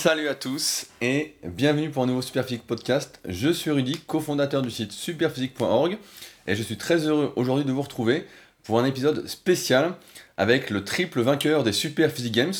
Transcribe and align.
Salut 0.00 0.28
à 0.28 0.36
tous 0.36 0.86
et 1.00 1.34
bienvenue 1.42 1.90
pour 1.90 2.04
un 2.04 2.06
nouveau 2.06 2.22
Superphysique 2.22 2.64
podcast. 2.64 3.18
Je 3.24 3.48
suis 3.48 3.72
Rudy, 3.72 3.98
cofondateur 4.06 4.62
du 4.62 4.70
site 4.70 4.92
superphysique.org 4.92 5.98
et 6.46 6.54
je 6.54 6.62
suis 6.62 6.76
très 6.76 7.08
heureux 7.08 7.32
aujourd'hui 7.34 7.64
de 7.64 7.72
vous 7.72 7.82
retrouver 7.82 8.24
pour 8.62 8.78
un 8.78 8.84
épisode 8.84 9.26
spécial 9.26 9.96
avec 10.36 10.70
le 10.70 10.84
triple 10.84 11.20
vainqueur 11.20 11.64
des 11.64 11.72
Superphysique 11.72 12.32
Games, 12.32 12.54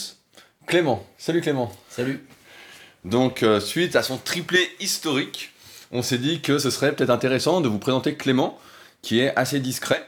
Clément. 0.67 1.07
Salut 1.17 1.41
Clément. 1.41 1.71
Salut. 1.89 2.27
Donc 3.05 3.45
euh, 3.45 3.61
suite 3.61 3.95
à 3.95 4.03
son 4.03 4.19
triplé 4.19 4.69
historique, 4.81 5.53
on 5.93 6.03
s'est 6.03 6.19
dit 6.19 6.41
que 6.41 6.59
ce 6.59 6.71
serait 6.71 6.93
peut-être 6.93 7.11
intéressant 7.11 7.61
de 7.61 7.69
vous 7.69 7.79
présenter 7.79 8.17
Clément 8.17 8.59
qui 9.01 9.21
est 9.21 9.33
assez 9.37 9.61
discret 9.61 10.05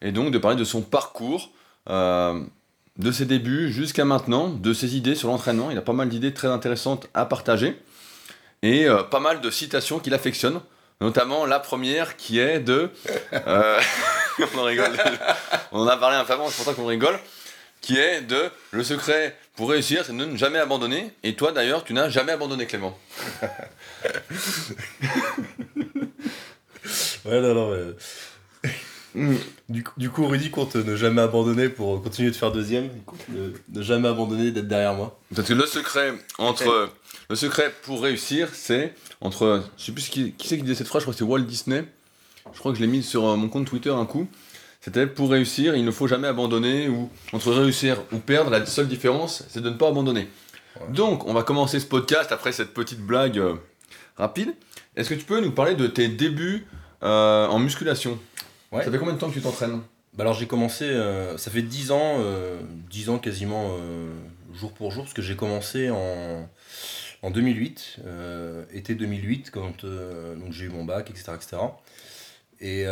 et 0.00 0.12
donc 0.12 0.30
de 0.30 0.38
parler 0.38 0.56
de 0.56 0.64
son 0.64 0.80
parcours. 0.80 1.50
euh, 1.90 2.40
de 2.98 3.10
ses 3.12 3.24
débuts 3.24 3.72
jusqu'à 3.72 4.04
maintenant, 4.04 4.48
de 4.50 4.72
ses 4.74 4.96
idées 4.96 5.14
sur 5.14 5.28
l'entraînement. 5.28 5.70
Il 5.70 5.78
a 5.78 5.82
pas 5.82 5.92
mal 5.92 6.08
d'idées 6.08 6.34
très 6.34 6.48
intéressantes 6.48 7.08
à 7.14 7.24
partager 7.26 7.80
et 8.62 8.86
euh, 8.86 9.02
pas 9.02 9.20
mal 9.20 9.40
de 9.40 9.50
citations 9.50 9.98
qu'il 9.98 10.14
affectionne, 10.14 10.60
notamment 11.00 11.46
la 11.46 11.58
première 11.58 12.16
qui 12.16 12.38
est 12.38 12.60
de. 12.60 12.90
euh, 13.32 13.80
on 14.54 14.58
en 14.58 14.64
rigole, 14.64 14.92
on 15.72 15.80
en 15.80 15.88
a 15.88 15.96
parlé 15.96 16.16
un 16.16 16.24
peu 16.24 16.32
avant, 16.34 16.48
c'est 16.48 16.56
pour 16.56 16.66
ça 16.66 16.74
qu'on 16.74 16.86
rigole. 16.86 17.18
Qui 17.80 17.98
est 17.98 18.20
de 18.20 18.38
le 18.70 18.84
secret 18.84 19.36
pour 19.56 19.68
réussir, 19.70 20.04
c'est 20.06 20.16
de 20.16 20.24
ne 20.24 20.36
jamais 20.36 20.60
abandonner. 20.60 21.10
Et 21.24 21.34
toi 21.34 21.50
d'ailleurs, 21.50 21.82
tu 21.82 21.92
n'as 21.94 22.08
jamais 22.08 22.30
abandonné, 22.30 22.66
Clément. 22.66 22.96
Ouais, 27.24 27.40
non, 27.40 27.54
non, 27.54 27.70
mais- 27.70 27.92
Du, 29.68 29.84
coup- 29.84 29.92
du 29.98 30.10
coup, 30.10 30.26
Rudy 30.26 30.50
compte 30.50 30.74
ne 30.76 30.96
jamais 30.96 31.20
abandonner 31.22 31.68
pour 31.68 32.02
continuer 32.02 32.30
de 32.30 32.36
faire 32.36 32.50
deuxième. 32.52 32.88
Il 32.96 33.02
compte 33.02 33.20
ne, 33.28 33.52
ne 33.78 33.82
jamais 33.82 34.08
abandonner 34.08 34.50
d'être 34.50 34.68
derrière 34.68 34.94
moi. 34.94 35.18
Parce 35.34 35.48
que 35.48 35.54
le 35.54 35.66
secret 35.66 36.14
entre 36.38 36.90
le 37.28 37.36
secret 37.36 37.72
pour 37.82 38.02
réussir, 38.02 38.48
c'est 38.52 38.94
entre 39.20 39.62
je 39.78 39.84
sais 39.84 39.92
plus 39.92 40.08
qui, 40.08 40.32
qui 40.32 40.48
c'est 40.48 40.56
qui 40.56 40.62
disait 40.62 40.74
cette 40.76 40.88
phrase, 40.88 41.02
je 41.02 41.04
crois 41.04 41.14
que 41.14 41.18
c'est 41.18 41.24
Walt 41.24 41.40
Disney. 41.40 41.84
Je 42.52 42.58
crois 42.58 42.72
que 42.72 42.78
je 42.78 42.82
l'ai 42.82 42.88
mis 42.88 43.02
sur 43.02 43.26
euh, 43.26 43.36
mon 43.36 43.48
compte 43.48 43.66
Twitter 43.66 43.90
un 43.90 44.04
coup. 44.06 44.26
C'était 44.80 45.06
pour 45.06 45.30
réussir, 45.30 45.76
il 45.76 45.84
ne 45.84 45.90
faut 45.92 46.08
jamais 46.08 46.26
abandonner 46.26 46.88
ou 46.88 47.08
entre 47.32 47.52
réussir 47.52 47.98
ou 48.12 48.18
perdre, 48.18 48.50
la 48.50 48.66
seule 48.66 48.88
différence, 48.88 49.44
c'est 49.48 49.60
de 49.60 49.70
ne 49.70 49.76
pas 49.76 49.88
abandonner. 49.88 50.26
Ouais. 50.80 50.86
Donc, 50.92 51.24
on 51.28 51.32
va 51.34 51.44
commencer 51.44 51.78
ce 51.78 51.86
podcast 51.86 52.32
après 52.32 52.50
cette 52.50 52.74
petite 52.74 53.00
blague 53.00 53.38
euh, 53.38 53.54
rapide. 54.16 54.52
Est-ce 54.96 55.08
que 55.10 55.14
tu 55.14 55.24
peux 55.24 55.40
nous 55.40 55.52
parler 55.52 55.74
de 55.76 55.86
tes 55.86 56.08
débuts 56.08 56.66
euh, 57.04 57.46
en 57.46 57.60
musculation? 57.60 58.18
Ouais. 58.72 58.84
Ça 58.84 58.90
fait 58.90 58.98
combien 58.98 59.14
de 59.14 59.18
temps 59.18 59.28
que 59.28 59.34
tu 59.34 59.40
t'entraînes? 59.40 59.80
Bah 60.14 60.24
alors 60.24 60.34
j'ai 60.34 60.46
commencé, 60.46 60.84
euh, 60.84 61.38
ça 61.38 61.50
fait 61.50 61.62
10 61.62 61.90
ans, 61.90 62.16
euh, 62.18 62.58
10 62.90 63.08
ans 63.08 63.18
quasiment 63.18 63.76
euh, 63.78 64.12
jour 64.54 64.72
pour 64.72 64.90
jour, 64.90 65.04
parce 65.04 65.14
que 65.14 65.22
j'ai 65.22 65.36
commencé 65.36 65.88
en, 65.88 66.46
en 67.22 67.30
2008, 67.30 67.96
euh, 68.04 68.64
été 68.74 68.94
2008, 68.94 69.50
quand 69.50 69.84
donc 69.84 70.52
j'ai 70.52 70.66
eu 70.66 70.68
mon 70.68 70.84
bac, 70.84 71.08
etc. 71.10 71.32
etc. 71.34 71.56
Et 72.60 72.84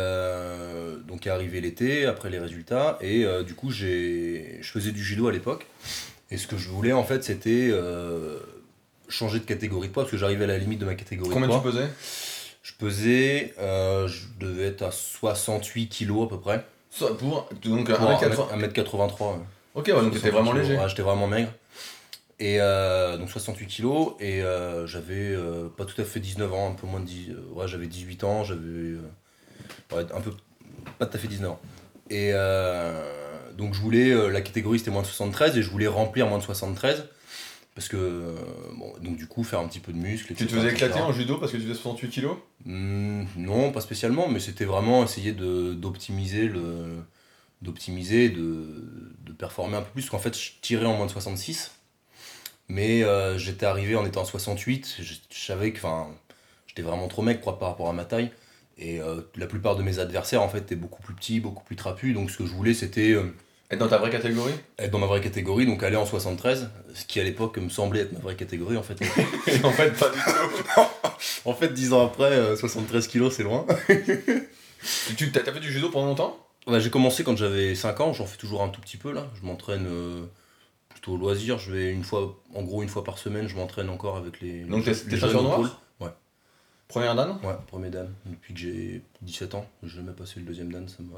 donc 1.07 1.27
est 1.27 1.29
arrivé 1.29 1.61
l'été, 1.61 2.05
après 2.05 2.29
les 2.29 2.39
résultats, 2.39 2.97
et 3.01 3.25
du 3.45 3.53
coup 3.53 3.71
j'ai, 3.71 4.57
je 4.61 4.71
faisais 4.71 4.91
du 4.91 5.03
judo 5.03 5.27
à 5.27 5.31
l'époque, 5.31 5.67
et 6.31 6.37
ce 6.37 6.47
que 6.47 6.57
je 6.57 6.69
voulais 6.69 6.91
en 6.91 7.03
fait 7.03 7.23
c'était 7.23 7.71
changer 9.09 9.39
de 9.39 9.45
catégorie 9.45 9.89
de 9.89 9.93
poids, 9.93 10.03
parce 10.03 10.11
que 10.11 10.17
j'arrivais 10.17 10.45
à 10.45 10.47
la 10.47 10.57
limite 10.57 10.79
de 10.79 10.85
ma 10.85 10.95
catégorie 10.95 11.29
Combien 11.31 11.47
de 11.49 11.53
tu 11.53 11.59
poids. 11.59 11.71
pesais? 11.71 11.87
Je 12.61 12.73
pesais, 12.73 13.53
euh, 13.59 14.07
je 14.07 14.25
devais 14.39 14.67
être 14.67 14.83
à 14.83 14.91
68 14.91 15.87
kilos 15.87 16.25
à 16.25 16.29
peu 16.29 16.39
près. 16.39 16.65
Pour 16.97 17.47
donc 17.63 17.89
Pour 17.91 18.09
1m80. 18.09 18.59
1m83. 18.59 18.99
ouais. 18.99 19.39
Ok, 19.73 19.87
ouais, 19.87 19.93
donc 19.93 20.13
t'étais 20.13 20.29
vraiment 20.29 20.53
léger. 20.53 20.77
Ouais, 20.77 20.89
j'étais 20.89 21.01
vraiment 21.01 21.27
maigre. 21.27 21.49
Et 22.39 22.57
euh, 22.59 23.17
donc 23.17 23.29
68 23.29 23.67
kilos 23.67 24.13
et 24.19 24.41
euh, 24.41 24.87
j'avais 24.87 25.13
euh, 25.35 25.69
pas 25.69 25.85
tout 25.85 25.99
à 26.01 26.03
fait 26.03 26.19
19 26.19 26.51
ans, 26.53 26.71
un 26.71 26.73
peu 26.73 26.87
moins 26.87 26.99
de 26.99 27.05
10, 27.05 27.29
euh, 27.29 27.53
ouais, 27.53 27.67
j'avais 27.67 27.85
18 27.85 28.23
ans, 28.23 28.43
j'avais 28.43 28.95
ouais, 29.93 30.05
un 30.11 30.21
peu 30.21 30.31
pas 30.97 31.05
tout 31.05 31.17
à 31.17 31.19
fait 31.19 31.27
19 31.27 31.51
ans. 31.51 31.59
Et 32.09 32.31
donc 33.57 33.75
je 33.75 33.79
voulais 33.79 34.31
la 34.31 34.41
catégorie 34.41 34.79
c'était 34.79 34.89
moins 34.91 35.03
de 35.03 35.07
73 35.07 35.55
et 35.55 35.61
je 35.61 35.69
voulais 35.69 35.87
remplir 35.87 36.25
moins 36.25 36.39
de 36.39 36.43
73 36.43 37.05
parce 37.75 37.87
que 37.87 37.97
euh, 37.97 38.35
bon 38.75 38.93
donc 39.01 39.15
du 39.15 39.27
coup 39.27 39.43
faire 39.43 39.59
un 39.59 39.67
petit 39.67 39.79
peu 39.79 39.93
de 39.93 39.97
muscle 39.97 40.33
Tu 40.35 40.45
te 40.45 40.53
faisais 40.53 40.71
éclater 40.71 40.99
en 40.99 41.13
judo 41.13 41.37
parce 41.37 41.51
que 41.51 41.57
tu 41.57 41.63
faisais 41.63 41.73
68 41.73 42.09
kilos? 42.09 42.37
Hmm, 42.65 43.23
non, 43.37 43.71
pas 43.71 43.81
spécialement, 43.81 44.27
mais 44.27 44.39
c'était 44.39 44.65
vraiment 44.65 45.03
essayer 45.03 45.31
de 45.31 45.73
d'optimiser 45.73 46.47
le 46.47 47.03
d'optimiser, 47.61 48.29
de, 48.29 48.65
de 49.23 49.31
performer 49.33 49.77
un 49.77 49.81
peu 49.81 49.91
plus. 49.91 50.01
Parce 50.01 50.09
qu'en 50.09 50.19
fait, 50.19 50.37
je 50.37 50.51
tirais 50.61 50.85
en 50.85 50.95
moins 50.95 51.05
de 51.05 51.11
66, 51.11 51.71
mais 52.69 53.03
euh, 53.03 53.37
j'étais 53.37 53.65
arrivé 53.65 53.95
en 53.95 54.05
étant 54.05 54.21
en 54.21 54.25
68. 54.25 54.97
Je, 54.99 55.13
je 55.29 55.45
savais 55.45 55.71
que, 55.71 55.77
enfin, 55.77 56.07
j'étais 56.67 56.81
vraiment 56.81 57.07
trop 57.07 57.21
mec 57.21 57.41
par 57.41 57.53
rapport 57.59 57.89
à 57.89 57.93
ma 57.93 58.05
taille. 58.05 58.31
Et 58.77 58.99
euh, 58.99 59.21
la 59.35 59.45
plupart 59.45 59.75
de 59.75 59.83
mes 59.83 59.99
adversaires, 59.99 60.41
en 60.41 60.49
fait, 60.49 60.59
étaient 60.59 60.75
beaucoup 60.75 61.03
plus 61.03 61.13
petits, 61.13 61.39
beaucoup 61.39 61.63
plus 61.63 61.75
trapus. 61.75 62.13
Donc, 62.13 62.31
ce 62.31 62.37
que 62.37 62.45
je 62.45 62.53
voulais, 62.53 62.73
c'était 62.73 63.15
Être 63.71 63.79
dans 63.79 63.87
ta 63.87 63.97
vraie 63.97 64.09
catégorie 64.09 64.53
être 64.77 64.91
dans 64.91 64.99
ma 64.99 65.05
vraie 65.07 65.21
catégorie, 65.21 65.65
donc 65.65 65.81
aller 65.83 65.95
en 65.95 66.05
73, 66.05 66.69
ce 66.93 67.05
qui 67.05 67.19
à 67.19 67.23
l'époque 67.23 67.57
me 67.57 67.69
semblait 67.69 68.01
être 68.01 68.11
ma 68.11 68.19
vraie 68.19 68.35
catégorie, 68.35 68.77
en 68.77 68.83
fait. 68.83 68.99
En 69.63 69.71
fait, 69.71 69.91
pas 69.91 70.09
du 70.09 70.17
tout. 70.19 70.81
en 71.49 71.53
fait, 71.53 71.73
10 71.73 71.93
ans 71.93 72.05
après, 72.05 72.31
euh, 72.31 72.55
73 72.55 73.07
kilos, 73.07 73.33
c'est 73.35 73.43
loin. 73.43 73.65
Tu- 75.17 75.31
t'as 75.31 75.43
fait 75.43 75.59
du 75.59 75.71
judo 75.71 75.89
pendant 75.89 76.07
longtemps? 76.07 76.37
J'ai 76.67 76.89
commencé 76.89 77.23
quand 77.23 77.37
j'avais 77.37 77.75
5 77.75 77.99
ans, 78.01 78.13
j'en 78.13 78.25
fais 78.25 78.37
toujours 78.37 78.61
un 78.63 78.69
tout 78.69 78.81
petit 78.81 78.97
peu 78.97 79.11
là. 79.11 79.27
Je 79.39 79.45
m'entraîne 79.45 79.85
euh, 79.87 80.25
plutôt 80.89 81.13
au 81.13 81.17
loisir, 81.17 81.57
je 81.59 81.71
vais 81.71 81.91
une 81.91 82.03
fois, 82.03 82.39
en 82.55 82.63
gros 82.63 82.81
une 82.83 82.89
fois 82.89 83.03
par 83.03 83.17
semaine, 83.17 83.47
je 83.47 83.55
m'entraîne 83.55 83.89
encore 83.89 84.17
avec 84.17 84.41
les. 84.41 84.61
Donc 84.63 84.83
t'es 84.83 84.93
ceinture 84.93 85.43
noire. 85.43 85.81
Ouais, 85.99 86.09
Première 86.87 87.15
dan? 87.15 87.39
Ouais, 87.43 87.53
premier 87.67 87.89
dan. 87.89 88.09
Depuis 88.25 88.53
que 88.53 88.59
j'ai 88.59 89.01
17 89.21 89.55
ans, 89.55 89.65
j'ai 89.83 89.97
jamais 89.97 90.13
passé 90.13 90.33
le 90.39 90.45
deuxième 90.45 90.71
dan, 90.71 90.87
ça 90.87 90.97
m'a 90.99 91.17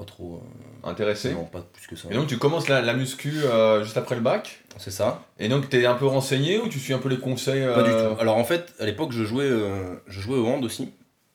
pas 0.00 0.06
trop. 0.06 0.42
euh, 0.84 0.88
Intéressé. 0.88 1.32
non, 1.32 1.44
pas 1.44 1.66
plus 1.72 1.86
que 1.86 1.96
ça. 1.96 2.08
Et 2.10 2.14
donc 2.14 2.26
tu 2.26 2.38
commences 2.38 2.68
la, 2.68 2.80
la 2.80 2.94
muscu 2.94 3.32
euh, 3.44 3.84
juste 3.84 3.96
après 3.96 4.14
le 4.14 4.22
bac 4.22 4.60
C'est 4.78 4.90
ça 4.90 5.26
Et 5.38 5.48
donc 5.48 5.68
t'es 5.68 5.84
un 5.84 5.94
peu 5.94 6.06
renseigné 6.06 6.58
ou 6.58 6.68
tu 6.68 6.78
suis 6.78 6.94
un 6.94 6.98
peu 6.98 7.08
les 7.08 7.18
conseils 7.18 7.64
Pas 7.66 7.82
du 7.82 7.90
euh, 7.90 8.14
tout. 8.14 8.20
Alors 8.20 8.36
en 8.36 8.44
fait, 8.44 8.74
à 8.78 8.86
l'époque, 8.86 9.12
je 9.12 9.24
jouais, 9.24 9.50
je 10.06 10.20
jouais 10.20 10.38
au 10.38 10.46
hand 10.46 10.64
aussi. 10.64 10.90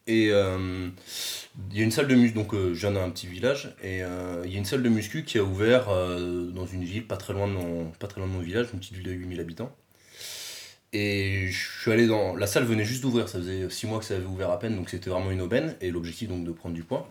Et 0.08 0.26
il 0.28 1.78
y 1.78 1.82
a 1.82 1.84
une 1.84 1.92
salle 1.92 2.08
de 2.08 2.16
muscu, 2.16 2.36
donc 2.36 2.54
je 2.54 2.74
viens 2.74 2.92
d'un 2.92 3.10
petit 3.10 3.28
village, 3.28 3.76
et 3.84 4.02
il 4.44 4.52
y 4.52 4.56
a 4.56 4.58
une 4.58 4.66
salle 4.66 4.84
de 4.84 4.90
muscu 4.90 5.24
qui 5.24 5.38
a 5.38 5.44
ouvert 5.44 5.86
dans 5.88 6.66
une 6.66 6.84
ville 6.84 7.06
pas 7.06 7.18
très, 7.18 7.34
loin 7.34 7.48
de 7.48 7.54
mon, 7.54 7.86
pas 8.00 8.08
très 8.08 8.20
loin 8.22 8.28
de 8.28 8.34
mon 8.34 8.40
village, 8.40 8.68
une 8.74 8.80
petite 8.80 8.94
ville 8.94 9.04
de 9.04 9.12
8000 9.12 9.40
habitants. 9.40 9.72
Et 10.94 11.48
je 11.50 11.82
suis 11.82 11.92
allé 11.92 12.08
dans. 12.08 12.36
La 12.36 12.48
salle 12.48 12.64
venait 12.64 12.86
juste 12.86 13.02
d'ouvrir, 13.02 13.28
ça 13.28 13.40
faisait 13.40 13.70
6 13.70 13.88
mois 13.88 14.00
que 14.00 14.06
ça 14.06 14.16
avait 14.16 14.26
ouvert 14.26 14.50
à 14.52 14.60
peine, 14.60 14.76
donc 14.76 14.90
c'était 14.90 15.10
vraiment 15.10 15.32
une 15.32 15.42
aubaine, 15.42 15.76
et 15.82 15.92
l'objectif 15.92 16.30
donc 16.30 16.46
de 16.46 16.52
prendre 16.52 16.76
du 16.76 16.84
poids. 16.84 17.10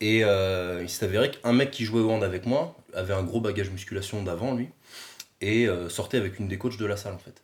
Et 0.00 0.24
euh, 0.24 0.80
il 0.82 0.88
s'est 0.88 1.04
avéré 1.04 1.30
qu'un 1.30 1.52
mec 1.52 1.70
qui 1.70 1.84
jouait 1.84 2.00
au 2.00 2.10
hand 2.10 2.22
avec 2.22 2.46
moi 2.46 2.76
avait 2.94 3.14
un 3.14 3.22
gros 3.22 3.40
bagage 3.40 3.70
musculation 3.70 4.22
d'avant, 4.22 4.54
lui, 4.54 4.68
et 5.40 5.66
euh, 5.68 5.88
sortait 5.88 6.18
avec 6.18 6.38
une 6.38 6.48
des 6.48 6.58
coachs 6.58 6.78
de 6.78 6.86
la 6.86 6.96
salle 6.96 7.14
en 7.14 7.18
fait. 7.18 7.42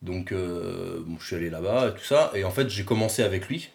Donc 0.00 0.32
euh, 0.32 1.04
je 1.20 1.26
suis 1.26 1.36
allé 1.36 1.50
là-bas 1.50 1.88
et 1.88 1.94
tout 1.94 2.04
ça, 2.04 2.32
et 2.34 2.44
en 2.44 2.50
fait 2.50 2.68
j'ai 2.70 2.84
commencé 2.84 3.22
avec 3.22 3.48
lui. 3.48 3.70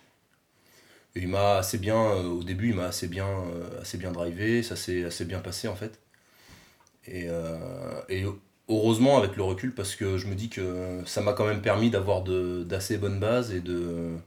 Et 1.16 1.22
il 1.22 1.28
m'a 1.30 1.58
assez 1.58 1.78
bien, 1.78 2.14
au 2.16 2.44
début 2.44 2.70
il 2.70 2.76
m'a 2.76 2.86
assez 2.86 3.08
bien, 3.08 3.28
assez 3.82 3.98
bien 3.98 4.12
drivé, 4.12 4.62
ça 4.64 4.76
s'est 4.76 5.04
assez 5.04 5.26
bien 5.26 5.40
passé 5.40 5.68
en 5.68 5.76
fait. 5.76 6.00
Et, 7.08 7.28
et 8.10 8.26
heureusement 8.70 9.18
avec 9.18 9.36
le 9.36 9.44
recul 9.44 9.74
parce 9.74 9.96
que 9.96 10.18
je 10.18 10.28
me 10.28 10.36
dis 10.36 10.50
que 10.50 11.02
ça 11.06 11.22
m'a 11.22 11.34
quand 11.34 11.46
même 11.48 11.62
permis 11.62 11.90
d'avoir 11.90 12.24
d'assez 12.24 12.98
bonnes 12.98 13.20
bases 13.20 13.52
et 13.52 13.62
de, 13.62 14.18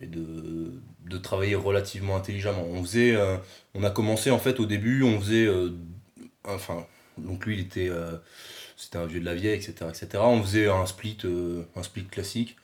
et 0.00 0.06
de, 0.06 0.72
de 1.04 1.18
travailler 1.18 1.54
relativement 1.54 2.16
intelligemment. 2.16 2.66
On 2.70 2.82
faisait, 2.82 3.14
euh, 3.14 3.36
on 3.74 3.84
a 3.84 3.90
commencé 3.90 4.30
en 4.30 4.38
fait 4.38 4.60
au 4.60 4.66
début, 4.66 5.02
on 5.02 5.20
faisait, 5.20 5.46
euh, 5.46 5.70
enfin, 6.44 6.86
donc 7.18 7.44
lui 7.46 7.56
il 7.56 7.60
était, 7.60 7.88
euh, 7.88 8.16
c'était 8.76 8.98
un 8.98 9.06
vieux 9.06 9.20
de 9.20 9.24
la 9.24 9.34
vieille, 9.34 9.54
etc., 9.54 9.74
etc. 9.88 10.08
On 10.18 10.42
faisait 10.42 10.68
un 10.68 10.86
split, 10.86 11.18
un 11.76 11.82
split 11.82 12.06
classique, 12.06 12.56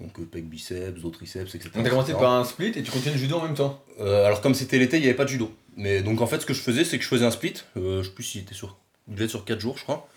donc 0.00 0.20
pec 0.30 0.48
biceps, 0.48 1.00
dos 1.00 1.10
triceps, 1.10 1.54
etc. 1.54 1.70
Donc 1.74 1.84
t'as 1.84 1.90
commencé 1.90 2.12
par 2.12 2.32
un 2.32 2.44
split 2.44 2.72
et 2.76 2.82
tu 2.82 2.90
continues 2.90 3.14
le 3.14 3.20
judo 3.20 3.36
en 3.36 3.42
même 3.42 3.54
temps 3.54 3.82
alors 3.98 4.42
comme 4.42 4.54
c'était 4.54 4.78
l'été, 4.78 4.98
il 4.98 5.00
n'y 5.00 5.06
avait 5.06 5.16
pas 5.16 5.24
de 5.24 5.30
judo. 5.30 5.54
Mais 5.76 6.02
donc 6.02 6.20
en 6.20 6.26
fait 6.26 6.40
ce 6.40 6.46
que 6.46 6.54
je 6.54 6.60
faisais 6.60 6.84
c'est 6.84 6.98
que 6.98 7.04
je 7.04 7.08
faisais 7.08 7.24
un 7.24 7.30
split, 7.30 7.54
je 7.76 8.02
sais 8.02 8.10
plus 8.10 8.24
s'il 8.24 8.42
était 8.42 8.54
sur, 8.54 8.76
il 9.08 9.14
devait 9.14 9.24
être 9.24 9.30
sur 9.30 9.44
4 9.44 9.58
jours 9.58 9.78
je 9.78 9.84
crois. 9.84 10.08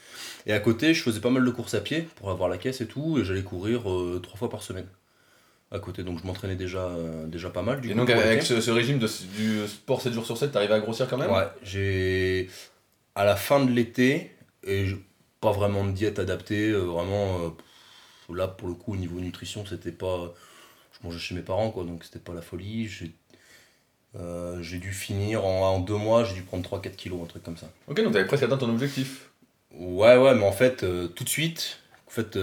Et 0.46 0.52
à 0.52 0.60
côté 0.60 0.94
je 0.94 1.02
faisais 1.02 1.22
pas 1.22 1.30
mal 1.30 1.46
de 1.46 1.52
courses 1.52 1.76
à 1.76 1.82
pied 1.82 2.08
pour 2.18 2.30
avoir 2.30 2.50
la 2.50 2.58
caisse 2.58 2.82
et 2.82 2.88
tout, 2.88 3.20
et 3.20 3.24
j'allais 3.24 3.44
courir 3.44 3.84
trois 4.22 4.38
fois 4.38 4.50
par 4.50 4.64
semaine. 4.64 4.88
À 5.72 5.80
côté, 5.80 6.04
donc 6.04 6.20
je 6.20 6.26
m'entraînais 6.26 6.56
déjà, 6.56 6.80
euh, 6.88 7.28
déjà 7.28 7.50
pas 7.52 7.62
mal. 7.62 7.80
Du 7.80 7.90
Et 7.90 7.92
coup, 7.92 8.00
donc 8.00 8.10
avec 8.10 8.42
ce, 8.42 8.60
ce 8.60 8.72
régime 8.72 8.98
de, 8.98 9.08
du 9.36 9.68
sport 9.68 10.02
7 10.02 10.14
jours 10.14 10.26
sur 10.26 10.36
7, 10.38 10.52
t'arrives 10.52 10.72
à 10.72 10.80
grossir 10.80 11.08
quand 11.08 11.18
même? 11.18 11.30
Ouais, 11.32 11.48
j'ai. 11.64 12.50
À 13.16 13.24
la 13.24 13.36
fin 13.36 13.64
de 13.64 13.72
l'été, 13.72 14.32
et 14.64 14.86
je- 14.86 14.96
pas 15.42 15.52
vraiment 15.52 15.86
de 15.86 15.92
diète 15.92 16.18
adaptée, 16.18 16.70
euh, 16.70 16.80
vraiment. 16.80 17.40
euh, 18.30 18.34
là, 18.34 18.48
pour 18.48 18.68
le 18.68 18.74
coup, 18.74 18.94
au 18.94 18.98
niveau 18.98 19.20
nutrition, 19.20 19.64
c'était 19.66 19.92
pas. 19.92 20.34
Je 20.94 21.08
mangeais 21.08 21.20
chez 21.20 21.36
mes 21.36 21.42
parents, 21.42 21.70
quoi, 21.70 21.84
donc 21.84 22.04
c'était 22.04 22.20
pas 22.20 22.34
la 22.34 22.42
folie. 22.42 22.88
J'ai 22.88 23.12
j'ai 24.62 24.80
dû 24.80 24.92
finir 24.92 25.46
en, 25.46 25.76
en 25.76 25.80
deux 25.80 25.96
mois, 25.96 26.24
j'ai 26.24 26.34
dû 26.34 26.42
prendre 26.42 26.64
3-4 26.64 26.96
kilos, 26.96 27.22
un 27.24 27.28
truc 27.28 27.44
comme 27.44 27.58
ça. 27.58 27.70
Ok, 27.88 28.02
donc 28.04 28.12
t'avais 28.14 28.26
presque 28.26 28.44
atteint 28.44 28.58
ton 28.58 28.70
objectif. 28.70 29.30
Ouais, 29.72 30.18
ouais, 30.18 30.34
mais 30.34 30.46
en 30.46 30.52
fait, 30.52 30.78
tout 31.16 31.24
de 31.24 31.30
suite, 31.30 31.80
En 32.08 32.12
fait, 32.12 32.38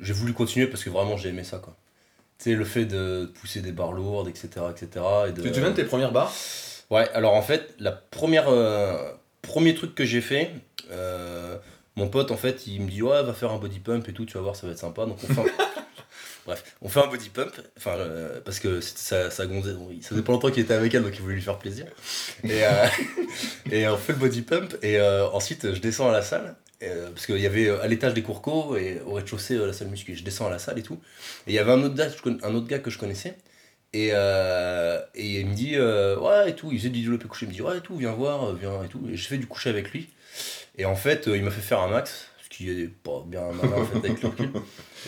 j'ai 0.00 0.12
voulu 0.12 0.32
continuer 0.32 0.66
parce 0.66 0.84
que 0.84 0.90
vraiment 0.90 1.16
j'ai 1.16 1.30
aimé 1.30 1.44
ça 1.44 1.58
quoi. 1.58 1.76
Tu 2.38 2.50
sais, 2.50 2.56
le 2.56 2.64
fait 2.64 2.84
de 2.84 3.26
pousser 3.40 3.60
des 3.60 3.72
barres 3.72 3.92
lourdes, 3.92 4.28
etc. 4.28 4.48
etc. 4.70 5.04
et 5.28 5.32
de- 5.32 5.42
Tu 5.42 5.48
te 5.50 5.54
souviens 5.54 5.70
de 5.70 5.76
tes 5.76 5.84
premières 5.84 6.12
barres? 6.12 6.32
Ouais, 6.90 7.08
alors 7.14 7.34
en 7.34 7.42
fait, 7.42 7.74
la 7.78 7.92
première, 7.92 8.48
euh, 8.48 9.10
premier 9.42 9.74
truc 9.74 9.94
que 9.94 10.04
j'ai 10.04 10.20
fait, 10.20 10.50
euh, 10.90 11.56
mon 11.96 12.08
pote 12.08 12.30
en 12.30 12.36
fait, 12.36 12.66
il 12.66 12.82
me 12.82 12.90
dit 12.90 13.02
ouais, 13.02 13.22
va 13.22 13.32
faire 13.32 13.50
un 13.52 13.58
body 13.58 13.80
pump 13.80 14.08
et 14.08 14.12
tout, 14.12 14.24
tu 14.26 14.34
vas 14.34 14.42
voir, 14.42 14.54
ça 14.54 14.66
va 14.66 14.72
être 14.72 14.78
sympa. 14.78 15.06
Donc 15.06 15.18
on 15.24 15.26
fait 15.34 15.40
un... 15.40 15.44
Bref, 16.46 16.62
on 16.80 16.88
fait 16.88 17.00
un 17.00 17.08
body 17.08 17.28
pump, 17.30 17.50
enfin 17.76 17.92
euh, 17.96 18.38
parce 18.44 18.60
que 18.60 18.80
sa 18.80 19.46
gonzesse, 19.46 19.74
bon, 19.74 19.88
ça 20.00 20.10
faisait 20.10 20.22
pas 20.22 20.30
longtemps 20.32 20.50
qu'il 20.52 20.62
était 20.62 20.74
avec 20.74 20.94
elle, 20.94 21.02
donc 21.02 21.12
il 21.16 21.20
voulait 21.22 21.34
lui 21.34 21.42
faire 21.42 21.58
plaisir. 21.58 21.86
Et, 22.44 22.60
et 23.72 23.88
on 23.88 23.96
fait 23.96 24.12
le 24.12 24.18
body 24.18 24.42
pump 24.42 24.76
et 24.82 25.00
ensuite 25.00 25.74
je 25.74 25.80
descends 25.80 26.08
à 26.08 26.12
la 26.12 26.22
salle. 26.22 26.54
Euh, 26.82 27.10
parce 27.10 27.26
qu'il 27.26 27.38
y 27.38 27.46
avait 27.46 27.66
euh, 27.68 27.82
à 27.82 27.88
l'étage 27.88 28.14
des 28.14 28.22
courcos 28.22 28.76
et 28.76 29.00
au 29.06 29.12
rez-de-chaussée 29.14 29.54
euh, 29.54 29.66
la 29.66 29.72
salle 29.72 29.88
muscu. 29.88 30.14
Je 30.14 30.22
descends 30.24 30.46
à 30.46 30.50
la 30.50 30.58
salle 30.58 30.78
et 30.78 30.82
tout. 30.82 31.00
Et 31.46 31.52
il 31.52 31.54
y 31.54 31.58
avait 31.58 31.72
un 31.72 31.82
autre 31.82 31.94
gars, 31.94 32.08
je 32.08 32.46
un 32.46 32.54
autre 32.54 32.66
gars 32.66 32.78
que 32.78 32.90
je 32.90 32.98
connaissais. 32.98 33.36
Et, 33.92 34.10
euh, 34.12 35.00
et 35.14 35.40
il 35.40 35.46
me 35.46 35.54
dit, 35.54 35.76
euh, 35.76 36.18
ouais, 36.18 36.50
et 36.50 36.54
tout, 36.54 36.70
il 36.72 36.78
faisait 36.78 36.90
du 36.90 37.00
développé 37.00 37.28
couché. 37.28 37.46
Il 37.46 37.48
me 37.48 37.54
dit, 37.54 37.62
ouais, 37.62 37.78
et 37.78 37.80
tout, 37.80 37.96
viens 37.96 38.12
voir, 38.12 38.52
viens, 38.54 38.82
et 38.84 38.88
tout. 38.88 39.00
Et 39.10 39.16
j'ai 39.16 39.28
fait 39.28 39.38
du 39.38 39.46
coucher 39.46 39.70
avec 39.70 39.90
lui. 39.92 40.10
Et 40.76 40.84
en 40.84 40.96
fait, 40.96 41.28
il 41.32 41.42
m'a 41.42 41.50
fait 41.50 41.62
faire 41.62 41.80
un 41.80 41.88
max, 41.88 42.28
ce 42.42 42.48
qui 42.54 42.68
est 42.68 42.88
pas 42.88 43.24
bien 43.26 43.40
malin 43.52 43.76
en 43.76 43.86
fait 43.86 43.98
avec 43.98 44.22
le 44.22 44.28
recul. 44.28 44.50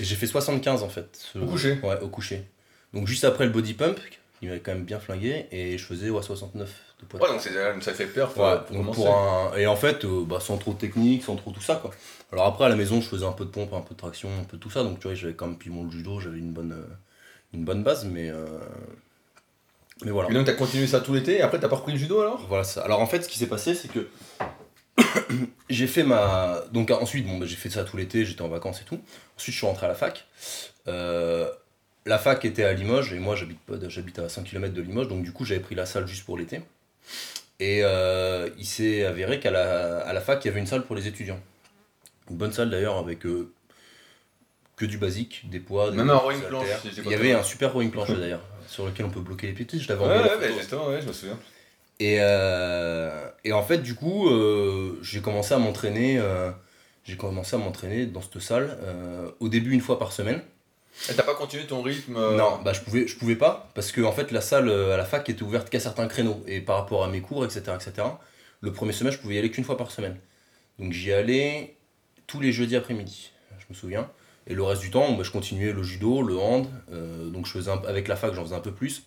Et 0.00 0.05
j'ai 0.05 0.14
fait 0.17 0.26
75 0.26 0.82
en 0.82 0.88
fait. 0.88 1.26
Au 1.35 1.44
coucher 1.44 1.79
Ouais, 1.82 2.00
au 2.00 2.09
coucher. 2.09 2.44
Donc 2.94 3.06
juste 3.06 3.25
après 3.25 3.44
le 3.44 3.50
body 3.50 3.75
pump, 3.75 4.00
il 4.41 4.49
m'avait 4.49 4.61
quand 4.61 4.73
même 4.73 4.85
bien 4.85 5.00
flingué, 5.00 5.47
et 5.53 5.76
je 5.76 5.85
faisais 5.85 6.09
ouais, 6.09 6.23
69 6.23 6.71
de. 7.00 7.19
Ouais, 7.19 7.29
donc 7.29 7.41
c'est 7.41 7.50
déjà 7.50 7.73
une 7.73 7.83
sacrée 7.83 8.06
perf 8.06 8.37
Ouais, 8.37 8.56
pour 8.67 8.91
pour 8.93 9.15
un... 9.15 9.56
Et 9.56 9.67
en 9.67 9.77
fait, 9.77 10.05
euh, 10.05 10.25
bah, 10.25 10.41
sans 10.41 10.59
trop 10.59 10.73
de 10.73 10.79
technique, 10.79 11.25
sans 11.25 11.37
trop 11.37 11.50
tout 11.50 11.61
ça 11.61 11.77
quoi. 11.77 11.91
Alors 12.33 12.47
après 12.47 12.65
à 12.65 12.69
la 12.69 12.77
maison, 12.77 13.00
je 13.00 13.09
faisais 13.09 13.25
un 13.25 13.33
peu 13.33 13.45
de 13.45 13.50
pompe, 13.50 13.73
un 13.73 13.81
peu 13.81 13.95
de 13.95 13.99
traction, 13.99 14.29
un 14.41 14.45
peu 14.45 14.56
de 14.56 14.62
tout 14.62 14.71
ça. 14.71 14.83
Donc 14.83 15.00
tu 15.00 15.06
vois, 15.09 15.15
j'avais 15.15 15.35
quand 15.35 15.47
même 15.47 15.56
puis 15.56 15.71
mon 15.71 15.91
judo, 15.91 16.21
j'avais 16.21 16.39
une 16.39 16.53
bonne, 16.53 16.73
euh, 16.73 16.87
une 17.55 17.65
bonne 17.65 17.83
base, 17.83 18.05
mais. 18.05 18.29
euh, 18.31 18.47
Mais 20.05 20.11
voilà. 20.12 20.31
Et 20.31 20.35
donc 20.35 20.47
t'as 20.47 20.53
continué 20.55 20.87
ça 20.87 21.00
tout 21.00 21.12
l'été 21.15 21.39
et 21.39 21.43
après 21.43 21.59
t'as 21.59 21.69
pas 21.69 21.77
repris 21.77 21.93
le 21.93 21.99
judo 21.99 22.21
alors? 22.21 22.45
Voilà 22.49 22.65
ça. 22.65 22.83
Alors 22.83 23.00
en 23.00 23.06
fait, 23.06 23.23
ce 23.23 23.29
qui 23.29 23.39
s'est 23.39 23.49
passé, 23.49 23.75
c'est 23.75 23.89
que 23.89 24.09
j'ai 25.71 25.87
fait 25.87 26.03
ma. 26.05 26.62
Donc 26.73 26.91
ensuite, 26.91 27.27
bon, 27.27 27.39
bah, 27.39 27.47
j'ai 27.47 27.56
fait 27.56 27.71
ça 27.71 27.85
tout 27.85 27.97
l'été, 27.97 28.25
j'étais 28.25 28.43
en 28.43 28.49
vacances 28.49 28.81
et 28.81 28.85
tout. 28.85 29.00
Ensuite, 29.37 29.55
je 29.55 29.59
suis 29.59 29.67
rentré 29.67 29.87
à 29.87 29.89
la 29.89 29.95
fac. 29.95 30.27
Euh, 30.89 31.50
la 32.06 32.19
fac 32.19 32.45
était 32.45 32.65
à 32.65 32.73
Limoges 32.73 33.12
et 33.12 33.19
moi, 33.19 33.37
j'habite 33.37 33.61
pas, 33.61 33.75
j'habite 33.89 34.19
à 34.19 34.29
5 34.29 34.45
km 34.45 34.73
de 34.75 34.83
Limoges, 34.83 35.09
donc 35.09 35.23
du 35.23 35.33
coup, 35.33 35.45
j'avais 35.45 35.61
pris 35.61 35.75
la 35.75 35.87
salle 35.87 36.06
juste 36.06 36.25
pour 36.25 36.39
l'été. 36.39 36.61
Et 37.60 37.81
euh, 37.82 38.49
il 38.58 38.66
s'est 38.66 39.05
avéré 39.05 39.40
qu'à 39.40 39.50
la, 39.50 40.00
à 40.00 40.12
la 40.12 40.20
fac, 40.20 40.44
il 40.44 40.49
y 40.49 40.50
avait 40.50 40.60
une 40.60 40.66
salle 40.66 40.84
pour 40.84 40.94
les 40.94 41.08
étudiants. 41.08 41.40
Une 42.31 42.37
bonne 42.37 42.52
salle 42.52 42.70
d'ailleurs 42.70 42.99
avec 42.99 43.26
euh, 43.26 43.52
que 44.76 44.84
du 44.87 44.99
basique, 44.99 45.49
des 45.50 45.60
poids, 45.60 45.90
des 45.90 45.96
Même 45.96 46.10
un 46.10 46.16
rowing 46.16 46.40
planche, 46.43 46.66
si 46.82 46.90
j'ai 46.93 47.02
pas 47.02 47.08
Il 47.08 47.12
y 47.12 47.14
avait 47.14 47.32
un 47.32 47.43
super 47.43 47.72
rowing 47.72 47.90
planche 47.90 48.10
d'ailleurs, 48.12 48.43
sur 48.69 48.87
lequel 48.87 49.06
on 49.06 49.10
peut 49.10 49.20
bloquer 49.20 49.52
les 49.52 49.66
sais, 49.66 49.78
Je 49.78 49.88
t'avais 49.88 50.00
Ouais, 50.00 50.06
envoyé 50.06 50.22
la 50.22 50.37
ouais, 50.37 50.49
photo. 50.49 50.60
justement, 50.60 50.88
ouais, 50.88 51.00
je 51.02 51.08
me 51.08 51.12
souviens. 51.12 51.38
Et, 52.00 52.19
euh, 52.20 53.28
et 53.44 53.52
en 53.52 53.62
fait, 53.62 53.78
du 53.78 53.94
coup, 53.96 54.28
euh, 54.28 54.99
j'ai 55.02 55.20
commencé 55.20 55.52
à 55.54 55.58
m'entraîner. 55.58 56.19
euh, 56.19 56.50
j'ai 57.04 57.16
commencé 57.16 57.56
à 57.56 57.58
m'entraîner 57.58 58.06
dans 58.06 58.20
cette 58.20 58.38
salle. 58.40 58.78
euh, 58.82 59.31
au 59.40 59.49
début, 59.49 59.72
une 59.72 59.81
fois 59.81 59.99
par 59.99 60.12
semaine. 60.12 60.40
Et 61.11 61.15
t'as 61.15 61.23
pas 61.23 61.35
continué 61.35 61.67
ton 61.67 61.83
rythme 61.83 62.17
euh, 62.17 62.37
Non, 62.37 62.61
bah 62.62 62.73
je 62.73 62.81
pouvais, 62.81 63.06
je 63.06 63.17
pouvais 63.17 63.37
pas 63.37 63.71
parce 63.75 63.93
que 63.93 64.00
en 64.03 64.12
fait 64.12 64.31
la 64.33 64.41
salle 64.41 64.69
euh, 64.69 64.95
à 64.95 64.97
la 64.97 65.05
fac 65.05 65.29
était 65.29 65.43
ouverte 65.43 65.71
qu'à 65.71 65.81
certains 65.81 66.06
créneaux 66.09 66.43
et 66.47 66.61
par 66.61 66.77
rapport 66.77 67.05
à 67.05 67.09
mes 67.09 67.21
cours, 67.21 67.45
etc., 67.45 67.62
etc. 67.75 68.06
Le 68.61 68.73
premier 68.73 68.93
semestre, 68.93 69.19
je 69.19 69.23
pouvais 69.23 69.37
y 69.37 69.39
aller 69.39 69.50
qu'une 69.50 69.65
fois 69.65 69.77
par 69.77 69.91
semaine. 69.91 70.19
Donc 70.79 70.93
j'y 70.93 71.12
allais 71.12 71.77
tous 72.27 72.41
les 72.41 72.53
jeudis 72.53 72.77
après-midi, 72.77 73.31
je 73.59 73.65
me 73.71 73.75
souviens. 73.75 74.11
Et 74.49 74.55
le 74.55 74.62
reste 74.62 74.81
du 74.81 74.91
temps, 74.91 75.12
bah, 75.12 75.23
je 75.23 75.31
continuais 75.31 75.73
le 75.73 75.83
judo, 75.83 76.23
le 76.23 76.37
hand. 76.39 76.67
euh, 76.93 77.29
donc 77.31 77.47
je 77.47 77.53
faisais 77.53 77.71
un- 77.71 77.83
avec 77.87 78.09
la 78.09 78.17
fac, 78.17 78.35
j'en 78.35 78.45
faisais 78.45 78.55
un 78.56 78.61
peu 78.61 78.73
plus. 78.73 79.05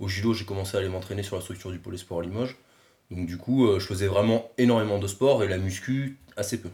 Au 0.00 0.08
judo, 0.08 0.32
j'ai 0.34 0.44
commencé 0.44 0.76
à 0.76 0.80
aller 0.80 0.88
m'entraîner 0.88 1.22
sur 1.22 1.36
la 1.36 1.42
structure 1.42 1.70
du 1.70 1.78
pôle 1.78 1.96
sport 1.98 2.20
Limoges. 2.22 2.56
Donc 3.10 3.26
du 3.26 3.36
coup, 3.38 3.78
je 3.78 3.84
faisais 3.86 4.06
vraiment 4.06 4.50
énormément 4.58 4.98
de 4.98 5.06
sport 5.06 5.42
et 5.42 5.48
la 5.48 5.56
muscu 5.58 6.18
assez 6.36 6.60
peu. 6.60 6.68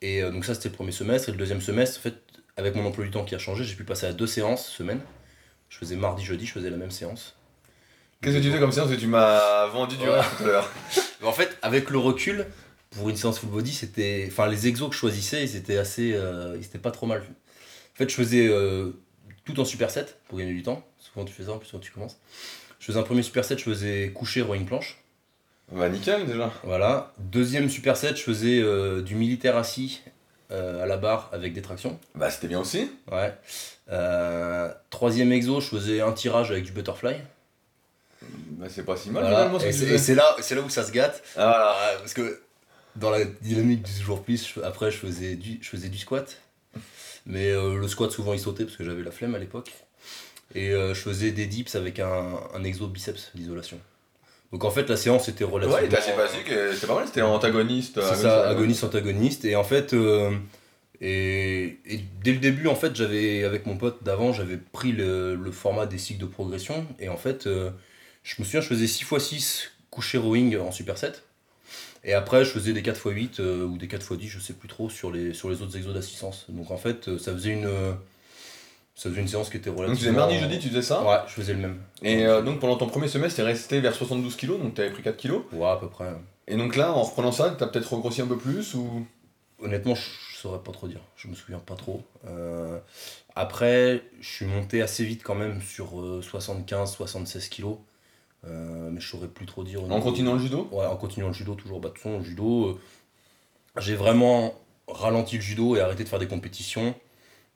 Et 0.00 0.22
donc 0.22 0.44
ça, 0.44 0.54
c'était 0.54 0.68
le 0.70 0.74
premier 0.74 0.90
semestre. 0.92 1.28
Et 1.28 1.32
le 1.32 1.38
deuxième 1.38 1.60
semestre, 1.60 1.98
en 1.98 2.02
fait, 2.02 2.16
avec 2.56 2.74
mon 2.74 2.84
emploi 2.86 3.04
du 3.04 3.10
temps 3.10 3.24
qui 3.24 3.34
a 3.34 3.38
changé, 3.38 3.64
j'ai 3.64 3.74
pu 3.74 3.84
passer 3.84 4.06
à 4.06 4.12
deux 4.12 4.26
séances 4.26 4.66
semaine. 4.68 5.00
Je 5.68 5.78
faisais 5.78 5.96
mardi, 5.96 6.24
jeudi, 6.24 6.46
je 6.46 6.52
faisais 6.52 6.70
la 6.70 6.76
même 6.76 6.90
séance. 6.90 7.34
Qu'est-ce 8.20 8.36
que 8.36 8.42
tu 8.42 8.50
fais 8.50 8.58
comme 8.60 8.72
séance 8.72 8.90
que 8.90 8.94
tu 8.94 9.06
m'as 9.06 9.66
vendu 9.68 9.96
du 9.96 10.08
rêve 10.08 10.24
tout 10.36 10.44
à 10.44 10.46
l'heure 10.46 10.70
En 11.22 11.32
fait, 11.32 11.56
avec 11.62 11.90
le 11.90 11.98
recul, 11.98 12.46
pour 12.90 13.08
une 13.08 13.16
séance 13.16 13.38
full 13.38 13.48
body, 13.48 13.72
c'était. 13.72 14.26
Enfin, 14.28 14.48
les 14.48 14.66
exos 14.68 14.88
que 14.88 14.94
je 14.94 15.00
choisissais, 15.00 15.42
ils 15.42 15.56
étaient 15.56 15.78
assez. 15.78 16.12
euh, 16.12 16.56
ils 16.58 16.64
étaient 16.64 16.78
pas 16.78 16.90
trop 16.90 17.06
mal. 17.06 17.20
En 17.22 17.96
fait, 17.96 18.08
je 18.08 18.14
faisais 18.14 18.46
euh, 18.48 18.92
tout 19.44 19.58
en 19.60 19.64
superset 19.64 20.06
pour 20.28 20.38
gagner 20.38 20.52
du 20.52 20.62
temps. 20.62 20.86
Souvent, 20.98 21.24
tu 21.24 21.32
fais 21.32 21.44
ça 21.44 21.52
en 21.52 21.58
plus 21.58 21.70
quand 21.70 21.78
tu 21.78 21.90
commences. 21.90 22.18
Je 22.78 22.86
faisais 22.86 22.98
un 22.98 23.02
premier 23.02 23.22
superset, 23.22 23.56
je 23.56 23.64
faisais 23.64 24.10
coucher, 24.14 24.42
rowing 24.42 24.66
planche. 24.66 24.98
Bah 25.70 25.88
nickel 25.88 26.26
déjà. 26.26 26.52
Voilà. 26.64 27.12
Deuxième 27.18 27.70
superset, 27.70 28.14
je 28.14 28.22
faisais 28.22 28.60
euh, 28.60 29.00
du 29.00 29.14
militaire 29.14 29.56
assis 29.56 30.02
euh, 30.52 30.82
à 30.82 30.86
la 30.86 30.96
barre 30.96 31.28
avec 31.32 31.52
des 31.54 31.62
tractions. 31.62 31.98
Bah 32.14 32.30
c'était 32.30 32.48
bien 32.48 32.60
aussi. 32.60 32.90
Ouais. 33.10 33.34
Euh, 33.90 34.72
troisième 34.90 35.32
exo, 35.32 35.60
je 35.60 35.68
faisais 35.68 36.00
un 36.00 36.12
tirage 36.12 36.50
avec 36.50 36.64
du 36.64 36.72
butterfly. 36.72 37.16
Bah 38.22 38.66
c'est 38.68 38.84
pas 38.84 38.96
si 38.96 39.10
mal 39.10 39.22
Voilà. 39.24 39.36
finalement 39.38 39.58
ce 39.58 39.64
Et 39.64 39.68
que 39.70 39.72
tu 39.74 39.80
c'est 39.80 39.86
fais. 39.86 39.94
et 39.94 39.98
c'est 39.98 40.14
là, 40.14 40.36
c'est 40.40 40.54
là 40.54 40.60
où 40.62 40.68
ça 40.70 40.84
se 40.84 40.92
gâte. 40.92 41.22
Ah, 41.36 41.48
voilà. 41.48 41.72
Ouais, 41.92 41.98
parce 41.98 42.14
que 42.14 42.40
dans 42.96 43.10
la 43.10 43.24
dynamique 43.24 43.82
du 43.82 43.92
jour 44.02 44.22
plus, 44.22 44.46
je- 44.54 44.60
après 44.60 44.90
je 44.90 44.98
faisais 44.98 45.34
du, 45.34 45.58
je 45.60 45.68
faisais 45.68 45.88
du 45.88 45.98
squat. 45.98 46.36
Mais 47.26 47.50
euh, 47.50 47.78
le 47.78 47.88
squat, 47.88 48.10
souvent 48.10 48.32
il 48.32 48.40
sautait 48.40 48.64
parce 48.64 48.76
que 48.76 48.84
j'avais 48.84 49.02
la 49.02 49.10
flemme 49.10 49.34
à 49.34 49.38
l'époque. 49.38 49.72
Et 50.54 50.70
euh, 50.70 50.92
je 50.94 51.00
faisais 51.00 51.30
des 51.32 51.46
dips 51.46 51.74
avec 51.76 51.98
un, 51.98 52.38
un 52.54 52.62
exo 52.64 52.86
biceps 52.88 53.30
d'isolation. 53.34 53.78
Donc 54.52 54.64
en 54.64 54.70
fait, 54.70 54.88
la 54.88 54.96
séance 54.96 55.28
était 55.28 55.44
relativement. 55.44 55.76
Ouais, 55.76 55.84
il 55.84 55.86
était 55.86 55.96
assez 55.96 56.12
basique 56.16 56.52
c'était 56.74 56.86
pas 56.86 56.94
mal, 56.94 57.06
c'était 57.06 57.22
antagoniste. 57.22 58.00
C'est 58.02 58.16
ça, 58.16 58.48
agoniste, 58.48 58.84
antagoniste. 58.84 59.44
Et 59.44 59.56
en 59.56 59.64
fait, 59.64 59.94
euh, 59.94 60.30
et, 61.00 61.78
et 61.86 62.00
dès 62.22 62.32
le 62.32 62.38
début, 62.38 62.68
en 62.68 62.74
fait, 62.74 62.94
j'avais, 62.94 63.44
avec 63.44 63.66
mon 63.66 63.76
pote 63.76 64.04
d'avant, 64.04 64.32
j'avais 64.32 64.58
pris 64.58 64.92
le, 64.92 65.34
le 65.34 65.52
format 65.52 65.86
des 65.86 65.98
cycles 65.98 66.20
de 66.20 66.26
progression. 66.26 66.86
Et 67.00 67.08
en 67.08 67.16
fait, 67.16 67.46
euh, 67.46 67.70
je 68.22 68.34
me 68.38 68.44
souviens, 68.44 68.60
je 68.60 68.68
faisais 68.68 68.86
6x6 68.86 69.68
couché 69.90 70.18
rowing 70.18 70.58
en 70.58 70.70
superset. 70.70 71.12
Et 72.04 72.14
après, 72.14 72.44
je 72.44 72.50
faisais 72.50 72.72
des 72.72 72.82
4x8 72.82 73.40
euh, 73.40 73.64
ou 73.64 73.78
des 73.78 73.86
4x10, 73.86 74.26
je 74.26 74.40
sais 74.40 74.54
plus 74.54 74.68
trop, 74.68 74.90
sur 74.90 75.12
les, 75.12 75.34
sur 75.34 75.50
les 75.50 75.62
autres 75.62 75.76
exos 75.76 75.94
d'assistance. 75.94 76.46
Donc 76.48 76.70
en 76.70 76.76
fait, 76.76 77.08
euh, 77.08 77.18
ça 77.18 77.32
faisait 77.32 77.52
une, 77.52 77.66
euh, 77.66 77.92
ça 78.94 79.08
faisait 79.08 79.20
une 79.20 79.28
séance 79.28 79.50
qui 79.50 79.56
était 79.56 79.70
Donc 79.70 79.76
tu 79.78 79.82
relativement... 79.84 80.12
faisais 80.12 80.18
mardi, 80.18 80.38
jeudi, 80.38 80.58
tu 80.58 80.68
faisais 80.68 80.82
ça. 80.82 81.02
Ouais, 81.02 81.18
je 81.26 81.32
faisais 81.32 81.54
le 81.54 81.60
même. 81.60 81.80
Et 82.02 82.26
euh, 82.26 82.42
donc 82.42 82.60
pendant 82.60 82.76
ton 82.76 82.86
premier 82.86 83.08
semestre, 83.08 83.36
t'es 83.36 83.42
resté 83.42 83.80
vers 83.80 83.94
72 83.94 84.36
kilos, 84.36 84.60
donc 84.60 84.74
t'avais 84.74 84.90
pris 84.90 85.02
4 85.02 85.16
kilos. 85.16 85.42
Ouais, 85.52 85.68
à 85.68 85.76
peu 85.76 85.88
près. 85.88 86.12
Et 86.46 86.56
donc 86.56 86.76
là, 86.76 86.92
en 86.92 87.02
reprenant 87.02 87.32
ça, 87.32 87.54
t'as 87.58 87.66
peut-être 87.66 87.92
regrossi 87.92 88.20
un 88.20 88.26
peu 88.26 88.36
plus 88.36 88.74
ou? 88.74 89.06
Honnêtement, 89.60 89.94
je 89.94 90.36
saurais 90.36 90.58
pas 90.58 90.72
trop 90.72 90.88
dire. 90.88 91.00
Je 91.16 91.28
me 91.28 91.34
souviens 91.34 91.60
pas 91.60 91.76
trop. 91.76 92.02
Euh, 92.26 92.78
après, 93.36 94.02
je 94.20 94.28
suis 94.28 94.46
monté 94.46 94.82
assez 94.82 95.04
vite 95.04 95.22
quand 95.22 95.36
même 95.36 95.62
sur 95.62 95.92
75-76 96.20 97.48
kilos. 97.48 97.76
Euh, 98.44 98.90
mais 98.90 99.00
je 99.00 99.08
saurais 99.08 99.28
plus 99.28 99.46
trop 99.46 99.62
dire. 99.62 99.84
En 99.90 100.00
continuant 100.00 100.32
le 100.34 100.40
judo? 100.40 100.68
Ouais, 100.72 100.84
en 100.84 100.96
continuant 100.96 101.28
le 101.28 101.32
judo, 101.32 101.54
toujours. 101.54 101.80
Bah, 101.80 101.88
de 101.88 101.94
toute 101.94 102.02
façon, 102.02 102.18
le 102.18 102.24
judo, 102.24 102.70
euh, 102.70 102.80
j'ai 103.78 103.94
vraiment 103.94 104.54
ralenti 104.88 105.36
le 105.36 105.42
judo 105.42 105.76
et 105.76 105.80
arrêté 105.80 106.02
de 106.02 106.08
faire 106.08 106.18
des 106.18 106.26
compétitions 106.26 106.94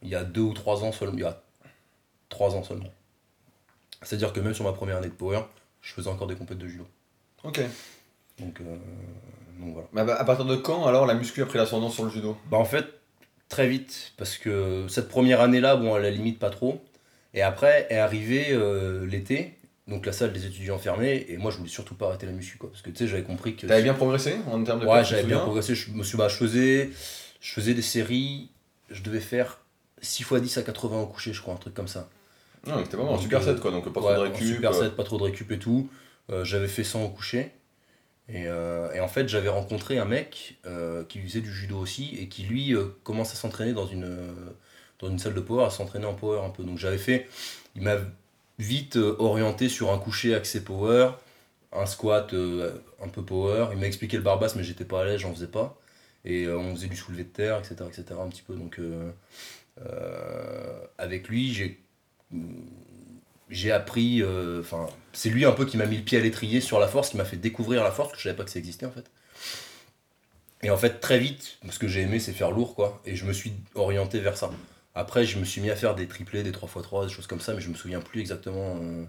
il 0.02 0.08
y 0.08 0.14
a 0.14 0.24
deux 0.24 0.42
ou 0.42 0.52
trois 0.52 0.84
ans 0.84 0.92
seulement. 0.92 1.16
Il 1.16 1.22
y 1.22 1.24
a 1.24 1.42
trois 2.28 2.54
ans 2.54 2.62
seulement. 2.62 2.92
C'est-à-dire 4.02 4.32
que 4.32 4.40
même 4.40 4.54
sur 4.54 4.64
ma 4.64 4.72
première 4.72 4.98
année 4.98 5.08
de 5.08 5.12
power, 5.12 5.40
je 5.80 5.92
faisais 5.92 6.08
encore 6.08 6.26
des 6.26 6.34
compétitions 6.34 6.66
de 6.66 6.70
judo. 6.70 6.86
Ok. 7.44 7.60
Donc, 8.38 8.60
euh, 8.60 8.76
donc 9.58 9.72
voilà. 9.72 9.88
Bah, 9.92 10.04
bah, 10.04 10.16
à 10.18 10.24
partir 10.24 10.44
de 10.44 10.56
quand 10.56 10.86
alors 10.86 11.06
la 11.06 11.14
muscu 11.14 11.42
a 11.42 11.46
pris 11.46 11.58
l'ascendant 11.58 11.90
sur 11.90 12.04
le 12.04 12.10
judo? 12.10 12.36
Bah 12.50 12.58
en 12.58 12.64
fait, 12.64 12.86
très 13.48 13.68
vite, 13.68 14.12
parce 14.16 14.36
que 14.36 14.86
cette 14.88 15.08
première 15.08 15.40
année-là, 15.40 15.76
bon, 15.76 15.94
à 15.94 15.98
la 15.98 16.10
limite 16.10 16.38
pas 16.38 16.50
trop. 16.50 16.82
Et 17.34 17.42
après 17.42 17.86
est 17.90 17.98
arrivé 17.98 18.46
euh, 18.50 19.06
l'été, 19.06 19.54
donc 19.88 20.06
la 20.06 20.12
salle 20.12 20.32
des 20.32 20.46
étudiants 20.46 20.78
fermée, 20.78 21.26
et 21.28 21.36
moi 21.36 21.50
je 21.50 21.58
voulais 21.58 21.70
surtout 21.70 21.94
pas 21.94 22.08
arrêter 22.08 22.26
la 22.26 22.32
muscu, 22.32 22.58
quoi. 22.58 22.70
Parce 22.70 22.82
que 22.82 22.90
tu 22.90 22.96
sais, 22.96 23.06
j'avais 23.06 23.22
compris 23.22 23.56
que. 23.56 23.66
T'avais 23.66 23.82
bien 23.82 23.94
progressé 23.94 24.36
en 24.50 24.62
termes 24.64 24.80
de 24.80 24.86
Ouais, 24.86 25.04
j'avais 25.04 25.24
bien 25.24 25.38
progressé. 25.38 25.74
Je, 25.74 25.90
me 25.90 26.02
suis, 26.02 26.16
bah, 26.16 26.28
je, 26.28 26.36
faisais, 26.36 26.90
je 27.40 27.52
faisais 27.52 27.74
des 27.74 27.82
séries, 27.82 28.50
je 28.90 29.02
devais 29.02 29.20
faire 29.20 29.60
6 30.00 30.22
x 30.22 30.34
10 30.34 30.58
à 30.58 30.62
80 30.62 31.00
au 31.00 31.06
coucher, 31.06 31.32
je 31.32 31.40
crois, 31.40 31.54
un 31.54 31.58
truc 31.58 31.74
comme 31.74 31.88
ça. 31.88 32.08
Non, 32.66 32.82
c'était 32.84 32.96
vraiment 32.96 33.14
un 33.14 33.18
super 33.18 33.40
euh, 33.40 33.44
set 33.44 33.60
quoi, 33.60 33.70
donc 33.70 33.84
pas 33.92 34.00
trop 34.00 34.12
de 34.12 34.18
en 34.18 34.22
récup. 34.22 34.46
Super 34.46 34.72
euh, 34.72 34.82
set, 34.82 34.96
pas 34.96 35.04
trop 35.04 35.18
de 35.18 35.22
récup 35.22 35.50
et 35.52 35.58
tout. 35.58 35.88
Euh, 36.30 36.44
j'avais 36.44 36.68
fait 36.68 36.84
100 36.84 37.04
au 37.04 37.08
coucher. 37.08 37.52
Et, 38.28 38.46
euh, 38.46 38.92
et 38.92 39.00
en 39.00 39.08
fait, 39.08 39.28
j'avais 39.28 39.48
rencontré 39.48 39.98
un 39.98 40.04
mec 40.04 40.58
euh, 40.66 41.04
qui 41.04 41.20
faisait 41.20 41.40
du 41.40 41.52
judo 41.52 41.78
aussi 41.78 42.16
et 42.18 42.28
qui 42.28 42.42
lui 42.42 42.74
commence 43.04 43.32
à 43.32 43.36
s'entraîner 43.36 43.72
dans 43.72 43.86
une, 43.86 44.18
dans 44.98 45.08
une 45.08 45.18
salle 45.18 45.34
de 45.34 45.40
power, 45.40 45.64
à 45.66 45.70
s'entraîner 45.70 46.06
en 46.06 46.14
power 46.14 46.40
un 46.44 46.50
peu. 46.50 46.64
Donc 46.64 46.78
j'avais 46.78 46.98
fait, 46.98 47.28
il 47.76 47.82
m'a 47.82 47.98
vite 48.58 48.96
orienté 48.96 49.68
sur 49.68 49.92
un 49.92 49.98
coucher 49.98 50.34
axé 50.34 50.64
power, 50.64 51.10
un 51.72 51.86
squat 51.86 52.34
un 53.00 53.08
peu 53.08 53.22
power. 53.22 53.68
Il 53.72 53.78
m'a 53.78 53.86
expliqué 53.86 54.16
le 54.16 54.24
barbasse, 54.24 54.56
mais 54.56 54.64
j'étais 54.64 54.84
pas 54.84 55.02
à 55.02 55.04
l'aise, 55.04 55.20
j'en 55.20 55.32
faisais 55.32 55.46
pas. 55.46 55.78
Et 56.24 56.48
on 56.48 56.74
faisait 56.74 56.88
du 56.88 56.96
soulevé 56.96 57.22
de 57.22 57.28
terre, 57.28 57.58
etc. 57.58 57.76
etc. 57.86 58.18
un 58.20 58.28
petit 58.28 58.42
peu. 58.42 58.54
Donc 58.54 58.80
avec 60.98 61.28
lui, 61.28 61.52
j'ai 61.52 61.80
j'ai 63.48 63.70
appris. 63.72 64.22
euh, 64.22 64.60
Enfin, 64.60 64.86
c'est 65.12 65.30
lui 65.30 65.44
un 65.44 65.52
peu 65.52 65.64
qui 65.66 65.76
m'a 65.76 65.86
mis 65.86 65.98
le 65.98 66.02
pied 66.02 66.18
à 66.18 66.20
l'étrier 66.20 66.60
sur 66.60 66.78
la 66.80 66.88
force, 66.88 67.10
qui 67.10 67.16
m'a 67.16 67.24
fait 67.24 67.36
découvrir 67.36 67.84
la 67.84 67.90
force, 67.90 68.08
parce 68.08 68.16
que 68.16 68.22
je 68.22 68.28
savais 68.28 68.36
pas 68.36 68.44
que 68.44 68.50
ça 68.50 68.58
existait 68.58 68.86
en 68.86 68.90
fait. 68.90 69.04
Et 70.62 70.70
en 70.70 70.76
fait, 70.76 71.00
très 71.00 71.18
vite, 71.18 71.58
ce 71.70 71.78
que 71.78 71.86
j'ai 71.86 72.00
aimé, 72.00 72.18
c'est 72.18 72.32
faire 72.32 72.50
lourd, 72.50 72.74
quoi. 72.74 73.00
Et 73.04 73.14
je 73.14 73.24
me 73.24 73.32
suis 73.32 73.52
orienté 73.74 74.18
vers 74.20 74.36
ça. 74.36 74.50
Après, 74.94 75.24
je 75.24 75.38
me 75.38 75.44
suis 75.44 75.60
mis 75.60 75.70
à 75.70 75.76
faire 75.76 75.94
des 75.94 76.08
triplés, 76.08 76.42
des 76.42 76.50
3x3, 76.50 77.06
des 77.06 77.12
choses 77.12 77.26
comme 77.26 77.40
ça, 77.40 77.52
mais 77.54 77.60
je 77.60 77.68
me 77.68 77.74
souviens 77.74 78.00
plus 78.00 78.20
exactement 78.20 78.78
euh, 78.82 79.04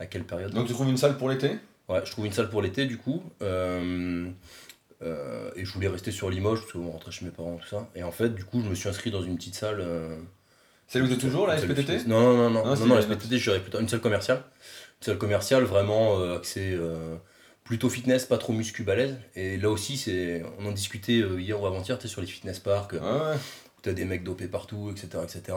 à 0.00 0.06
quelle 0.06 0.24
période. 0.24 0.52
Donc 0.52 0.66
tu 0.66 0.72
trouves 0.72 0.88
une 0.88 0.96
salle 0.96 1.18
pour 1.18 1.28
l'été? 1.28 1.50
Ouais, 1.88 2.00
je 2.04 2.10
trouve 2.10 2.26
une 2.26 2.32
salle 2.32 2.48
pour 2.50 2.62
l'été 2.62 2.86
du 2.86 2.96
coup. 2.98 3.22
Euh, 3.42 4.28
euh, 5.02 5.50
et 5.56 5.64
je 5.64 5.72
voulais 5.72 5.88
rester 5.88 6.10
sur 6.10 6.28
Limoges 6.30 6.60
parce 6.60 6.72
qu'on 6.72 6.90
rentrait 6.90 7.12
chez 7.12 7.24
mes 7.24 7.30
parents, 7.30 7.56
tout 7.56 7.68
ça. 7.68 7.88
Et 7.94 8.02
en 8.02 8.10
fait, 8.12 8.30
du 8.34 8.44
coup, 8.44 8.62
je 8.62 8.68
me 8.68 8.74
suis 8.74 8.88
inscrit 8.88 9.10
dans 9.10 9.22
une 9.22 9.36
petite 9.36 9.54
salle. 9.54 9.80
euh, 9.80 10.18
C'est 10.88 11.00
où 11.00 11.06
de 11.08 11.14
toujours, 11.14 11.46
de 11.46 11.56
SPTT. 11.56 12.06
Non, 12.06 12.20
non, 12.20 12.36
non, 12.36 12.50
non, 12.50 12.62
Ah, 12.66 12.74
non, 12.78 12.86
non, 12.86 12.94
la 12.96 13.02
une- 13.02 13.12
SPTT, 13.12 13.38
je 13.38 13.44
dirais 13.50 13.60
plutôt 13.60 13.80
une 13.80 13.88
salle 13.88 14.00
commerciale. 14.00 14.38
Une 15.00 15.04
salle 15.06 15.18
commerciale 15.18 15.62
vraiment 15.64 16.18
euh, 16.20 16.36
axée 16.38 16.72
euh, 16.72 17.16
plutôt 17.64 17.88
fitness, 17.88 18.24
pas 18.26 18.38
trop 18.38 18.52
muscu 18.52 18.82
balèze. 18.82 19.16
Et 19.36 19.56
là 19.58 19.70
aussi, 19.70 19.96
c'est, 19.96 20.42
on 20.58 20.66
en 20.66 20.72
discutait 20.72 21.20
euh, 21.20 21.40
hier 21.40 21.60
ou 21.60 21.66
avant-hier, 21.66 21.98
tu 21.98 22.08
sur 22.08 22.20
les 22.20 22.26
fitness 22.26 22.58
parks, 22.58 22.92
Ouais, 22.94 22.98
ouais. 23.00 23.36
où 23.36 23.80
t'as 23.82 23.92
des 23.92 24.04
mecs 24.04 24.24
dopés 24.24 24.48
partout, 24.48 24.90
etc., 24.90 25.22
etc. 25.22 25.56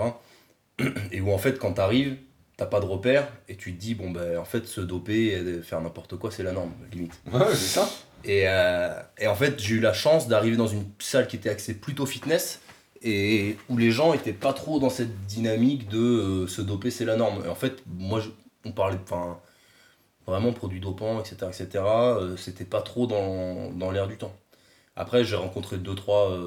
Et 1.12 1.22
où 1.22 1.32
en 1.32 1.38
fait, 1.38 1.58
quand 1.60 1.74
t'arrives, 1.74 2.18
t'as 2.58 2.66
pas 2.66 2.80
de 2.80 2.86
repère 2.86 3.28
et 3.48 3.56
tu 3.56 3.74
te 3.74 3.80
dis, 3.80 3.96
bon, 3.96 4.12
ben 4.12 4.38
en 4.38 4.46
fait, 4.46 4.68
se 4.68 4.82
doper 4.82 5.28
et 5.34 5.62
faire 5.62 5.82
n'importe 5.82 6.18
quoi, 6.18 6.30
c'est 6.32 6.44
la 6.44 6.52
norme, 6.52 6.74
limite. 6.92 7.14
Ouais, 7.32 7.40
c'est 7.50 7.56
ça. 7.80 7.90
Et, 8.24 8.44
euh, 8.48 9.02
et 9.18 9.28
en 9.28 9.36
fait, 9.36 9.60
j'ai 9.60 9.76
eu 9.76 9.80
la 9.80 9.94
chance 9.94 10.28
d'arriver 10.28 10.58
dans 10.58 10.68
une 10.68 10.86
salle 11.00 11.28
qui 11.28 11.36
était 11.36 11.50
axée 11.50 11.74
plutôt 11.74 12.06
fitness 12.06 12.62
et 13.02 13.58
où 13.70 13.78
les 13.78 13.92
gens 13.92 14.14
étaient 14.14 14.34
pas 14.34 14.54
trop 14.54 14.80
dans 14.80 14.90
cette 14.90 15.26
dynamique 15.26 15.90
de 15.90 16.00
euh, 16.00 16.48
se 16.48 16.62
doper, 16.62 16.92
c'est 16.92 17.06
la 17.06 17.16
norme. 17.18 17.44
Et 17.46 17.50
en 17.50 17.56
fait, 17.56 17.84
moi, 17.88 18.22
on 18.66 18.72
parlait 18.72 18.98
enfin, 19.04 19.40
vraiment 20.28 20.54
produits 20.54 20.80
dopants, 20.80 21.20
etc., 21.20 21.38
etc. 21.48 21.84
euh, 21.86 22.38
C'était 22.38 22.66
pas 22.66 22.82
trop 22.82 23.08
dans, 23.08 23.72
dans 23.72 23.92
l'air 23.92 24.08
du 24.08 24.18
temps. 24.18 24.34
Après, 24.96 25.24
j'ai 25.24 25.36
rencontré 25.36 25.78
deux 25.78 25.96
trois, 25.96 26.38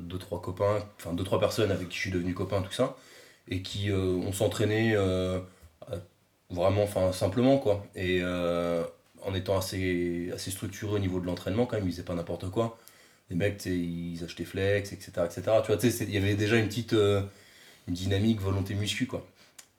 deux, 0.00 0.18
trois 0.18 0.40
copains, 0.42 0.84
enfin 0.98 1.14
deux, 1.14 1.24
trois 1.24 1.40
personnes 1.40 1.70
avec 1.70 1.88
qui 1.88 1.96
je 1.96 2.02
suis 2.02 2.10
devenu 2.10 2.34
copain, 2.34 2.62
tout 2.62 2.72
ça, 2.72 2.96
et 3.48 3.62
qui 3.62 3.90
ont 3.90 4.32
s'entraîné 4.32 4.94
vraiment 6.50 6.82
enfin, 6.82 7.12
simplement, 7.12 7.58
quoi. 7.58 7.86
Et 7.94 8.20
en 9.26 9.34
étant 9.34 9.58
assez, 9.58 10.30
assez 10.32 10.50
structuré 10.50 10.94
au 10.94 10.98
niveau 10.98 11.20
de 11.20 11.26
l'entraînement, 11.26 11.66
quand 11.66 11.76
même, 11.76 11.86
ils 11.86 11.92
faisaient 11.92 12.04
pas 12.04 12.14
n'importe 12.14 12.48
quoi. 12.50 12.78
Les 13.28 13.36
mecs, 13.36 13.64
ils 13.66 14.22
achetaient 14.24 14.44
flex, 14.44 14.92
etc. 14.92 15.12
etc. 15.24 15.42
Tu 15.64 15.72
vois, 15.72 15.78
il 15.82 16.10
y 16.10 16.16
avait 16.16 16.34
déjà 16.34 16.56
une 16.56 16.68
petite 16.68 16.92
euh, 16.92 17.22
une 17.88 17.94
dynamique 17.94 18.40
volonté 18.40 18.74
muscu, 18.74 19.06
quoi. 19.06 19.26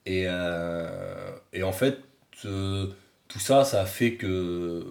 Et, 0.06 0.26
euh, 0.28 1.32
et 1.54 1.64
en 1.64 1.72
fait, 1.72 2.00
euh, 2.46 2.88
tout 3.30 3.40
ça, 3.40 3.64
ça 3.64 3.82
a 3.82 3.86
fait 3.86 4.16
que 4.16 4.86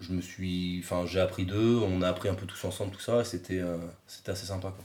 je 0.00 0.12
me 0.12 0.20
suis. 0.20 0.80
Enfin, 0.84 1.06
j'ai 1.06 1.20
appris 1.20 1.46
d'eux, 1.46 1.80
on 1.82 2.02
a 2.02 2.08
appris 2.08 2.28
un 2.28 2.34
peu 2.34 2.46
tous 2.46 2.62
ensemble, 2.66 2.92
tout 2.92 3.00
ça, 3.00 3.22
et 3.22 3.24
c'était 3.24 3.62
c'était 4.06 4.32
assez 4.32 4.46
sympa, 4.46 4.68
quoi. 4.68 4.84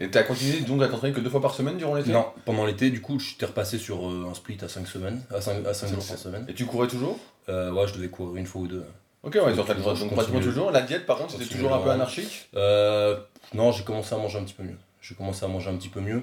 Et 0.00 0.10
t'as 0.10 0.24
continué 0.24 0.60
donc 0.60 0.82
à 0.82 0.88
t'entraîner 0.88 1.14
que 1.14 1.20
deux 1.20 1.30
fois 1.30 1.40
par 1.40 1.54
semaine 1.54 1.76
durant 1.76 1.94
l'été? 1.94 2.10
Non, 2.10 2.26
pendant 2.44 2.66
l'été, 2.66 2.90
du 2.90 3.00
coup, 3.00 3.20
j'étais 3.20 3.46
repassé 3.46 3.78
sur 3.78 4.08
un 4.08 4.34
split 4.34 4.58
à 4.62 4.68
5 4.68 4.88
semaines, 4.88 5.22
à 5.30 5.40
5, 5.40 5.64
à 5.64 5.74
cinq 5.74 5.88
jours 5.88 6.04
par 6.04 6.18
semaine. 6.18 6.44
Et 6.48 6.54
tu 6.54 6.66
courais 6.66 6.88
toujours? 6.88 7.20
Euh, 7.48 7.72
ouais, 7.72 7.86
je 7.86 7.94
devais 7.94 8.08
courir 8.08 8.36
une 8.36 8.46
fois 8.46 8.62
ou 8.62 8.66
deux. 8.66 8.84
Ok, 9.22 9.34
ouais, 9.34 9.54
donc, 9.54 9.66
Toujours, 9.66 9.94
donc 9.94 10.10
je 10.10 10.14
pratiquement 10.14 10.40
toujours. 10.40 10.70
La 10.70 10.82
diète, 10.82 11.06
par 11.06 11.16
contre, 11.16 11.32
c'était 11.32 11.46
toujours 11.46 11.74
un 11.74 11.78
peu 11.78 11.90
anarchique 11.90 12.48
Euh, 12.54 13.18
non, 13.54 13.72
j'ai 13.72 13.84
commencé 13.84 14.14
à 14.14 14.18
manger 14.18 14.38
un 14.38 14.44
petit 14.44 14.54
peu 14.54 14.62
mieux. 14.62 14.76
J'ai 15.00 15.14
commencé 15.14 15.44
à 15.44 15.48
manger 15.48 15.70
un 15.70 15.76
petit 15.76 15.88
peu 15.88 16.00
mieux. 16.00 16.22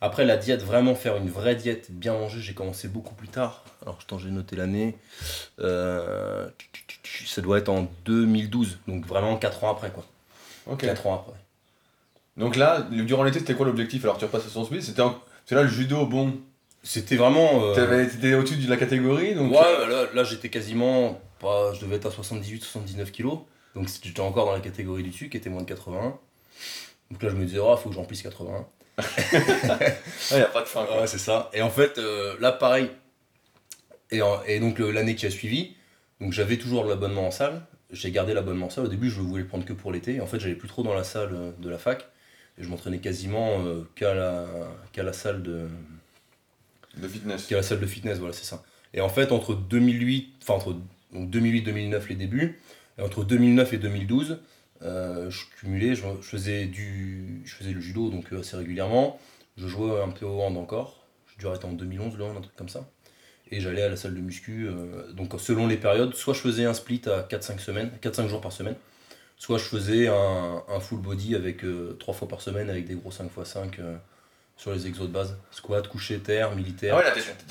Après, 0.00 0.24
la 0.24 0.36
diète, 0.36 0.62
vraiment 0.62 0.94
faire 0.94 1.16
une 1.16 1.28
vraie 1.28 1.54
diète, 1.54 1.88
bien 1.90 2.14
manger, 2.14 2.40
j'ai 2.40 2.54
commencé 2.54 2.88
beaucoup 2.88 3.14
plus 3.14 3.28
tard. 3.28 3.64
Alors, 3.82 3.98
attends, 4.02 4.18
j'ai 4.18 4.30
noté 4.30 4.56
l'année. 4.56 4.96
Euh, 5.60 6.48
ça 7.26 7.40
doit 7.42 7.58
être 7.58 7.68
en 7.68 7.88
2012, 8.04 8.78
donc 8.88 9.06
vraiment 9.06 9.36
4 9.36 9.64
ans 9.64 9.70
après, 9.72 9.90
quoi. 9.90 10.04
Ok. 10.66 10.80
4 10.80 11.06
ans 11.06 11.14
après. 11.14 11.38
Donc 12.36 12.56
là, 12.56 12.86
durant 12.90 13.24
l'été, 13.24 13.40
c'était 13.40 13.54
quoi 13.54 13.66
l'objectif? 13.66 14.04
Alors 14.04 14.16
tu 14.16 14.24
repasses 14.24 14.46
à 14.46 14.48
son 14.48 14.64
speed, 14.64 14.82
c'était 14.82 15.02
là 15.02 15.62
le 15.62 15.68
judo, 15.68 16.06
bon, 16.06 16.34
C'était 16.82 17.16
vraiment. 17.16 17.64
euh, 17.64 17.74
t'avais- 17.74 18.06
t'étais 18.08 18.34
au-dessus 18.34 18.56
de 18.56 18.68
la 18.70 18.76
catégorie, 18.76 19.34
donc... 19.34 19.52
Ouais, 19.52 19.86
là, 19.88 20.06
là, 20.14 20.24
j'étais 20.24 20.48
quasiment. 20.48 21.20
Pas, 21.38 21.72
je 21.74 21.80
devais 21.80 21.96
être 21.96 22.06
à 22.06 22.10
78-79 22.10 23.10
kilos. 23.10 23.38
Donc 23.74 23.88
j'étais 24.02 24.20
encore 24.20 24.46
dans 24.46 24.52
la 24.52 24.60
catégorie 24.60 25.02
du 25.02 25.10
dessus, 25.10 25.28
qui 25.28 25.36
était 25.36 25.50
moins 25.50 25.62
de 25.62 25.66
81. 25.68 26.18
Donc 27.10 27.22
là, 27.22 27.28
je 27.28 27.34
me 27.36 27.44
disais, 27.44 27.58
oh, 27.60 27.76
faut 27.76 27.88
que 27.88 27.94
j'en 27.94 28.02
remplisse 28.02 28.22
81. 28.22 28.66
Ouais, 30.32 30.38
y 30.38 30.40
a 30.42 30.44
pas 30.46 30.62
de 30.62 30.66
fin, 30.68 30.84
quoi. 30.84 31.00
Ouais, 31.00 31.06
c'est 31.06 31.18
ça. 31.18 31.50
Et 31.52 31.62
en 31.62 31.70
fait, 31.70 31.98
euh, 31.98 32.36
là, 32.40 32.52
pareil. 32.52 32.90
Et, 34.10 34.22
en- 34.22 34.42
et 34.46 34.58
donc, 34.60 34.78
le- 34.78 34.90
l'année 34.90 35.14
qui 35.14 35.26
a 35.26 35.30
suivi, 35.30 35.74
donc 36.20 36.32
j'avais 36.32 36.56
toujours 36.56 36.84
l'abonnement 36.84 37.26
en 37.26 37.30
salle. 37.30 37.62
J'ai 37.92 38.10
gardé 38.10 38.34
l'abonnement 38.34 38.66
en 38.66 38.70
salle. 38.70 38.84
Au 38.84 38.88
début, 38.88 39.10
je 39.10 39.20
voulais 39.20 39.42
le 39.42 39.48
prendre 39.48 39.64
que 39.64 39.72
pour 39.72 39.92
l'été. 39.92 40.20
En 40.20 40.26
fait, 40.26 40.38
j'allais 40.40 40.54
plus 40.54 40.68
trop 40.68 40.82
dans 40.82 40.94
la 40.94 41.04
salle 41.04 41.30
euh, 41.34 41.52
de 41.58 41.68
la 41.70 41.78
fac. 41.78 42.06
Et 42.58 42.62
je 42.62 42.68
m'entraînais 42.68 42.98
quasiment 42.98 43.64
euh, 43.64 43.88
qu'à 43.94 44.14
la, 44.14 44.46
qu'à 44.92 45.02
la 45.02 45.12
salle 45.12 45.42
de, 45.42 45.68
Qui 47.46 47.54
est 47.54 47.56
la 47.56 47.62
salle 47.62 47.80
de 47.80 47.86
fitness, 47.86 48.18
voilà, 48.18 48.32
c'est 48.32 48.44
ça. 48.44 48.62
Et 48.94 49.00
en 49.00 49.08
fait, 49.08 49.32
entre 49.32 49.54
2008, 49.54 50.34
enfin 50.42 50.54
entre 50.54 50.76
2008-2009 51.14 52.08
les 52.08 52.14
débuts, 52.16 52.60
et 52.98 53.02
entre 53.02 53.24
2009 53.24 53.72
et 53.72 53.78
2012, 53.78 54.40
euh, 54.82 55.30
je 55.30 55.44
cumulais, 55.58 55.94
je, 55.94 56.02
je 56.20 56.28
faisais 56.28 56.66
du, 56.66 57.42
je 57.44 57.54
faisais 57.54 57.72
le 57.72 57.80
judo 57.80 58.10
donc 58.10 58.32
euh, 58.32 58.40
assez 58.40 58.56
régulièrement. 58.56 59.18
Je 59.56 59.66
jouais 59.68 60.00
un 60.02 60.08
peu 60.08 60.26
au 60.26 60.40
hand 60.40 60.56
encore. 60.56 61.04
J'ai 61.30 61.38
dû 61.38 61.46
arrêter 61.46 61.66
en 61.66 61.72
2011 61.72 62.16
le 62.16 62.24
hand, 62.24 62.36
un 62.36 62.40
truc 62.40 62.56
comme 62.56 62.68
ça. 62.68 62.88
Et 63.50 63.60
j'allais 63.60 63.82
à 63.82 63.88
la 63.88 63.96
salle 63.96 64.14
de 64.14 64.20
muscu. 64.20 64.66
euh, 64.68 65.12
donc 65.12 65.32
selon 65.38 65.66
les 65.66 65.76
périodes, 65.76 66.14
soit 66.14 66.34
je 66.34 66.40
faisais 66.40 66.64
un 66.64 66.74
split 66.74 67.02
à 67.06 67.22
4-5 67.22 67.58
semaines, 67.58 67.90
4-5 68.02 68.28
jours 68.28 68.40
par 68.40 68.52
semaine, 68.52 68.76
soit 69.36 69.58
je 69.58 69.64
faisais 69.64 70.08
un, 70.08 70.62
un 70.68 70.80
full 70.80 71.00
body 71.00 71.34
avec 71.34 71.64
3 71.98 72.14
fois 72.14 72.28
par 72.28 72.40
semaine 72.40 72.70
avec 72.70 72.86
des 72.86 72.94
gros 72.94 73.10
5x5 73.10 73.80
euh, 73.80 73.96
sur 74.60 74.72
les 74.72 74.86
exos 74.86 75.06
de 75.08 75.12
base. 75.12 75.36
Squat, 75.50 75.88
coucher, 75.88 76.18
terre, 76.18 76.54
militaire. 76.54 76.94
Ah 76.94 76.98
ouais, 76.98 77.04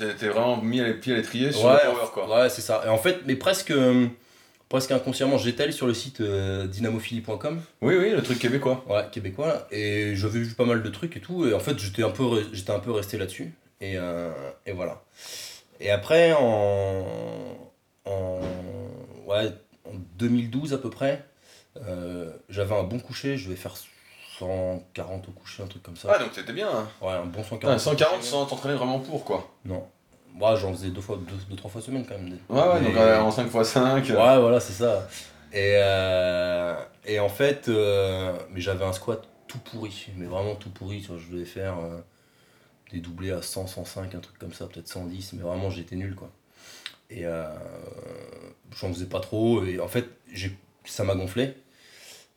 là, 0.06 0.12
t'es- 0.14 0.28
vraiment 0.28 0.60
mis 0.62 0.80
les 0.80 0.94
pieds 0.94 1.12
à 1.12 1.16
l'étrier 1.16 1.50
sur 1.50 1.64
Ouais, 1.64 1.72
le 1.84 1.90
power, 1.92 2.06
quoi. 2.12 2.42
Ouais, 2.42 2.48
c'est 2.48 2.60
ça. 2.60 2.82
Et 2.86 2.88
en 2.88 2.98
fait, 2.98 3.22
mais 3.26 3.34
presque, 3.34 3.72
euh, 3.72 4.06
presque 4.68 4.92
inconsciemment, 4.92 5.36
j'étais 5.36 5.64
allé 5.64 5.72
sur 5.72 5.88
le 5.88 5.94
site 5.94 6.20
euh, 6.20 6.66
dynamophilie.com, 6.68 7.60
Oui, 7.82 7.96
oui, 7.96 8.10
le 8.10 8.22
truc 8.22 8.38
québécois. 8.38 8.84
ouais, 8.88 9.04
québécois, 9.10 9.46
là, 9.48 9.66
et 9.72 10.14
j'avais 10.14 10.38
vu 10.38 10.54
pas 10.54 10.64
mal 10.64 10.82
de 10.84 10.88
trucs 10.88 11.16
et 11.16 11.20
tout, 11.20 11.46
et 11.46 11.52
en 11.52 11.58
fait, 11.60 11.76
j'étais 11.80 12.04
un 12.04 12.10
peu, 12.10 12.24
j'étais 12.52 12.70
un 12.72 12.78
peu 12.78 12.92
resté 12.92 13.18
là-dessus, 13.18 13.52
et, 13.80 13.94
euh, 13.96 14.30
et 14.66 14.72
voilà. 14.72 15.02
Et 15.80 15.90
après, 15.90 16.32
en, 16.34 17.04
en, 18.04 18.40
ouais, 19.26 19.48
en 19.84 19.94
2012 20.16 20.74
à 20.74 20.78
peu 20.78 20.90
près, 20.90 21.24
j'avais 22.48 22.74
un 22.76 22.82
bon 22.84 23.00
coucher, 23.00 23.36
je 23.36 23.46
devais 23.46 23.56
faire 23.56 23.74
140 24.40 25.28
au 25.28 25.32
coucher, 25.32 25.62
un 25.62 25.66
truc 25.66 25.82
comme 25.82 25.96
ça. 25.96 26.08
Ah, 26.14 26.18
donc 26.18 26.32
t'étais 26.32 26.52
bien. 26.52 26.68
hein. 26.68 26.88
Ouais, 27.00 27.12
un 27.12 27.24
bon 27.26 27.42
140. 27.42 27.60
Putain, 27.60 27.74
au 27.74 27.78
140 27.78 28.16
coucher. 28.18 28.30
sans 28.30 28.46
t'entraîner 28.46 28.74
vraiment 28.74 28.98
pour, 29.00 29.24
quoi. 29.24 29.50
Non. 29.64 29.86
Ouais, 30.40 30.56
j'en 30.56 30.72
faisais 30.72 30.88
deux 30.90 31.00
fois, 31.00 31.16
deux, 31.18 31.34
deux, 31.50 31.56
trois 31.56 31.70
fois 31.70 31.80
semaine 31.82 32.04
quand 32.08 32.16
même. 32.16 32.38
Ouais, 32.48 32.58
ouais, 32.60 32.80
Mais- 32.80 32.86
donc 32.88 32.96
euh, 32.96 33.20
en 33.20 33.30
5x5. 33.30 34.02
Ouais, 34.10 34.40
voilà, 34.40 34.60
c'est 34.60 34.72
ça. 34.72 35.08
Et, 35.52 35.74
euh, 35.76 36.74
et 37.04 37.18
en 37.20 37.28
fait, 37.28 37.68
euh, 37.68 38.32
mais 38.50 38.60
j'avais 38.60 38.84
un 38.84 38.92
squat 38.92 39.22
tout 39.48 39.58
pourri, 39.58 40.06
mais 40.16 40.26
vraiment 40.26 40.54
tout 40.54 40.70
pourri. 40.70 41.00
Tu 41.02 41.08
vois, 41.08 41.18
je 41.18 41.30
devais 41.32 41.44
faire 41.44 41.78
euh, 41.80 41.98
des 42.92 43.00
doublés 43.00 43.32
à 43.32 43.42
100, 43.42 43.66
105, 43.66 44.14
un 44.14 44.20
truc 44.20 44.38
comme 44.38 44.52
ça, 44.52 44.66
peut-être 44.66 44.86
110, 44.88 45.32
mais 45.34 45.42
vraiment 45.42 45.68
j'étais 45.70 45.96
nul 45.96 46.14
quoi. 46.14 46.30
Et 47.10 47.26
euh, 47.26 47.44
j'en 48.76 48.92
faisais 48.92 49.06
pas 49.06 49.18
trop, 49.20 49.64
et 49.64 49.80
en 49.80 49.88
fait, 49.88 50.06
j'ai, 50.32 50.56
ça 50.84 51.02
m'a 51.02 51.16
gonflé. 51.16 51.54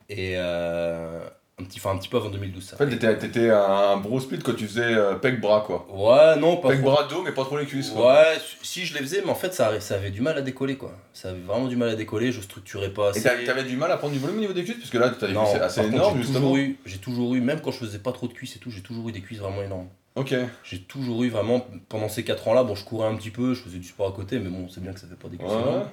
Et 0.09 0.33
euh, 0.37 1.19
un, 1.59 1.65
petit, 1.65 1.79
enfin, 1.79 1.91
un 1.91 1.97
petit 1.97 2.09
peu 2.09 2.17
avant 2.17 2.29
2012, 2.29 2.63
ça. 2.63 2.75
En 2.75 2.79
fait, 2.79 2.89
t'étais- 2.89 3.17
t'étais 3.17 3.49
un 3.51 3.97
bro 3.97 4.19
split 4.19 4.39
quand 4.39 4.55
tu 4.55 4.65
faisais 4.67 4.81
euh, 4.95 5.15
pec 5.15 5.39
bras, 5.39 5.63
quoi. 5.65 5.85
Ouais, 5.93 6.39
non, 6.39 6.57
pas 6.57 6.69
Pec 6.69 6.81
trop. 6.81 6.89
bras 6.91 7.03
dos, 7.07 7.21
mais 7.23 7.31
pas 7.31 7.43
trop 7.45 7.57
les 7.59 7.65
cuisses, 7.67 7.91
quoi. 7.91 8.13
Ouais, 8.13 8.37
si 8.63 8.85
je 8.85 8.93
les 8.95 9.01
faisais, 9.01 9.21
mais 9.23 9.29
en 9.31 9.35
fait, 9.35 9.53
ça, 9.53 9.79
ça 9.79 9.95
avait 9.95 10.09
du 10.09 10.21
mal 10.21 10.35
à 10.37 10.41
décoller 10.41 10.77
quoi. 10.77 10.91
Ça 11.13 11.29
avait 11.29 11.39
vraiment 11.41 11.67
du 11.67 11.75
mal 11.75 11.89
à 11.89 11.95
décoller, 11.95 12.31
je 12.31 12.41
structurais 12.41 12.89
pas 12.89 13.07
Et 13.07 13.09
assez. 13.11 13.23
t'avais 13.23 13.43
t'avais 13.43 13.63
du 13.63 13.77
mal 13.77 13.91
à 13.91 13.97
prendre 13.97 14.13
du 14.13 14.19
volume 14.19 14.37
au 14.37 14.41
niveau 14.41 14.53
des 14.53 14.63
cuisses? 14.63 14.77
Parce 14.77 14.89
que 14.89 14.97
là, 14.97 15.11
t'as 15.11 15.27
des 15.27 15.33
Non, 15.33 15.41
cuisses 15.43 15.53
par 15.53 15.63
assez 15.63 15.81
contre, 15.81 15.93
énormes, 15.93 16.15
j'ai 16.17 16.23
justement. 16.23 16.39
toujours 16.39 16.57
eu, 16.57 16.77
j'ai 16.85 16.97
toujours 16.97 17.35
eu, 17.35 17.41
même 17.41 17.61
quand 17.61 17.71
je 17.71 17.77
faisais 17.77 17.99
pas 17.99 18.11
trop 18.13 18.27
de 18.27 18.33
cuisses 18.33 18.55
et 18.55 18.59
tout, 18.59 18.71
j'ai 18.71 18.81
toujours 18.81 19.07
eu 19.09 19.11
des 19.11 19.21
cuisses 19.21 19.39
vraiment 19.39 19.61
énormes. 19.61 19.87
Ok. 20.15 20.33
J'ai 20.63 20.79
toujours 20.81 21.23
eu 21.23 21.29
vraiment, 21.29 21.65
pendant 21.89 22.09
ces 22.09 22.23
4 22.23 22.47
ans-là, 22.47 22.63
bon, 22.63 22.73
je 22.75 22.83
courais 22.83 23.07
un 23.07 23.15
petit 23.15 23.31
peu, 23.31 23.53
je 23.53 23.61
faisais 23.61 23.77
du 23.79 23.87
sport 23.87 24.07
à 24.07 24.11
côté, 24.11 24.39
mais 24.39 24.49
bon, 24.49 24.67
c'est 24.69 24.81
bien 24.81 24.91
que 24.93 24.99
ça 24.99 25.07
fait 25.07 25.15
pas 25.15 25.27
des 25.27 25.37
cuisses 25.37 25.51
Ouais. 25.51 25.59
énormes. 25.61 25.87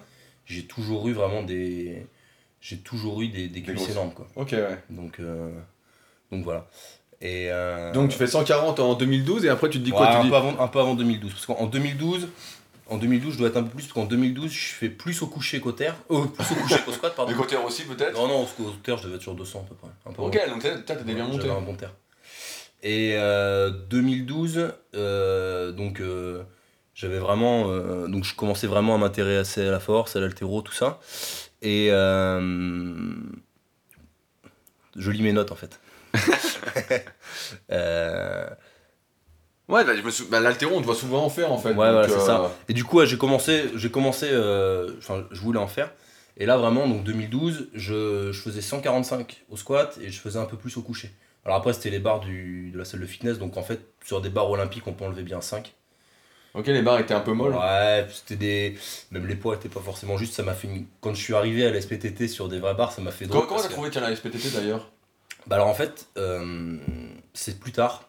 J'ai 0.46 0.62
toujours 0.64 1.06
eu 1.08 1.12
vraiment 1.12 1.42
des. 1.42 2.06
J'ai 2.60 2.78
toujours 2.78 3.22
eu 3.22 3.28
des, 3.28 3.48
des 3.48 3.62
cuisses 3.62 3.76
grosses. 3.76 3.90
énormes, 3.90 4.12
quoi. 4.12 4.26
Ok, 4.36 4.50
ouais. 4.52 4.78
Donc, 4.90 5.18
euh, 5.20 5.50
donc 6.30 6.44
voilà. 6.44 6.68
Et. 7.22 7.48
euh, 7.50 7.92
Donc 7.92 8.10
tu 8.10 8.16
fais 8.18 8.26
140 8.26 8.80
en 8.80 8.94
2012 8.94 9.44
et 9.44 9.48
après 9.48 9.68
tu 9.70 9.78
te 9.78 9.84
dis 9.84 9.90
ouais, 9.92 9.96
quoi 9.96 10.10
un, 10.18 10.22
dis 10.24 10.30
peu 10.30 10.36
avant, 10.36 10.58
un 10.58 10.68
peu 10.68 10.78
avant 10.80 10.94
2012. 10.94 11.32
Parce 11.32 11.46
qu'en 11.46 11.66
2012, 11.66 12.28
En 12.88 12.96
2012, 12.98 13.34
je 13.34 13.38
dois 13.38 13.48
être 13.48 13.56
un 13.56 13.62
peu 13.62 13.70
plus, 13.70 13.84
parce 13.84 13.92
qu'en 13.92 14.04
2012, 14.04 14.50
je 14.50 14.58
fais 14.74 14.88
plus 14.88 15.22
au 15.22 15.28
coucher 15.28 15.60
qu'au 15.60 15.70
terre. 15.72 15.94
Euh, 16.10 16.24
plus 16.24 16.50
au 16.52 16.54
coucher 16.56 16.80
qu'au 16.84 16.90
squat, 16.92 17.14
pardon. 17.14 17.30
Du 17.32 17.38
côté 17.38 17.56
aussi 17.56 17.84
peut-être? 17.84 18.14
Non, 18.14 18.26
non, 18.26 18.42
au 18.42 18.70
terre, 18.82 18.96
je 18.98 19.04
devais 19.04 19.14
être 19.16 19.22
sur 19.22 19.34
200 19.34 19.60
à 19.64 19.68
peu 19.68 19.74
près. 19.76 19.88
Un 20.06 20.12
peu 20.12 20.22
Ok, 20.22 20.38
donc 20.48 20.62
t'as 20.62 20.76
t'as 20.96 21.02
bien 21.02 21.24
monté. 21.24 21.42
J'avais 21.42 21.54
un 21.58 21.60
bon 21.62 21.74
terre. 21.74 21.94
Et 22.82 23.12
euh, 23.14 23.70
2012, 23.70 24.72
euh, 24.96 25.70
donc 25.72 26.02
j'avais 26.94 27.18
vraiment, 27.18 27.66
donc 28.08 28.24
je 28.24 28.34
commençais 28.34 28.66
vraiment 28.66 28.94
à 28.94 28.98
m'intéresser 28.98 29.66
à 29.66 29.70
la 29.70 29.80
force, 29.80 30.16
à 30.16 30.20
l'altéro, 30.20 30.60
tout 30.62 30.72
ça. 30.72 30.98
Et 31.62 31.88
euh, 31.90 32.40
je 34.96 35.10
lis 35.10 35.22
mes 35.22 35.32
notes 35.32 35.52
en 35.52 35.56
fait. 35.56 35.80
Euh, 37.70 38.48
Ouais, 39.68 39.84
bah, 39.84 39.94
je 39.94 40.02
me 40.02 40.10
sou- 40.10 40.26
bah, 40.28 40.40
l'altéro, 40.40 40.74
on 40.76 40.80
te 40.80 40.86
voit 40.86 40.96
souvent 40.96 41.24
en 41.24 41.30
faire 41.30 41.52
en 41.52 41.58
fait. 41.58 41.68
Ouais, 41.68 41.74
voilà, 41.76 42.08
c'est 42.08 42.14
euh, 42.14 42.18
ça. 42.18 42.50
Et 42.68 42.72
du 42.72 42.82
coup, 42.82 43.04
j'ai 43.04 43.16
commencé, 43.16 43.70
j'ai 43.76 43.90
commencé, 43.90 44.26
euh, 44.28 44.90
enfin, 44.98 45.24
je 45.30 45.40
voulais 45.40 45.60
en 45.60 45.68
faire. 45.68 45.92
Et 46.36 46.44
là, 46.46 46.56
vraiment, 46.56 46.88
donc 46.88 47.04
2012, 47.04 47.68
je, 47.74 48.32
je 48.32 48.40
faisais 48.40 48.62
145 48.62 49.44
au 49.48 49.56
squat 49.56 49.96
et 50.02 50.10
je 50.10 50.18
faisais 50.20 50.38
un 50.40 50.44
peu 50.46 50.56
plus 50.56 50.76
au 50.76 50.82
coucher. 50.82 51.12
Alors 51.44 51.56
après, 51.56 51.72
c'était 51.72 51.90
les 51.90 52.00
barres 52.00 52.18
du, 52.20 52.70
de 52.72 52.78
la 52.78 52.84
salle 52.84 53.00
de 53.00 53.06
fitness, 53.06 53.38
donc 53.38 53.56
en 53.56 53.62
fait, 53.62 53.80
sur 54.04 54.20
des 54.20 54.28
barres 54.28 54.50
olympiques, 54.50 54.86
on 54.88 54.92
peut 54.92 55.04
enlever 55.04 55.22
bien 55.22 55.40
5. 55.40 55.72
Ok, 56.54 56.66
les 56.66 56.83
barres 56.83 56.99
étaient 56.99 57.14
un 57.14 57.21
peu 57.21 57.33
molles. 57.33 57.54
Ouais, 57.54 58.07
c'était 58.12 58.37
des. 58.37 58.76
Même 59.12 59.26
les 59.26 59.37
poids 59.37 59.54
étaient 59.54 59.69
pas 59.69 59.80
forcément 59.80 60.16
justes, 60.16 60.35
ça 60.35 60.42
m'a 60.42 60.54
fait 60.54 60.66
une... 60.69 60.87
Quand 61.00 61.14
je 61.14 61.23
suis 61.23 61.35
arrivé 61.35 61.64
à 61.66 61.71
la 61.71 61.80
SPTT 61.80 62.26
sur 62.28 62.49
des 62.49 62.59
vraies 62.59 62.75
barres, 62.75 62.92
ça 62.92 63.02
m'a 63.02 63.12
fait 63.12 63.26
drôle. 63.26 63.47
Comment 63.47 63.61
t'as 63.61 63.69
que- 63.69 63.73
trouvé 63.73 63.90
tiens, 63.90 64.00
la 64.00 64.14
SPTT 64.14 64.50
d'ailleurs? 64.52 64.90
Bah 65.47 65.57
alors 65.57 65.69
en 65.69 65.75
fait, 65.75 66.09
euh, 66.19 66.76
c'est 67.35 67.61
plus 67.61 67.73
tard. 67.73 68.09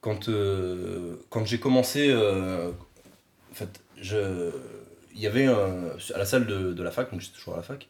Quand, 0.00 0.28
euh, 0.28 1.16
quand 1.30 1.46
j'ai 1.46 1.58
commencé, 1.60 2.08
euh, 2.10 2.70
en 3.50 3.54
fait, 3.54 3.80
je, 4.00 4.50
il 5.14 5.20
y 5.20 5.26
avait 5.26 5.46
à 5.46 6.18
la 6.18 6.26
salle 6.26 6.46
de, 6.46 6.72
de 6.72 6.82
la 6.82 6.90
fac, 6.90 7.10
donc 7.10 7.20
j'étais 7.20 7.36
toujours 7.36 7.54
à 7.54 7.58
la 7.58 7.62
fac, 7.62 7.88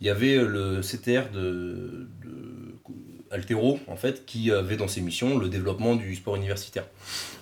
il 0.00 0.06
y 0.06 0.10
avait 0.10 0.36
le 0.36 0.82
CTR 0.82 1.30
de, 1.32 2.06
de 2.24 2.76
Altero, 3.30 3.78
en 3.86 3.96
fait, 3.96 4.24
qui 4.26 4.50
avait 4.50 4.76
dans 4.76 4.88
ses 4.88 5.00
missions 5.00 5.38
le 5.38 5.48
développement 5.48 5.96
du 5.96 6.14
sport 6.14 6.36
universitaire. 6.36 6.86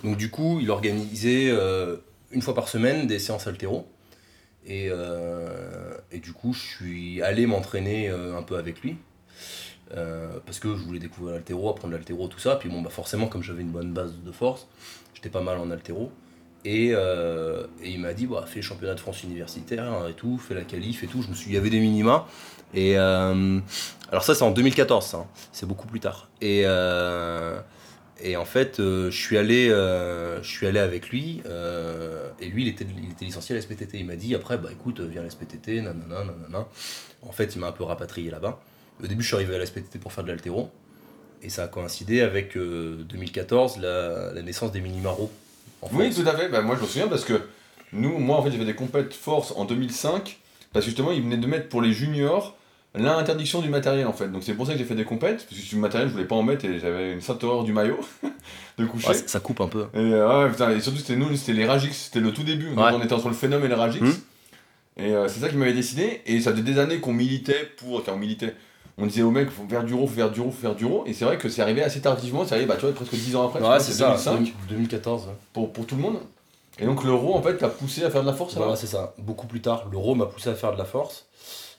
Donc 0.05 0.17
du 0.17 0.31
coup, 0.31 0.59
il 0.61 0.71
organisait 0.71 1.49
euh, 1.51 1.97
une 2.31 2.43
fois 2.43 2.55
par 2.55 2.69
semaine 2.69 3.07
des 3.07 3.19
séances 3.19 3.47
Altero. 3.47 3.87
Et, 4.67 4.89
euh, 4.91 5.97
du 6.13 6.33
coup, 6.33 6.53
je 6.53 6.61
suis 6.61 7.23
allé 7.23 7.47
m'entraîner 7.47 8.09
euh, 8.09 8.37
un 8.37 8.43
peu 8.43 8.57
avec 8.57 8.81
lui. 8.83 8.97
Parce 10.45 10.59
que 10.59 10.77
je 10.77 10.83
voulais 10.83 10.99
découvrir 10.99 11.35
l'altéro, 11.35 11.71
apprendre 11.71 11.95
l'altéro, 11.95 12.27
tout 12.27 12.41
ça. 12.41 12.57
Puis 12.57 12.69
bon, 12.69 12.83
bah 12.83 12.91
forcément, 12.91 13.29
comme 13.29 13.43
j'avais 13.43 13.63
une 13.63 13.71
bonne 13.71 13.93
base 13.93 14.15
de 14.25 14.33
force, 14.33 14.67
j'étais 15.15 15.29
pas 15.29 15.41
mal 15.41 15.59
en 15.59 15.71
altéro. 15.71 16.11
Et, 16.65 16.89
et 16.89 17.91
il 17.91 18.01
m'a 18.01 18.13
dit, 18.13 18.27
bah, 18.27 18.45
fais 18.47 18.57
les 18.57 18.63
championnats 18.63 18.95
de 18.95 19.01
France 19.01 19.23
universitaire 19.23 20.09
et 20.11 20.15
tout, 20.15 20.39
fais 20.39 20.55
la 20.55 20.63
qualif 20.63 21.05
et 21.05 21.07
tout. 21.07 21.23
Je 21.23 21.29
me 21.29 21.35
suis, 21.35 21.51
il 21.51 21.55
y 21.55 21.57
avait 21.57 21.71
des 21.71 21.79
minima. 21.79 22.27
Et 22.75 22.97
alors 24.11 24.23
ça, 24.23 24.35
c'est 24.35 24.45
en 24.45 24.51
2014, 24.51 25.05
ça, 25.05 25.17
hein. 25.19 25.27
c'est 25.53 25.67
beaucoup 25.67 25.87
plus 25.87 26.01
tard. 26.01 26.29
Et, 26.41 26.63
euh, 26.65 27.59
et 28.21 28.37
en 28.37 28.45
fait, 28.45 28.79
euh, 28.79 29.11
je 29.11 29.17
suis 29.17 29.37
allé, 29.37 29.69
euh, 29.69 30.43
je 30.43 30.49
suis 30.49 30.67
allé 30.67 30.79
avec 30.79 31.11
lui. 31.11 31.43
et 32.41 32.47
lui, 32.47 32.63
il 32.63 32.69
était, 32.69 32.87
il 32.97 33.11
était 33.11 33.25
licencié 33.25 33.55
à 33.55 33.59
la 33.59 33.63
SPTT. 33.63 33.99
Il 33.99 34.07
m'a 34.07 34.17
dit 34.17 34.35
après, 34.35 34.59
bah 34.59 34.69
écoute, 34.71 35.01
viens 35.01 35.23
à 35.23 35.25
la 35.25 35.31
SPTT, 35.31 35.83
nanana, 35.83 36.25
nanana. 36.25 36.67
En 37.23 37.33
fait, 37.33 37.55
il 37.55 37.61
m'a 37.61 37.69
un 37.69 37.73
peu 37.73 37.85
rapatrié 37.85 38.31
là-bas. 38.31 38.61
Au 39.03 39.07
début, 39.07 39.23
je 39.23 39.29
suis 39.29 39.37
arrivé 39.37 39.55
à 39.55 39.59
la 39.59 39.67
SPTT 39.67 39.99
pour 39.99 40.13
faire 40.13 40.25
de 40.25 40.29
l'altéro. 40.29 40.71
Et 41.43 41.49
ça 41.49 41.65
a 41.65 41.69
coïncidé 41.69 42.23
avec 42.23 42.57
euh, 42.57 43.05
2014, 43.09 43.79
la, 43.79 44.33
la 44.33 44.43
naissance 44.43 44.73
des 44.73 44.81
Minimaro. 44.81 45.31
en 45.83 45.89
Oui, 45.93 46.15
tout 46.15 46.27
à 46.27 46.37
fait. 46.37 46.49
Bah, 46.49 46.63
moi, 46.63 46.77
je 46.77 46.83
me 46.83 46.87
souviens 46.87 47.09
parce 47.09 47.25
que 47.25 47.41
nous, 47.93 48.19
moi, 48.19 48.39
en 48.39 48.43
fait, 48.43 48.51
j'avais 48.51 48.65
des 48.65 48.75
compètes 48.75 49.13
force 49.13 49.53
en 49.57 49.65
2005 49.65 50.39
parce 50.73 50.85
que 50.85 50.91
justement, 50.91 51.13
ils 51.13 51.23
venaient 51.23 51.37
de 51.37 51.47
mettre 51.47 51.69
pour 51.69 51.83
les 51.83 51.93
juniors 51.93 52.57
l'interdiction 52.97 53.61
du 53.61 53.69
matériel 53.69 54.07
en 54.07 54.13
fait. 54.13 54.29
Donc 54.29 54.43
c'est 54.43 54.55
pour 54.55 54.67
ça 54.67 54.73
que 54.73 54.79
j'ai 54.79 54.85
fait 54.85 54.95
des 54.95 55.05
compètes 55.05 55.47
parce 55.49 55.61
que 55.61 55.69
du 55.69 55.77
matériel, 55.77 56.09
je 56.09 56.13
voulais 56.13 56.27
pas 56.27 56.37
en 56.37 56.43
mettre 56.43 56.65
et 56.65 56.79
j'avais 56.79 57.13
une 57.13 57.21
sainte 57.21 57.43
horreur 57.45 57.65
du 57.65 57.73
maillot 57.73 57.99
de 58.79 58.85
coucher. 58.87 59.09
Ouais, 59.09 59.15
ça 59.15 59.27
ça 59.27 59.41
coupe 59.41 59.61
un 59.61 59.69
peu. 59.69 59.87
Et, 59.95 59.99
euh, 59.99 60.45
ouais, 60.45 60.51
putain, 60.51 60.71
et 60.71 60.81
surtout, 60.81 60.99
c'était 60.99 61.17
nous, 61.17 61.35
c'était 61.37 61.53
les 61.53 61.67
Ragix, 61.67 61.93
c'était 61.93 62.21
le 62.21 62.33
tout 62.33 62.43
début. 62.43 62.71
Ouais. 62.71 62.93
on 62.93 63.03
était 63.03 63.13
entre 63.13 63.29
le 63.29 63.35
Phénom 63.35 63.63
et 63.65 63.69
les 63.69 63.75
Ragix. 63.75 64.01
Hmm. 64.01 64.13
Et 64.99 65.15
euh, 65.15 65.29
c'est 65.29 65.41
ça 65.41 65.49
qui 65.49 65.57
m'avait 65.57 65.73
décidé. 65.73 66.23
Et 66.27 66.41
ça 66.41 66.53
faisait 66.53 66.63
des 66.63 66.79
années 66.79 67.01
qu'on 67.01 67.13
militait 67.13 67.71
pour. 67.77 67.99
Enfin, 67.99 68.13
on 68.15 68.19
militait. 68.19 68.55
On 68.99 69.07
disait 69.07 69.23
aux 69.23 69.31
mecs, 69.31 69.51
faut 69.51 69.67
faire 69.69 69.85
du 69.85 69.93
raw, 69.93 70.07
faut 70.07 70.15
faire 70.15 70.31
du 70.31 70.41
raw, 70.41 70.51
faut 70.51 70.61
faire 70.61 70.75
du 70.75 70.87
raw. 70.87 71.05
Et 71.07 71.13
c'est 71.13 71.27
vrai 71.27 71.37
que 71.37 71.51
c'est 71.51 71.61
arrivé 71.61 71.83
assez 71.83 72.01
tardivement. 72.01 72.47
C'est 72.47 72.55
arrivé, 72.55 72.67
bah, 72.67 72.77
tu 72.79 72.87
vois, 72.87 72.95
presque 72.95 73.15
10 73.15 73.37
ans 73.37 73.47
après. 73.47 73.61
Ouais, 73.61 73.79
c'est 73.79 73.93
ça, 73.93 74.17
2005 74.17 74.55
2014. 74.71 75.27
ouais. 75.27 75.33
pour, 75.53 75.71
pour 75.73 75.87
tout 75.87 75.97
le 75.97 76.03
monde. 76.03 76.19
Et 76.79 76.85
donc 76.85 77.05
le 77.05 77.13
raw, 77.13 77.35
en 77.35 77.43
fait, 77.43 77.57
t'a 77.57 77.69
poussé 77.69 78.05
à 78.05 78.11
faire 78.11 78.23
de 78.23 78.27
la 78.27 78.33
force 78.33 78.55
Voilà, 78.55 78.67
alors 78.67 78.79
c'est 78.79 78.87
ça. 78.87 79.15
Beaucoup 79.19 79.47
plus 79.47 79.61
tard, 79.61 79.87
l'euro 79.91 80.15
m'a 80.15 80.27
poussé 80.27 80.51
à 80.51 80.55
faire 80.55 80.73
de 80.73 80.79
la 80.79 80.85
force. 80.85 81.27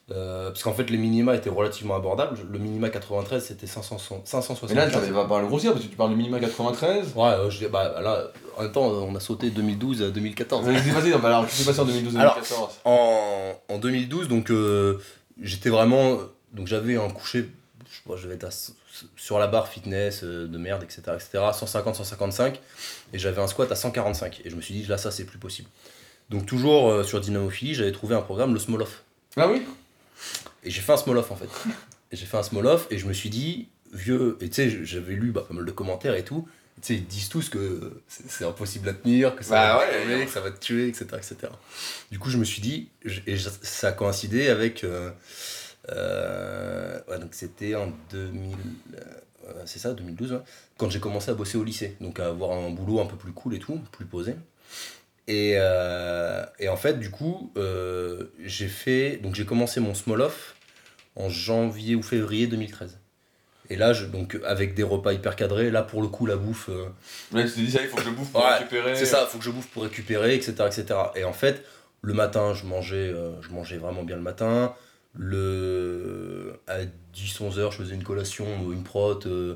Euh, 0.09 0.51
parce 0.51 0.63
qu'en 0.63 0.71
fait, 0.73 0.89
les 0.89 0.97
minima 0.97 1.35
étaient 1.35 1.49
relativement 1.49 1.95
abordables. 1.95 2.37
Le 2.49 2.59
minima 2.59 2.89
93, 2.89 3.43
c'était 3.43 3.67
500 3.67 3.97
560. 4.23 4.69
Mais 4.69 4.75
là, 4.75 4.89
tu 4.89 4.97
vas 5.11 5.25
pas 5.25 5.41
le 5.41 5.47
grossir 5.47 5.73
parce 5.73 5.83
que 5.83 5.89
tu 5.89 5.97
parles 5.97 6.11
du 6.11 6.15
minima 6.15 6.39
93. 6.39 7.11
Ouais, 7.13 7.25
euh, 7.25 7.49
je 7.49 7.67
bah, 7.67 7.99
là, 8.01 8.23
en 8.57 8.63
même 8.63 8.71
temps, 8.71 8.85
on 8.85 9.13
a 9.15 9.19
sauté 9.19 9.49
2012 9.49 10.03
à 10.03 10.09
2014. 10.09 10.65
Vas-y, 10.65 10.89
vas-y, 10.91 11.09
non, 11.09 11.19
bah 11.19 11.27
alors, 11.27 11.47
qui 11.47 11.55
s'est 11.55 11.65
passé 11.65 11.81
en 11.81 11.85
2012-2014 11.85 12.17
Alors, 12.19 12.37
En, 12.85 13.51
en 13.67 13.77
2012, 13.79 14.29
donc 14.29 14.49
euh, 14.49 14.97
j'étais 15.41 15.69
vraiment. 15.69 16.19
Donc 16.53 16.67
j'avais 16.67 16.95
un 16.95 17.09
coucher, 17.09 17.49
je 17.89 17.95
sais 17.97 18.01
pas, 18.07 18.15
je 18.15 18.23
devais 18.23 18.35
être 18.35 18.45
à- 18.45 19.05
sur 19.17 19.37
la 19.39 19.47
barre 19.47 19.67
fitness 19.67 20.23
de 20.23 20.57
merde, 20.57 20.83
etc. 20.83 21.01
etc. 21.15 21.43
150, 21.51 21.95
155. 21.95 22.61
Et 23.11 23.19
j'avais 23.19 23.41
un 23.41 23.47
squat 23.47 23.69
à 23.73 23.75
145. 23.75 24.41
Et 24.45 24.49
je 24.49 24.55
me 24.55 24.61
suis 24.61 24.73
dit, 24.73 24.85
là, 24.87 24.97
ça, 24.97 25.11
c'est 25.11 25.25
plus 25.25 25.37
possible. 25.37 25.67
Donc 26.29 26.45
toujours 26.45 27.03
sur 27.05 27.19
Dynamophilie, 27.19 27.73
j'avais 27.73 27.91
trouvé 27.91 28.15
un 28.15 28.21
programme, 28.21 28.53
le 28.53 28.59
Small 28.59 28.81
Off. 28.81 29.03
Ah 29.35 29.49
oui? 29.49 29.61
Et 30.67 30.69
j'ai 30.69 30.81
fait 30.81 30.91
un 30.91 30.97
small 30.97 31.17
off 31.17 31.31
en 31.31 31.35
fait. 31.37 31.47
J'ai 32.11 32.25
fait 32.25 32.37
un 32.37 32.43
small 32.43 32.67
off 32.67 32.87
et 32.91 32.97
je 32.97 33.05
me 33.07 33.13
suis 33.13 33.29
dit, 33.29 33.69
vieux, 33.93 34.37
et 34.41 34.49
tu 34.49 34.55
sais, 34.55 34.85
j'avais 34.85 35.13
lu 35.13 35.31
bah, 35.31 35.45
pas 35.47 35.53
mal 35.53 35.65
de 35.65 35.71
commentaires 35.71 36.13
et 36.15 36.23
tout. 36.25 36.47
Tu 36.81 36.87
sais, 36.87 36.93
ils 36.95 37.07
disent 37.07 37.29
tous 37.29 37.49
que 37.49 38.01
c'est 38.07 38.43
impossible 38.45 38.89
à 38.89 38.93
tenir, 38.93 39.35
que 39.35 39.43
ça, 39.43 39.51
Bah 39.55 39.73
va, 39.73 39.79
ouais, 39.79 39.85
te 39.87 39.91
crever, 39.97 40.15
ouais. 40.17 40.25
que 40.25 40.31
ça 40.31 40.41
va 40.41 40.51
te 40.51 40.59
tuer, 40.59 40.87
etc., 40.89 41.05
etc. 41.15 41.35
Du 42.11 42.19
coup, 42.19 42.29
je 42.29 42.37
me 42.37 42.43
suis 42.43 42.61
dit, 42.61 42.89
et 43.25 43.35
ça 43.63 43.87
a 43.87 43.91
coïncidé 43.93 44.49
avec. 44.49 44.83
euh, 44.83 45.09
euh, 45.89 46.99
ouais, 47.09 47.19
donc 47.19 47.29
c'était 47.33 47.75
en 47.75 47.91
2000. 48.11 48.55
euh, 48.95 49.63
c'est 49.65 49.79
ça, 49.79 49.93
2012, 49.93 50.33
ouais, 50.33 50.39
quand 50.77 50.89
j'ai 50.89 50.99
commencé 50.99 51.31
à 51.31 51.33
bosser 51.33 51.57
au 51.57 51.63
lycée. 51.63 51.95
Donc 52.01 52.19
à 52.19 52.27
avoir 52.27 52.51
un 52.51 52.69
boulot 52.69 52.99
un 52.99 53.05
peu 53.05 53.15
plus 53.15 53.31
cool 53.31 53.55
et 53.55 53.59
tout, 53.59 53.79
plus 53.91 54.05
posé. 54.05 54.35
Et, 55.27 55.53
euh, 55.57 56.45
et 56.59 56.69
en 56.69 56.77
fait, 56.77 56.99
du 56.99 57.09
coup, 57.09 57.51
j'ai 58.43 58.67
fait. 58.67 59.17
Donc 59.17 59.35
j'ai 59.35 59.45
commencé 59.45 59.79
mon 59.79 59.93
small 59.95 60.21
off 60.21 60.53
en 61.17 61.29
janvier 61.29 61.95
ou 61.95 62.01
février 62.03 62.47
2013. 62.47 62.97
Et 63.69 63.75
là, 63.75 63.91
je, 63.91 64.05
donc 64.05 64.39
avec 64.45 64.75
des 64.75 64.83
repas 64.83 65.11
hyper 65.11 65.35
cadrés, 65.35 65.71
là 65.71 65.83
pour 65.83 66.01
le 66.01 66.07
coup, 66.07 66.25
la 66.25 66.37
bouffe, 66.37 66.69
euh, 66.69 66.85
Là, 67.33 67.43
tu 67.43 67.51
t'es 67.51 67.61
dit, 67.61 67.71
ça, 67.71 67.81
il 67.81 67.89
faut 67.89 67.97
que 67.97 68.03
je 68.03 68.09
bouffe 68.11 68.31
pour 68.31 68.41
Ouais, 68.41 68.53
récupérer. 68.59 68.95
c'est 68.95 69.05
ça, 69.05 69.25
faut 69.25 69.37
que 69.39 69.43
je 69.43 69.49
bouffe 69.51 69.67
pour 69.67 69.83
récupérer, 69.83 70.33
etc. 70.35 70.53
etc. 70.67 70.85
Et 71.15 71.25
en 71.25 71.33
fait, 71.33 71.65
le 72.01 72.13
matin, 72.13 72.53
je 72.53 72.65
mangeais, 72.65 72.95
euh, 73.09 73.31
je 73.41 73.49
mangeais 73.49 73.75
vraiment 73.77 74.03
bien 74.03 74.15
le 74.15 74.21
matin. 74.21 74.73
Le... 75.41 76.59
À 76.67 76.77
10-11 77.15 77.59
heures, 77.59 77.71
je 77.71 77.77
faisais 77.79 77.95
une 77.95 78.03
collation, 78.03 78.45
euh, 78.45 78.73
une 78.73 78.83
prot, 78.83 79.19
euh, 79.25 79.55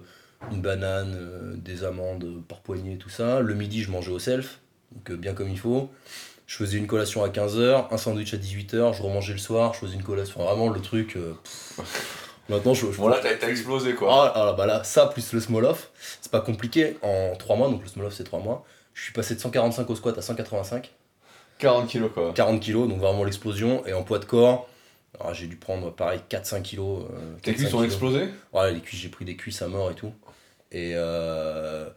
une 0.51 0.61
banane, 0.61 1.13
euh, 1.15 1.55
des 1.55 1.83
amandes 1.83 2.43
par 2.47 2.59
poignée, 2.59 2.97
tout 2.97 3.09
ça. 3.09 3.39
Le 3.39 3.53
midi, 3.53 3.81
je 3.81 3.91
mangeais 3.91 4.11
au 4.11 4.19
self, 4.19 4.59
donc 4.93 5.17
bien 5.19 5.33
comme 5.33 5.49
il 5.49 5.59
faut. 5.59 5.89
Je 6.51 6.57
faisais 6.57 6.77
une 6.77 6.85
collation 6.85 7.23
à 7.23 7.29
15h, 7.29 7.85
un 7.91 7.97
sandwich 7.97 8.33
à 8.33 8.37
18h, 8.37 8.93
je 8.93 9.01
remangeais 9.01 9.31
le 9.31 9.39
soir, 9.39 9.73
je 9.73 9.79
faisais 9.79 9.95
une 9.95 10.03
collation. 10.03 10.41
Enfin, 10.41 10.53
vraiment 10.53 10.67
le 10.69 10.81
truc. 10.81 11.15
euh. 11.15 11.33
Maintenant, 12.49 12.73
je, 12.73 12.91
je 12.91 12.97
Bon, 12.97 13.07
là, 13.07 13.21
t'as 13.23 13.47
explosé 13.47 13.93
quoi. 13.95 14.09
ah, 14.11 14.33
ah, 14.35 14.51
bah 14.57 14.65
là, 14.65 14.83
ça 14.83 15.05
plus 15.07 15.31
le 15.31 15.39
small 15.39 15.63
off, 15.63 15.91
c'est 16.19 16.29
pas 16.29 16.41
compliqué. 16.41 16.97
En 17.03 17.37
3 17.37 17.55
mois, 17.55 17.69
donc 17.69 17.81
le 17.83 17.87
small 17.87 18.07
off 18.07 18.13
c'est 18.13 18.25
3 18.25 18.41
mois, 18.41 18.65
je 18.93 19.01
suis 19.01 19.13
passé 19.13 19.33
de 19.33 19.39
145 19.39 19.89
au 19.89 19.95
squat 19.95 20.17
à 20.17 20.21
185, 20.21 20.91
40 21.57 21.87
kilos 21.87 22.11
quoi. 22.13 22.33
40 22.35 22.59
kilos, 22.59 22.89
donc 22.89 22.99
vraiment 22.99 23.23
l'explosion. 23.23 23.85
Et 23.87 23.93
en 23.93 24.03
poids 24.03 24.19
de 24.19 24.25
corps, 24.25 24.67
alors, 25.21 25.33
j'ai 25.33 25.47
dû 25.47 25.55
prendre 25.55 25.89
pareil 25.89 26.19
4-5 26.29 26.63
kilos. 26.63 27.05
euh, 27.13 27.35
Tes 27.43 27.53
4-5 27.53 27.55
cuisses 27.55 27.73
ont 27.75 27.83
explosé? 27.85 28.27
Ouais, 28.51 28.73
les 28.73 28.81
cuisses, 28.81 28.99
j'ai 28.99 29.07
pris 29.07 29.23
des 29.23 29.37
cuisses 29.37 29.61
à 29.61 29.69
mort 29.69 29.89
et 29.89 29.95
tout. 29.95 30.11
Et 30.73 30.95
euh, 30.95 31.87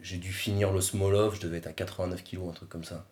j'ai 0.00 0.16
dû 0.16 0.32
finir 0.32 0.72
le 0.72 0.80
small 0.80 1.14
off, 1.14 1.34
je 1.36 1.42
devais 1.42 1.58
être 1.58 1.66
à 1.66 1.72
89 1.72 2.22
kilos, 2.24 2.48
un 2.48 2.52
truc 2.54 2.70
comme 2.70 2.84
ça. 2.84 3.04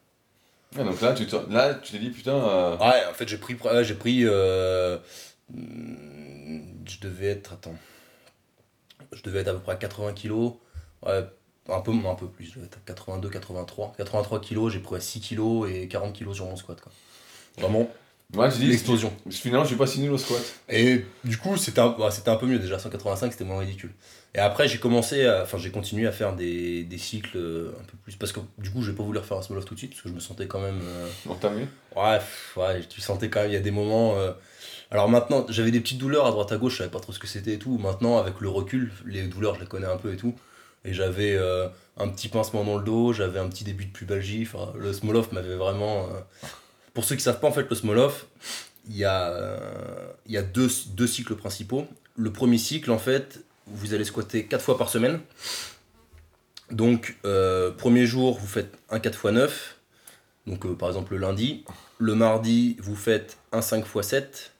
Ouais, 0.76 0.84
donc 0.84 1.00
là, 1.00 1.12
tu 1.12 1.26
te- 1.26 1.52
là, 1.52 1.74
tu 1.74 1.92
t'es 1.92 1.98
dit, 1.98 2.10
putain. 2.10 2.34
euh, 2.34 2.76
Ouais, 2.78 3.02
en 3.10 3.14
fait, 3.14 3.28
j'ai 3.28 3.36
pris. 3.38 3.56
j'ai 3.82 3.96
euh, 4.26 4.98
je 5.54 7.00
devais 7.00 7.26
être. 7.28 7.52
Attends. 7.54 7.74
Je 9.12 9.22
devais 9.22 9.40
être 9.40 9.48
à 9.48 9.52
peu 9.54 9.58
près 9.60 9.72
à 9.72 9.76
80 9.76 10.12
kilos. 10.14 10.54
Ouais, 11.04 11.24
un 11.68 11.80
peu, 11.80 11.92
un 11.92 12.14
peu 12.14 12.26
plus. 12.26 12.46
Je 12.46 12.54
devais 12.54 12.66
être 12.66 12.78
à 12.78 12.80
82, 12.86 13.28
83. 13.28 13.92
83 13.96 14.40
kilos, 14.40 14.72
j'ai 14.72 14.78
pris 14.80 14.96
à 14.96 15.00
6 15.00 15.20
kilos 15.20 15.70
et 15.70 15.88
40 15.88 16.12
kilos 16.14 16.36
sur 16.36 16.46
mon 16.46 16.56
squat. 16.56 16.80
Quoi. 16.80 16.92
Vraiment, 17.58 17.90
Ouais, 18.34 18.50
tu 18.50 18.58
dis, 18.60 18.66
l'explosion. 18.68 19.12
finalement, 19.30 19.64
je 19.64 19.68
suis 19.68 19.76
pas 19.76 19.86
si 19.86 20.00
nul 20.00 20.10
au 20.12 20.16
squat. 20.18 20.40
Et 20.70 21.04
du 21.22 21.36
coup, 21.36 21.58
c'était 21.58 21.80
un, 21.80 21.88
bah, 21.90 22.10
c'était 22.10 22.30
un 22.30 22.36
peu 22.36 22.46
mieux 22.46 22.58
déjà. 22.58 22.78
185, 22.78 23.30
c'était 23.32 23.44
moins 23.44 23.58
ridicule. 23.58 23.92
Et 24.34 24.38
après, 24.38 24.66
j'ai 24.66 24.78
commencé, 24.78 25.26
à- 25.26 25.42
enfin, 25.42 25.58
j'ai 25.58 25.70
continué 25.70 26.06
à 26.06 26.12
faire 26.12 26.34
des, 26.34 26.84
des 26.84 26.98
cycles 26.98 27.36
euh, 27.36 27.72
un 27.78 27.84
peu 27.84 27.96
plus. 28.02 28.16
Parce 28.16 28.32
que 28.32 28.40
du 28.58 28.70
coup, 28.70 28.82
j'ai 28.82 28.92
pas 28.92 29.02
voulu 29.02 29.18
refaire 29.18 29.36
un 29.36 29.42
small 29.42 29.58
off 29.58 29.66
tout 29.66 29.74
de 29.74 29.78
suite, 29.78 29.90
parce 29.90 30.02
que 30.02 30.08
je 30.08 30.14
me 30.14 30.20
sentais 30.20 30.46
quand 30.46 30.60
même. 30.60 30.80
euh, 30.82 31.08
Entamé. 31.28 31.66
Ouais, 31.94 32.16
pff, 32.18 32.56
ouais, 32.56 32.80
tu 32.88 33.00
sentais 33.02 33.28
quand 33.28 33.40
même, 33.42 33.50
il 33.50 33.54
y 33.54 33.56
a 33.56 33.60
des 33.60 33.70
moments. 33.70 34.16
euh, 34.18 34.32
Alors 34.90 35.08
maintenant, 35.10 35.44
j'avais 35.50 35.70
des 35.70 35.80
petites 35.80 35.98
douleurs 35.98 36.26
à 36.26 36.30
droite 36.30 36.50
à 36.52 36.56
gauche, 36.56 36.72
je 36.74 36.78
savais 36.78 36.90
pas 36.90 37.00
trop 37.00 37.12
ce 37.12 37.18
que 37.18 37.26
c'était 37.26 37.52
et 37.54 37.58
tout. 37.58 37.76
Maintenant, 37.78 38.16
avec 38.18 38.40
le 38.40 38.48
recul, 38.48 38.90
les 39.06 39.22
douleurs, 39.24 39.54
je 39.56 39.60
les 39.60 39.66
connais 39.66 39.86
un 39.86 39.98
peu 39.98 40.12
et 40.12 40.16
tout. 40.16 40.34
Et 40.84 40.94
j'avais 40.94 41.34
euh, 41.36 41.68
un 41.98 42.08
petit 42.08 42.28
pincement 42.28 42.64
dans 42.64 42.78
le 42.78 42.84
dos, 42.84 43.12
j'avais 43.12 43.38
un 43.38 43.48
petit 43.48 43.64
début 43.64 43.84
de 43.84 43.92
pubalgie. 43.92 44.48
Enfin, 44.50 44.72
le 44.78 44.92
small 44.94 45.16
off 45.16 45.30
m'avait 45.32 45.56
vraiment. 45.56 46.06
euh, 46.06 46.20
Pour 46.94 47.04
ceux 47.04 47.16
qui 47.16 47.22
savent 47.22 47.38
pas, 47.40 47.48
en 47.48 47.52
fait, 47.52 47.68
le 47.68 47.76
small 47.76 47.98
off, 47.98 48.26
il 48.88 48.96
y 48.96 49.04
a, 49.04 49.58
il 50.26 50.32
y 50.32 50.38
a 50.38 50.42
deux, 50.42 50.68
deux 50.88 51.06
cycles 51.06 51.36
principaux. 51.36 51.86
Le 52.16 52.32
premier 52.32 52.58
cycle, 52.58 52.90
en 52.90 52.98
fait, 52.98 53.44
vous 53.66 53.94
allez 53.94 54.04
squatter 54.04 54.46
4 54.46 54.62
fois 54.62 54.78
par 54.78 54.88
semaine. 54.88 55.20
Donc, 56.70 57.16
euh, 57.24 57.70
premier 57.70 58.06
jour, 58.06 58.38
vous 58.38 58.46
faites 58.46 58.72
un 58.90 58.98
4 58.98 59.14
x 59.14 59.24
9. 59.24 59.76
Donc, 60.46 60.66
euh, 60.66 60.74
par 60.74 60.88
exemple, 60.88 61.12
le 61.12 61.18
lundi. 61.18 61.64
Le 61.98 62.14
mardi, 62.14 62.76
vous 62.80 62.96
faites 62.96 63.36
un 63.52 63.62
5 63.62 63.84
x 63.94 64.06
7. 64.08 64.52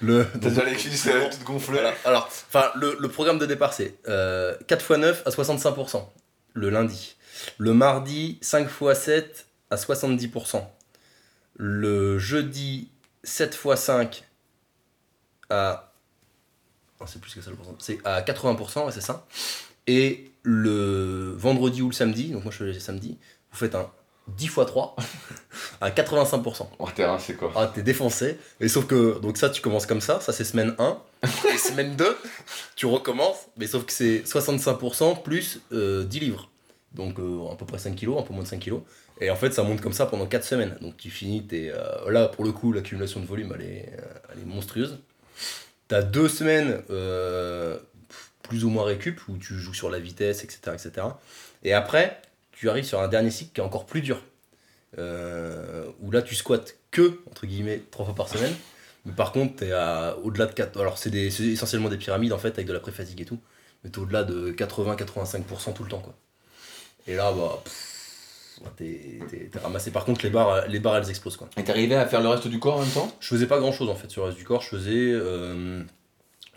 Le, 0.00 0.26
T'as 0.40 0.48
déjà 0.48 0.64
les 0.64 0.74
cuisses 0.74 1.06
euh, 1.06 1.28
toutes 1.30 1.44
gonflées. 1.44 1.74
voilà. 1.74 1.94
Alors, 2.04 2.26
enfin, 2.26 2.70
le, 2.74 2.96
le 2.98 3.08
programme 3.08 3.38
de 3.38 3.46
départ, 3.46 3.72
c'est 3.72 3.94
euh, 4.08 4.56
4 4.66 4.80
x 4.82 4.98
9 4.98 5.22
à 5.26 5.30
65%, 5.30 6.04
le 6.54 6.70
lundi. 6.70 7.16
Le 7.58 7.72
mardi, 7.72 8.38
5 8.40 8.68
x 8.68 8.98
7 8.98 9.46
à 9.70 9.76
70%. 9.76 10.64
Le 11.56 12.18
jeudi, 12.18 12.90
7 13.24 13.54
x 13.64 13.80
5 13.80 14.24
à... 15.50 15.91
C'est 17.06 17.20
plus 17.20 17.34
que 17.34 17.40
ça 17.40 17.50
le 17.50 17.56
pourcentage. 17.56 17.82
C'est 17.82 17.98
à 18.04 18.20
80%, 18.22 18.86
ouais, 18.86 18.92
c'est 18.92 19.00
ça. 19.00 19.26
Et 19.86 20.30
le 20.42 21.34
vendredi 21.36 21.82
ou 21.82 21.88
le 21.88 21.94
samedi, 21.94 22.30
donc 22.30 22.44
moi 22.44 22.52
je 22.52 22.58
fais 22.58 22.64
le 22.64 22.72
samedi, 22.74 23.18
vous 23.50 23.58
faites 23.58 23.74
un 23.74 23.90
10 24.28 24.44
x 24.44 24.54
3 24.66 24.96
à 25.80 25.90
85%. 25.90 26.66
Oh, 26.78 26.88
t'es 26.94 27.04
rincé 27.04 27.34
quoi? 27.34 27.52
Ah, 27.56 27.70
t'es 27.72 27.82
défoncé. 27.82 28.38
Et 28.60 28.68
sauf 28.68 28.86
que, 28.86 29.18
donc 29.18 29.36
ça, 29.36 29.50
tu 29.50 29.60
commences 29.60 29.86
comme 29.86 30.00
ça, 30.00 30.20
ça 30.20 30.32
c'est 30.32 30.44
semaine 30.44 30.74
1. 30.78 30.98
Et 31.54 31.58
semaine 31.58 31.96
2, 31.96 32.16
tu 32.76 32.86
recommences, 32.86 33.48
mais 33.56 33.66
sauf 33.66 33.84
que 33.84 33.92
c'est 33.92 34.22
65% 34.22 35.22
plus 35.22 35.60
euh, 35.72 36.04
10 36.04 36.20
livres. 36.20 36.50
Donc 36.94 37.18
euh, 37.18 37.50
à 37.50 37.56
peu 37.56 37.64
près 37.64 37.78
5 37.78 37.94
kilos, 37.94 38.18
un 38.18 38.22
peu 38.22 38.34
moins 38.34 38.42
de 38.42 38.48
5 38.48 38.58
kilos. 38.60 38.82
Et 39.20 39.30
en 39.30 39.36
fait, 39.36 39.52
ça 39.52 39.62
monte 39.62 39.80
comme 39.80 39.92
ça 39.92 40.06
pendant 40.06 40.26
4 40.26 40.44
semaines. 40.44 40.76
Donc 40.80 40.96
tu 40.96 41.10
finis, 41.10 41.46
t'es, 41.46 41.70
euh, 41.72 42.10
là 42.10 42.28
pour 42.28 42.44
le 42.44 42.52
coup, 42.52 42.72
l'accumulation 42.72 43.20
de 43.20 43.26
volume, 43.26 43.52
elle 43.54 43.66
est, 43.66 43.96
euh, 43.98 44.32
elle 44.32 44.40
est 44.40 44.46
monstrueuse. 44.46 44.98
T'as 45.92 46.00
deux 46.00 46.26
semaines 46.26 46.80
euh, 46.88 47.76
plus 48.42 48.64
ou 48.64 48.70
moins 48.70 48.84
récup, 48.84 49.20
où 49.28 49.36
tu 49.36 49.58
joues 49.58 49.74
sur 49.74 49.90
la 49.90 49.98
vitesse, 49.98 50.42
etc., 50.42 50.60
etc. 50.72 51.06
Et 51.64 51.74
après, 51.74 52.22
tu 52.50 52.70
arrives 52.70 52.86
sur 52.86 53.02
un 53.02 53.08
dernier 53.08 53.30
cycle 53.30 53.52
qui 53.52 53.60
est 53.60 53.62
encore 53.62 53.84
plus 53.84 54.00
dur. 54.00 54.22
Euh, 54.96 55.84
où 56.00 56.10
là, 56.10 56.22
tu 56.22 56.34
squattes 56.34 56.78
que, 56.92 57.20
entre 57.30 57.44
guillemets, 57.44 57.82
trois 57.90 58.06
fois 58.06 58.14
par 58.14 58.30
semaine. 58.30 58.54
Mais 59.04 59.12
par 59.12 59.32
contre, 59.32 59.56
t'es 59.56 59.72
au-delà 60.22 60.46
de 60.46 60.54
4. 60.54 60.80
Alors, 60.80 60.96
c'est 60.96 61.12
essentiellement 61.12 61.90
des 61.90 61.98
pyramides 61.98 62.32
en 62.32 62.38
fait, 62.38 62.52
avec 62.52 62.64
de 62.64 62.72
la 62.72 62.80
pré-fatigue 62.80 63.20
et 63.20 63.26
tout. 63.26 63.38
Mais 63.84 63.90
t'es 63.90 63.98
au-delà 63.98 64.24
de 64.24 64.50
80-85% 64.50 65.74
tout 65.74 65.82
le 65.82 65.90
temps, 65.90 66.00
quoi. 66.00 66.14
Et 67.06 67.16
là, 67.16 67.32
bah. 67.32 67.62
T'es 68.76 69.20
ramassé. 69.62 69.90
Par 69.90 70.04
contre, 70.04 70.22
les 70.24 70.30
barres, 70.30 70.66
les 70.68 70.80
barres, 70.80 70.96
elles 70.98 71.10
explosent, 71.10 71.36
quoi. 71.36 71.48
Et 71.56 71.64
t'arrivais 71.64 71.94
à 71.94 72.06
faire 72.06 72.20
le 72.22 72.28
reste 72.28 72.48
du 72.48 72.58
corps 72.58 72.76
en 72.76 72.80
même 72.80 72.90
temps? 72.90 73.10
Je 73.20 73.28
faisais 73.28 73.46
pas 73.46 73.58
grand 73.58 73.72
chose 73.72 73.88
en 73.88 73.94
fait 73.94 74.10
sur 74.10 74.22
le 74.22 74.26
reste 74.28 74.38
du 74.38 74.44
corps. 74.44 74.62
Je 74.62 74.68
faisais. 74.68 75.10
euh, 75.12 75.82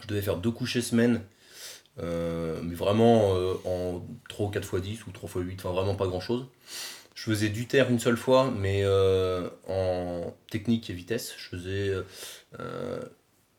je 0.01 0.07
devais 0.07 0.21
faire 0.21 0.37
deux 0.37 0.51
couchées 0.51 0.81
semaine. 0.81 1.21
euh, 2.01 2.59
mais 2.63 2.75
vraiment 2.75 3.35
euh, 3.35 3.53
en 3.65 4.05
3 4.29 4.47
ou 4.47 4.49
4 4.49 4.77
x 4.77 4.81
10 4.83 5.07
ou 5.07 5.11
3 5.11 5.29
x 5.29 5.39
8, 5.49 5.59
enfin 5.65 5.71
vraiment 5.73 5.95
pas 5.95 6.07
grand 6.07 6.19
chose. 6.19 6.45
Je 7.15 7.23
faisais 7.23 7.49
du 7.49 7.65
terre 7.67 7.89
une 7.89 7.99
seule 7.99 8.17
fois, 8.17 8.51
mais 8.57 8.83
en 9.67 10.33
technique 10.51 10.89
et 10.89 10.93
vitesse. 10.93 11.33
Je 11.37 11.49
faisais. 11.49 11.93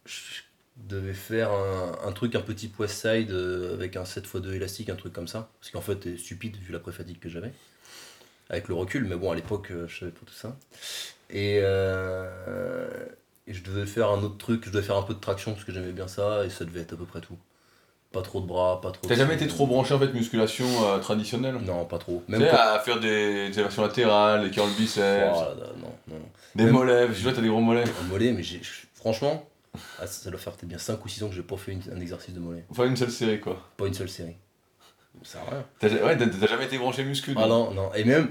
je 0.05 0.43
devais 0.77 1.15
faire 1.15 1.51
un, 1.53 1.99
un 2.07 2.13
truc 2.13 2.35
un 2.35 2.43
type 2.43 2.79
Westside 2.79 3.31
euh, 3.31 3.75
avec 3.75 3.97
un 3.97 4.03
7x2 4.05 4.53
élastique, 4.53 4.91
un 4.91 4.97
truc 4.97 5.13
comme 5.13 5.29
ça. 5.29 5.51
Parce 5.61 5.71
qu'en 5.71 5.81
fait, 5.81 5.99
c'est 6.05 6.19
stupide 6.19 6.57
vu 6.59 6.73
la 6.73 6.79
pré-fatigue 6.81 7.19
que 7.19 7.29
j'avais. 7.29 7.53
Avec 8.51 8.69
le 8.69 8.75
recul, 8.75 9.05
mais 9.05 9.17
bon, 9.17 9.31
à 9.33 9.35
l'époque, 9.35 9.69
euh, 9.73 9.87
je 9.89 9.99
savais 10.01 10.13
pas 10.13 10.21
tout 10.25 10.33
ça. 10.35 10.57
Et, 11.31 11.59
euh, 11.63 12.29
et 13.49 13.55
je 13.55 13.63
devais 13.65 13.87
faire 13.87 14.11
un 14.11 14.23
autre 14.23 14.39
truc, 14.39 14.65
je 14.65 14.71
devais 14.71 14.85
faire 14.85 14.97
un 14.97 15.03
peu 15.03 15.15
de 15.15 15.19
traction 15.21 15.53
parce 15.53 15.65
que 15.65 15.73
j'aimais 15.73 15.93
bien 15.93 16.07
ça, 16.09 16.45
et 16.45 16.51
ça 16.51 16.65
devait 16.65 16.81
être 16.81 16.93
à 16.93 16.97
peu 16.97 17.05
près 17.07 17.21
tout. 17.21 17.37
Pas 18.13 18.23
trop 18.23 18.41
de 18.41 18.47
bras, 18.47 18.81
pas 18.81 18.93
trop 18.93 19.07
T'as 19.09 19.17
jamais 19.17 19.35
été 19.35 19.49
trop 19.49 19.67
branché 19.67 19.93
en 19.93 19.99
fait 19.99 20.13
musculation 20.15 20.65
euh, 20.85 20.99
traditionnelle? 21.01 21.57
Non, 21.57 21.85
pas 21.85 21.99
trop. 21.99 22.23
Tu 22.27 22.33
Même 22.33 22.41
sais, 22.43 22.49
quand- 22.51 22.57
à 22.57 22.79
faire 22.79 23.01
des, 23.01 23.49
des 23.49 23.55
élévations 23.55 23.83
latérales, 23.83 24.45
des 24.45 24.51
curls 24.51 24.71
biceps, 24.79 25.33
Oh 25.35 25.41
là 25.41 25.55
là, 25.67 25.73
non, 25.77 25.93
non, 26.09 26.15
non. 26.15 26.21
des 26.55 26.65
même- 26.65 26.73
mollets, 26.73 27.09
je 27.13 27.23
vois 27.25 27.33
t'as 27.33 27.43
des 27.43 27.49
gros 27.49 27.61
mollets. 27.61 27.83
Un 28.01 28.05
mollet, 28.09 28.33
mais 28.33 28.43
franchement, 28.95 29.45
ah, 30.01 30.07
ça, 30.07 30.31
doit 30.31 30.39
faire 30.39 30.53
peut-être 30.55 30.69
bien 30.69 30.79
5 30.79 31.05
ou 31.05 31.09
6 31.09 31.23
ans 31.25 31.29
que 31.29 31.35
j'ai 31.35 31.43
pas 31.43 31.57
fait 31.57 31.73
une- 31.73 31.83
un 31.95 32.01
exercice 32.01 32.33
de 32.33 32.41
mollet. 32.41 32.65
Enfin 32.71 32.85
une 32.87 32.97
seule 32.97 33.11
série 33.11 33.41
quoi. 33.41 33.61
Pas 33.77 33.87
une 33.89 33.95
seule 33.95 34.09
série. 34.09 34.37
À 35.35 35.51
rien. 35.51 35.65
T'as 35.81 35.89
ouais, 35.89 36.17
t'as- 36.17 36.47
jamais 36.47 36.65
été 36.67 36.79
branché 36.79 37.05
muscu 37.05 37.33
Ah 37.37 37.47
non, 37.47 37.73
non. 37.73 37.93
Et 37.95 38.05
même, 38.05 38.29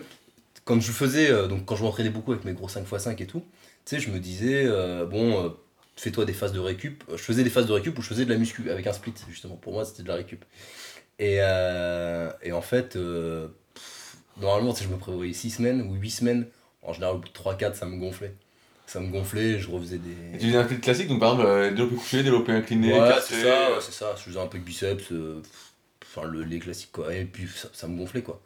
quand 0.64 0.80
je 0.82 0.92
faisais, 0.92 1.30
euh, 1.30 1.48
donc 1.48 1.66
quand 1.66 1.76
je 1.76 1.84
m'entraînais 1.84 2.10
beaucoup 2.10 2.32
avec 2.32 2.46
mes 2.46 2.54
gros 2.54 2.68
5x5 2.70 3.20
et 3.22 3.28
tout, 3.28 3.44
tu 3.86 3.96
sais, 3.96 4.00
je 4.00 4.10
me 4.10 4.20
disais, 4.20 4.64
euh, 4.66 5.06
bon, 5.06 5.44
euh, 5.46 5.50
fais-toi 5.96 6.26
des 6.26 6.34
phases 6.34 6.54
de 6.54 6.60
récup. 6.60 7.04
Je 7.12 7.18
faisais 7.18 7.44
des 7.44 7.50
phases 7.50 7.68
de 7.68 7.74
récup 7.74 7.98
où 7.98 8.02
je 8.02 8.08
faisais 8.08 8.26
de 8.26 8.30
la 8.32 8.38
muscu 8.38 8.70
avec 8.72 8.88
un 8.88 8.94
split, 8.94 9.14
justement. 9.30 9.56
Pour 9.56 9.74
moi, 9.74 9.86
c'était 9.86 10.04
de 10.04 10.08
la 10.08 10.16
récup. 10.16 10.44
Et, 11.20 11.36
et 12.44 12.52
en 12.52 12.62
fait, 12.62 12.94
pff, 12.94 14.16
normalement, 14.42 14.74
tu 14.74 14.80
sais, 14.80 14.86
je 14.86 14.90
me 14.94 14.98
prévoyais 14.98 15.34
6 15.34 15.50
semaines 15.52 15.82
ou 15.82 15.94
8 15.96 16.10
semaines. 16.12 16.48
En 16.82 16.94
général, 16.94 17.16
au 17.16 17.20
bout 17.20 17.28
de 17.30 17.34
3-4, 17.34 17.76
ça 17.76 17.86
me 17.86 17.98
gonflait. 17.98 18.34
Ça 18.88 19.00
me 19.00 19.08
gonflait, 19.12 19.58
je 19.60 19.70
refaisais 19.72 19.96
Et 19.96 20.34
des. 20.34 20.38
tu 20.40 20.46
faisais 20.48 20.58
un 20.58 20.64
split 20.66 20.80
classique 20.80 21.08
donc 21.08 21.20
par 21.20 21.34
exemple 21.34 21.70
développé 21.76 21.96
couché, 21.96 22.22
développé 22.22 22.52
incliné, 22.52 22.94
Ouais, 22.94 23.00
cassé. 23.10 23.34
c'est 23.34 23.42
ça, 23.44 23.72
ouais, 23.72 23.78
c'est 23.82 23.92
ça. 23.94 24.14
Je 24.16 24.22
faisais 24.22 24.40
un 24.40 24.46
peu 24.46 24.60
de 24.60 24.64
biceps, 24.64 25.12
enfin 26.16 26.28
le- 26.28 26.44
les 26.44 26.60
classiques 26.60 26.92
quoi. 26.92 27.14
Et 27.16 27.26
puis 27.26 27.48
ça, 27.74 27.88
me 27.88 27.98
gonflait 27.98 28.24
quoi. 28.24 28.42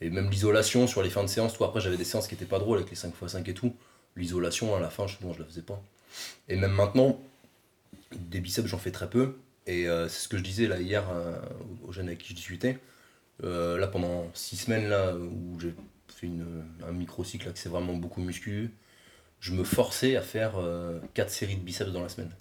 Et 0.00 0.10
même 0.10 0.30
l'isolation 0.30 0.86
sur 0.88 1.02
les 1.02 1.10
fins 1.10 1.22
de 1.24 1.28
séance, 1.28 1.54
toi 1.54 1.68
après 1.68 1.80
j'avais 1.80 1.96
des 1.98 2.04
séances 2.04 2.28
qui 2.28 2.34
étaient 2.34 2.44
pas 2.46 2.58
drôles 2.60 2.78
avec 2.78 2.90
les 2.90 2.96
5x5 2.96 3.48
et 3.50 3.54
tout. 3.54 3.74
L'isolation 4.16 4.76
à 4.76 4.80
la 4.80 4.90
fin, 4.90 5.06
je, 5.06 5.16
bon, 5.20 5.32
je 5.34 5.40
la 5.40 5.46
faisais 5.46 5.62
pas. 5.62 5.82
Et 6.48 6.56
même 6.56 6.72
maintenant, 6.72 7.20
des 8.16 8.40
biceps 8.40 8.68
j'en 8.68 8.78
fais 8.78 8.90
très 8.92 9.08
peu. 9.10 9.36
Et 9.66 9.88
euh, 9.88 10.08
c'est 10.08 10.22
ce 10.24 10.28
que 10.28 10.36
je 10.38 10.42
disais 10.42 10.66
là 10.66 10.80
hier 10.80 11.04
euh, 11.10 11.38
aux 11.86 11.92
jeunes 11.92 12.08
avec 12.08 12.18
qui 12.20 12.30
je 12.30 12.34
discutais. 12.36 12.78
Euh, 13.44 13.78
là 13.78 13.88
pendant 13.88 14.30
6 14.34 14.56
semaines 14.56 14.88
là 14.88 15.16
où 15.16 15.58
j'ai 15.60 15.74
fait 16.08 16.30
un 16.86 16.92
micro-cycle 16.92 17.52
que 17.52 17.58
c'est 17.58 17.68
vraiment 17.70 17.94
beaucoup 17.94 18.20
muscu, 18.22 18.72
je 19.40 19.52
me 19.54 19.64
forçais 19.64 20.16
à 20.16 20.22
faire 20.22 20.54
4 21.14 21.30
séries 21.30 21.56
de 21.56 21.62
biceps 21.62 21.92
dans 21.92 22.02
la 22.02 22.08
semaine. 22.10 22.32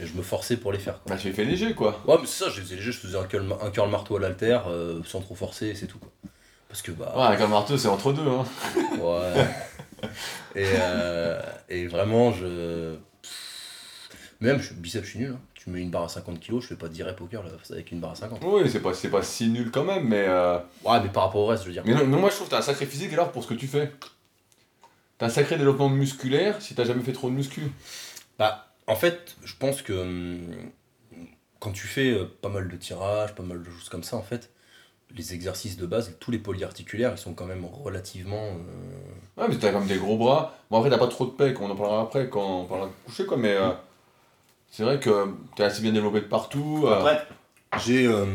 Et 0.00 0.06
je 0.06 0.14
me 0.14 0.22
forçais 0.22 0.56
pour 0.56 0.72
les 0.72 0.78
faire. 0.78 1.02
Quoi. 1.02 1.14
Bah 1.14 1.20
tu 1.20 1.28
les 1.28 1.32
fais 1.34 1.44
léger 1.44 1.74
quoi. 1.74 2.00
Ouais, 2.06 2.16
mais 2.20 2.26
c'est 2.26 2.44
ça, 2.44 2.50
je 2.50 2.60
faisais 2.60 2.76
léger, 2.76 2.90
je 2.92 2.98
faisais 2.98 3.18
un 3.18 3.24
curl, 3.24 3.44
un 3.60 3.70
curl 3.70 3.90
marteau 3.90 4.16
à 4.16 4.20
l'altère 4.20 4.64
euh, 4.68 5.00
sans 5.04 5.20
trop 5.20 5.34
forcer, 5.34 5.74
c'est 5.74 5.86
tout 5.86 5.98
quoi. 5.98 6.08
Parce 6.68 6.80
que 6.82 6.90
bah. 6.92 7.12
Ouais, 7.16 7.42
un 7.42 7.46
marteau 7.48 7.76
c'est 7.76 7.88
entre 7.88 8.12
deux 8.12 8.26
hein. 8.26 8.44
Ouais. 8.98 9.44
et, 10.54 10.64
euh, 10.80 11.40
et 11.68 11.86
vraiment, 11.86 12.32
je. 12.32 12.94
Même, 14.40 14.60
je, 14.62 14.72
biceps, 14.72 15.04
je 15.04 15.10
suis 15.10 15.18
nul. 15.18 15.32
hein. 15.36 15.40
Tu 15.54 15.68
mets 15.68 15.82
une 15.82 15.90
barre 15.90 16.04
à 16.04 16.08
50 16.08 16.40
kg, 16.40 16.60
je 16.60 16.68
fais 16.68 16.76
pas 16.76 16.88
10 16.88 17.02
reps 17.02 17.20
au 17.20 17.26
curl 17.26 17.44
là, 17.44 17.52
avec 17.70 17.92
une 17.92 18.00
barre 18.00 18.12
à 18.12 18.14
50. 18.14 18.40
Oui, 18.42 18.70
c'est 18.70 18.80
pas, 18.80 18.94
c'est 18.94 19.10
pas 19.10 19.22
si 19.22 19.48
nul 19.48 19.70
quand 19.70 19.84
même, 19.84 20.08
mais. 20.08 20.24
euh, 20.26 20.56
Ouais, 20.84 20.98
mais 21.02 21.10
par 21.10 21.24
rapport 21.24 21.42
au 21.42 21.46
reste, 21.46 21.64
je 21.64 21.68
veux 21.68 21.74
dire. 21.74 21.82
Mais 21.84 21.92
non, 21.92 22.06
mais 22.06 22.16
moi 22.16 22.30
je 22.30 22.36
trouve 22.36 22.46
que 22.46 22.52
t'as 22.52 22.58
un 22.60 22.62
sacré 22.62 22.86
physique 22.86 23.12
alors 23.12 23.30
pour 23.32 23.42
ce 23.42 23.48
que 23.48 23.54
tu 23.54 23.66
fais. 23.66 23.92
T'as 25.18 25.26
un 25.26 25.28
sacré 25.28 25.58
développement 25.58 25.90
musculaire 25.90 26.62
si 26.62 26.74
t'as 26.74 26.84
jamais 26.84 27.02
fait 27.02 27.12
trop 27.12 27.28
de 27.28 27.34
muscu. 27.34 27.60
Bah, 28.38 28.69
en 28.90 28.96
fait, 28.96 29.36
je 29.44 29.54
pense 29.56 29.82
que 29.82 29.92
hum, 29.92 30.70
quand 31.58 31.72
tu 31.72 31.86
fais 31.86 32.10
euh, 32.12 32.24
pas 32.42 32.48
mal 32.48 32.68
de 32.68 32.76
tirages, 32.76 33.34
pas 33.34 33.42
mal 33.42 33.62
de 33.62 33.70
choses 33.70 33.88
comme 33.88 34.02
ça, 34.04 34.16
en 34.16 34.22
fait, 34.22 34.50
les 35.14 35.34
exercices 35.34 35.76
de 35.76 35.86
base, 35.86 36.16
tous 36.20 36.30
les 36.30 36.38
polyarticulaires, 36.38 37.12
ils 37.14 37.18
sont 37.18 37.34
quand 37.34 37.46
même 37.46 37.64
relativement. 37.66 38.44
euh, 38.46 39.42
Ouais, 39.42 39.48
mais 39.48 39.56
t'as 39.58 39.72
quand 39.72 39.80
même 39.80 39.88
des 39.88 39.98
gros 39.98 40.16
bras. 40.18 40.56
Bon, 40.70 40.78
après, 40.78 40.90
t'as 40.90 40.98
pas 40.98 41.08
trop 41.08 41.26
de 41.26 41.32
pecs, 41.32 41.60
on 41.60 41.70
en 41.70 41.76
parlera 41.76 42.02
après 42.02 42.28
quand 42.28 42.62
on 42.62 42.64
parlera 42.66 42.88
de 42.88 42.94
coucher, 43.06 43.26
quoi, 43.26 43.36
mais 43.36 43.54
euh, 43.54 43.70
c'est 44.70 44.84
vrai 44.84 45.00
que 45.00 45.34
t'es 45.56 45.64
assez 45.64 45.82
bien 45.82 45.92
développé 45.92 46.20
de 46.20 46.26
partout. 46.26 46.84
euh, 46.86 46.94
Après, 46.98 47.26
j'ai. 47.84 48.06
euh, 48.06 48.26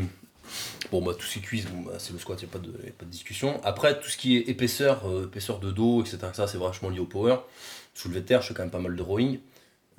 bon, 0.92 1.02
bah, 1.02 1.12
tous 1.18 1.26
ces 1.26 1.40
cuisses, 1.40 1.66
bon, 1.66 1.82
bah, 1.82 1.94
c'est 1.98 2.12
le 2.12 2.18
squat, 2.18 2.40
il 2.42 2.46
n'y 2.46 2.50
a, 2.50 2.52
pas 2.52 2.58
de- 2.60 2.86
y 2.86 2.88
a 2.88 2.92
pas 2.92 3.04
de 3.06 3.10
discussion. 3.10 3.60
Après, 3.64 3.98
tout 3.98 4.08
ce 4.08 4.16
qui 4.16 4.36
est 4.36 4.48
épaisseur, 4.48 5.08
euh, 5.08 5.24
épaisseur 5.26 5.58
de 5.60 5.70
dos, 5.70 6.02
etc., 6.02 6.18
ça, 6.34 6.46
c'est 6.46 6.58
vachement 6.58 6.90
lié 6.90 7.00
au 7.00 7.06
power. 7.06 7.36
Soulevé 7.94 8.20
de 8.20 8.26
terre, 8.26 8.42
je 8.42 8.48
fais 8.48 8.54
quand 8.54 8.62
même 8.62 8.70
pas 8.70 8.78
mal 8.78 8.94
de 8.96 9.02
rowing. 9.02 9.38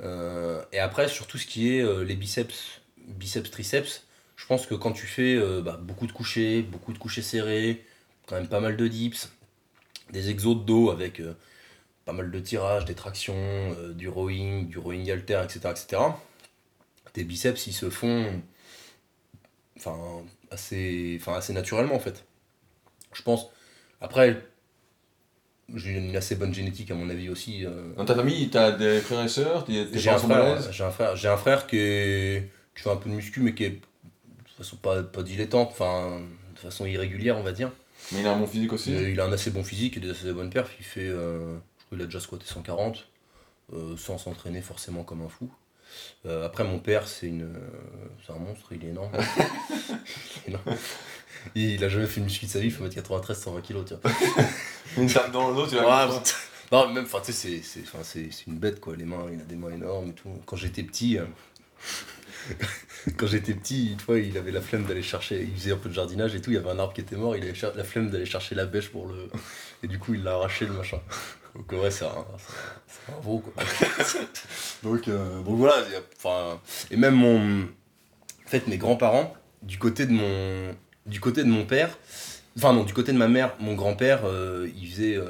Euh, 0.02 0.64
et 0.72 0.80
après, 0.80 1.08
sur 1.08 1.28
tout 1.28 1.38
ce 1.38 1.48
qui 1.48 1.74
est 1.74 1.82
euh, 1.82 2.04
les 2.04 2.16
biceps, 2.16 2.82
biceps, 2.98 3.50
triceps, 3.52 4.06
je 4.36 4.46
pense 4.46 4.68
que 4.68 4.76
quand 4.76 4.92
tu 4.92 5.08
fais 5.08 5.36
euh, 5.36 5.62
bah, 5.62 5.80
beaucoup 5.82 6.08
de 6.08 6.12
couchers, 6.12 6.62
beaucoup 6.62 6.94
de 6.94 6.98
couchers 6.98 7.22
serrés, 7.22 7.86
quand 8.28 8.36
même 8.36 8.48
pas 8.48 8.60
mal 8.60 8.78
de 8.78 8.88
dips, 8.88 9.32
des 10.12 10.30
exos 10.30 10.58
de 10.58 10.64
dos 10.64 10.92
avec 10.92 11.22
pas 12.06 12.14
mal 12.14 12.32
de 12.32 12.40
tirages, 12.40 12.86
des 12.86 12.96
tractions, 12.96 13.76
du 13.94 14.08
rowing, 14.08 14.70
du 14.70 14.78
rowing 14.78 15.12
alter, 15.12 15.42
etc., 15.44 15.60
etc., 15.72 16.02
tes 17.14 17.24
biceps, 17.24 17.68
ils 17.68 17.74
se 17.74 17.90
font 17.90 18.42
enfin, 19.78 20.24
assez, 20.52 21.18
enfin, 21.20 21.36
assez 21.36 21.54
naturellement, 21.54 21.96
en 21.96 22.00
fait. 22.00 22.26
Je 23.14 23.22
pense. 23.22 23.50
Après, 24.02 24.46
j'ai 25.75 25.91
une 25.91 26.15
assez 26.15 26.36
bonne 26.36 26.53
génétique, 26.53 26.91
à 26.91 26.95
mon 26.95 27.10
avis, 27.10 27.30
aussi. 27.30 27.65
euh. 27.65 27.93
Dans 27.95 28.06
ta 28.06 28.15
famille, 28.15 28.49
t'as 28.49 28.71
des 28.71 28.99
frères 29.01 29.23
et 29.23 29.27
sœurs 29.27 29.65
J'ai 29.67 30.10
un, 30.10 30.17
frère, 30.17 31.15
j'ai 31.15 31.27
un 31.27 31.38
frère, 31.38 31.67
qui, 31.67 31.77
est, 31.77 32.49
qui 32.75 32.84
fait 32.84 32.89
un 32.89 32.95
peu 32.95 33.10
de 33.10 33.15
muscu, 33.15 33.41
mais 33.41 33.53
qui 33.53 33.65
est 33.65 33.69
de 33.69 33.80
toute 34.45 34.58
façon 34.58 34.77
pas, 34.77 35.03
pas 35.03 35.23
dilettante, 35.23 35.69
enfin, 35.71 36.21
de 36.56 36.60
façon 36.60 36.86
irrégulière, 36.86 37.38
on 37.38 37.43
va 37.43 37.51
dire. 37.51 37.71
Mais 38.12 38.21
il 38.21 38.27
a 38.27 38.34
un 38.34 38.39
bon 38.39 38.47
physique 38.47 38.71
aussi 38.73 38.91
Mais 38.91 39.12
il 39.12 39.19
a 39.19 39.25
un 39.25 39.34
assez 39.34 39.51
bon 39.51 39.63
physique 39.63 39.97
et 39.97 39.99
des 39.99 40.12
assez 40.12 40.32
bonnes 40.32 40.49
perfs. 40.49 40.75
Il 40.80 40.86
fait, 40.86 41.08
euh, 41.08 41.56
je 41.80 41.86
crois 41.86 41.97
qu'il 41.97 42.01
a 42.01 42.06
déjà 42.06 42.19
squatté 42.19 42.45
140, 42.45 43.08
euh, 43.73 43.97
sans 43.97 44.17
s'entraîner 44.17 44.62
forcément 44.62 45.03
comme 45.03 45.21
un 45.21 45.30
fou. 45.30 45.49
Euh, 46.25 46.45
après, 46.45 46.63
mon 46.63 46.80
père, 46.80 47.08
c'est 47.08 47.27
une, 47.27 47.43
euh, 47.43 47.69
c'est 48.25 48.34
un 48.34 48.38
monstre, 48.38 48.71
il 48.71 48.84
est 48.84 48.89
énorme. 48.89 49.12
il, 50.47 50.53
est 50.53 50.58
énorme. 50.58 50.77
Il 51.56 51.84
a 51.84 51.90
jamais 51.90 52.06
fait 52.08 52.20
une 52.20 52.26
muscu 52.26 52.46
de 52.46 52.52
sa 52.52 52.60
vie, 52.60 52.68
il 52.68 52.72
faut 52.72 52.84
mettre 52.84 52.96
93, 52.96 53.40
120 53.40 53.62
kg, 53.62 53.86
tu 53.86 53.94
vois. 53.96 54.12
Une 54.98 55.12
tape 55.12 55.32
dans 55.32 55.50
le 55.50 55.56
dos, 55.56 55.68
tu 55.68 55.76
Ouais, 55.76 55.82
vas 55.84 56.08
bon. 56.08 56.22
non, 56.72 56.94
même, 56.94 57.04
enfin, 57.06 57.20
tu 57.24 57.32
sais, 57.34 57.62
c'est- 57.64 58.46
une 58.48 58.58
bête, 58.58 58.80
quoi. 58.80 58.96
Les 58.96 59.06
mains, 59.06 59.26
il 59.32 59.40
a 59.40 59.44
des 59.44 59.56
mains 59.56 59.72
énormes 59.72 60.10
et 60.10 60.14
tout. 60.14 60.30
Quand 60.46 60.56
j'étais 60.56 60.84
petit, 60.84 61.18
euh, 61.18 61.26
quand 63.18 63.28
j'étais 63.28 63.54
petit, 63.54 63.92
une 63.94 64.00
fois, 64.00 64.20
il 64.20 64.38
avait 64.38 64.52
la 64.52 64.62
flemme 64.62 64.86
d'aller 64.86 65.02
chercher, 65.02 65.42
il 65.42 65.54
faisait 65.60 65.72
un 65.74 65.78
peu 65.78 65.90
de 65.90 65.94
jardinage 65.94 66.36
et 66.36 66.42
tout. 66.42 66.52
Il 66.52 66.56
y 66.56 66.58
avait 66.58 66.70
un 66.70 66.80
arbre 66.80 66.94
qui 66.94 67.02
était 67.02 67.16
mort, 67.16 67.36
il 67.36 67.44
avait 67.44 67.54
la 67.76 67.84
flemme 67.84 68.10
d'aller 68.10 68.26
chercher 68.26 68.56
la 68.56 68.66
bêche 68.66 68.90
pour 68.90 69.08
le. 69.08 69.28
Et 69.84 69.88
du 69.88 70.00
coup, 70.00 70.14
il 70.16 70.24
l'a 70.24 70.34
arraché, 70.34 70.66
le 70.66 70.74
machin. 70.74 71.00
Donc, 71.56 71.72
ouais, 71.72 71.92
c'est 71.92 72.06
un, 72.06 72.26
c'est 72.88 73.12
un- 73.12 73.20
veau, 73.22 73.40
quoi. 73.40 73.54
donc, 74.84 75.08
euh, 75.08 75.42
donc 75.42 75.58
voilà, 75.58 75.76
enfin. 76.18 76.60
Et 76.92 76.98
même 76.98 77.16
mon. 77.16 77.64
En 77.64 78.50
fait, 78.50 78.66
mes 78.68 78.78
grands-parents, 78.78 79.36
du 79.62 79.78
côté 79.78 80.06
de 80.06 80.12
mon. 80.14 80.76
Du 81.08 81.20
côté 81.20 81.43
de 81.43 81.50
mon 81.50 81.65
père, 81.65 81.98
Enfin 82.58 82.74
non, 82.74 82.84
du 82.84 82.93
côté 82.93 83.13
de 83.13 83.17
ma 83.20 83.28
mère, 83.28 83.56
mon 83.60 83.76
grand-père, 83.76 84.26
euh, 84.26 84.67
il 84.76 84.89
faisait, 84.89 85.15
euh, 85.15 85.30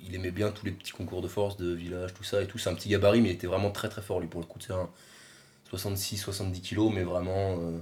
il 0.00 0.14
aimait 0.14 0.30
bien 0.30 0.52
tous 0.52 0.64
les 0.64 0.70
petits 0.70 0.92
concours 0.92 1.22
de 1.22 1.26
force, 1.26 1.56
de 1.56 1.72
village, 1.72 2.14
tout 2.14 2.22
ça 2.22 2.40
et 2.40 2.46
tout. 2.46 2.56
C'est 2.56 2.70
un 2.70 2.74
petit 2.74 2.88
gabarit, 2.88 3.20
mais 3.20 3.30
il 3.30 3.32
était 3.32 3.48
vraiment 3.48 3.72
très 3.72 3.88
très 3.88 4.00
fort 4.00 4.20
lui 4.20 4.28
pour 4.28 4.40
le 4.40 4.46
coup. 4.46 4.60
C'est 4.60 4.72
un 4.72 4.88
66-70 5.72 6.60
kilos, 6.60 6.92
mais 6.94 7.02
vraiment 7.02 7.58
euh, 7.58 7.78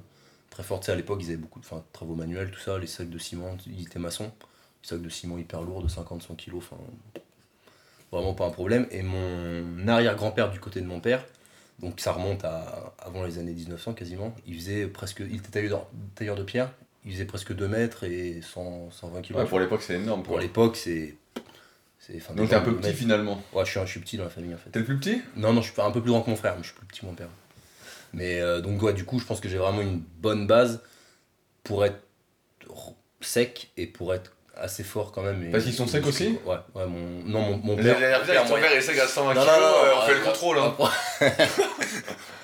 très 0.48 0.62
fort. 0.62 0.80
Tu 0.80 0.86
sais, 0.86 0.92
à 0.92 0.94
l'époque, 0.94 1.20
ils 1.22 1.26
avaient 1.26 1.36
beaucoup 1.36 1.60
de 1.60 1.66
travaux 1.92 2.14
manuels, 2.14 2.50
tout 2.50 2.58
ça, 2.58 2.78
les 2.78 2.86
sacs 2.86 3.10
de 3.10 3.18
ciment, 3.18 3.54
il 3.66 3.82
était 3.82 3.98
maçon. 3.98 4.32
Les 4.82 4.88
sacs 4.88 5.02
de 5.02 5.08
ciment 5.10 5.36
hyper 5.36 5.60
lourds 5.60 5.82
de 5.82 5.88
50-100 5.88 6.36
kilos, 6.36 6.62
enfin 6.64 6.82
vraiment 8.12 8.32
pas 8.32 8.46
un 8.46 8.50
problème. 8.50 8.86
Et 8.90 9.02
mon 9.02 9.86
arrière-grand-père 9.88 10.50
du 10.50 10.58
côté 10.58 10.80
de 10.80 10.86
mon 10.86 11.00
père, 11.00 11.22
donc 11.80 12.00
ça 12.00 12.12
remonte 12.12 12.44
à 12.46 12.94
avant 12.98 13.24
les 13.24 13.38
années 13.38 13.52
1900 13.52 13.92
quasiment, 13.92 14.34
il 14.46 14.54
faisait 14.54 14.86
presque, 14.86 15.20
il 15.20 15.36
était 15.36 15.50
tailleur 16.14 16.36
de 16.36 16.42
pierre, 16.42 16.72
il 17.06 17.12
faisait 17.12 17.24
presque 17.24 17.54
2 17.54 17.68
mètres 17.68 18.04
et 18.04 18.40
100, 18.42 18.90
120 18.90 19.22
kilos. 19.22 19.42
Ouais, 19.42 19.48
pour 19.48 19.60
l'époque, 19.60 19.82
c'est 19.82 19.94
énorme. 19.94 20.22
Pour 20.22 20.38
l'époque, 20.38 20.76
c'est. 20.76 21.14
Donc 22.36 22.48
t'es 22.50 22.54
un 22.54 22.60
peu 22.60 22.76
petit 22.76 22.92
finalement. 22.92 23.42
Ouais, 23.52 23.64
je 23.64 23.70
suis, 23.70 23.80
un- 23.80 23.84
je 23.86 23.90
suis 23.90 24.00
petit 24.00 24.16
dans 24.16 24.22
la 24.24 24.30
famille 24.30 24.54
en 24.54 24.58
fait. 24.58 24.70
T'es 24.70 24.78
le 24.78 24.84
plus 24.84 24.96
petit? 24.96 25.20
Non, 25.34 25.52
non, 25.52 25.60
je 25.60 25.72
suis 25.72 25.80
un 25.82 25.90
peu 25.90 26.00
plus 26.00 26.10
grand 26.12 26.22
que 26.22 26.30
mon 26.30 26.36
frère, 26.36 26.54
mais 26.56 26.62
je 26.62 26.68
suis 26.68 26.76
plus 26.76 26.86
petit 26.86 27.00
que 27.00 27.06
mon 27.06 27.14
père. 27.14 27.26
Mais 28.12 28.40
euh, 28.40 28.60
donc, 28.60 28.80
ouais, 28.82 28.92
du 28.92 29.04
coup, 29.04 29.18
je 29.18 29.24
pense 29.24 29.40
que 29.40 29.48
j'ai 29.48 29.58
vraiment 29.58 29.80
une 29.80 29.98
bonne 30.20 30.46
base 30.46 30.82
pour 31.64 31.84
être 31.84 31.98
sec 33.20 33.70
et 33.76 33.86
pour 33.88 34.14
être 34.14 34.32
assez 34.56 34.84
fort 34.84 35.10
quand 35.10 35.22
même. 35.22 35.50
Parce 35.50 35.64
qu'ils 35.64 35.72
sont 35.74 35.88
secs 35.88 36.06
aussi 36.06 36.38
Ouais, 36.46 36.56
ouais, 36.76 36.86
mon. 36.86 37.24
Non, 37.24 37.40
mon, 37.40 37.56
mon 37.58 37.76
père. 37.76 37.96
ton 38.46 38.54
père 38.54 38.72
essaie 38.72 39.00
à 39.00 39.08
120 39.08 39.34
Non, 39.34 39.40
kilos, 39.40 39.56
non, 39.56 39.60
non, 39.60 39.66
euh, 39.66 39.92
on 39.96 40.06
fait 40.06 40.12
le 40.14 40.18
ouais. 40.20 40.24
contrôle. 40.26 40.58
Hein. 40.58 40.74
tu 41.20 41.26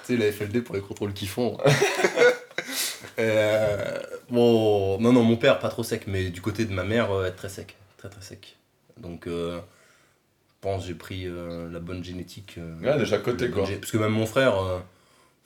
sais, 0.04 0.16
la 0.16 0.32
FLD 0.32 0.62
pour 0.64 0.74
les 0.74 0.80
contrôles 0.80 1.12
qu'ils 1.12 1.28
font. 1.28 1.56
Euh, 3.18 3.98
bon, 4.32 4.98
non, 5.00 5.12
non, 5.12 5.22
mon 5.22 5.36
père, 5.36 5.58
pas 5.58 5.68
trop 5.68 5.82
sec, 5.82 6.06
mais 6.06 6.30
du 6.30 6.40
côté 6.40 6.64
de 6.64 6.72
ma 6.72 6.84
mère, 6.84 7.12
euh, 7.12 7.26
être 7.26 7.36
très 7.36 7.48
sec. 7.48 7.76
Très, 7.98 8.08
très 8.08 8.22
sec. 8.22 8.56
Donc, 8.98 9.26
euh, 9.26 9.58
je 9.58 10.54
pense 10.60 10.82
que 10.82 10.88
j'ai 10.88 10.94
pris 10.94 11.26
euh, 11.26 11.70
la 11.70 11.80
bonne 11.80 12.02
génétique. 12.04 12.56
euh, 12.58 12.78
Ouais, 12.98 13.04
chaque 13.06 13.22
côté 13.22 13.50
quoi. 13.50 13.64
gé- 13.64 13.78
Parce 13.78 13.92
que 13.92 13.98
même 13.98 14.12
mon 14.12 14.26
frère, 14.26 14.54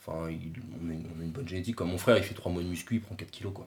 enfin, 0.00 0.30
il- 0.30 0.52
on, 0.84 0.90
a 0.90 0.92
une, 0.92 1.06
on 1.16 1.20
a 1.20 1.24
une 1.24 1.30
bonne 1.30 1.48
génétique. 1.48 1.76
Comme 1.76 1.90
mon 1.90 1.98
frère, 1.98 2.16
il 2.18 2.24
fait 2.24 2.34
3 2.34 2.52
mois 2.52 2.62
de 2.62 2.68
muscu, 2.68 2.94
il 2.96 3.00
prend 3.00 3.14
4 3.14 3.30
kilos, 3.30 3.52
quoi. 3.54 3.66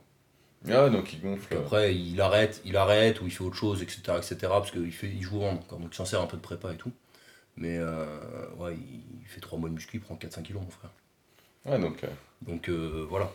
Ah 0.70 0.90
donc 0.90 1.14
il 1.14 1.22
gonfle. 1.22 1.56
Après, 1.56 1.96
il 1.96 2.20
arrête, 2.20 2.62
il 2.66 2.76
arrête, 2.76 3.22
ou 3.22 3.26
il 3.26 3.32
fait 3.32 3.44
autre 3.44 3.56
chose, 3.56 3.82
etc., 3.82 4.18
etc., 4.18 4.36
parce 4.42 4.72
qu'il 4.72 4.92
fait, 4.92 5.08
il 5.08 5.22
joue 5.22 5.40
au 5.40 5.46
hand, 5.46 5.60
quoi. 5.68 5.78
donc 5.78 5.90
il 5.94 5.96
s'en 5.96 6.04
sert 6.06 6.22
un 6.22 6.26
peu 6.28 6.36
de 6.36 6.42
prépa 6.42 6.74
et 6.74 6.78
tout. 6.78 6.92
Mais 7.58 7.78
euh, 7.78 8.06
ouais, 8.58 8.76
il, 8.76 9.02
il 9.22 9.26
fait 9.28 9.40
3 9.42 9.58
mois 9.58 9.70
de 9.70 9.76
muscu, 9.76 9.98
il 9.98 10.02
prend 10.02 10.16
4-5 10.16 10.44
kilos, 10.44 10.62
mon 10.64 10.70
frère. 10.70 10.92
Ouais, 11.66 11.80
donc. 11.80 12.04
euh, 12.04 12.08
Donc 12.42 12.70
euh, 12.70 13.06
voilà. 13.10 13.32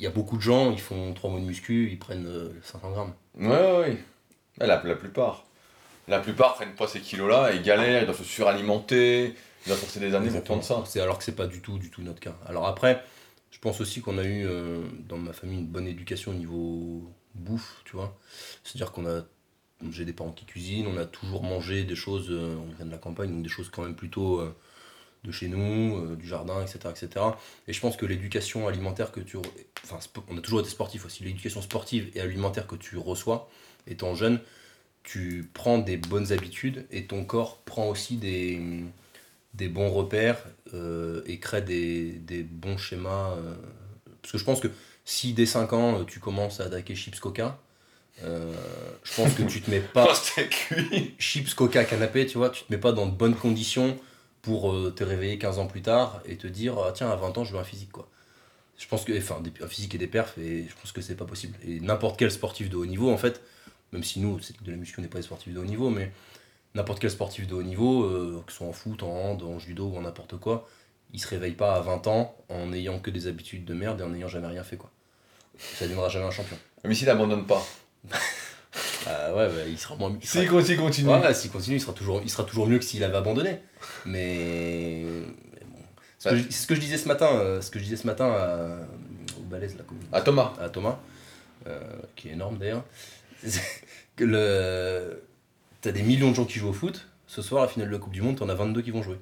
Il 0.00 0.04
y 0.04 0.06
a 0.06 0.10
beaucoup 0.10 0.38
de 0.38 0.42
gens, 0.42 0.72
ils 0.72 0.80
font 0.80 1.12
3 1.12 1.28
mois 1.28 1.40
de 1.40 1.44
muscu, 1.44 1.90
ils 1.90 1.98
prennent 1.98 2.26
euh, 2.26 2.48
500 2.62 2.90
grammes. 2.90 3.12
Ouais, 3.38 3.48
ouais, 3.48 3.98
La, 4.56 4.66
la 4.82 4.96
plupart. 4.96 5.44
La 6.08 6.20
plupart 6.20 6.54
prennent 6.54 6.74
pas 6.74 6.88
ces 6.88 7.00
kilos-là 7.00 7.52
et 7.52 7.60
galèrent, 7.60 8.02
ils 8.02 8.06
doivent 8.06 8.16
se 8.16 8.24
suralimenter, 8.24 9.34
ils 9.66 9.68
doivent 9.68 9.78
passer 9.78 10.00
des 10.00 10.14
années 10.14 10.30
pour 10.30 10.42
prendre 10.42 10.64
ça. 10.64 10.82
C'est 10.86 11.02
alors 11.02 11.18
que 11.18 11.24
c'est 11.24 11.36
pas 11.36 11.46
du 11.46 11.60
tout, 11.60 11.78
du 11.78 11.90
tout 11.90 12.00
notre 12.00 12.18
cas. 12.18 12.34
Alors 12.46 12.66
après, 12.66 13.04
je 13.50 13.58
pense 13.58 13.82
aussi 13.82 14.00
qu'on 14.00 14.16
a 14.16 14.24
eu 14.24 14.46
euh, 14.46 14.80
dans 15.06 15.18
ma 15.18 15.34
famille 15.34 15.58
une 15.58 15.66
bonne 15.66 15.86
éducation 15.86 16.30
au 16.30 16.34
niveau 16.34 17.12
bouffe, 17.34 17.82
tu 17.84 17.94
vois. 17.94 18.16
C'est-à-dire 18.64 18.92
qu'on 18.92 19.06
a, 19.06 19.20
j'ai 19.90 20.06
des 20.06 20.14
parents 20.14 20.32
qui 20.32 20.46
cuisinent, 20.46 20.86
on 20.86 20.96
a 20.96 21.04
toujours 21.04 21.42
mangé 21.42 21.84
des 21.84 21.94
choses, 21.94 22.28
euh, 22.30 22.56
on 22.56 22.74
vient 22.74 22.86
de 22.86 22.90
la 22.90 22.96
campagne, 22.96 23.30
donc 23.30 23.42
des 23.42 23.50
choses 23.50 23.68
quand 23.68 23.82
même 23.82 23.96
plutôt 23.96 24.40
euh, 24.40 24.56
de 25.24 25.32
chez 25.32 25.48
nous, 25.48 25.96
euh, 25.98 26.16
du 26.16 26.26
jardin, 26.26 26.62
etc., 26.62 26.78
etc. 26.90 27.26
Et 27.68 27.72
je 27.72 27.80
pense 27.80 27.96
que 27.96 28.06
l'éducation 28.06 28.68
alimentaire 28.68 29.12
que 29.12 29.20
tu, 29.20 29.36
enfin, 29.84 29.98
on 30.28 30.38
a 30.38 30.40
toujours 30.40 30.60
été 30.60 30.70
sportif 30.70 31.04
aussi, 31.04 31.24
l'éducation 31.24 31.62
sportive 31.62 32.10
et 32.14 32.20
alimentaire 32.20 32.66
que 32.66 32.76
tu 32.76 32.96
reçois 32.96 33.50
étant 33.86 34.14
jeune, 34.14 34.40
tu 35.02 35.48
prends 35.54 35.78
des 35.78 35.96
bonnes 35.96 36.32
habitudes 36.32 36.86
et 36.90 37.06
ton 37.06 37.24
corps 37.24 37.58
prend 37.58 37.88
aussi 37.88 38.16
des, 38.16 38.60
des 39.54 39.68
bons 39.68 39.90
repères 39.90 40.44
euh, 40.74 41.22
et 41.26 41.38
crée 41.38 41.62
des, 41.62 42.12
des 42.12 42.42
bons 42.42 42.76
schémas. 42.76 43.32
euh, 43.32 43.54
parce 44.22 44.32
que 44.32 44.38
je 44.38 44.44
pense 44.44 44.60
que 44.60 44.68
si 45.04 45.32
dès 45.32 45.46
5 45.46 45.72
ans 45.72 46.04
tu 46.04 46.20
commences 46.20 46.60
à 46.60 46.64
attaquer 46.64 46.94
chips 46.94 47.18
coca, 47.20 47.58
euh, 48.22 48.52
je 49.02 49.14
pense 49.14 49.32
que 49.32 49.42
tu 49.42 49.62
te 49.62 49.70
mets 49.70 49.80
pas 49.80 50.12
chips 51.18 51.54
coca 51.54 51.84
canapé, 51.84 52.26
tu 52.26 52.38
vois, 52.38 52.50
tu 52.50 52.64
te 52.64 52.72
mets 52.72 52.78
pas 52.78 52.92
dans 52.92 53.06
de 53.06 53.12
bonnes 53.12 53.34
conditions 53.34 53.96
pour 54.42 54.72
euh, 54.72 54.92
te 54.94 55.04
réveiller 55.04 55.38
15 55.38 55.58
ans 55.58 55.66
plus 55.66 55.82
tard 55.82 56.20
et 56.24 56.36
te 56.36 56.46
dire 56.46 56.78
ah, 56.78 56.92
tiens 56.92 57.10
à 57.10 57.16
20 57.16 57.38
ans 57.38 57.44
je 57.44 57.52
veux 57.52 57.58
un 57.58 57.64
physique 57.64 57.92
quoi. 57.92 58.08
Je 58.78 58.86
pense 58.88 59.04
que 59.04 59.16
enfin 59.16 59.42
un 59.60 59.66
physique 59.66 59.94
et 59.94 59.98
des 59.98 60.06
perfs 60.06 60.38
et 60.38 60.66
je 60.68 60.74
pense 60.80 60.92
que 60.92 61.00
c'est 61.02 61.14
pas 61.14 61.26
possible. 61.26 61.58
Et 61.66 61.80
n'importe 61.80 62.18
quel 62.18 62.30
sportif 62.30 62.70
de 62.70 62.76
haut 62.76 62.86
niveau 62.86 63.10
en 63.10 63.18
fait, 63.18 63.42
même 63.92 64.04
si 64.04 64.20
nous 64.20 64.40
c'est 64.40 64.62
de 64.62 64.70
la 64.70 64.76
muscu 64.76 64.98
on 64.98 65.02
n'est 65.02 65.08
pas 65.08 65.18
des 65.18 65.24
sportifs 65.24 65.52
de 65.52 65.58
haut 65.58 65.64
niveau 65.64 65.90
mais 65.90 66.12
n'importe 66.74 67.00
quel 67.00 67.10
sportif 67.10 67.46
de 67.46 67.54
haut 67.54 67.62
niveau 67.62 68.04
euh, 68.04 68.42
que 68.46 68.52
ce 68.52 68.58
soit 68.58 68.66
en 68.66 68.72
foot, 68.72 69.02
en 69.02 69.10
hand, 69.10 69.42
en 69.42 69.58
judo 69.58 69.88
ou 69.88 69.96
en 69.96 70.02
n'importe 70.02 70.38
quoi, 70.38 70.68
il 71.12 71.20
se 71.20 71.28
réveille 71.28 71.54
pas 71.54 71.74
à 71.74 71.80
20 71.80 72.06
ans 72.06 72.36
en 72.48 72.72
ayant 72.72 72.98
que 72.98 73.10
des 73.10 73.26
habitudes 73.26 73.64
de 73.64 73.74
merde 73.74 74.00
et 74.00 74.04
en 74.04 74.10
n'ayant 74.10 74.28
jamais 74.28 74.46
rien 74.46 74.64
fait 74.64 74.76
quoi. 74.76 74.90
Ça 75.58 75.84
deviendra 75.84 76.08
jamais 76.08 76.26
un 76.26 76.30
champion. 76.30 76.56
Mais 76.84 76.94
s'il 76.94 77.06
n'abandonne 77.06 77.46
pas. 77.46 77.62
Ah 79.06 79.34
ouais, 79.34 79.46
bah, 79.48 79.54
il 79.68 79.78
sera 79.78 79.96
moins 79.96 80.16
il 80.20 80.26
sera- 80.26 80.40
S'il 80.42 80.50
continue, 80.50 80.76
continue. 80.78 81.08
Ouais, 81.08 81.20
ouais, 81.20 81.34
s'il 81.34 81.50
continue, 81.50 81.76
il 81.76 81.80
sera 81.80 81.92
toujours, 81.92 82.20
il 82.22 82.30
sera 82.30 82.44
toujours 82.44 82.66
mieux 82.66 82.78
que 82.78 82.84
s'il 82.84 83.02
avait 83.04 83.16
abandonné. 83.16 83.58
Mais, 84.06 85.04
mais 85.54 85.66
bon. 85.66 85.78
Ouais. 86.30 86.42
C'est 86.50 86.52
ce 86.52 86.66
que 86.66 86.74
je 86.74 86.80
disais 86.80 86.98
ce 86.98 87.08
matin, 87.08 87.28
euh, 87.34 87.60
ce 87.60 87.70
que 87.70 87.78
je 87.78 87.84
disais 87.84 87.96
ce 87.96 88.06
matin 88.06 88.26
à- 88.26 88.78
au 89.38 89.42
balèze, 89.44 89.76
là, 89.76 89.84
comme- 89.86 89.98
À 90.12 90.20
Thomas. 90.20 90.52
à 90.60 90.68
Thomas, 90.68 90.98
euh, 91.66 91.80
qui 92.16 92.28
est 92.28 92.32
énorme 92.32 92.58
d'ailleurs. 92.58 92.84
Que 94.16 94.24
le, 94.26 95.22
t'as 95.80 95.92
des 95.92 96.02
millions 96.02 96.30
de 96.30 96.34
gens 96.36 96.44
qui 96.44 96.58
jouent 96.58 96.68
au 96.68 96.72
foot. 96.74 97.08
Ce 97.26 97.40
soir, 97.40 97.62
la 97.62 97.68
finale 97.68 97.88
de 97.88 97.92
la 97.94 97.98
Coupe 97.98 98.12
du 98.12 98.20
Monde, 98.20 98.36
t'en 98.36 98.48
as 98.50 98.54
22 98.54 98.82
qui 98.82 98.90
vont 98.90 99.02
jouer. 99.02 99.16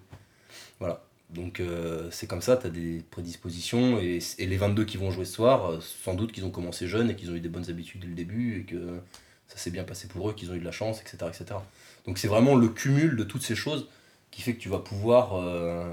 Voilà. 0.80 1.04
Donc 1.30 1.60
euh, 1.60 2.08
c'est 2.10 2.26
comme 2.26 2.40
ça, 2.42 2.56
t'as 2.56 2.70
des 2.70 3.04
prédispositions 3.10 4.00
et, 4.00 4.18
et 4.38 4.46
les 4.46 4.56
22 4.56 4.84
qui 4.86 4.96
vont 4.96 5.10
jouer 5.12 5.24
ce 5.26 5.34
soir, 5.34 5.70
euh, 5.70 5.78
sans 5.80 6.14
doute 6.14 6.32
qu'ils 6.32 6.44
ont 6.46 6.50
commencé 6.50 6.88
jeunes 6.88 7.10
et 7.10 7.14
qu'ils 7.14 7.30
ont 7.30 7.34
eu 7.34 7.40
des 7.40 7.50
bonnes 7.50 7.68
habitudes 7.70 8.00
dès 8.00 8.06
le 8.08 8.14
début 8.14 8.60
et 8.60 8.64
que 8.64 8.98
ça 9.48 9.56
s'est 9.58 9.70
bien 9.70 9.84
passé 9.84 10.08
pour 10.08 10.28
eux, 10.28 10.32
qu'ils 10.34 10.50
ont 10.50 10.54
eu 10.54 10.60
de 10.60 10.64
la 10.64 10.72
chance, 10.72 11.00
etc. 11.00 11.16
etc. 11.28 11.58
Donc 12.06 12.18
c'est 12.18 12.28
vraiment 12.28 12.54
le 12.54 12.68
cumul 12.68 13.16
de 13.16 13.24
toutes 13.24 13.42
ces 13.42 13.56
choses 13.56 13.88
qui 14.30 14.42
fait 14.42 14.54
que 14.54 14.60
tu 14.60 14.68
vas 14.68 14.78
pouvoir 14.78 15.34
euh, 15.36 15.90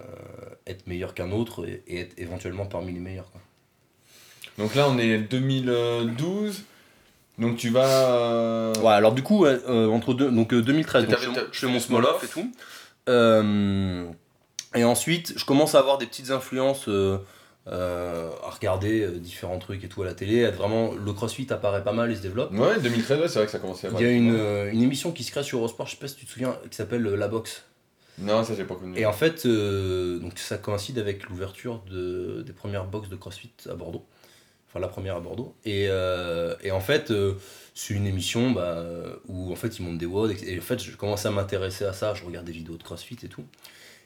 euh, 0.00 0.04
être 0.66 0.86
meilleur 0.86 1.14
qu'un 1.14 1.30
autre 1.32 1.66
et, 1.68 1.82
et 1.86 2.00
être 2.00 2.14
éventuellement 2.18 2.66
parmi 2.66 2.92
les 2.92 3.00
meilleurs. 3.00 3.30
quoi. 3.32 3.40
Donc 4.58 4.74
là, 4.74 4.88
on 4.88 4.98
est 4.98 5.18
2012. 5.18 6.62
Donc 7.38 7.56
tu 7.58 7.68
vas. 7.70 7.86
euh, 8.10 8.74
Ouais, 8.80 8.92
alors 8.92 9.12
du 9.12 9.22
coup, 9.22 9.44
euh, 9.44 9.88
entre 9.88 10.14
deux, 10.14 10.30
donc 10.30 10.52
euh, 10.54 10.62
2013, 10.62 11.04
Et 11.04 11.06
donc, 11.06 11.16
je, 11.18 11.20
fais 11.22 11.28
mon- 11.28 11.34
t'as- 11.34 11.46
je 11.52 11.58
fais 11.58 11.66
mon 11.66 11.80
small 11.80 12.04
off 12.04 12.24
et 12.24 12.28
tout. 12.28 12.50
Euh, 13.08 14.06
et 14.74 14.84
ensuite, 14.84 15.34
je 15.38 15.44
commence 15.44 15.74
à 15.74 15.78
avoir 15.78 15.98
des 15.98 16.06
petites 16.06 16.30
influences 16.30 16.88
euh, 17.68 18.30
à 18.44 18.50
regarder 18.50 19.00
euh, 19.00 19.10
différents 19.18 19.58
trucs 19.58 19.82
et 19.82 19.88
tout 19.88 20.00
à 20.02 20.04
la 20.04 20.14
télé. 20.14 20.42
Être 20.42 20.54
vraiment, 20.54 20.92
le 20.94 21.12
crossfit 21.12 21.48
apparaît 21.50 21.82
pas 21.82 21.92
mal 21.92 22.12
et 22.12 22.14
se 22.14 22.22
développe. 22.22 22.52
Ouais, 22.52 22.78
2013, 22.80 23.20
ouais, 23.20 23.28
c'est 23.28 23.38
vrai 23.40 23.46
que 23.46 23.50
ça 23.50 23.58
commençait 23.58 23.88
à 23.88 23.90
Il 23.90 24.00
y 24.00 24.04
a 24.04 24.12
une, 24.12 24.32
euh, 24.32 24.70
une 24.70 24.82
émission 24.82 25.10
qui 25.10 25.24
se 25.24 25.32
crée 25.32 25.42
sur 25.42 25.58
Eurosport, 25.58 25.86
je 25.86 25.92
sais 25.92 25.96
pas 25.96 26.06
si 26.06 26.14
tu 26.14 26.26
te 26.26 26.30
souviens, 26.30 26.56
qui 26.70 26.76
s'appelle 26.76 27.02
La 27.02 27.26
Boxe. 27.26 27.64
Non, 28.18 28.44
ça 28.44 28.54
j'ai 28.54 28.62
pas 28.62 28.76
connu. 28.76 28.96
Et 28.96 29.04
en 29.04 29.12
fait, 29.12 29.46
donc 29.46 30.38
ça 30.38 30.58
coïncide 30.58 30.98
avec 31.00 31.28
l'ouverture 31.28 31.82
de, 31.90 32.42
des 32.46 32.52
premières 32.52 32.84
boxes 32.84 33.08
de 33.08 33.16
CrossFit 33.16 33.52
à 33.68 33.74
Bordeaux. 33.74 34.06
Enfin, 34.68 34.78
la 34.78 34.88
première 34.88 35.16
à 35.16 35.20
Bordeaux. 35.20 35.54
Et, 35.64 35.88
et 36.62 36.70
en 36.70 36.80
fait, 36.80 37.12
c'est 37.74 37.94
une 37.94 38.06
émission 38.06 38.52
bah, 38.52 38.86
où 39.26 39.52
en 39.52 39.56
fait 39.56 39.78
ils 39.78 39.82
montent 39.82 39.98
des 39.98 40.06
WOD. 40.06 40.30
Et, 40.30 40.54
et 40.54 40.58
en 40.58 40.62
fait, 40.62 40.82
je 40.82 40.96
commençais 40.96 41.28
à 41.28 41.32
m'intéresser 41.32 41.84
à 41.84 41.92
ça. 41.92 42.14
Je 42.14 42.24
regarde 42.24 42.46
des 42.46 42.52
vidéos 42.52 42.76
de 42.78 42.82
CrossFit 42.82 43.18
et 43.22 43.28
tout. 43.28 43.44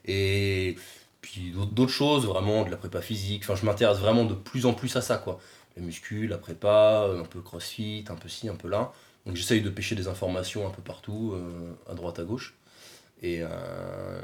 Et 0.07 0.77
puis 1.21 1.53
d'autres 1.73 1.93
choses, 1.93 2.27
vraiment 2.27 2.65
de 2.65 2.71
la 2.71 2.77
prépa 2.77 3.01
physique. 3.01 3.43
Enfin, 3.45 3.55
je 3.57 3.67
m'intéresse 3.67 3.99
vraiment 3.99 4.25
de 4.25 4.35
plus 4.35 4.67
en 4.67 4.73
plus 4.75 4.95
à 4.97 5.03
ça, 5.03 5.19
quoi. 5.19 5.39
La 5.77 5.83
muscu, 5.83 6.27
la 6.27 6.39
prépa, 6.39 7.07
un 7.17 7.25
peu 7.25 7.41
CrossFit, 7.41 8.05
un 8.09 8.17
peu 8.17 8.29
ci, 8.29 8.49
un 8.49 8.57
peu 8.57 8.69
là. 8.69 8.93
Donc 9.27 9.37
j'essaye 9.37 9.61
de 9.63 9.71
pêcher 9.71 9.95
des 9.95 10.09
informations 10.09 10.67
un 10.67 10.71
peu 10.71 10.83
partout, 10.83 11.33
euh, 11.35 11.73
à 11.91 11.95
droite, 11.95 12.19
à 12.19 12.25
gauche. 12.25 12.55
Et, 13.23 13.41
euh, 13.43 14.21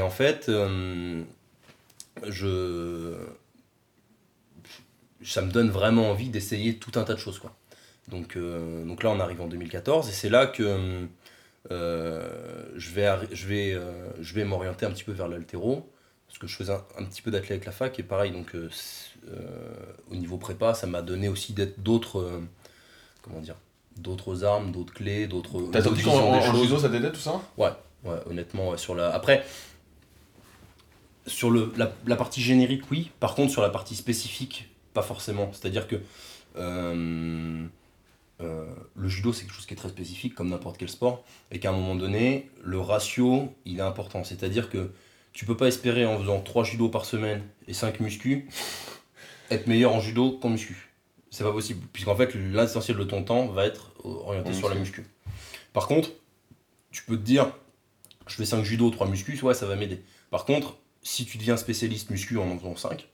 en 0.00 0.10
fait, 0.10 0.48
euh, 0.48 1.22
je, 2.26 3.14
ça 5.22 5.42
me 5.42 5.50
donne 5.50 5.70
vraiment 5.70 6.10
envie 6.10 6.28
d'essayer 6.28 6.76
tout 6.78 6.98
un 6.98 7.04
tas 7.04 7.14
de 7.14 7.18
choses. 7.18 7.38
Quoi. 7.38 7.54
Donc, 8.08 8.36
euh, 8.36 8.84
donc 8.84 9.02
là, 9.02 9.10
on 9.10 9.20
arrive 9.20 9.40
en 9.40 9.46
2014 9.46 10.08
et 10.08 10.12
c'est 10.12 10.28
là 10.28 10.46
que 10.46 11.06
euh, 11.70 12.66
je 12.76 12.90
vais, 12.90 13.08
je 13.32 13.46
vais, 13.46 13.72
euh, 13.72 14.10
je 14.20 14.34
vais 14.34 14.44
m'orienter 14.44 14.86
un 14.86 14.90
petit 14.90 15.04
peu 15.04 15.12
vers 15.12 15.28
l'altéro. 15.28 15.90
Parce 16.34 16.40
que 16.40 16.46
je 16.48 16.56
faisais 16.56 16.72
un, 16.72 16.82
un 16.98 17.04
petit 17.04 17.22
peu 17.22 17.30
d'athlète 17.30 17.52
avec 17.52 17.64
la 17.64 17.70
fac 17.70 17.96
et 17.96 18.02
pareil, 18.02 18.32
donc 18.32 18.56
euh, 18.56 18.68
euh, 19.28 19.72
au 20.10 20.16
niveau 20.16 20.36
prépa, 20.36 20.74
ça 20.74 20.88
m'a 20.88 21.00
donné 21.00 21.28
aussi 21.28 21.52
d'être 21.52 21.78
d'autres. 21.80 22.18
euh, 22.18 22.40
comment 23.22 23.38
dire 23.38 23.54
D'autres 23.96 24.42
armes, 24.42 24.72
d'autres 24.72 24.92
clés, 24.92 25.28
d'autres. 25.28 25.62
T'as 25.70 25.80
senti 25.80 26.02
qu'en 26.02 26.40
judo 26.60 26.76
ça 26.76 26.88
t'aidait 26.88 27.12
tout 27.12 27.20
ça? 27.20 27.40
Ouais, 27.56 27.70
honnêtement, 28.26 28.70
ouais, 28.70 28.78
sur 28.78 28.96
la. 28.96 29.14
Après, 29.14 29.44
sur 31.24 31.52
le, 31.52 31.72
la, 31.76 31.92
la 32.04 32.16
partie 32.16 32.42
générique, 32.42 32.90
oui. 32.90 33.12
Par 33.20 33.36
contre, 33.36 33.52
sur 33.52 33.62
la 33.62 33.70
partie 33.70 33.94
spécifique, 33.94 34.68
pas 34.92 35.02
forcément. 35.02 35.50
C'est-à-dire 35.52 35.86
que 35.86 36.00
euh, 36.56 37.64
euh, 38.40 38.66
le 38.96 39.08
judo, 39.08 39.32
c'est 39.32 39.44
quelque 39.44 39.54
chose 39.54 39.66
qui 39.66 39.74
est 39.74 39.76
très 39.76 39.88
spécifique, 39.88 40.34
comme 40.34 40.48
n'importe 40.48 40.78
quel 40.78 40.88
sport, 40.88 41.22
et 41.52 41.60
qu'à 41.60 41.70
un 41.70 41.74
moment 41.74 41.94
donné, 41.94 42.50
le 42.64 42.80
ratio, 42.80 43.54
il 43.64 43.78
est 43.78 43.82
important. 43.82 44.24
C'est-à-dire 44.24 44.68
que 44.68 44.90
tu 45.34 45.44
peux 45.44 45.56
pas 45.56 45.66
espérer 45.66 46.06
en 46.06 46.18
faisant 46.18 46.40
3 46.40 46.64
judo 46.64 46.88
par 46.88 47.04
semaine 47.04 47.42
et 47.68 47.74
5 47.74 48.00
muscu 48.00 48.48
être 49.50 49.66
meilleur 49.66 49.92
en 49.92 50.00
judo 50.00 50.38
qu'en 50.38 50.48
muscu. 50.48 50.90
C'est 51.30 51.44
pas 51.44 51.52
possible, 51.52 51.84
puisqu'en 51.92 52.16
fait, 52.16 52.34
l'essentiel 52.34 52.96
de 52.96 53.04
ton 53.04 53.24
temps 53.24 53.46
va 53.48 53.66
être 53.66 53.92
orienté 54.02 54.50
En 54.50 54.54
sur 54.54 54.68
la 54.68 54.76
muscu. 54.76 55.04
Par 55.72 55.88
contre, 55.88 56.10
tu 56.92 57.02
peux 57.02 57.16
te 57.16 57.22
dire, 57.22 57.52
je 58.28 58.36
fais 58.36 58.44
5 58.44 58.62
judo, 58.62 58.88
3 58.88 59.08
muscu, 59.08 59.38
ouais, 59.42 59.54
ça 59.54 59.66
va 59.66 59.74
m'aider. 59.74 60.00
Par 60.30 60.44
contre, 60.44 60.78
si 61.02 61.26
tu 61.26 61.36
deviens 61.36 61.56
spécialiste 61.56 62.10
muscu 62.10 62.38
en 62.38 62.48
en 62.48 62.58
faisant 62.58 62.76
5, 62.76 63.08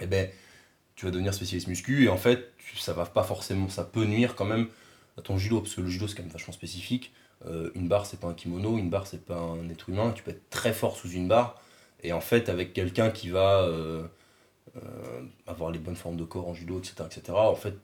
eh 0.00 0.06
ben, 0.06 0.28
tu 0.96 1.04
vas 1.06 1.12
devenir 1.12 1.32
spécialiste 1.32 1.68
muscu 1.68 2.04
et 2.04 2.08
en 2.08 2.16
fait, 2.16 2.52
ça 2.76 2.92
va 2.92 3.06
pas 3.06 3.22
forcément, 3.22 3.68
ça 3.68 3.84
peut 3.84 4.04
nuire 4.04 4.34
quand 4.34 4.44
même 4.44 4.68
à 5.16 5.22
ton 5.22 5.38
judo 5.38 5.60
parce 5.60 5.74
que 5.74 5.80
le 5.80 5.88
judo 5.88 6.08
c'est 6.08 6.16
quand 6.16 6.22
même 6.22 6.32
vachement 6.32 6.52
spécifique. 6.52 7.12
Euh, 7.46 7.70
une 7.74 7.88
barre 7.88 8.04
c'est 8.06 8.20
pas 8.20 8.28
un 8.28 8.34
kimono, 8.34 8.76
une 8.76 8.90
barre 8.90 9.06
c'est 9.06 9.24
pas 9.24 9.36
un 9.38 9.68
être 9.70 9.88
humain, 9.88 10.12
tu 10.14 10.22
peux 10.22 10.30
être 10.30 10.50
très 10.50 10.72
fort 10.72 10.96
sous 10.96 11.10
une 11.10 11.26
barre 11.28 11.60
et 12.02 12.12
en 12.12 12.20
fait, 12.20 12.48
avec 12.48 12.72
quelqu'un 12.72 13.10
qui 13.10 13.28
va 13.30 13.62
euh, 13.62 14.02
euh, 14.76 15.22
avoir 15.46 15.70
les 15.70 15.78
bonnes 15.78 15.96
formes 15.96 16.16
de 16.16 16.24
corps 16.24 16.48
en 16.48 16.54
judo, 16.54 16.78
etc., 16.78 16.94
etc., 17.04 17.22
en 17.32 17.54
fait, 17.54 17.74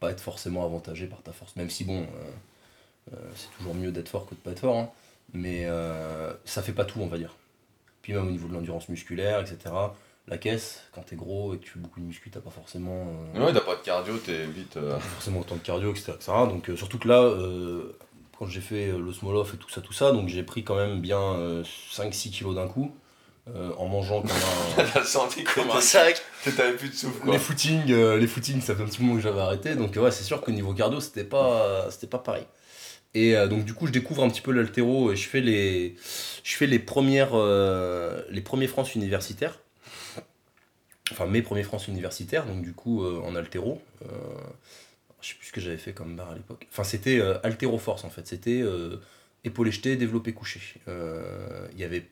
pas 0.00 0.10
être 0.10 0.20
forcément 0.20 0.64
avantagé 0.64 1.06
par 1.06 1.22
ta 1.22 1.32
force, 1.32 1.54
même 1.56 1.70
si 1.70 1.84
bon, 1.84 2.06
c'est 3.34 3.50
toujours 3.58 3.74
mieux 3.74 3.92
d'être 3.92 4.08
fort 4.08 4.26
que 4.26 4.34
de 4.34 4.40
pas 4.40 4.50
être 4.52 4.60
fort, 4.60 4.76
hein. 4.76 4.90
mais 5.32 5.66
ça 6.44 6.62
fait 6.62 6.72
pas 6.72 6.84
tout, 6.84 7.00
on 7.00 7.06
va 7.06 7.18
dire. 7.18 7.36
Puis 8.02 8.12
même 8.12 8.26
au 8.26 8.30
niveau 8.30 8.48
de 8.48 8.54
l'endurance 8.54 8.88
musculaire, 8.88 9.40
etc., 9.40 9.74
la 10.30 10.38
caisse, 10.38 10.82
quand 10.92 11.02
t'es 11.02 11.16
gros 11.16 11.54
et 11.54 11.58
que 11.58 11.64
tu 11.64 11.70
fais 11.70 11.78
beaucoup 11.80 12.00
de 12.00 12.04
muscu, 12.04 12.30
t'as 12.30 12.40
pas 12.40 12.50
forcément, 12.50 13.08
euh, 13.34 13.44
Ouais, 13.46 13.52
t'as 13.52 13.60
pas 13.60 13.74
de 13.74 13.82
cardio, 13.82 14.16
t'es 14.18 14.46
vite. 14.46 14.76
euh, 14.76 14.94
pas 14.94 15.00
forcément 15.00 15.40
autant 15.40 15.56
de 15.56 15.60
cardio, 15.60 15.90
etc. 15.90 16.12
etc. 16.14 16.32
Donc 16.48 16.70
euh, 16.70 16.76
surtout 16.76 16.98
que 16.98 17.08
là, 17.08 17.20
euh, 17.20 17.96
quand 18.40 18.46
j'ai 18.46 18.60
fait 18.60 18.88
euh, 18.88 18.98
le 18.98 19.12
small 19.12 19.36
off 19.36 19.54
et 19.54 19.58
tout 19.58 19.68
ça, 19.68 19.82
tout 19.82 19.92
ça, 19.92 20.10
donc 20.10 20.28
j'ai 20.28 20.42
pris 20.42 20.64
quand 20.64 20.74
même 20.74 21.00
bien 21.00 21.20
euh, 21.20 21.62
5-6 21.92 22.30
kilos 22.30 22.56
d'un 22.56 22.66
coup, 22.66 22.90
euh, 23.54 23.70
en 23.76 23.86
mangeant 23.86 24.22
comme 24.22 24.30
un, 24.30 24.84
T'as 24.94 25.04
senti 25.04 25.44
comme 25.44 25.70
un 25.70 25.80
sac. 25.80 26.20
T'avais 26.56 26.72
plus 26.72 26.88
de 26.88 26.94
souffle 26.94 27.20
quoi. 27.20 27.32
Les 27.34 27.38
footings, 27.38 27.92
euh, 27.92 28.18
les 28.18 28.26
footings, 28.26 28.62
ça 28.62 28.74
fait 28.74 28.82
un 28.82 28.86
petit 28.86 29.02
moment 29.02 29.16
que 29.16 29.20
j'avais 29.20 29.40
arrêté, 29.40 29.76
donc 29.76 29.94
ouais, 29.94 30.10
c'est 30.10 30.24
sûr 30.24 30.40
qu'au 30.40 30.52
niveau 30.52 30.72
cardio, 30.72 31.00
c'était 31.00 31.22
pas, 31.22 31.88
c'était 31.90 32.06
pas 32.06 32.18
pareil. 32.18 32.46
Et 33.14 33.36
euh, 33.36 33.48
donc 33.48 33.64
du 33.64 33.74
coup, 33.74 33.86
je 33.86 33.92
découvre 33.92 34.22
un 34.22 34.30
petit 34.30 34.40
peu 34.40 34.52
l'altéro 34.52 35.12
et 35.12 35.16
je 35.16 35.28
fais 35.28 35.40
les, 35.40 35.96
je 36.44 36.56
fais 36.56 36.66
les 36.66 36.78
premières, 36.78 37.34
euh, 37.34 38.22
les 38.30 38.40
premiers 38.40 38.68
France 38.68 38.94
universitaires. 38.94 39.58
Enfin, 41.10 41.26
mes 41.26 41.42
premiers 41.42 41.64
France 41.64 41.88
universitaires, 41.88 42.46
donc 42.46 42.62
du 42.62 42.72
coup 42.72 43.04
euh, 43.04 43.20
en 43.24 43.34
altéro. 43.34 43.82
Je 45.20 45.28
sais 45.28 45.34
plus 45.34 45.48
ce 45.48 45.52
que 45.52 45.60
j'avais 45.60 45.76
fait 45.76 45.92
comme 45.92 46.16
barre 46.16 46.30
à 46.30 46.34
l'époque. 46.34 46.66
Enfin, 46.70 46.84
c'était 46.84 47.20
euh, 47.20 47.38
altéro 47.42 47.78
force 47.78 48.04
en 48.04 48.10
fait. 48.10 48.26
C'était 48.26 48.60
euh, 48.62 48.96
épaulé 49.44 49.70
jeté, 49.70 49.96
développé 49.96 50.32
couché. 50.32 50.60
Euh, 50.88 51.68
Il 51.72 51.78
y 51.78 51.84
avait 51.84 52.08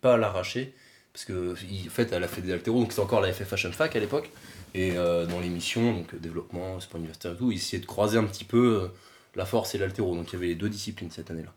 pas 0.00 0.14
à 0.14 0.16
l'arracher 0.16 0.74
parce 1.12 1.24
que 1.24 1.52
en 1.52 1.90
fait, 1.90 2.12
elle 2.12 2.24
a 2.24 2.28
fait 2.28 2.40
des 2.40 2.52
altéros, 2.52 2.80
donc 2.80 2.92
c'est 2.92 3.00
encore 3.00 3.20
la 3.20 3.32
FF 3.32 3.46
Fashion 3.46 3.72
Fac 3.72 3.94
à 3.94 4.00
l'époque. 4.00 4.30
Et 4.74 4.96
euh, 4.96 5.26
dans 5.26 5.38
l'émission, 5.38 5.94
donc 5.94 6.12
euh, 6.12 6.18
développement, 6.18 6.80
sport 6.80 6.98
universitaire 6.98 7.32
et 7.32 7.36
tout, 7.36 7.52
ils 7.52 7.56
essayaient 7.56 7.80
de 7.80 7.86
croiser 7.86 8.18
un 8.18 8.24
petit 8.24 8.44
peu 8.44 8.90
la 9.36 9.46
force 9.46 9.74
et 9.74 9.78
l'altéro. 9.78 10.16
Donc 10.16 10.32
il 10.32 10.32
y 10.34 10.36
avait 10.36 10.48
les 10.48 10.54
deux 10.56 10.68
disciplines 10.68 11.10
cette 11.10 11.30
année-là. 11.30 11.54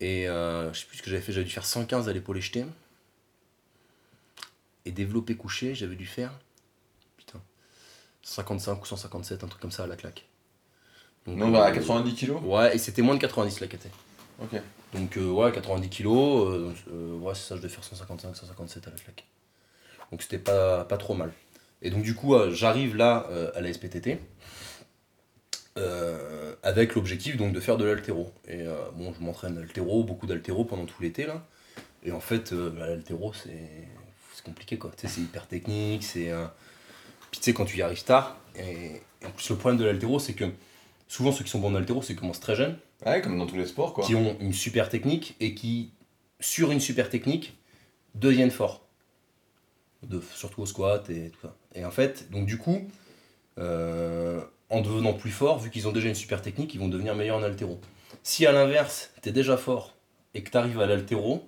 Et 0.00 0.24
je 0.26 0.78
sais 0.78 0.86
plus 0.86 0.98
ce 0.98 1.02
que 1.02 1.10
j'avais 1.10 1.22
fait, 1.22 1.32
j'avais 1.32 1.44
dû 1.44 1.50
faire 1.50 1.66
115 1.66 2.08
à 2.08 2.12
l'épaule 2.12 2.40
jeté. 2.40 2.64
Et 4.86 4.92
développé 4.92 5.34
couché, 5.34 5.74
j'avais 5.74 5.96
dû 5.96 6.06
faire 6.06 6.32
55 8.22 8.82
ou 8.82 8.86
157, 8.86 9.44
un 9.44 9.46
truc 9.48 9.60
comme 9.60 9.72
ça 9.72 9.84
à 9.84 9.86
la 9.86 9.96
claque. 9.96 10.26
Donc, 11.26 11.36
Non, 11.36 11.50
bah, 11.50 11.64
à 11.64 11.70
euh, 11.70 11.74
90 11.74 12.14
kilos 12.14 12.40
Ouais, 12.44 12.74
et 12.74 12.78
c'était 12.78 13.02
moins 13.02 13.14
de 13.14 13.20
90 13.20 13.60
la 13.60 13.66
KT. 13.66 13.88
Ok. 14.42 14.60
Donc 14.94 15.16
euh, 15.16 15.30
ouais, 15.30 15.52
90 15.52 15.88
kilos, 15.88 16.48
euh, 16.48 16.72
euh, 16.92 17.18
ouais, 17.18 17.34
c'est 17.34 17.48
ça, 17.48 17.56
je 17.56 17.60
devais 17.60 17.72
faire 17.72 17.84
155, 17.84 18.34
157 18.34 18.88
à 18.88 18.90
la 18.90 18.96
claque. 18.96 19.24
Donc 20.10 20.22
c'était 20.22 20.38
pas, 20.38 20.84
pas 20.84 20.96
trop 20.96 21.14
mal. 21.14 21.32
Et 21.82 21.90
donc 21.90 22.02
du 22.02 22.14
coup, 22.14 22.34
euh, 22.34 22.52
j'arrive 22.52 22.96
là 22.96 23.28
à 23.54 23.60
la 23.60 23.72
SPTT 23.72 24.18
avec 26.62 26.94
l'objectif 26.94 27.38
donc 27.38 27.54
de 27.54 27.60
faire 27.60 27.78
de 27.78 27.84
l'altéro. 27.86 28.32
Et 28.46 28.64
bon, 28.96 29.14
je 29.18 29.24
m'entraîne 29.24 29.54
d'altéro, 29.54 30.04
beaucoup 30.04 30.26
d'altéro 30.26 30.64
pendant 30.64 30.84
tout 30.84 31.00
l'été 31.02 31.24
là. 31.24 31.46
Et 32.02 32.12
en 32.12 32.20
fait, 32.20 32.52
bah, 32.52 32.86
l'altéro 32.86 33.32
c'est 33.32 33.88
c'est 34.34 34.44
compliqué 34.44 34.76
quoi. 34.76 34.90
Tu 34.94 35.06
sais, 35.06 35.14
c'est 35.14 35.20
hyper 35.22 35.46
technique, 35.46 36.04
c'est. 36.04 36.30
Puis 37.30 37.40
tu 37.40 37.44
sais, 37.44 37.52
quand 37.54 37.64
tu 37.64 37.76
y 37.78 37.82
arrives 37.82 38.04
tard, 38.04 38.36
et, 38.56 39.02
et 39.22 39.26
en 39.26 39.30
plus 39.30 39.48
le 39.50 39.56
problème 39.56 39.78
de 39.80 39.84
l'altéro 39.84 40.18
c'est 40.18 40.34
que 40.34 40.44
souvent 41.08 41.32
ceux 41.32 41.44
qui 41.44 41.50
sont 41.50 41.58
bons 41.60 41.68
en 41.72 41.74
altéro, 41.76 42.02
c'est 42.02 42.08
qu'ils 42.14 42.20
commencent 42.20 42.40
très 42.40 42.56
jeunes 42.56 42.78
Ouais, 43.06 43.20
comme 43.22 43.38
dans 43.38 43.46
tous 43.46 43.56
les 43.56 43.66
sports 43.66 43.94
quoi. 43.94 44.04
qui 44.04 44.14
ont 44.14 44.36
une 44.40 44.52
super 44.52 44.88
technique 44.90 45.34
et 45.40 45.54
qui, 45.54 45.90
sur 46.38 46.70
une 46.70 46.80
super 46.80 47.08
technique, 47.08 47.56
deviennent 48.14 48.50
forts. 48.50 48.82
De, 50.02 50.20
surtout 50.34 50.62
au 50.62 50.66
squat 50.66 51.08
et 51.10 51.30
tout 51.30 51.38
ça. 51.42 51.54
Et 51.74 51.84
en 51.84 51.90
fait, 51.90 52.30
donc 52.30 52.46
du 52.46 52.56
coup, 52.58 52.88
euh, 53.58 54.40
en 54.70 54.80
devenant 54.80 55.12
plus 55.12 55.30
fort, 55.30 55.58
vu 55.58 55.70
qu'ils 55.70 55.88
ont 55.88 55.92
déjà 55.92 56.08
une 56.08 56.14
super 56.14 56.40
technique, 56.42 56.74
ils 56.74 56.80
vont 56.80 56.88
devenir 56.88 57.14
meilleurs 57.14 57.36
en 57.38 57.42
altéro. 57.42 57.80
Si 58.22 58.46
à 58.46 58.52
l'inverse, 58.52 59.10
tu 59.22 59.28
es 59.28 59.32
déjà 59.32 59.56
fort 59.56 59.94
et 60.34 60.42
que 60.42 60.50
tu 60.50 60.56
arrives 60.56 60.80
à 60.80 60.86
l'altéro, 60.86 61.46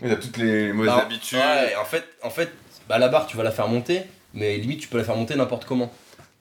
Mais 0.00 0.08
t'as 0.10 0.16
toutes 0.16 0.36
les 0.36 0.72
mauvaises 0.72 0.92
alors, 0.92 1.04
habitudes. 1.06 1.38
ouais, 1.38 1.74
en 1.76 1.84
fait, 1.84 2.04
en 2.22 2.30
fait 2.30 2.50
bah, 2.88 2.98
la 2.98 3.08
barre, 3.08 3.26
tu 3.26 3.36
vas 3.36 3.42
la 3.42 3.50
faire 3.52 3.66
monter, 3.68 4.02
mais 4.36 4.56
limite, 4.58 4.80
tu 4.80 4.88
peux 4.88 4.98
la 4.98 5.04
faire 5.04 5.16
monter 5.16 5.34
n'importe 5.34 5.64
comment. 5.64 5.92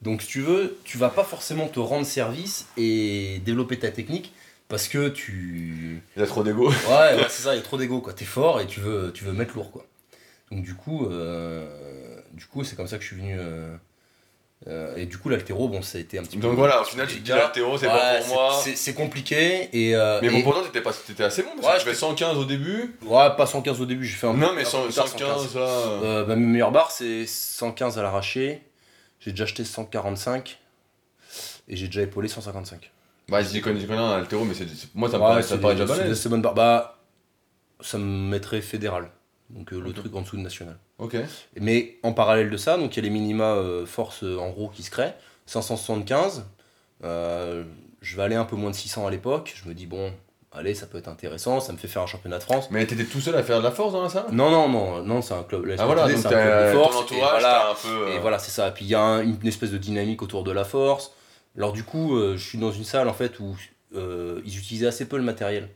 Donc, 0.04 0.22
si 0.22 0.28
tu 0.28 0.42
veux, 0.42 0.78
tu 0.84 1.00
vas 1.00 1.10
pas 1.10 1.24
forcément 1.24 1.68
te 1.68 1.80
rendre 1.80 2.06
service 2.06 2.68
et 2.78 3.42
développer 3.44 3.80
ta 3.80 3.90
technique 3.90 4.34
parce 4.68 4.88
que 4.88 5.10
tu. 5.10 6.02
Il 6.16 6.22
a 6.22 6.28
trop 6.28 6.44
d'ego. 6.44 6.70
Ouais, 6.70 7.16
ouais, 7.16 7.26
c'est 7.30 7.42
ça, 7.44 7.54
il 7.54 7.58
y 7.58 7.60
a 7.60 7.64
trop 7.64 7.78
d'ego, 7.78 8.02
quoi. 8.02 8.14
T'es 8.14 8.26
fort 8.26 8.62
et 8.62 8.68
tu 8.68 8.80
veux, 8.82 9.12
tu 9.14 9.24
veux 9.24 9.32
mettre 9.34 9.56
lourd, 9.56 9.72
quoi. 9.72 9.86
Donc, 10.52 10.64
du 10.64 10.76
coup, 10.76 11.08
euh, 11.08 11.68
du 12.34 12.46
coup 12.46 12.64
c'est 12.64 12.76
comme 12.76 12.88
ça 12.88 12.98
que 12.98 13.04
je 13.04 13.08
suis 13.08 13.16
venu. 13.18 13.36
euh, 13.38 13.76
euh, 14.68 14.96
et 14.96 15.06
du 15.06 15.18
coup, 15.18 15.30
l'altéro, 15.30 15.68
bon, 15.68 15.82
ça 15.82 15.98
a 15.98 16.02
été 16.02 16.18
un 16.18 16.24
petit 16.24 16.38
peu. 16.38 16.44
Donc 16.48 16.56
voilà, 16.58 16.82
au 16.82 16.86
final, 16.86 17.06
tu 17.08 17.18
te 17.18 17.22
dis 17.22 17.30
l'altéro, 17.32 17.78
c'est 17.78 17.88
Ouais, 17.88 17.94
pas 17.94 18.18
pour 18.20 18.28
moi. 18.36 18.62
c'est- 18.64 18.94
compliqué 18.94 19.70
et. 19.74 19.96
euh, 19.96 20.20
Mais 20.22 20.30
bon, 20.30 20.38
et- 20.38 20.44
pourtant, 20.44 20.64
t'étais 20.64 20.82
pas- 20.82 20.90
assez 20.90 21.44
bon 21.44 21.50
parce 21.56 21.68
Ouais, 21.68 21.74
que 21.74 21.80
tu 21.80 21.86
fais 21.86 21.92
j'étais- 21.92 22.00
115 22.00 22.38
au 22.38 22.46
début. 22.46 22.96
Ouais, 23.06 23.28
pas 23.38 23.46
115 23.46 23.80
au 23.82 23.86
début, 23.86 24.06
j'ai 24.06 24.16
fait 24.16 24.28
un 24.28 24.34
Non, 24.34 24.50
peu- 24.50 24.56
mais 24.56 24.62
un 24.62 24.64
peu 24.64 24.70
100 24.70 24.84
plus 24.86 24.94
tard, 24.94 25.08
115 25.08 25.56
là. 25.56 25.62
Euh, 25.62 26.24
bah, 26.26 26.36
mes 26.36 26.46
meilleures 26.46 26.72
barres, 26.72 26.92
c'est 26.92 27.26
115 27.28 28.00
à 28.00 28.02
l'arraché. 28.02 28.62
J'ai 29.20 29.32
déjà 29.32 29.44
acheté 29.44 29.64
145. 29.66 30.60
Et 31.68 31.76
j'ai 31.76 31.88
déjà 31.88 32.02
épaulé 32.04 32.28
155. 32.28 32.92
Bah, 33.28 33.42
je 33.42 33.50
dis 33.50 33.60
connais, 33.62 33.80
je 33.80 33.88
connais 33.88 33.98
un 34.00 34.12
altéro, 34.20 34.46
mais 34.46 34.54
c'est, 34.54 34.66
moi 34.94 35.10
ça 35.10 35.18
me 35.18 35.24
Ouais, 35.24 35.30
paraît, 35.30 35.42
ça 35.42 35.58
déjà 35.58 36.16
C'est 36.16 36.30
bonne 36.30 36.42
barre. 36.42 36.54
Bah, 36.54 37.00
ça 37.82 37.98
me 37.98 38.04
mettrait 38.30 38.62
fédéral. 38.62 39.10
Donc 39.50 39.72
euh, 39.74 39.80
le 39.80 39.94
truc 39.94 40.16
en 40.16 40.22
dessous 40.22 40.38
de 40.38 40.42
national. 40.42 40.78
Ok. 40.98 41.16
Mais 41.60 41.98
en 42.04 42.14
parallèle 42.14 42.50
de 42.50 42.58
ça, 42.58 42.78
donc 42.78 42.96
il 42.96 43.00
y 43.00 43.00
a 43.00 43.04
les 43.04 43.10
minima 43.10 43.54
euh, 43.54 43.86
force 43.86 44.24
euh, 44.24 44.38
en 44.40 44.50
gros 44.50 44.70
qui 44.70 44.82
se 44.84 44.90
créent. 44.92 45.14
575. 45.46 46.46
euh, 47.04 47.64
je 48.02 48.16
vais 48.16 48.24
aller 48.24 48.36
un 48.36 48.46
peu 48.46 48.56
moins 48.56 48.70
de 48.72 48.76
600 48.76 49.08
à 49.08 49.12
l'époque. 49.12 49.54
Je 49.56 49.68
me 49.68 49.74
dis, 49.74 49.86
bon, 49.88 50.12
allez, 50.52 50.74
ça 50.76 50.86
peut 50.88 50.98
être 50.98 51.08
intéressant. 51.08 51.60
Ça 51.60 51.74
me 51.74 51.78
fait 51.78 51.88
faire 51.88 52.02
un 52.04 52.08
championnat 52.08 52.38
de 52.38 52.44
France. 52.44 52.70
Mais 52.72 52.86
t'étais 52.86 53.06
tout 53.06 53.20
seul 53.22 53.36
à 53.36 53.44
faire 53.44 53.60
de 53.60 53.64
la 53.64 53.72
force 53.72 53.94
dans 53.94 54.02
la 54.04 54.10
salle? 54.10 54.26
Non, 54.32 54.50
non, 54.52 54.70
non, 54.70 55.04
non, 55.04 55.22
c'est 55.22 55.34
un 55.34 55.44
club. 55.44 55.66
la 55.66 55.76
Ah 55.80 55.86
voilà, 55.86 56.08
c'est 56.08 56.26
un 56.28 56.30
club 56.30 56.68
de 56.68 56.72
ton 56.74 56.84
force. 56.84 56.96
et 56.96 57.00
entourage, 57.16 57.42
voilà, 57.42 57.64
t'as 57.66 57.72
un 57.72 57.74
peu. 57.96 58.08
et 58.12 58.18
euh, 58.18 58.20
voilà, 58.22 58.40
c'est 58.40 58.52
ça. 58.52 58.70
Puis 58.72 58.86
il 58.86 58.90
y 58.90 58.96
a 58.96 59.02
un- 59.02 59.22
une 59.24 59.48
espèce 59.48 59.72
de 59.72 59.78
dynamique 59.78 60.22
autour 60.22 60.44
de 60.44 60.52
la 60.52 60.64
force. 60.66 61.12
Alors 61.58 61.72
du 61.74 61.84
coup, 61.84 62.18
je 62.20 62.38
suis 62.38 62.58
dans 62.58 62.72
une 62.72 62.84
salle 62.84 63.08
en 63.10 63.14
fait 63.14 63.40
où 63.40 63.56
ils 63.94 64.58
utilisaient 64.58 64.88
assez 64.88 65.08
peu 65.08 65.18
le 65.18 65.24
matériel, 65.24 65.70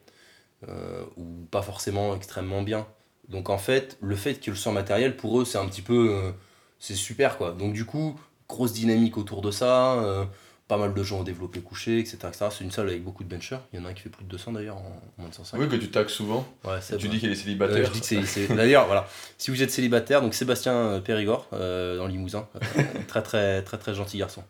ou 1.17 1.23
pas 1.51 1.61
forcément 1.61 2.15
extrêmement 2.15 2.61
bien. 2.63 2.85
Donc 3.29 3.49
en 3.49 3.57
fait, 3.57 3.97
le 4.01 4.15
fait 4.15 4.35
qu'ils 4.35 4.51
le 4.53 4.57
sans 4.57 4.71
matériel, 4.71 5.15
pour 5.15 5.39
eux, 5.39 5.45
c'est 5.45 5.57
un 5.57 5.67
petit 5.67 5.81
peu, 5.81 6.09
euh, 6.11 6.31
c'est 6.79 6.95
super 6.95 7.37
quoi. 7.37 7.51
Donc 7.51 7.73
du 7.73 7.85
coup, 7.85 8.19
grosse 8.47 8.73
dynamique 8.73 9.17
autour 9.17 9.41
de 9.41 9.51
ça. 9.51 10.27
Pas 10.69 10.77
mal 10.77 10.93
de 10.93 11.03
gens 11.03 11.19
au 11.21 11.23
développé 11.23 11.59
couché, 11.61 11.97
etc. 11.99 12.17
etc. 12.27 12.45
C'est 12.51 12.63
une 12.63 12.69
salle 12.71 12.87
avec 12.89 13.03
beaucoup 13.03 13.23
de 13.23 13.29
benchers. 13.29 13.57
Il 13.73 13.79
y 13.79 13.81
en 13.81 13.85
a 13.85 13.89
un 13.89 13.93
qui 13.93 14.03
fait 14.03 14.09
plus 14.09 14.23
de 14.23 14.29
200 14.29 14.51
d'ailleurs 14.53 14.77
en 14.77 15.01
moins 15.17 15.27
de 15.27 15.33
105. 15.33 15.57
Oui, 15.59 15.67
que 15.67 15.75
tu 15.75 15.89
taxes 15.89 16.13
souvent. 16.13 16.47
Ouais, 16.63 16.77
tu 16.99 17.07
dis 17.09 17.17
qu'il 17.19 17.29
est 17.29 17.33
Euh, 17.33 17.35
célibataire. 17.35 17.85
je 17.87 17.91
dis 17.91 17.99
que 17.99 18.05
c'est- 18.05 18.23
c'est. 18.25 18.55
D'ailleurs, 18.55 18.85
voilà. 18.85 19.07
Si 19.39 19.49
vous 19.49 19.61
êtes 19.63 19.71
célibataire, 19.71 20.21
donc 20.21 20.35
Sébastien 20.35 20.73
euh, 20.73 20.99
Périgord, 21.01 21.47
euh, 21.53 21.97
dans 21.97 22.05
Limousin, 22.05 22.47
euh, 22.55 22.83
très 23.07 23.23
très 23.23 23.63
très 23.63 23.77
très 23.79 23.95
gentil 23.95 24.19
garçon. 24.19 24.43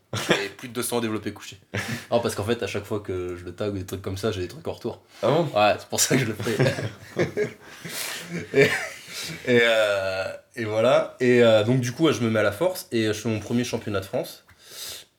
Et 0.43 0.49
plus 0.49 0.67
de 0.67 0.73
200 0.73 0.99
développés 0.99 1.31
couchés. 1.31 1.57
Non, 2.11 2.19
parce 2.19 2.35
qu'en 2.35 2.43
fait, 2.43 2.61
à 2.63 2.67
chaque 2.67 2.83
fois 2.85 2.99
que 2.99 3.37
je 3.37 3.45
le 3.45 3.55
tag 3.55 3.73
ou 3.73 3.77
des 3.77 3.85
trucs 3.85 4.01
comme 4.01 4.17
ça, 4.17 4.31
j'ai 4.33 4.41
des 4.41 4.49
trucs 4.49 4.67
en 4.67 4.73
retour. 4.73 5.01
Ah 5.23 5.27
bon? 5.29 5.43
Ouais, 5.57 5.75
c'est 5.79 5.87
pour 5.87 6.01
ça 6.01 6.15
que 6.17 6.21
je 6.21 6.27
le 6.27 6.33
fais. 6.35 6.57
et, 8.53 8.63
et, 9.47 9.59
euh, 9.63 10.25
et 10.57 10.65
voilà. 10.65 11.15
Et 11.21 11.41
euh, 11.43 11.63
donc, 11.63 11.79
du 11.79 11.91
coup, 11.93 12.11
je 12.11 12.19
me 12.21 12.29
mets 12.29 12.39
à 12.39 12.43
la 12.43 12.51
force 12.51 12.87
et 12.91 13.05
je 13.05 13.13
fais 13.13 13.29
mon 13.29 13.39
premier 13.39 13.63
championnat 13.63 14.01
de 14.01 14.05
France. 14.05 14.43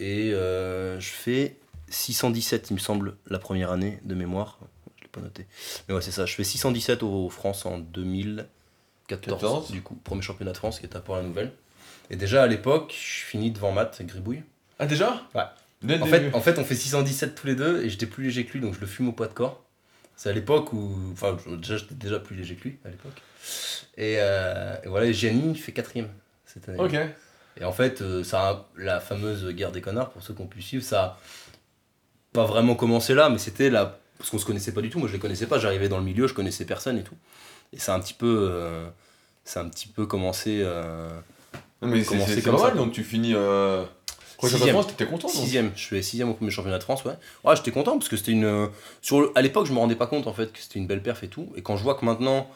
Et 0.01 0.33
euh, 0.33 0.99
je 0.99 1.09
fais 1.11 1.57
617, 1.91 2.71
il 2.71 2.75
me 2.75 2.79
semble, 2.79 3.17
la 3.29 3.39
première 3.39 3.71
année 3.71 4.01
de 4.05 4.15
mémoire. 4.15 4.59
Je 4.99 5.03
l'ai 5.05 5.09
pas 5.09 5.21
noté. 5.21 5.47
Mais 5.89 5.95
ouais, 5.95 6.01
c'est 6.03 6.11
ça. 6.11 6.27
Je 6.27 6.35
fais 6.35 6.43
617 6.45 7.03
au 7.03 7.29
France 7.31 7.67
en 7.67 7.79
2014. 7.79 8.47
14. 9.09 9.71
Du 9.71 9.83
coup, 9.83 9.95
premier 10.03 10.23
championnat 10.23 10.53
de 10.53 10.57
France 10.57 10.81
qui 10.81 10.87
est 10.87 10.97
à 10.97 11.01
Port-la-Nouvelle. 11.01 11.53
Et 12.11 12.17
déjà 12.17 12.43
à 12.43 12.47
l'époque, 12.47 12.93
je 12.97 13.25
finis 13.25 13.51
devant 13.51 13.73
Matt 13.73 14.03
Gribouille. 14.05 14.43
Ah 14.79 14.87
déjà? 14.87 15.23
Ouais. 15.35 15.43
Dès 15.83 15.95
En 16.01 16.05
début. 16.07 16.11
fait, 16.11 16.35
en 16.35 16.41
fait, 16.41 16.59
on 16.59 16.65
fait 16.65 16.75
617 16.75 17.35
tous 17.35 17.47
les 17.47 17.55
deux 17.55 17.83
et 17.85 17.89
j'étais 17.91 18.07
plus 18.07 18.25
léger 18.25 18.45
que 18.45 18.53
lui, 18.53 18.61
donc 18.61 18.75
je 18.75 18.81
le 18.81 18.87
fume 18.87 19.09
au 19.09 19.13
poids 19.13 19.29
de 19.29 19.33
corps. 19.33 19.63
C'est 20.17 20.29
à 20.29 20.33
l'époque 20.33 20.73
où. 20.73 20.97
Enfin, 21.13 21.37
déjà, 21.57 21.77
j'étais 21.77 21.95
déjà 21.95 22.19
plus 22.21 22.37
léger 22.37 22.55
que 22.57 22.65
lui 22.65 22.79
à 22.85 22.89
l'époque. 22.89 23.21
Et, 23.97 24.17
euh, 24.19 24.77
et 24.85 24.89
voilà, 24.89 25.11
Gianni 25.13 25.55
fait 25.57 25.73
quatrième 25.73 26.09
cette 26.47 26.69
année. 26.69 26.79
Ok. 26.79 26.97
Et 27.59 27.65
en 27.65 27.73
fait, 27.73 28.01
euh, 28.03 28.23
ça 28.25 28.67
la 28.77 29.01
fameuse 29.01 29.49
guerre 29.55 29.73
des 29.73 29.81
connards, 29.81 30.11
pour 30.11 30.23
ceux 30.23 30.35
qui 30.35 30.41
ont 30.43 30.47
pu 30.47 30.63
suivre, 30.63 30.85
ça 30.85 31.03
a 31.03 31.19
pas 32.33 32.45
vraiment 32.45 32.75
commencé 32.75 33.15
là, 33.15 33.29
mais 33.29 33.39
c'était 33.39 33.71
là. 33.71 33.99
Parce 34.19 34.31
qu'on 34.31 34.39
se 34.39 34.45
connaissait 34.45 34.73
pas 34.73 34.83
du 34.83 34.91
tout, 34.91 34.99
moi 34.99 35.09
je 35.09 35.15
les 35.15 35.19
connaissais 35.19 35.47
pas, 35.47 35.59
j'arrivais 35.59 35.89
dans 35.89 35.99
le 35.99 36.05
milieu, 36.05 36.27
je 36.27 36.35
connaissais 36.35 36.65
personne 36.67 36.99
et 36.99 37.03
tout. 37.03 37.17
Et 37.73 37.79
ça 37.79 37.95
a 37.95 37.97
un 37.97 38.01
petit 38.01 38.15
peu. 38.15 38.49
euh, 38.51 38.89
ça 39.45 39.61
a 39.61 39.65
un 39.65 39.69
petit 39.69 39.89
peu 39.89 40.07
commencé. 40.07 40.61
euh, 40.63 41.09
Non, 41.83 41.89
mais 41.89 42.05
c'est- 42.05 42.43
comme 42.43 42.57
pas 42.57 42.69
ça. 42.69 42.75
donc 42.75 42.93
tu 42.93 43.03
finis. 43.05 43.33
Euh... 43.35 43.85
Sixième. 44.43 44.71
France, 44.75 44.87
t'étais 44.87 45.05
content 45.07 45.29
Sixième, 45.29 45.71
je 45.77 45.87
fais 45.87 46.01
sixième 46.01 46.31
au 46.31 46.35
premier 46.35 46.51
championnat 46.51 46.79
de 46.79 46.83
France, 46.83 47.05
ouais. 47.05 47.13
Ouais, 47.45 47.55
j'étais 47.57 47.73
content 47.73 47.99
parce 47.99 48.09
que 48.09 48.17
c'était 48.17 48.33
une. 48.33 48.45
euh, 48.47 48.69
Sur 49.03 49.21
le- 49.21 49.33
À 49.35 49.43
l'époque, 49.43 49.67
je 49.67 49.73
me 49.75 49.79
rendais 49.79 49.97
pas 49.97 50.07
compte 50.07 50.27
en 50.27 50.33
fait 50.33 50.51
que 50.53 50.59
c'était 50.59 50.79
une 50.79 50.87
belle 50.87 51.03
perf 51.03 51.23
et 51.25 51.29
tout. 51.29 51.53
Et 51.57 51.63
quand 51.63 51.77
je 51.77 51.83
vois 51.83 51.95
que 51.95 52.07
maintenant, 52.07 52.49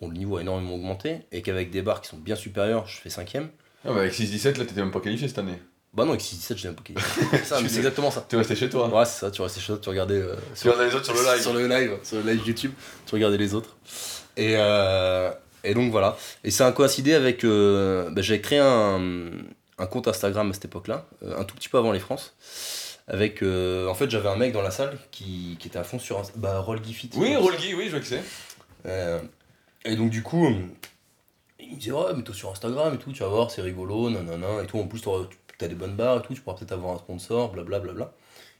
bon, 0.00 0.08
le 0.08 0.14
niveau 0.16 0.38
a 0.38 0.40
énormément 0.40 0.74
augmenté 0.74 1.18
et 1.32 1.42
qu'avec 1.42 1.70
des 1.70 1.82
barres 1.82 2.00
qui 2.00 2.08
sont 2.08 2.16
bien 2.16 2.36
supérieures, 2.36 2.86
je 2.86 2.98
fais 2.98 3.10
cinquième. 3.10 3.50
Ah 3.86 3.92
bah 3.92 4.00
avec 4.00 4.12
6-17, 4.12 4.58
là 4.58 4.64
t'étais 4.64 4.80
même 4.80 4.90
pas 4.90 5.00
qualifié 5.00 5.28
cette 5.28 5.38
année. 5.38 5.58
Bah 5.94 6.04
non, 6.04 6.10
avec 6.10 6.22
6-17, 6.22 6.56
j'ai 6.56 6.68
un 6.68 6.72
peu 6.74 6.82
qualifié. 6.82 7.22
C'est 7.30 7.44
ça, 7.44 7.60
mais 7.62 7.68
c'est 7.68 7.76
exactement 7.78 8.10
ça. 8.10 8.26
T'es 8.28 8.36
resté 8.36 8.54
chez 8.56 8.68
toi. 8.68 8.88
Ouais, 8.88 9.04
c'est 9.06 9.20
ça, 9.20 9.30
tu 9.30 9.40
restais 9.40 9.60
chez 9.60 9.68
toi, 9.68 9.78
tu 9.82 9.88
regardais. 9.88 10.14
euh, 10.20 10.34
Tu 10.60 10.68
regardais 10.68 10.88
les 10.90 10.94
autres 10.94 11.04
sur 11.06 11.14
le 11.14 11.22
live. 11.22 11.42
Sur 11.42 11.52
le 11.54 11.66
live, 11.68 11.92
sur 12.02 12.16
le 12.22 12.30
live 12.32 12.42
YouTube, 12.46 12.72
tu 13.06 13.14
regardais 13.14 13.38
les 13.38 13.54
autres. 13.54 13.76
Et, 14.36 14.54
euh, 14.56 15.30
et 15.64 15.72
donc 15.72 15.90
voilà. 15.90 16.16
Et 16.44 16.50
ça 16.50 16.66
a 16.66 16.72
coïncidé 16.72 17.14
avec. 17.14 17.44
euh, 17.44 18.10
bah, 18.10 18.20
J'avais 18.20 18.42
créé 18.42 18.58
un, 18.58 19.30
un 19.78 19.86
compte 19.86 20.06
Instagram 20.08 20.50
à 20.50 20.52
cette 20.52 20.66
époque-là, 20.66 21.06
euh, 21.22 21.38
un 21.38 21.44
tout 21.44 21.54
petit 21.54 21.70
peu 21.70 21.78
avant 21.78 21.92
les 21.92 22.00
France. 22.00 22.34
Avec. 23.08 23.42
euh, 23.42 23.86
en 23.88 23.94
fait, 23.94 24.10
j'avais 24.10 24.28
un 24.28 24.36
mec 24.36 24.52
dans 24.52 24.62
la 24.62 24.70
salle 24.72 24.98
qui, 25.12 25.56
qui 25.58 25.68
était 25.68 25.78
à 25.78 25.84
fond 25.84 25.98
sur. 25.98 26.20
Insta- 26.20 26.32
Bah, 26.36 26.58
Roll 26.58 26.84
Giffit. 26.84 27.08
Oui, 27.14 27.34
Rolgi, 27.36 27.72
oui, 27.74 27.84
je 27.86 27.90
vois 27.92 28.00
que 28.00 28.06
c'est. 28.06 28.22
Euh, 28.84 29.18
et 29.86 29.96
donc, 29.96 30.10
du 30.10 30.22
coup, 30.22 30.46
il 31.68 31.74
me 31.74 31.80
disait, 31.80 31.92
ouais, 31.92 32.14
mets-toi 32.14 32.34
sur 32.34 32.50
Instagram 32.50 32.94
et 32.94 32.98
tout, 32.98 33.12
tu 33.12 33.22
vas 33.22 33.28
voir, 33.28 33.50
c'est 33.50 33.62
rigolo, 33.62 34.10
nanana, 34.10 34.62
et 34.62 34.66
tout. 34.66 34.78
En 34.78 34.86
plus, 34.86 35.00
t'auras- 35.00 35.28
t'as 35.58 35.68
des 35.68 35.74
bonnes 35.74 35.94
barres 35.96 36.18
et 36.18 36.22
tout, 36.22 36.34
tu 36.34 36.40
pourras 36.40 36.56
peut-être 36.56 36.72
avoir 36.72 36.94
un 36.94 36.98
sponsor, 36.98 37.52
blablabla. 37.52 38.12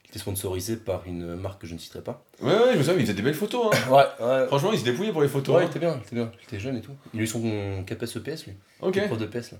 Il 0.04 0.10
était 0.10 0.18
sponsorisé 0.20 0.76
par 0.76 1.02
une 1.06 1.34
marque 1.34 1.60
que 1.62 1.66
je 1.66 1.74
ne 1.74 1.78
citerai 1.78 2.00
pas. 2.00 2.22
Ouais, 2.40 2.52
ouais, 2.52 2.72
je 2.72 2.78
me 2.78 2.82
souviens, 2.82 2.94
il 2.94 3.00
faisait 3.00 3.14
des 3.14 3.22
belles 3.22 3.34
photos. 3.34 3.74
Hein. 3.74 3.90
Ouais, 3.90 4.26
ouais. 4.26 4.46
Franchement, 4.46 4.72
il 4.72 4.78
se 4.78 4.84
débrouillait 4.84 5.12
pour 5.12 5.22
les 5.22 5.28
photos. 5.28 5.56
Ouais, 5.56 5.62
il 5.62 5.66
hein. 5.66 5.70
était 5.70 5.78
bien, 5.80 5.94
il 5.96 6.02
était 6.06 6.14
bien. 6.14 6.30
Il 6.40 6.44
était 6.44 6.60
jeune 6.60 6.76
et 6.76 6.80
tout. 6.80 6.92
Il 7.12 7.20
a 7.20 7.22
eu 7.24 7.26
son 7.26 7.84
CAPES 7.84 8.16
EPS, 8.16 8.46
lui. 8.46 8.54
Ok. 8.82 9.04
Prof 9.06 9.18
de 9.18 9.26
PS, 9.26 9.52
là. 9.52 9.58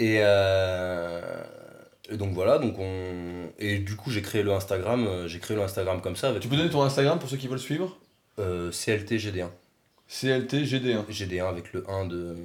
Et, 0.00 0.16
euh, 0.20 1.44
et 2.10 2.16
donc 2.16 2.32
voilà, 2.32 2.58
donc 2.58 2.74
on... 2.78 3.50
Et 3.58 3.78
du 3.78 3.94
coup, 3.96 4.10
j'ai 4.10 4.22
créé 4.22 4.42
le 4.42 4.52
Instagram, 4.52 5.06
euh, 5.06 5.28
j'ai 5.28 5.38
créé 5.38 5.56
le 5.56 5.62
Instagram 5.62 6.00
comme 6.00 6.16
ça 6.16 6.30
avec 6.30 6.40
Tu 6.42 6.48
peux 6.48 6.56
donner 6.56 6.70
ton 6.70 6.82
Instagram 6.82 7.18
pour 7.18 7.28
ceux 7.28 7.36
qui 7.36 7.48
veulent 7.48 7.58
suivre? 7.58 7.98
Euh, 8.38 8.70
CLT 8.72 9.18
GD1. 9.18 9.48
CLT 10.10 10.64
GD1. 10.64 11.04
GD1 11.10 11.48
avec 11.48 11.72
le 11.72 11.84
1 11.88 12.06
de 12.06 12.36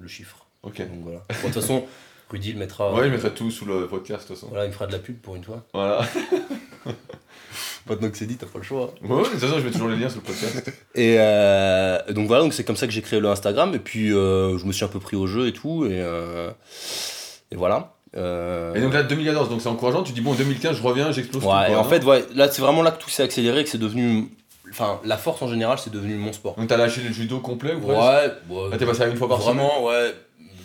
le 0.00 0.08
chiffre. 0.08 0.46
Ok. 0.62 0.78
Donc 0.78 1.00
voilà. 1.02 1.18
Bon, 1.28 1.48
De 1.48 1.52
toute 1.52 1.62
façon, 1.62 1.84
Rudy 2.30 2.52
le 2.52 2.58
mettra. 2.58 2.92
Ouais, 2.92 3.04
je 3.04 3.10
mettrai 3.10 3.30
tout 3.32 3.50
sous 3.50 3.64
le 3.64 3.86
podcast 3.86 4.22
de 4.24 4.28
toute 4.28 4.36
façon. 4.36 4.48
Voilà, 4.50 4.64
il 4.64 4.68
me 4.68 4.72
fera 4.72 4.86
de 4.86 4.92
la 4.92 4.98
pub 4.98 5.16
pour 5.18 5.34
une 5.36 5.44
fois. 5.44 5.62
Voilà. 5.72 6.06
Maintenant 7.88 8.08
que 8.10 8.16
c'est 8.16 8.26
dit, 8.26 8.36
t'as 8.36 8.46
pas 8.46 8.58
le 8.58 8.64
choix. 8.64 8.94
Ouais, 9.02 9.10
ouais, 9.10 9.22
de 9.24 9.28
toute 9.28 9.38
façon, 9.40 9.58
je 9.58 9.64
mets 9.64 9.70
toujours 9.70 9.88
les 9.88 9.96
liens 9.96 10.08
sous 10.08 10.16
le 10.16 10.22
podcast. 10.22 10.70
Et 10.94 11.16
euh, 11.18 11.98
donc 12.12 12.26
voilà, 12.28 12.42
donc 12.42 12.54
c'est 12.54 12.64
comme 12.64 12.76
ça 12.76 12.86
que 12.86 12.92
j'ai 12.92 13.02
créé 13.02 13.20
le 13.20 13.28
Instagram. 13.28 13.74
Et 13.74 13.78
puis 13.78 14.12
euh, 14.12 14.56
je 14.58 14.64
me 14.64 14.72
suis 14.72 14.84
un 14.84 14.88
peu 14.88 15.00
pris 15.00 15.16
au 15.16 15.26
jeu 15.26 15.46
et 15.48 15.52
tout. 15.52 15.84
Et, 15.84 16.00
euh, 16.00 16.50
et 17.50 17.56
voilà. 17.56 17.94
Euh, 18.16 18.74
Et 18.74 18.80
donc 18.80 18.94
là, 18.94 19.02
2014, 19.02 19.48
donc 19.50 19.60
c'est 19.60 19.68
encourageant. 19.68 20.02
Tu 20.02 20.12
dis, 20.12 20.20
bon, 20.20 20.32
en 20.32 20.34
2015, 20.34 20.76
je 20.76 20.82
reviens, 20.82 21.10
j'explose. 21.12 21.44
Ouais, 21.44 21.72
et 21.72 21.74
en 21.74 21.84
fait, 21.84 22.04
ouais, 22.04 22.24
là, 22.34 22.50
c'est 22.50 22.62
vraiment 22.62 22.82
là 22.82 22.90
que 22.92 23.02
tout 23.02 23.10
s'est 23.10 23.22
accéléré, 23.24 23.64
que 23.64 23.70
c'est 23.70 23.78
devenu. 23.78 24.28
Enfin, 24.74 25.00
la 25.04 25.16
force 25.16 25.40
en 25.40 25.46
général, 25.48 25.78
c'est 25.78 25.92
devenu 25.92 26.14
mon 26.16 26.32
sport. 26.32 26.56
Donc 26.56 26.66
t'as 26.66 26.76
lâché 26.76 27.00
le 27.00 27.12
judo 27.12 27.38
complet 27.38 27.74
ou 27.74 27.80
presque 27.80 27.96
Ouais, 28.00 28.32
ouais. 28.50 28.70
Là, 28.70 28.76
t'es 28.76 28.84
passé 28.86 29.02
à 29.02 29.06
une 29.06 29.16
fois 29.16 29.28
par 29.28 29.40
semaine 29.40 29.56
Vraiment, 29.58 29.84
ouais, 29.84 30.12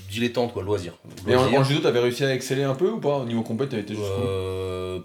dilettante, 0.09 0.51
quoi, 0.51 0.63
loisir. 0.63 0.93
Et 1.27 1.35
en, 1.35 1.63
judo, 1.63 1.81
t'avais 1.81 1.99
réussi 1.99 2.23
à 2.25 2.33
exceller 2.33 2.63
un 2.63 2.73
peu 2.73 2.89
ou 2.89 2.99
pas? 2.99 3.17
Au 3.17 3.25
niveau 3.25 3.43
complet, 3.43 3.67
t'avais 3.67 3.83
été 3.83 3.93
jusqu'où? 3.93 4.09
Euh, 4.09 4.99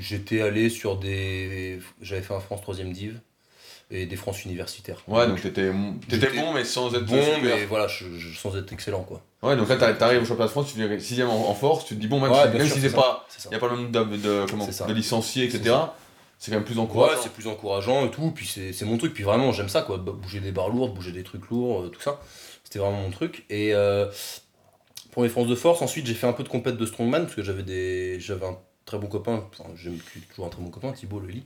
J'étais 0.00 0.40
allé 0.42 0.70
sur 0.70 0.96
des. 0.96 1.78
J'avais 2.02 2.22
fait 2.22 2.34
un 2.34 2.40
France 2.40 2.60
3ème 2.66 2.92
Div 2.92 3.20
et 3.90 4.06
des 4.06 4.16
France 4.16 4.44
universitaires. 4.44 5.02
Ouais, 5.06 5.26
donc 5.28 5.40
t'étais 5.40 5.70
bon, 5.70 6.52
mais 6.52 6.64
sans 6.64 6.92
être 6.94 7.06
bon, 7.06 7.22
super. 7.22 7.40
mais 7.42 7.64
voilà, 7.66 7.86
je, 7.86 8.04
je- 8.18 8.36
sans 8.36 8.56
être 8.56 8.72
excellent, 8.72 9.02
quoi. 9.02 9.22
Ouais, 9.42 9.56
donc 9.56 9.68
là, 9.68 9.76
t'arri- 9.76 9.96
t'arrives 9.96 10.22
au 10.22 10.24
championnat 10.24 10.46
de 10.46 10.50
France, 10.50 10.72
tu 10.72 10.78
deviens 10.80 10.98
sixième 10.98 11.30
en, 11.30 11.48
en 11.48 11.54
force, 11.54 11.84
tu 11.86 11.94
te 11.94 12.00
dis, 12.00 12.08
bon, 12.08 12.18
même 12.20 12.32
Ouais, 12.32 12.38
si, 12.50 12.58
même 12.58 12.66
si 12.68 12.80
c'est 12.80 12.92
pas. 12.92 13.24
Il 13.44 13.48
n'y 13.50 13.54
a 13.54 13.58
pas 13.60 13.68
le 13.68 13.76
nombre 13.76 13.90
de, 13.90 14.44
comment, 14.50 14.66
de 14.66 14.92
licenciés, 14.92 15.44
etc. 15.44 15.74
C'est 16.38 16.50
quand 16.50 16.58
même 16.58 16.64
plus 16.66 16.78
Ouais, 16.94 17.10
encourageant. 17.10 17.22
c'est 17.22 17.32
plus 17.32 17.46
encourageant 17.48 18.06
et 18.06 18.10
tout, 18.10 18.30
puis 18.30 18.46
c'est 18.46 18.84
mon 18.86 18.96
truc, 18.96 19.12
puis 19.12 19.22
vraiment 19.24 19.52
j'aime 19.52 19.68
ça 19.68 19.82
quoi, 19.82 19.98
b- 19.98 20.12
bouger 20.18 20.40
des 20.40 20.52
barres 20.52 20.70
lourdes, 20.70 20.94
bouger 20.94 21.12
des 21.12 21.22
trucs 21.22 21.48
lourds, 21.50 21.82
euh, 21.82 21.88
tout 21.88 22.00
ça, 22.00 22.20
c'était 22.64 22.78
vraiment 22.78 23.02
mon 23.02 23.10
truc. 23.10 23.44
Et 23.50 23.74
euh, 23.74 24.06
pour 25.12 25.22
mes 25.22 25.28
forces 25.28 25.48
de 25.48 25.54
force, 25.54 25.82
ensuite 25.82 26.06
j'ai 26.06 26.14
fait 26.14 26.26
un 26.26 26.32
peu 26.32 26.42
de 26.42 26.48
compète 26.48 26.76
de 26.76 26.86
strongman, 26.86 27.22
parce 27.24 27.34
que 27.34 27.42
j'avais 27.42 27.62
des 27.62 28.20
j'avais 28.20 28.46
un 28.46 28.58
très 28.84 28.98
bon 28.98 29.06
copain, 29.08 29.44
enfin 29.52 29.70
j'ai 29.76 29.90
toujours 30.30 30.46
un 30.46 30.50
très 30.50 30.62
bon 30.62 30.70
copain, 30.70 30.92
Thibaut 30.92 31.20
Lely, 31.20 31.44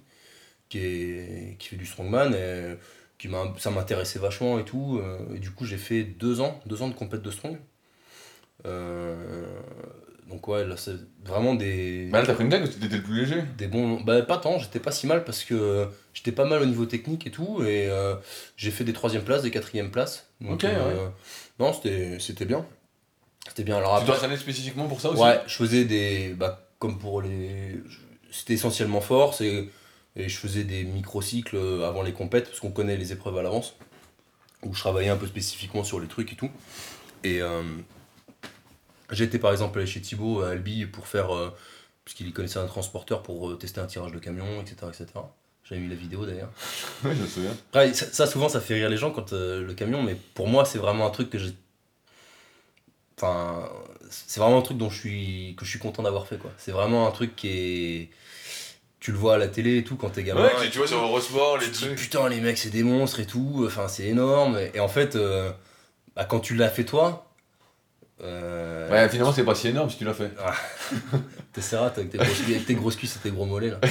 qui, 0.68 0.78
est, 0.80 1.57
qui 1.59 1.68
fait 1.68 1.76
du 1.76 1.86
strongman, 1.86 2.34
et 2.34 2.76
qui 3.18 3.28
m'a 3.28 3.55
ça 3.59 3.70
m'intéressait 3.70 4.18
vachement 4.20 4.59
et 4.61 4.64
tout, 4.64 5.01
euh, 5.03 5.34
et 5.36 5.40
du 5.40 5.51
coup 5.53 5.64
j'ai 5.66 5.78
fait 5.78 6.05
deux 6.05 6.40
ans, 6.40 6.61
deux 6.66 6.82
ans 6.82 6.88
de 6.88 6.95
compète 6.95 7.22
de 7.22 7.30
strong. 7.32 7.59
Euh, 8.66 9.61
donc 10.29 10.47
ouais, 10.49 10.64
là 10.64 10.77
c'est 10.77 10.95
vraiment 11.25 11.55
des 11.55 12.09
Bah 12.11 12.20
là, 12.20 12.27
t'as 12.27 12.35
pris 12.35 12.45
une 12.45 12.49
claque 12.51 12.62
parce 12.62 12.75
que 12.77 12.81
t'étais 12.81 12.97
le 12.97 13.03
plus 13.03 13.20
léger. 13.20 13.43
des 13.59 13.66
bons 13.66 14.01
bah 14.01 14.23
pas 14.23 14.39
tant 14.39 14.59
j'étais 14.59 14.79
pas 14.81 14.93
si 14.93 15.07
mal 15.07 15.25
parce 15.25 15.45
que 15.45 15.89
j'étais 16.14 16.33
pas 16.33 16.45
mal 16.45 16.62
au 16.62 16.66
niveau 16.66 16.87
technique 16.87 17.27
et 17.27 17.31
tout 17.31 17.62
et 17.62 17.89
euh, 17.89 18.14
j'ai 18.57 18.70
fait 18.70 18.85
des 18.85 18.93
troisième 18.93 19.23
places 19.25 19.43
des 19.43 19.51
quatrième 19.51 19.91
places. 19.91 20.29
Donc, 20.41 20.55
Ok, 20.55 20.64
euh, 20.64 21.09
non 21.59 21.73
c'était 21.73 22.18
c'était 22.18 22.45
bien. 22.47 22.64
C'était 23.49 23.64
bien. 23.64 23.77
Alors 23.79 24.01
Tu 24.01 24.07
t'entraînais 24.07 24.37
spécifiquement 24.37 24.87
pour 24.87 25.01
ça 25.01 25.11
aussi 25.11 25.20
ouais 25.23 25.41
je 25.47 25.55
faisais 25.55 25.85
des 25.85 26.35
bah 26.35 26.68
comme 26.79 26.99
pour 26.99 27.20
les 27.23 27.83
c'était 28.31 28.55
essentiellement 28.55 29.01
force 29.03 29.41
et, 29.43 29.68
et 30.16 30.29
je 30.29 30.37
faisais 30.39 30.64
des 30.64 30.85
microcycles 30.85 31.57
avant 31.85 32.03
les 32.03 32.12
compètes 32.12 32.47
parce 32.47 32.61
qu'on 32.61 32.70
connaît 32.70 32.97
les 32.97 33.12
épreuves 33.12 33.37
à 33.37 33.43
l'avance. 33.43 33.75
Où 34.64 34.73
je 34.75 34.81
travaillais 34.81 35.11
un 35.11 35.16
peu 35.16 35.27
spécifiquement 35.27 35.83
sur 35.83 35.99
les 35.99 36.07
trucs 36.07 36.33
et 36.33 36.37
tout. 36.37 36.49
Et 37.25 37.43
euh, 37.43 37.62
J'étais 39.12 39.38
par 39.38 39.52
exemple 39.52 39.78
allé 39.78 39.86
chez 39.86 40.00
Thibaut 40.00 40.42
à 40.42 40.50
Albi 40.50 40.86
pour 40.86 41.06
faire. 41.06 41.34
euh, 41.34 41.54
parce 42.04 42.14
qu'il 42.16 42.26
y 42.26 42.32
connaissait 42.32 42.58
un 42.58 42.66
transporteur 42.66 43.22
pour 43.22 43.50
euh, 43.50 43.54
tester 43.56 43.80
un 43.80 43.86
tirage 43.86 44.10
de 44.12 44.18
camion, 44.18 44.60
etc. 44.60 44.76
etc. 44.88 45.06
J'avais 45.64 45.80
mis 45.80 45.88
la 45.88 45.94
vidéo 45.94 46.26
d'ailleurs. 46.26 46.50
Oui, 47.04 47.12
je 47.16 47.22
me 47.22 47.26
souviens. 47.28 47.56
Après, 47.70 47.94
ça, 47.94 48.06
ça, 48.06 48.26
souvent, 48.26 48.48
ça 48.48 48.60
fait 48.60 48.74
rire 48.74 48.88
les 48.90 48.96
gens 48.96 49.12
quand 49.12 49.32
euh, 49.32 49.64
le 49.64 49.74
camion, 49.74 50.02
mais 50.02 50.16
pour 50.34 50.48
moi, 50.48 50.64
c'est 50.64 50.78
vraiment 50.78 51.06
un 51.06 51.10
truc 51.10 51.30
que 51.30 51.38
j'ai. 51.38 51.54
Enfin, 53.16 53.68
c'est 54.10 54.40
vraiment 54.40 54.58
un 54.58 54.62
truc 54.62 54.78
dont 54.78 54.90
je 54.90 54.98
suis, 54.98 55.54
que 55.56 55.64
je 55.64 55.70
suis 55.70 55.78
content 55.78 56.02
d'avoir 56.02 56.26
fait, 56.26 56.38
quoi. 56.38 56.50
C'est 56.58 56.72
vraiment 56.72 57.06
un 57.06 57.10
truc 57.12 57.36
qui 57.36 57.48
est. 57.48 58.10
Tu 58.98 59.10
le 59.12 59.18
vois 59.18 59.34
à 59.34 59.38
la 59.38 59.48
télé 59.48 59.78
et 59.78 59.84
tout 59.84 59.96
quand 59.96 60.10
t'es 60.10 60.22
gamin. 60.22 60.44
Ouais, 60.44 60.66
que 60.66 60.70
tu 60.70 60.78
vois 60.78 60.86
sur 60.86 60.98
Eurosport, 61.02 61.58
tu 61.58 61.66
les 61.66 61.72
trucs. 61.72 61.96
putain, 61.96 62.28
les 62.28 62.40
mecs, 62.40 62.58
c'est 62.58 62.70
des 62.70 62.82
monstres 62.84 63.20
et 63.20 63.26
tout. 63.26 63.64
Enfin, 63.66 63.88
c'est 63.88 64.04
énorme. 64.06 64.58
Et 64.74 64.80
en 64.80 64.88
fait, 64.88 65.16
euh, 65.16 65.50
bah, 66.16 66.24
quand 66.24 66.40
tu 66.40 66.54
l'as 66.56 66.68
fait 66.70 66.84
toi. 66.84 67.28
Euh, 68.23 68.91
Ouais, 68.91 69.09
finalement, 69.09 69.33
c'est 69.33 69.45
pas 69.45 69.55
si 69.55 69.68
énorme 69.68 69.91
si 69.91 69.99
tu 69.99 70.05
l'as 70.05 70.14
fait. 70.14 70.33
Avec 71.99 72.11
tes 72.11 72.18
grosses, 72.18 72.41
avec 72.43 72.66
tes 72.66 72.75
grosses 72.75 72.97
cuisses 72.97 73.16
et 73.16 73.20
tes 73.20 73.31
gros 73.31 73.47
mollets 73.47 73.70
là. 73.70 73.81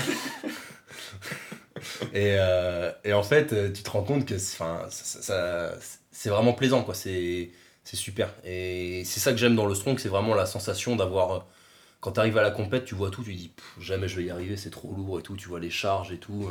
et, 2.13 2.35
euh, 2.39 2.91
et 3.03 3.13
en 3.13 3.23
fait, 3.23 3.53
euh, 3.53 3.71
tu 3.71 3.83
te 3.83 3.89
rends 3.89 4.03
compte 4.03 4.25
que 4.25 4.37
c'est- 4.37 4.57
'fin, 4.57 4.85
ça, 4.89 5.21
ça- 5.21 5.75
c'est 6.11 6.29
vraiment 6.29 6.53
plaisant, 6.53 6.83
quoi. 6.83 6.93
C'est 6.93 7.51
c'est 7.83 7.97
super. 7.97 8.29
Et 8.45 9.03
c'est 9.05 9.19
ça 9.19 9.31
que 9.31 9.37
j'aime 9.37 9.55
dans 9.55 9.65
le 9.65 9.73
strong, 9.75 9.97
c'est 9.99 10.09
vraiment 10.09 10.35
la 10.35 10.45
sensation 10.45 10.95
d'avoir. 10.95 11.47
Quand 12.01 12.11
t'arrives 12.13 12.37
à 12.37 12.41
la 12.43 12.51
compète, 12.51 12.85
tu 12.85 12.95
vois 12.95 13.09
tout, 13.11 13.23
tu 13.23 13.33
dis 13.35 13.53
jamais 13.79 14.07
je 14.07 14.17
vais 14.17 14.23
y 14.25 14.31
arriver, 14.31 14.57
c'est 14.57 14.69
trop 14.71 14.93
lourd 14.95 15.19
et 15.19 15.23
tout. 15.23 15.35
Tu 15.37 15.47
vois 15.49 15.59
les 15.59 15.69
charges 15.71 16.11
et 16.11 16.17
tout. 16.19 16.49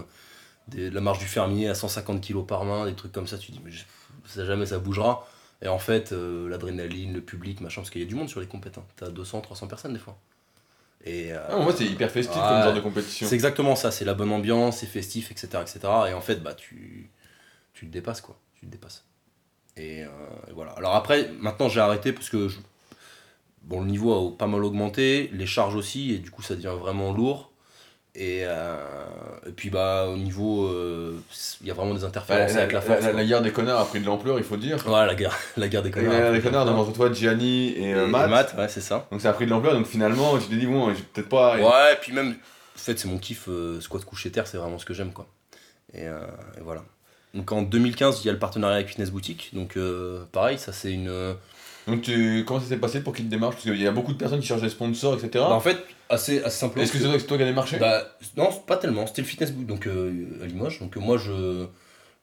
des- 0.68 0.90
la 0.90 1.00
marche 1.02 1.18
du 1.20 1.26
fermier 1.26 1.68
à 1.68 1.74
150 1.76 2.20
kg 2.22 2.44
par 2.46 2.64
main, 2.64 2.86
des 2.86 2.94
trucs 2.94 3.12
comme 3.12 3.26
ça. 3.28 3.38
Tu 3.38 3.52
dis 3.52 3.60
mais 3.64 3.70
je- 3.72 3.84
ça, 4.26 4.44
jamais 4.46 4.66
ça 4.66 4.78
bougera. 4.80 5.28
Et 5.62 5.68
en 5.68 5.78
fait, 5.78 6.12
euh, 6.12 6.48
l'adrénaline, 6.48 7.12
le 7.12 7.20
public, 7.20 7.60
machin, 7.60 7.82
parce 7.82 7.90
qu'il 7.90 8.00
y 8.00 8.04
a 8.04 8.08
du 8.08 8.14
monde 8.14 8.28
sur 8.28 8.40
les 8.40 8.46
compètes. 8.46 8.78
Hein. 8.78 8.84
T'as 8.96 9.10
200, 9.10 9.40
300 9.42 9.66
personnes 9.68 9.92
des 9.92 9.98
fois. 9.98 10.18
Et, 11.04 11.32
euh, 11.32 11.38
Ah, 11.48 11.66
c'est 11.76 11.84
hyper 11.86 12.10
festif 12.10 12.36
Ouais. 12.42 12.48
comme 12.48 12.62
genre 12.62 12.74
de 12.74 12.80
compétition. 12.80 13.26
c'est 13.26 13.34
exactement 13.34 13.74
ça, 13.76 13.90
c'est 13.90 14.04
la 14.04 14.14
bonne 14.14 14.32
ambiance, 14.32 14.78
c'est 14.78 14.86
festif, 14.86 15.30
etc., 15.30 15.62
etc. 15.62 15.80
Et 16.10 16.14
en 16.14 16.20
fait, 16.20 16.36
bah, 16.42 16.54
tu, 16.54 17.10
tu 17.74 17.86
te 17.86 17.92
dépasses, 17.92 18.20
quoi. 18.20 18.38
Tu 18.54 18.66
te 18.66 18.70
dépasses. 18.70 19.04
Et, 19.76 20.04
euh, 20.04 20.08
et 20.48 20.52
voilà. 20.52 20.72
Alors 20.72 20.94
après, 20.94 21.30
maintenant, 21.40 21.68
j'ai 21.68 21.80
arrêté 21.80 22.12
parce 22.12 22.28
que 22.28 22.48
je- 22.48 22.58
bon, 23.62 23.80
le 23.80 23.86
niveau 23.86 24.12
a 24.34 24.36
pas 24.36 24.46
mal 24.46 24.64
augmenté, 24.64 25.30
les 25.32 25.46
charges 25.46 25.74
aussi, 25.74 26.12
et 26.12 26.18
du 26.18 26.30
coup, 26.30 26.42
ça 26.42 26.54
devient 26.54 26.76
vraiment 26.78 27.12
lourd. 27.12 27.49
Et, 28.16 28.40
euh, 28.44 28.76
et 29.46 29.52
puis, 29.52 29.70
bah, 29.70 30.06
au 30.08 30.16
niveau, 30.16 30.66
euh, 30.66 31.14
il 31.60 31.68
y 31.68 31.70
a 31.70 31.74
vraiment 31.74 31.94
des 31.94 32.02
interférences 32.04 32.52
la, 32.54 32.62
avec 32.62 32.72
la 32.72 32.80
la- 32.80 32.84
force. 32.84 33.02
la- 33.04 33.12
la 33.12 33.24
guerre 33.24 33.40
des 33.42 33.52
connards 33.52 33.78
a 33.80 33.84
pris 33.84 34.00
de 34.00 34.06
l'ampleur, 34.06 34.38
il 34.38 34.44
faut 34.44 34.56
dire. 34.56 34.84
Ouais, 34.86 35.06
la 35.06 35.14
guerre, 35.14 35.36
la 35.56 35.68
guerre 35.68 35.82
des 35.82 35.90
La 35.90 35.94
connards. 35.94 36.12
guerre 36.12 36.32
des 36.32 36.40
connards, 36.40 36.66
donc 36.66 36.76
entre 36.78 36.92
toi, 36.92 37.12
Gianni 37.12 37.68
et, 37.68 37.90
Et- 37.90 37.94
euh, 37.94 38.06
et 38.06 38.10
Matt. 38.10 38.28
Matt, 38.30 38.54
ouais, 38.58 38.68
c'est 38.68 38.80
ça. 38.80 39.06
Donc 39.12 39.20
ça 39.20 39.30
a 39.30 39.32
pris 39.32 39.44
de 39.46 39.50
l'ampleur, 39.50 39.74
donc 39.74 39.86
finalement, 39.86 40.36
tu 40.38 40.48
t'es 40.48 40.56
dit, 40.56 40.66
bon, 40.66 40.92
j'ai 40.92 41.02
peut-être 41.02 41.28
pas. 41.28 41.56
Ouais, 41.56 41.92
et 41.92 41.96
puis 42.00 42.12
même, 42.12 42.30
en 42.30 42.78
fait, 42.78 42.98
c'est 42.98 43.06
mon 43.08 43.18
kiff, 43.18 43.48
squat 43.80 44.04
couché 44.04 44.30
terre, 44.32 44.46
c'est 44.48 44.58
vraiment 44.58 44.78
ce 44.78 44.84
que 44.86 44.94
j'aime, 44.94 45.12
quoi. 45.12 45.26
Et, 45.94 46.02
et 46.04 46.60
voilà. 46.62 46.82
Donc 47.34 47.52
en 47.52 47.62
2015, 47.62 48.22
il 48.24 48.26
y 48.26 48.28
a 48.28 48.32
le 48.32 48.40
partenariat 48.40 48.74
avec 48.76 48.88
Fitness 48.88 49.10
Boutique, 49.12 49.50
donc 49.52 49.76
euh, 49.76 50.24
pareil, 50.32 50.58
ça 50.58 50.72
c'est 50.72 50.90
une... 50.92 51.36
Donc 51.86 52.02
tu... 52.02 52.44
comment 52.46 52.60
ça 52.60 52.66
s'est 52.68 52.76
passé 52.76 53.02
pour 53.02 53.14
qu'ils 53.14 53.24
te 53.26 53.30
démarchent 53.30 53.54
Parce 53.56 53.64
qu'il 53.64 53.80
y 53.80 53.86
a 53.86 53.92
beaucoup 53.92 54.12
de 54.12 54.18
personnes 54.18 54.40
qui 54.40 54.46
cherchent 54.46 54.62
des 54.62 54.68
sponsors, 54.68 55.14
etc. 55.14 55.28
Bah, 55.34 55.50
en 55.54 55.60
fait, 55.60 55.78
assez, 56.08 56.42
assez 56.42 56.58
simplement... 56.58 56.82
Est-ce 56.84 56.92
que 56.92 56.98
c'est 56.98 57.04
toi, 57.04 57.18
toi 57.18 57.36
qui 57.36 57.42
as 57.42 57.46
démarché 57.46 57.78
Bah, 57.78 58.04
non, 58.36 58.50
pas 58.66 58.76
tellement. 58.76 59.06
C'était 59.06 59.22
le 59.22 59.26
fitness 59.28 59.52
boot 59.52 59.66
donc 59.66 59.86
euh, 59.86 60.40
à 60.42 60.46
Limoges. 60.46 60.78
Donc 60.80 60.96
moi, 60.96 61.16
je 61.18 61.66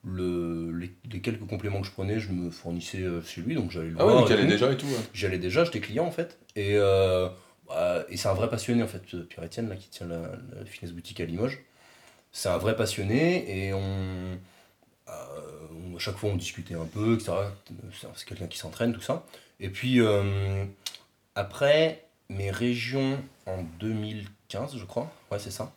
le, 0.04 0.70
les, 0.78 0.92
les 1.12 1.20
quelques 1.20 1.46
compléments 1.46 1.80
que 1.80 1.86
je 1.86 1.92
prenais, 1.92 2.20
je 2.20 2.30
me 2.30 2.50
fournissais 2.50 3.02
euh, 3.02 3.20
chez 3.22 3.40
lui, 3.40 3.54
donc 3.56 3.70
j'allais 3.72 3.88
le 3.88 3.96
Ah 3.98 4.04
voir. 4.04 4.20
donc 4.20 4.30
et 4.30 4.34
elle 4.34 4.40
est 4.40 4.42
tout. 4.44 4.48
déjà 4.50 4.70
et 4.72 4.76
tout. 4.76 4.86
ouais. 4.86 4.92
J'y 5.12 5.26
allais 5.26 5.38
déjà, 5.38 5.64
j'étais 5.64 5.80
client 5.80 6.04
en 6.06 6.12
fait. 6.12 6.38
Et, 6.56 6.76
euh, 6.76 7.28
bah, 7.66 8.04
et 8.08 8.16
c'est 8.16 8.28
un 8.28 8.34
vrai 8.34 8.48
passionné 8.48 8.82
en 8.82 8.86
fait, 8.86 9.02
euh, 9.14 9.24
Pierre-Etienne 9.28 9.68
là, 9.68 9.74
qui 9.76 9.88
tient 9.88 10.06
la, 10.06 10.18
la 10.56 10.64
fitness 10.64 10.92
boutique 10.92 11.20
à 11.20 11.24
Limoges. 11.24 11.58
C'est 12.30 12.48
un 12.48 12.58
vrai 12.58 12.76
passionné 12.76 13.66
et 13.66 13.74
on, 13.74 13.80
euh, 15.08 15.10
on- 15.92 15.96
à 15.96 15.98
chaque 15.98 16.16
fois 16.16 16.30
on 16.30 16.36
discutait 16.36 16.74
un 16.74 16.84
peu, 16.86 17.14
etc. 17.14 17.32
C'est 18.14 18.26
quelqu'un 18.28 18.46
qui 18.46 18.58
s'entraîne, 18.58 18.92
tout 18.92 19.00
ça. 19.00 19.24
Et 19.60 19.70
puis 19.70 20.00
euh, 20.00 20.64
après 21.34 22.04
mes 22.28 22.50
régions 22.50 23.18
en 23.46 23.62
2015, 23.80 24.76
je 24.76 24.84
crois, 24.84 25.10
ouais 25.32 25.38
c'est 25.38 25.50
ça, 25.50 25.72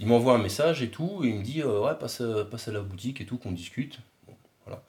il 0.00 0.06
m'envoie 0.06 0.34
un 0.34 0.38
message 0.38 0.82
et 0.82 0.88
tout, 0.90 1.20
et 1.24 1.28
il 1.28 1.36
me 1.36 1.42
dit 1.42 1.62
euh, 1.62 1.80
ouais 1.80 1.94
passe, 1.98 2.20
à- 2.20 2.44
passe 2.44 2.68
à 2.68 2.72
la 2.72 2.80
boutique 2.80 3.20
et 3.20 3.26
tout, 3.26 3.36
qu'on 3.38 3.52
discute. 3.52 3.98
Bon, 4.26 4.34
voilà. 4.66 4.82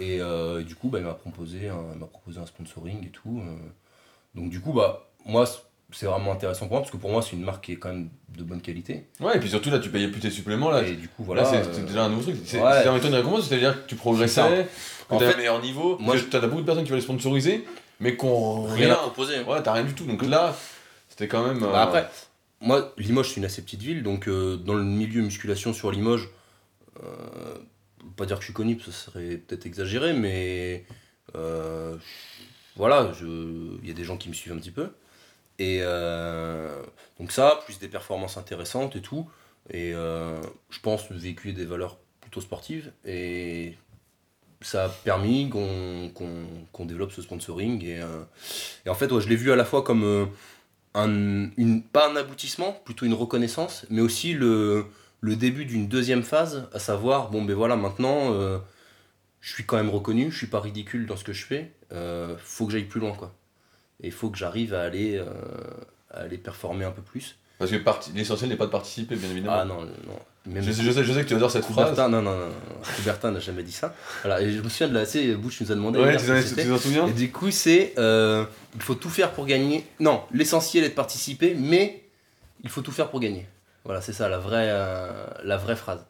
Et, 0.00 0.20
euh, 0.20 0.60
et 0.60 0.64
du 0.64 0.74
coup, 0.74 0.88
bah, 0.88 0.98
il 0.98 1.04
m'a 1.04 1.14
proposé, 1.14 1.68
un, 1.68 1.94
m'a 1.98 2.06
proposé 2.06 2.40
un 2.40 2.46
sponsoring 2.46 3.06
et 3.06 3.10
tout. 3.10 3.42
donc 4.34 4.50
du 4.50 4.60
coup, 4.60 4.72
bah, 4.72 5.08
moi, 5.24 5.44
c'est 5.92 6.06
vraiment 6.06 6.32
intéressant 6.32 6.66
pour 6.66 6.72
moi, 6.72 6.80
parce 6.80 6.90
que 6.90 6.96
pour 6.96 7.10
moi, 7.10 7.22
c'est 7.22 7.36
une 7.36 7.44
marque 7.44 7.64
qui 7.66 7.72
est 7.72 7.76
quand 7.76 7.90
même 7.90 8.08
de 8.30 8.42
bonne 8.42 8.62
qualité. 8.62 9.06
Ouais, 9.20 9.36
et 9.36 9.40
puis 9.40 9.50
surtout 9.50 9.70
là, 9.70 9.78
tu 9.78 9.90
payais 9.90 10.08
plus 10.08 10.20
tes 10.20 10.30
suppléments 10.30 10.70
là. 10.70 10.82
et 10.82 10.96
du 10.96 11.08
coup, 11.08 11.22
voilà. 11.24 11.42
là, 11.42 11.48
c'est 11.50 11.68
euh, 11.68 11.84
déjà 11.86 12.04
un 12.04 12.08
nouveau 12.08 12.22
truc. 12.22 12.36
C'est 12.44 12.60
ouais. 12.60 12.86
un 12.88 12.92
méthode 12.92 13.10
de 13.12 13.16
récompense, 13.16 13.48
c'est-à-dire 13.48 13.82
que 13.84 13.88
tu 13.88 13.96
progressais, 13.96 14.66
que 15.18 15.24
En 15.24 15.28
t'as 15.28 15.34
un 15.34 15.36
meilleur 15.36 15.60
niveau. 15.62 15.96
moi, 15.98 16.16
t'as 16.30 16.40
beaucoup 16.40 16.60
de 16.60 16.66
personnes 16.66 16.84
qui 16.84 16.90
veulent 16.90 16.98
les 16.98 17.04
sponsoriser, 17.04 17.64
mais 18.00 18.16
qui 18.16 18.24
ont 18.24 18.64
rien 18.64 18.86
rien. 18.86 18.94
à 18.94 18.96
proposer. 18.98 19.40
Ouais, 19.42 19.62
t'as 19.62 19.72
rien 19.72 19.84
du 19.84 19.94
tout. 19.94 20.04
Donc 20.04 20.22
là, 20.22 20.54
c'était 21.08 21.28
quand 21.28 21.46
même. 21.46 21.62
euh, 21.62 21.72
Bah, 21.72 21.82
après, 21.82 22.08
moi, 22.60 22.92
Limoges, 22.98 23.30
c'est 23.30 23.36
une 23.36 23.44
assez 23.44 23.62
petite 23.62 23.82
ville, 23.82 24.02
donc 24.02 24.28
euh, 24.28 24.56
dans 24.56 24.74
le 24.74 24.82
milieu 24.84 25.22
musculation 25.22 25.72
sur 25.72 25.90
Limoges, 25.90 26.28
euh, 27.02 27.54
pas 28.16 28.26
dire 28.26 28.36
que 28.36 28.42
je 28.42 28.46
suis 28.46 28.54
connu, 28.54 28.76
parce 28.76 28.86
que 28.88 28.92
ce 28.94 29.10
serait 29.10 29.36
peut-être 29.36 29.66
exagéré, 29.66 30.12
mais 30.12 30.84
euh, 31.34 31.96
voilà, 32.76 33.12
je- 33.18 33.78
il 33.82 33.88
y 33.88 33.90
a 33.90 33.94
des 33.94 34.04
gens 34.04 34.16
qui 34.16 34.28
me 34.28 34.34
suivent 34.34 34.52
un 34.52 34.58
petit 34.58 34.70
peu. 34.70 34.88
Et 35.58 35.78
euh, 35.82 36.82
donc 37.20 37.30
ça, 37.32 37.60
plus 37.64 37.78
des 37.78 37.88
performances 37.88 38.36
intéressantes 38.36 38.96
et 38.96 39.02
tout, 39.02 39.28
et 39.70 39.92
euh, 39.94 40.40
je 40.70 40.80
pense 40.80 41.10
véhiculer 41.10 41.52
des 41.52 41.64
valeurs 41.66 41.98
plutôt 42.20 42.40
sportives, 42.40 42.90
et 43.04 43.74
ça 44.62 44.84
a 44.84 44.88
permis 44.88 45.50
qu'on 45.50 46.84
développe 46.84 47.12
ce 47.12 47.22
sponsoring, 47.22 47.84
et, 47.84 48.00
euh, 48.00 48.22
et 48.86 48.88
en 48.90 48.94
fait, 48.94 49.10
ouais, 49.12 49.20
je 49.20 49.28
l'ai 49.28 49.36
vu 49.36 49.52
à 49.52 49.56
la 49.56 49.64
fois 49.64 49.82
comme... 49.82 50.04
euh, 50.04 50.26
un, 50.94 51.50
une, 51.56 51.82
pas 51.82 52.10
un 52.10 52.16
aboutissement, 52.16 52.72
plutôt 52.84 53.06
une 53.06 53.14
reconnaissance, 53.14 53.86
mais 53.88 54.02
aussi 54.02 54.34
le, 54.34 54.84
le 55.20 55.36
début 55.36 55.64
d'une 55.64 55.88
deuxième 55.88 56.22
phase, 56.22 56.68
à 56.74 56.78
savoir, 56.78 57.30
bon 57.30 57.42
ben 57.42 57.54
voilà, 57.54 57.76
maintenant, 57.76 58.32
euh, 58.34 58.58
je 59.40 59.52
suis 59.54 59.64
quand 59.64 59.76
même 59.76 59.90
reconnu, 59.90 60.30
je 60.30 60.36
suis 60.36 60.48
pas 60.48 60.60
ridicule 60.60 61.06
dans 61.06 61.16
ce 61.16 61.24
que 61.24 61.32
je 61.32 61.44
fais, 61.46 61.72
faut 62.38 62.66
que 62.66 62.72
j'aille 62.72 62.84
plus 62.84 63.00
loin, 63.00 63.12
quoi. 63.12 63.34
Et 64.02 64.08
il 64.08 64.12
faut 64.12 64.30
que 64.30 64.36
j'arrive 64.36 64.74
à 64.74 64.82
aller, 64.82 65.18
à 66.10 66.18
aller 66.18 66.38
performer 66.38 66.84
un 66.84 66.90
peu 66.90 67.02
plus. 67.02 67.36
Parce 67.58 67.70
que 67.70 67.76
l'essentiel 68.14 68.50
n'est 68.50 68.56
pas 68.56 68.66
de 68.66 68.70
participer, 68.70 69.14
bien 69.16 69.30
évidemment. 69.30 69.56
Ah 69.56 69.64
non, 69.64 69.82
non. 69.82 70.18
Même 70.46 70.62
je, 70.62 70.72
sais, 70.72 70.82
je, 70.82 70.90
sais, 70.90 71.04
je 71.04 71.12
sais 71.12 71.22
que 71.22 71.28
tu 71.28 71.34
adores 71.34 71.50
cette 71.52 71.64
phrase. 71.64 71.90
Coubertin, 71.90 72.08
non, 72.08 72.20
non, 72.20 72.32
non, 72.36 72.46
non. 72.46 72.52
Coubertin 72.96 73.30
n'a 73.30 73.38
jamais 73.38 73.62
dit 73.62 73.72
ça. 73.72 73.94
Voilà, 74.22 74.42
et 74.42 74.52
je 74.52 74.60
me 74.60 74.68
souviens 74.68 74.88
de 74.88 74.94
la, 74.94 75.06
sais, 75.06 75.34
Bush 75.34 75.60
nous 75.60 75.70
a 75.70 75.74
demandé. 75.74 76.00
Ouais, 76.00 76.16
tu 76.16 76.26
t'en- 76.26 76.78
souviens 76.78 77.06
Et 77.06 77.12
du 77.12 77.30
coup, 77.30 77.50
c'est 77.52 77.94
euh, 77.96 78.44
il 78.74 78.82
faut 78.82 78.96
tout 78.96 79.10
faire 79.10 79.30
pour 79.32 79.46
gagner. 79.46 79.86
Non, 80.00 80.22
l'essentiel 80.32 80.82
est 80.82 80.88
de 80.90 80.94
participer, 80.94 81.54
mais 81.54 82.02
il 82.64 82.70
faut 82.70 82.80
tout 82.82 82.90
faire 82.90 83.08
pour 83.08 83.20
gagner. 83.20 83.46
Voilà, 83.84 84.00
c'est 84.00 84.12
ça 84.12 84.28
la 84.28 84.38
vraie, 84.38 84.68
euh, 84.68 85.26
la 85.44 85.56
vraie 85.56 85.76
phrase. 85.76 86.04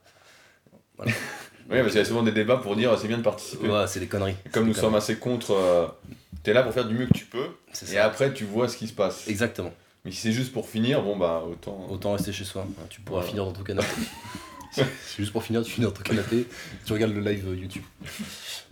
Oui, 1.71 1.79
parce 1.79 1.91
qu'il 1.91 1.99
y 1.99 2.03
a 2.03 2.05
souvent 2.05 2.25
des 2.25 2.33
débats 2.33 2.57
pour 2.57 2.77
dire 2.77 2.99
c'est 2.99 3.09
bien 3.09 3.19
de 3.19 3.23
participer. 3.23 3.69
Ouais, 3.69 3.87
c'est 3.87 4.01
des 4.01 4.09
conneries. 4.09 4.35
Comme 4.51 4.67
nous 4.67 4.75
sommes 4.75 4.95
assez 4.97 5.17
contre, 5.17 5.53
euh, 5.53 5.87
t'es 6.43 6.53
là 6.53 6.63
pour 6.63 6.75
faire 6.75 6.85
du 6.85 6.95
mieux 6.95 7.07
que 7.07 7.15
tu 7.15 7.25
peux, 7.25 7.47
et 7.71 7.87
ça. 7.87 8.05
après 8.05 8.33
tu 8.35 8.45
vois 8.45 8.69
ce 8.69 8.77
qui 8.77 8.89
se 8.89 8.93
passe. 8.93 9.29
Exactement. 9.29 9.73
Mais 10.05 10.11
si 10.11 10.19
c'est 10.19 10.33
juste 10.33 10.53
pour 10.53 10.69
finir, 10.69 11.03
bon 11.03 11.17
bah 11.17 11.43
autant. 11.49 11.87
Autant 11.91 12.13
rester 12.13 12.33
chez 12.33 12.45
soi. 12.45 12.67
Tu 12.91 13.01
pourras 13.01 13.21
Voilà. 13.21 13.31
finir 13.31 13.45
dans 13.45 13.53
ton 13.53 13.63
canapé. 13.63 13.89
c'est 14.73 14.85
juste 15.19 15.33
pour 15.33 15.45
finir, 15.45 15.63
tu 15.63 15.71
finis 15.71 15.87
dans 15.87 15.93
ton 15.93 16.03
canapé, 16.03 16.47
tu 16.87 16.93
regardes 16.93 17.13
le 17.13 17.21
live 17.21 17.47
euh, 17.49 17.55
YouTube. 17.57 17.83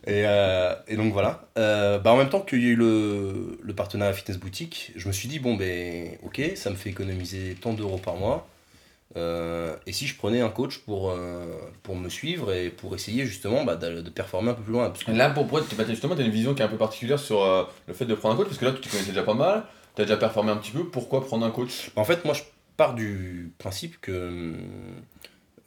Et, 0.06 0.24
euh, 0.26 0.74
et 0.88 0.96
donc 0.96 1.12
voilà. 1.12 1.46
Euh, 1.58 1.98
bah 1.98 2.12
en 2.12 2.16
même 2.16 2.30
temps 2.30 2.40
qu'il 2.40 2.62
y 2.62 2.66
a 2.66 2.70
eu 2.70 2.76
le, 2.76 3.58
le 3.62 3.74
partenariat 3.74 4.12
Fitness 4.14 4.38
Boutique, 4.38 4.92
je 4.96 5.06
me 5.08 5.12
suis 5.12 5.28
dit, 5.28 5.38
bon 5.38 5.54
ben 5.56 6.16
ok, 6.24 6.40
ça 6.56 6.70
me 6.70 6.74
fait 6.74 6.88
économiser 6.90 7.54
tant 7.60 7.74
d'euros 7.74 7.98
par 7.98 8.16
mois. 8.16 8.48
Euh, 9.16 9.74
et 9.86 9.92
si 9.92 10.06
je 10.06 10.16
prenais 10.16 10.40
un 10.40 10.50
coach 10.50 10.78
pour, 10.78 11.10
euh, 11.10 11.44
pour 11.82 11.96
me 11.96 12.08
suivre 12.08 12.52
et 12.52 12.70
pour 12.70 12.94
essayer 12.94 13.26
justement 13.26 13.64
bah, 13.64 13.74
de, 13.76 14.00
de 14.02 14.10
performer 14.10 14.50
un 14.50 14.54
peu 14.54 14.62
plus 14.62 14.72
loin 14.72 14.88
parce 14.88 15.02
que- 15.04 15.10
Et 15.10 15.14
Là, 15.16 15.30
pour, 15.30 15.46
pour 15.48 15.60
bah, 15.76 15.84
justement, 15.88 16.14
t'as 16.14 16.22
une 16.24 16.30
vision 16.30 16.54
qui 16.54 16.62
est 16.62 16.64
un 16.64 16.68
peu 16.68 16.76
particulière 16.76 17.18
sur 17.18 17.42
euh, 17.42 17.64
le 17.88 17.94
fait 17.94 18.04
de 18.04 18.14
prendre 18.14 18.34
un 18.34 18.36
coach, 18.38 18.46
parce 18.46 18.58
que 18.58 18.64
là, 18.66 18.72
tu 18.72 18.80
te 18.80 18.88
connaissais 18.88 19.10
déjà 19.10 19.24
pas 19.24 19.34
mal, 19.34 19.64
t'as 20.01 20.07
déjà 20.07 20.16
performé 20.16 20.51
un 20.51 20.57
petit 20.57 20.70
peu, 20.70 20.84
pourquoi 20.84 21.22
prendre 21.22 21.44
un 21.44 21.51
coach? 21.51 21.90
En 21.94 22.05
fait, 22.05 22.24
moi, 22.24 22.32
je 22.32 22.42
pars 22.78 22.94
du 22.94 23.53
principe 23.59 24.01
que 24.01 24.55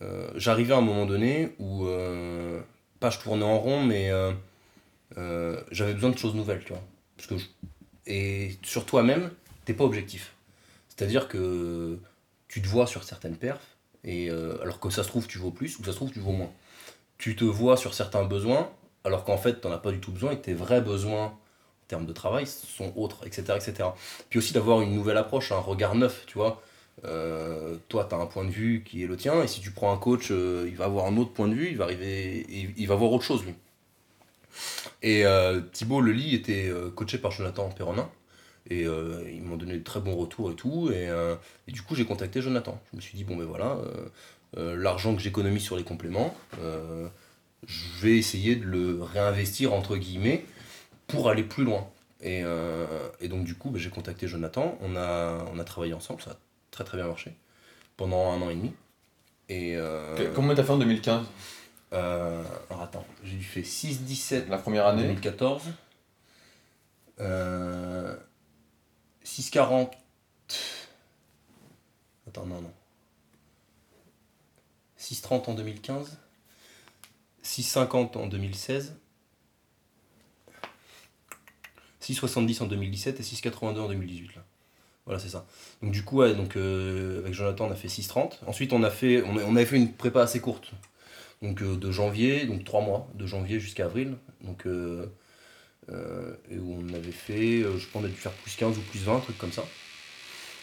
euh, 0.02 0.32
j'arrivais 0.36 0.74
à 0.74 0.78
un 0.78 0.82
moment 0.82 1.06
donné 1.06 1.54
où, 1.60 1.86
euh, 1.86 2.60
pas 3.00 3.12
je 3.12 3.20
tournais 3.20 3.46
en 3.46 3.60
rond, 3.60 3.84
mais 3.84 4.10
euh, 4.10 5.62
j'avais 5.70 5.94
besoin 5.94 6.10
de 6.10 6.18
choses 6.18 6.34
nouvelles, 6.34 6.64
tu 6.66 6.70
vois. 6.70 6.82
Parce 7.16 7.28
que 7.28 7.36
Et 8.08 8.58
sur 8.64 8.88
toi-même, 8.88 9.30
t'es 9.66 9.74
pas 9.74 9.84
objectif. 9.84 10.34
C'est-à-dire 10.90 11.28
que 11.28 12.00
tu 12.48 12.60
te 12.60 12.68
vois 12.68 12.88
sur 12.88 13.04
certaines 13.04 13.38
perfs, 13.38 13.78
et, 14.04 14.32
alors 14.32 14.80
que 14.80 14.90
ça 14.90 15.04
se 15.04 15.10
trouve, 15.10 15.28
tu 15.28 15.38
vaux 15.38 15.52
plus, 15.52 15.78
ou 15.78 15.84
ça 15.84 15.92
se 15.92 15.98
trouve, 15.98 16.12
tu 16.12 16.20
vaux 16.20 16.32
moins. 16.32 16.52
Tu 17.20 17.36
te 17.36 17.44
vois 17.44 17.78
sur 17.78 17.94
certains 17.94 18.24
besoins, 18.24 18.72
alors 19.04 19.26
qu'en 19.26 19.38
fait, 19.38 19.62
t'en 19.62 19.72
as 19.72 19.78
pas 19.78 19.92
du 19.92 20.00
tout 20.00 20.12
besoin, 20.12 20.32
et 20.32 20.42
tes 20.42 20.56
vrais 20.56 20.82
besoins 20.82 21.38
termes 21.94 22.08
de 22.08 22.14
travail 22.14 22.48
sont 22.48 22.92
autres, 22.96 23.20
etc. 23.28 23.44
etc. 23.56 23.90
Puis 24.30 24.40
aussi 24.40 24.52
d'avoir 24.52 24.82
une 24.82 24.96
nouvelle 24.96 25.18
approche, 25.18 25.52
un 25.52 25.60
regard 25.60 25.94
neuf, 25.94 26.24
tu 26.26 26.40
vois. 26.40 26.64
euh, 27.06 27.76
toi, 27.88 28.08
tu 28.10 28.16
as 28.16 28.18
un 28.18 28.26
point 28.26 28.46
de 28.46 28.50
vue 28.50 28.84
qui 28.84 29.04
est 29.04 29.08
le 29.08 29.16
tien, 29.16 29.44
et 29.44 29.48
si 29.48 29.62
tu 29.62 29.70
prends 29.70 29.94
un 29.94 29.98
coach, 29.98 30.30
euh, 30.32 30.66
il 30.68 30.76
va 30.76 30.86
avoir 30.86 31.06
un 31.06 31.18
autre 31.18 31.34
point 31.34 31.48
de 31.48 31.54
vue, 31.54 31.68
il 31.70 31.78
va 31.78 31.84
arriver, 31.84 32.46
il, 32.84 32.88
va 32.88 32.96
voir 32.96 33.12
autre 33.12 33.24
chose, 33.24 33.46
lui. 33.46 33.54
Et 35.04 35.24
euh, 35.24 35.62
Thibaut 35.72 36.02
Lely 36.02 36.34
était 36.34 36.68
euh, 36.68 36.90
coaché 36.90 37.20
par 37.20 37.30
Jonathan 37.32 37.70
Perronin, 37.70 38.10
et 38.72 38.84
ils 39.38 39.44
m'ont 39.44 39.58
donné 39.58 39.78
de 39.78 39.84
très 39.84 40.00
bons 40.00 40.16
retours 40.16 40.50
et 40.50 40.56
tout, 40.56 40.90
et, 40.92 41.10
et 41.68 41.72
du 41.72 41.82
coup, 41.84 41.96
j'ai 41.96 42.06
contacté 42.06 42.42
Jonathan. 42.42 42.80
Je 42.92 42.96
me 42.96 43.02
suis 43.02 43.16
dit, 43.18 43.26
bon, 43.26 43.36
ben 43.36 43.46
voilà, 43.46 43.78
l'argent 44.56 45.14
que 45.16 45.22
j'économise 45.22 45.64
sur 45.64 45.76
les 45.76 45.84
compléments, 45.84 46.34
je 47.68 47.86
vais 48.02 48.18
essayer 48.18 48.56
de 48.56 48.66
le 48.66 49.04
réinvestir, 49.04 49.74
entre 49.74 49.98
guillemets, 49.98 50.46
pour 51.14 51.30
aller 51.30 51.44
plus 51.44 51.64
loin. 51.64 51.88
Et, 52.22 52.42
euh, 52.44 52.86
et 53.20 53.28
donc, 53.28 53.44
du 53.44 53.56
coup, 53.56 53.70
ben, 53.70 53.80
j'ai 53.80 53.90
contacté 53.90 54.28
Jonathan, 54.28 54.78
on 54.82 54.96
a, 54.96 55.46
on 55.54 55.60
a 55.60 55.64
travaillé 55.64 55.94
ensemble, 55.94 56.22
ça 56.22 56.32
a 56.32 56.38
très 56.72 56.84
très 56.84 56.98
bien 56.98 57.08
marché, 57.08 57.36
pendant 57.98 58.32
un 58.32 58.42
an 58.42 58.50
et 58.50 58.56
demi. 58.56 58.74
Et 59.50 59.76
euh, 59.76 60.32
Combien 60.34 60.56
t'as 60.56 60.64
fait 60.64 60.72
en 60.72 60.78
2015 60.78 61.26
euh, 61.94 62.44
alors 62.72 62.82
attends, 62.82 63.06
j'ai 63.24 63.38
fait 63.38 63.62
6-17 63.62 64.50
La 64.50 64.58
première 64.58 64.88
année 64.88 65.04
2014. 65.04 65.62
Euh, 67.20 68.16
6,40. 69.24 69.92
Attends, 72.28 72.48
non, 72.48 72.62
non. 72.62 72.72
6,30 75.00 75.52
en 75.52 75.54
2015. 75.54 76.18
6,50 77.44 78.18
en 78.18 78.26
2016. 78.26 78.96
6,70 82.04 82.62
en 82.64 82.66
2017 82.68 83.20
et 83.20 83.24
6,82 83.24 83.80
en 83.80 83.88
2018. 83.88 84.36
Là. 84.36 84.44
Voilà, 85.06 85.20
c'est 85.20 85.30
ça. 85.30 85.46
Donc, 85.82 85.92
du 85.92 86.04
coup, 86.04 86.24
donc, 86.26 86.56
euh, 86.56 87.20
avec 87.20 87.34
Jonathan, 87.34 87.68
on 87.68 87.72
a 87.72 87.76
fait 87.76 87.88
6,30. 87.88 88.40
Ensuite, 88.48 88.74
on, 88.74 88.84
a 88.84 88.90
fait, 88.90 89.22
on, 89.24 89.38
a- 89.38 89.44
avait 89.44 89.66
fait 89.66 89.76
une 89.78 89.92
prépa 89.92 90.22
assez 90.22 90.40
courte. 90.40 90.72
Donc, 91.42 91.62
euh, 91.62 91.76
de 91.76 91.92
janvier, 91.92 92.46
donc 92.46 92.64
3 92.64 92.82
mois, 92.82 93.08
de 93.16 93.26
janvier 93.26 93.60
jusqu'à 93.60 93.86
avril. 93.86 94.16
Donc, 94.42 94.66
euh, 94.66 95.06
et 96.50 96.58
où 96.58 96.78
on 96.80 96.94
avait 96.94 97.12
fait, 97.12 97.62
je 97.62 97.88
pense, 97.88 98.02
on 98.04 98.06
a 98.06 98.08
dû 98.08 98.14
faire 98.16 98.32
plus 98.32 98.56
15 98.56 98.78
ou 98.78 98.82
plus 98.82 99.00
20, 99.00 99.18
un 99.18 99.20
truc 99.20 99.38
comme 99.38 99.52
ça. 99.52 99.66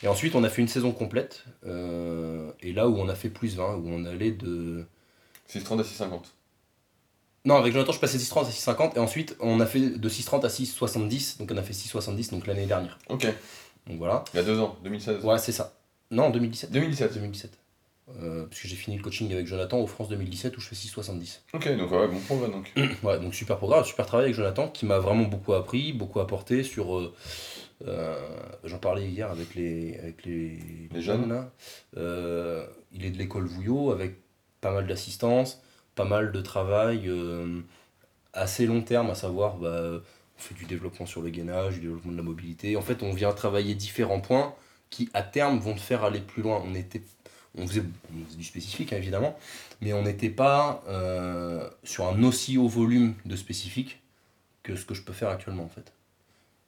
Et 0.02 0.08
ensuite, 0.08 0.34
on 0.34 0.42
a 0.44 0.48
fait 0.48 0.62
une 0.62 0.68
saison 0.68 0.92
complète. 0.92 1.44
et 1.66 2.72
là 2.72 2.88
où 2.88 2.96
on 2.98 3.08
a 3.08 3.14
fait 3.14 3.28
plus 3.28 3.56
20, 3.56 3.74
où 3.76 3.88
on 3.88 4.04
allait 4.06 4.30
de. 4.30 4.84
630 5.48 5.80
à 5.80 5.84
650. 5.84 6.32
Non, 7.44 7.56
avec 7.56 7.72
Jonathan, 7.72 7.92
je 7.92 8.00
passais 8.00 8.18
de 8.18 8.22
6,30 8.22 8.46
à 8.46 8.50
6,50. 8.50 8.96
Et 8.96 8.98
ensuite, 8.98 9.36
on 9.40 9.60
a 9.60 9.66
fait 9.66 9.80
de 9.98 10.08
6,30 10.08 10.44
à 10.44 10.48
6,70. 10.48 11.38
Donc, 11.38 11.50
on 11.52 11.56
a 11.56 11.62
fait 11.62 11.72
6,70 11.72 12.30
donc 12.32 12.46
l'année 12.46 12.66
dernière. 12.66 12.98
Ok, 13.08 13.26
Donc 13.86 13.98
voilà. 13.98 14.24
il 14.34 14.36
y 14.36 14.40
a 14.40 14.42
deux 14.42 14.58
ans, 14.60 14.76
2016. 14.84 15.24
Ouais, 15.24 15.38
c'est 15.38 15.52
ça. 15.52 15.74
Non, 16.10 16.30
2017. 16.30 16.70
2017. 16.70 17.14
2017. 17.14 17.50
Euh, 18.20 18.44
parce 18.46 18.60
que 18.60 18.66
j'ai 18.66 18.74
fini 18.74 18.96
le 18.96 19.02
coaching 19.04 19.32
avec 19.32 19.46
Jonathan 19.46 19.78
au 19.78 19.86
France 19.86 20.08
2017 20.08 20.56
où 20.56 20.60
je 20.60 20.66
fais 20.68 20.74
6,70. 20.74 21.38
Ok, 21.54 21.76
donc 21.78 21.92
ouais, 21.92 22.08
bon 22.08 22.18
progrès 22.18 22.48
donc. 22.50 22.72
Ouais, 23.04 23.20
donc 23.20 23.34
super 23.36 23.56
programme, 23.56 23.84
super 23.84 24.04
travail 24.04 24.24
avec 24.24 24.34
Jonathan 24.36 24.66
qui 24.68 24.84
m'a 24.84 24.98
vraiment 24.98 25.22
beaucoup 25.22 25.52
appris, 25.54 25.92
beaucoup 25.92 26.18
apporté 26.18 26.64
sur. 26.64 26.98
euh, 26.98 27.14
euh, 27.86 28.18
J'en 28.64 28.78
parlais 28.78 29.06
hier 29.08 29.30
avec 29.30 29.54
les, 29.54 29.96
avec 29.98 30.24
les, 30.26 30.58
Les 30.92 31.00
jeunes. 31.00 31.28
là. 31.28 31.52
Euh, 31.96 32.66
il 32.92 33.04
est 33.06 33.10
de 33.10 33.16
l'école 33.16 33.46
Vouillot 33.46 33.92
avec 33.92 34.16
pas 34.60 34.72
mal 34.72 34.88
d'assistance, 34.88 35.62
pas 36.00 36.06
mal 36.06 36.32
de 36.32 36.40
travail 36.40 37.08
euh, 37.08 37.60
assez 38.32 38.64
long 38.64 38.80
terme, 38.80 39.10
à 39.10 39.14
savoir 39.14 39.56
bah, 39.56 39.82
on 39.92 40.40
fait 40.40 40.54
du 40.54 40.64
développement 40.64 41.04
sur 41.04 41.20
le 41.20 41.28
gainage, 41.28 41.74
du 41.74 41.80
développement 41.80 42.12
de 42.12 42.16
la 42.16 42.22
mobilité. 42.22 42.74
En 42.76 42.80
fait, 42.80 43.02
on 43.02 43.12
vient 43.12 43.32
travailler 43.32 43.74
différents 43.74 44.22
points 44.22 44.54
qui 44.88 45.10
à 45.12 45.22
terme 45.22 45.58
vont 45.58 45.74
te 45.74 45.80
faire 45.80 46.02
aller 46.02 46.20
plus 46.20 46.42
loin. 46.42 46.62
On 46.64 46.74
était 46.74 47.02
on 47.54 47.66
faisait, 47.66 47.82
du 48.10 48.44
spécifique 48.44 48.94
hein, 48.94 48.96
évidemment, 48.96 49.36
mais 49.82 49.92
on 49.92 50.02
n'était 50.02 50.30
pas 50.30 50.82
euh, 50.88 51.68
sur 51.84 52.06
un 52.06 52.22
aussi 52.22 52.56
haut 52.56 52.68
volume 52.68 53.14
de 53.26 53.36
spécifique 53.36 54.00
que 54.62 54.76
ce 54.76 54.86
que 54.86 54.94
je 54.94 55.02
peux 55.02 55.12
faire 55.12 55.28
actuellement 55.28 55.64
en 55.64 55.68
fait. 55.68 55.92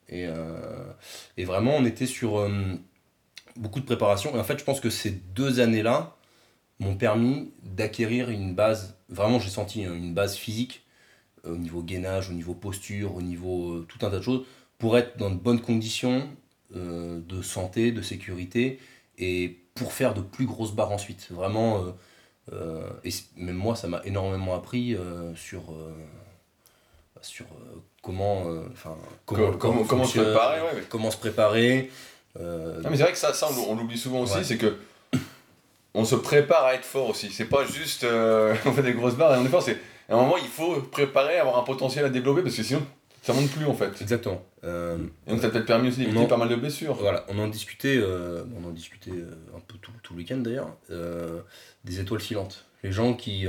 Et, 0.09 0.27
euh, 0.27 0.91
et 1.37 1.45
vraiment 1.45 1.75
on 1.77 1.85
était 1.85 2.05
sur 2.05 2.47
beaucoup 3.55 3.79
de 3.79 3.85
préparation. 3.85 4.35
Et 4.35 4.39
en 4.39 4.43
fait 4.43 4.59
je 4.59 4.63
pense 4.63 4.79
que 4.79 4.91
ces 4.91 5.09
deux 5.09 5.59
années-là 5.59 6.15
m'ont 6.79 6.95
permis 6.95 7.51
d'acquérir 7.63 8.29
une 8.29 8.53
base, 8.55 8.95
vraiment 9.09 9.39
j'ai 9.39 9.49
senti 9.49 9.85
hein, 9.85 9.93
une 9.93 10.13
base 10.13 10.35
physique 10.35 10.83
euh, 11.45 11.53
au 11.53 11.57
niveau 11.57 11.81
gainage, 11.81 12.29
au 12.29 12.33
niveau 12.33 12.53
posture, 12.53 13.15
au 13.15 13.21
niveau 13.21 13.73
euh, 13.73 13.85
tout 13.87 14.05
un 14.05 14.09
tas 14.09 14.17
de 14.17 14.21
choses, 14.21 14.45
pour 14.79 14.97
être 14.97 15.17
dans 15.17 15.29
de 15.29 15.35
bonnes 15.35 15.61
conditions 15.61 16.27
euh, 16.75 17.19
de 17.27 17.41
santé, 17.41 17.91
de 17.91 18.01
sécurité, 18.01 18.79
et 19.17 19.59
pour 19.75 19.93
faire 19.93 20.13
de 20.13 20.21
plus 20.21 20.45
grosses 20.45 20.73
barres 20.73 20.91
ensuite. 20.91 21.27
Vraiment, 21.31 21.83
et 22.51 23.09
même 23.37 23.55
moi, 23.55 23.75
ça 23.75 23.87
m'a 23.87 24.01
énormément 24.05 24.53
appris 24.55 24.95
sur, 25.35 25.61
sur 27.21 27.45
comment, 28.01 28.43
enfin, 28.71 28.95
comment, 29.25 29.51
Co- 29.51 29.57
comment- 29.57 29.83
comment 29.83 30.03
se 30.05 30.19
préparer, 30.19 30.61
ouais, 30.61 30.73
ouais. 30.75 30.83
comment 30.89 31.11
se 31.11 31.17
préparer. 31.17 31.91
Ah, 32.35 32.41
mais 32.89 32.97
c'est 32.97 33.03
vrai 33.03 33.11
que 33.13 33.17
ça, 33.17 33.33
ça 33.33 33.47
on, 33.49 33.55
l'ou- 33.55 33.65
on 33.69 33.75
l'oublie 33.75 33.97
souvent 33.97 34.21
aussi, 34.21 34.35
Ouais. 34.37 34.43
c'est 34.43 34.57
que 34.57 34.77
on 35.93 36.05
se 36.05 36.15
prépare 36.15 36.65
à 36.65 36.75
être 36.75 36.85
fort 36.85 37.09
aussi. 37.09 37.29
C'est 37.31 37.45
pas 37.45 37.65
juste 37.65 38.03
euh, 38.03 38.55
on 38.65 38.71
fait 38.71 38.83
des 38.83 38.93
grosses 38.93 39.15
barres 39.15 39.35
et 39.35 39.37
on 39.39 39.45
est 39.45 39.49
fort, 39.49 39.63
c'est 39.63 39.77
à 40.09 40.15
un 40.15 40.17
moment 40.17 40.37
il 40.37 40.47
faut 40.49 40.81
préparer, 40.81 41.37
avoir 41.39 41.57
un 41.57 41.63
potentiel 41.63 42.05
à 42.05 42.09
développer 42.09 42.41
parce 42.41 42.55
que 42.55 42.63
sinon 42.63 42.81
ça 43.21 43.31
monte 43.33 43.49
plus 43.51 43.65
en 43.65 43.73
fait. 43.73 43.91
Exactement. 44.01 44.43
Euh, 44.65 44.97
Et 45.27 45.31
donc 45.31 45.39
ça 45.39 45.47
t'a 45.47 45.53
peut-être 45.53 45.65
permis 45.65 45.87
aussi 45.89 45.99
d'éviter 45.99 46.27
pas 46.27 46.37
mal 46.37 46.49
de 46.49 46.55
blessures. 46.55 46.95
Voilà, 46.95 47.25
on 47.29 47.39
en 47.39 47.47
discutait, 47.47 47.97
euh, 47.97 48.43
on 48.61 48.67
en 48.67 48.71
discutait 48.71 49.11
euh, 49.11 49.31
un 49.55 49.59
peu 49.65 49.75
tout, 49.81 49.91
tout 50.03 50.13
le 50.13 50.19
week-end 50.19 50.37
d'ailleurs, 50.37 50.69
des 51.85 51.99
étoiles 51.99 52.19
filantes. 52.21 52.65
Les 52.83 52.91
gens 52.91 53.13
qui. 53.13 53.47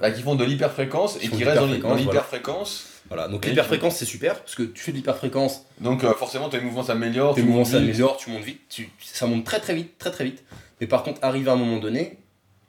Bah, 0.00 0.10
qui 0.12 0.22
font 0.22 0.36
de 0.36 0.44
l'hyperfréquence 0.44 1.16
et 1.16 1.28
Qui 1.28 1.42
restent 1.42 1.58
dans 1.80 1.94
l'hy- 1.94 2.04
l'hyperfréquence, 2.04 2.86
voilà. 3.08 3.26
donc 3.26 3.44
l'hyperfréquence 3.44 3.96
c'est 3.96 4.04
super, 4.04 4.38
parce 4.38 4.54
que 4.54 4.62
tu 4.62 4.80
fais 4.80 4.92
de 4.92 4.96
l'hyperfréquence, 4.98 5.66
Donc 5.80 6.04
euh, 6.04 6.12
forcément 6.14 6.48
tes 6.48 6.60
mouvements 6.60 6.84
s'améliorent, 6.84 7.34
tes 7.34 7.42
mouvements 7.42 7.64
s'améliorent, 7.64 8.16
tu 8.16 8.30
montes 8.30 8.44
vite, 8.44 8.60
tu, 8.68 8.90
ça 9.00 9.26
monte 9.26 9.44
très 9.44 9.58
très 9.58 9.74
vite, 9.74 9.98
très 9.98 10.12
très 10.12 10.22
vite. 10.24 10.44
Mais 10.82 10.86
par 10.86 11.02
contre, 11.02 11.20
arrivé 11.22 11.48
à 11.48 11.54
un 11.54 11.56
moment 11.56 11.78
donné, 11.78 12.18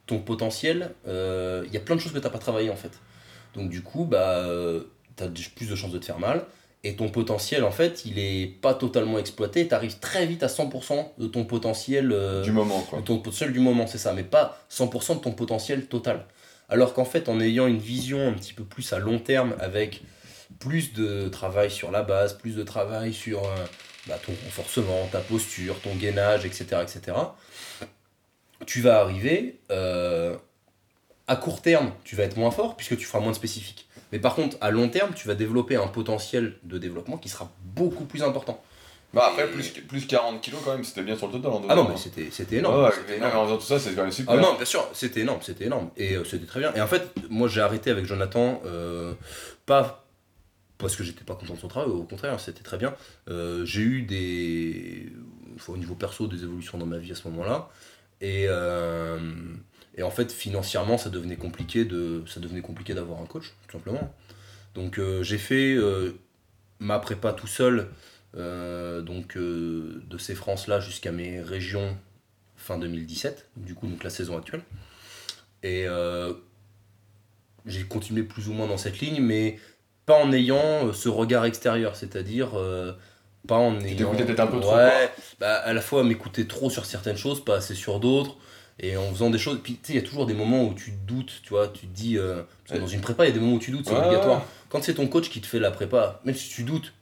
ton 0.06 0.20
potentiel, 0.20 0.94
euh, 1.08 1.64
il 1.68 1.74
y 1.74 1.78
a 1.78 1.82
plein 1.82 1.96
de 1.96 2.00
choses 2.00 2.14
que 2.14 2.20
tu 2.20 2.24
n'as 2.24 2.30
pas 2.30 2.40
travaillé 2.40 2.70
en 2.70 2.78
fait. 2.78 2.92
Donc 3.56 3.70
du 3.70 3.82
coup, 3.82 4.06
bah, 4.06 4.48
tu 5.18 5.24
as 5.24 5.28
plus 5.56 5.70
de 5.70 5.76
chances 5.76 5.92
de 5.92 5.98
te 5.98 6.06
faire 6.06 6.20
mal. 6.20 6.46
Et 6.86 6.96
ton 6.96 7.08
potentiel, 7.08 7.64
en 7.64 7.72
fait, 7.72 8.04
il 8.06 8.20
est 8.20 8.46
pas 8.46 8.74
totalement 8.74 9.18
exploité. 9.18 9.68
Tu 9.68 9.74
arrives 9.74 10.00
très 10.00 10.26
vite 10.26 10.44
à 10.44 10.48
100% 10.48 11.14
de 11.18 11.28
ton 11.28 11.46
potentiel. 11.46 12.12
euh, 12.12 12.44
du 12.44 12.52
moment 12.52 12.82
quoi. 12.82 13.00
de 13.00 13.06
ton 13.06 13.18
potentiel 13.18 13.54
du 13.54 13.60
moment, 13.60 13.88
c'est 13.88 13.98
ça, 13.98 14.14
mais 14.14 14.24
pas 14.24 14.60
100% 14.70 15.16
de 15.16 15.22
ton 15.22 15.32
potentiel 15.32 15.88
total. 15.88 16.26
Alors 16.68 16.94
qu'en 16.94 17.06
fait, 17.06 17.30
en 17.30 17.40
ayant 17.40 17.68
une 17.68 17.78
vision 17.78 18.28
un 18.28 18.34
petit 18.34 18.54
peu 18.54 18.64
plus 18.66 18.92
à 18.92 19.00
long 19.00 19.18
terme, 19.18 19.56
avec 19.60 20.02
plus 20.60 20.94
de 20.94 21.30
travail 21.30 21.72
sur 21.72 21.90
la 21.90 22.04
base, 22.04 22.34
plus 22.34 22.56
de 22.56 22.64
travail 22.64 23.14
sur 23.14 23.40
euh, 23.44 23.66
bah, 24.08 24.20
ton 24.24 24.34
renforcement, 24.44 25.08
ta 25.10 25.20
posture, 25.20 25.80
ton 25.80 25.96
gainage, 25.96 26.46
etc., 26.46 26.82
etc., 26.82 27.16
tu 28.66 28.82
vas 28.82 29.00
arriver 29.00 29.60
euh, 29.72 30.36
à 31.28 31.36
court 31.36 31.62
terme, 31.62 31.92
tu 32.04 32.16
vas 32.16 32.24
être 32.24 32.38
moins 32.38 32.52
fort 32.52 32.76
puisque 32.76 32.98
tu 32.98 33.06
feras 33.06 33.20
moins 33.20 33.32
de 33.32 33.36
spécifique. 33.36 33.88
Mais 34.12 34.20
par 34.20 34.36
contre, 34.36 34.58
à 34.62 34.72
long 34.72 34.90
terme, 34.90 35.14
tu 35.16 35.28
vas 35.28 35.36
développer 35.36 35.76
un 35.76 35.88
potentiel 35.88 36.56
de 36.64 36.78
développement 36.78 37.18
qui 37.18 37.30
sera 37.30 37.52
beaucoup 37.76 38.06
plus 38.06 38.24
important. 38.24 38.62
Bah 39.14 39.30
après 39.32 39.48
plus, 39.48 39.70
plus 39.70 40.08
40 40.08 40.42
kilos 40.42 40.60
quand 40.66 40.74
même, 40.74 40.84
c'était 40.84 41.04
bien 41.04 41.16
sur 41.16 41.28
le 41.28 41.34
total 41.34 41.52
en 41.52 41.62
Ah 41.70 41.76
non, 41.76 41.84
mais 41.84 41.94
hein. 41.94 41.98
c'était 41.98 42.30
c'était 42.32 42.58
énorme. 42.58 42.78
Ouais, 42.78 42.86
ouais, 42.86 42.92
c'était 42.96 43.12
mais 43.12 43.28
énorme. 43.28 43.38
en 43.38 43.46
faisant 43.46 43.58
tout 43.58 43.66
ça, 43.66 43.80
c'est 43.80 43.94
quand 43.94 44.02
même 44.02 44.12
super. 44.12 44.34
Ah 44.34 44.42
non, 44.42 44.56
bien 44.56 44.66
sûr, 44.66 44.88
c'était 44.94 45.20
énorme, 45.20 45.40
c'était 45.44 45.66
énorme. 45.66 45.92
Et 45.98 46.16
euh, 46.16 46.24
c'était 46.24 46.48
très 46.48 46.60
bien. 46.60 46.74
Et 46.74 46.82
en 46.82 46.88
fait, 46.88 47.14
moi 47.30 47.48
j'ai 47.48 47.62
arrêté 47.62 47.92
avec 47.92 48.06
Jonathan, 48.06 48.60
euh, 48.66 49.14
pas 49.68 50.04
parce 50.80 50.96
que 50.96 51.04
j'étais 51.04 51.24
pas 51.24 51.36
content 51.36 51.54
de 51.54 51.60
son 51.60 51.68
travail, 51.68 51.92
au 51.92 52.04
contraire, 52.04 52.40
c'était 52.40 52.64
très 52.64 52.78
bien. 52.78 52.96
Euh, 53.30 53.64
j'ai 53.66 53.82
eu 53.82 54.02
des. 54.02 55.12
enfin, 55.56 55.74
au 55.74 55.78
niveau 55.78 55.94
perso, 55.94 56.26
des 56.28 56.44
évolutions 56.44 56.80
dans 56.80 56.88
ma 56.88 56.98
vie 56.98 57.12
à 57.12 57.16
ce 57.16 57.28
moment-là. 57.28 57.70
Et, 58.24 58.46
euh, 58.48 59.20
et 59.96 60.02
en 60.02 60.10
fait, 60.10 60.32
financièrement, 60.32 60.98
ça 60.98 61.10
devenait 61.10 61.36
compliqué 61.36 61.84
de, 61.84 62.24
ça 62.26 62.40
devenait 62.40 62.62
compliqué 62.62 62.94
d'avoir 62.94 63.22
un 63.22 63.26
coach, 63.26 63.54
tout 63.68 63.74
simplement. 63.74 64.16
Donc 64.76 64.98
euh, 64.98 65.22
j'ai 65.24 65.38
fait 65.38 65.76
euh, 65.76 66.14
ma 66.80 67.00
prépa 67.00 67.34
tout 67.34 67.48
seul, 67.48 67.90
donc 68.34 69.38
de 69.38 70.18
ces 70.18 70.34
France-là 70.34 70.80
jusqu'à 70.80 71.12
mes 71.12 71.40
régions 71.40 71.96
fin 72.56 72.80
2017, 72.80 73.50
du 73.58 73.76
coup 73.76 73.86
donc 73.86 74.04
la 74.04 74.10
saison 74.10 74.38
actuelle. 74.38 74.64
Et 75.62 75.86
j'ai 77.68 77.84
continué 77.84 78.24
plus 78.24 78.48
ou 78.48 78.54
moins 78.54 78.68
dans 78.68 78.78
cette 78.78 79.00
ligne, 79.02 79.22
mais 79.22 79.60
pas 80.08 80.16
en 80.16 80.32
ayant 80.32 80.92
ce 80.94 81.10
regard 81.10 81.46
extérieur, 81.46 81.96
c'est-à-dire 81.96 82.54
pas 83.48 83.56
en 83.56 83.80
ayant... 83.82 83.98
t'écoutais 83.98 84.26
peut-être 84.26 84.40
un 84.40 84.48
peu 84.48 84.60
trop, 84.60 84.76
Ouais, 84.76 85.12
bah, 85.40 85.56
à 85.56 85.74
la 85.74 85.82
fois 85.82 86.04
m'écouter 86.04 86.48
trop 86.48 86.70
sur 86.70 86.86
certaines 86.86 87.18
choses, 87.18 87.44
pas 87.44 87.56
assez 87.58 87.76
sur 87.76 88.00
d'autres, 88.00 88.38
et 88.80 88.98
en 88.98 89.10
faisant 89.12 89.30
des 89.30 89.38
choses... 89.38 89.60
Puis 89.64 89.74
tu 89.74 89.80
sais, 89.84 89.94
il 89.94 89.96
y 89.98 90.00
a 90.00 90.08
toujours 90.08 90.26
des 90.26 90.34
moments 90.34 90.64
où 90.64 90.74
tu 90.74 90.92
doutes, 90.92 91.42
tu 91.44 91.50
vois, 91.50 91.68
tu 91.68 91.88
te 91.88 91.94
dis... 91.96 92.18
euh, 92.18 92.44
parce 92.66 92.78
que 92.80 92.84
dans 92.84 92.88
une 92.90 93.02
prépa, 93.02 93.26
il 93.26 93.28
y 93.28 93.32
a 93.32 93.34
des 93.34 93.40
moments 93.40 93.56
où 93.56 93.60
tu 93.60 93.72
doutes, 93.72 93.86
c'est 93.86 93.94
Ouais, 93.94 94.00
obligatoire. 94.00 94.46
Quand 94.70 94.84
c'est 94.84 94.96
ton 94.96 95.08
coach 95.08 95.30
qui 95.30 95.42
te 95.42 95.46
fait 95.48 95.60
la 95.60 95.72
prépa, 95.72 96.22
même 96.26 96.36
si 96.36 96.50
tu 96.50 96.64
doutes, 96.64 96.94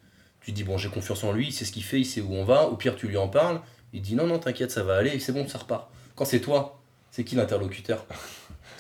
tu 0.42 0.52
te 0.52 0.56
dis 0.56 0.64
bon 0.64 0.78
j'ai 0.78 0.90
confiance 0.90 1.24
en 1.24 1.32
lui, 1.32 1.48
il 1.48 1.52
sait 1.54 1.66
ce 1.66 1.72
qu'il 1.72 1.84
fait, 1.84 2.00
il 2.00 2.06
sait 2.06 2.20
où 2.22 2.34
on 2.34 2.44
va, 2.44 2.66
au 2.68 2.76
pire 2.76 2.96
tu 2.96 3.08
lui 3.08 3.18
en 3.18 3.28
parles, 3.28 3.62
Il 3.94 4.02
dit 4.02 4.16
non, 4.16 4.26
non, 4.28 4.40
t'inquiète, 4.40 4.72
ça 4.72 4.84
va 4.84 4.96
aller, 4.98 5.20
c'est 5.20 5.32
bon, 5.32 5.48
ça 5.48 5.60
repart. 5.60 5.88
Quand 6.16 6.26
c'est 6.26 6.40
toi, 6.42 6.80
c'est 7.12 7.24
qui 7.24 7.36
l'interlocuteur? 7.36 8.06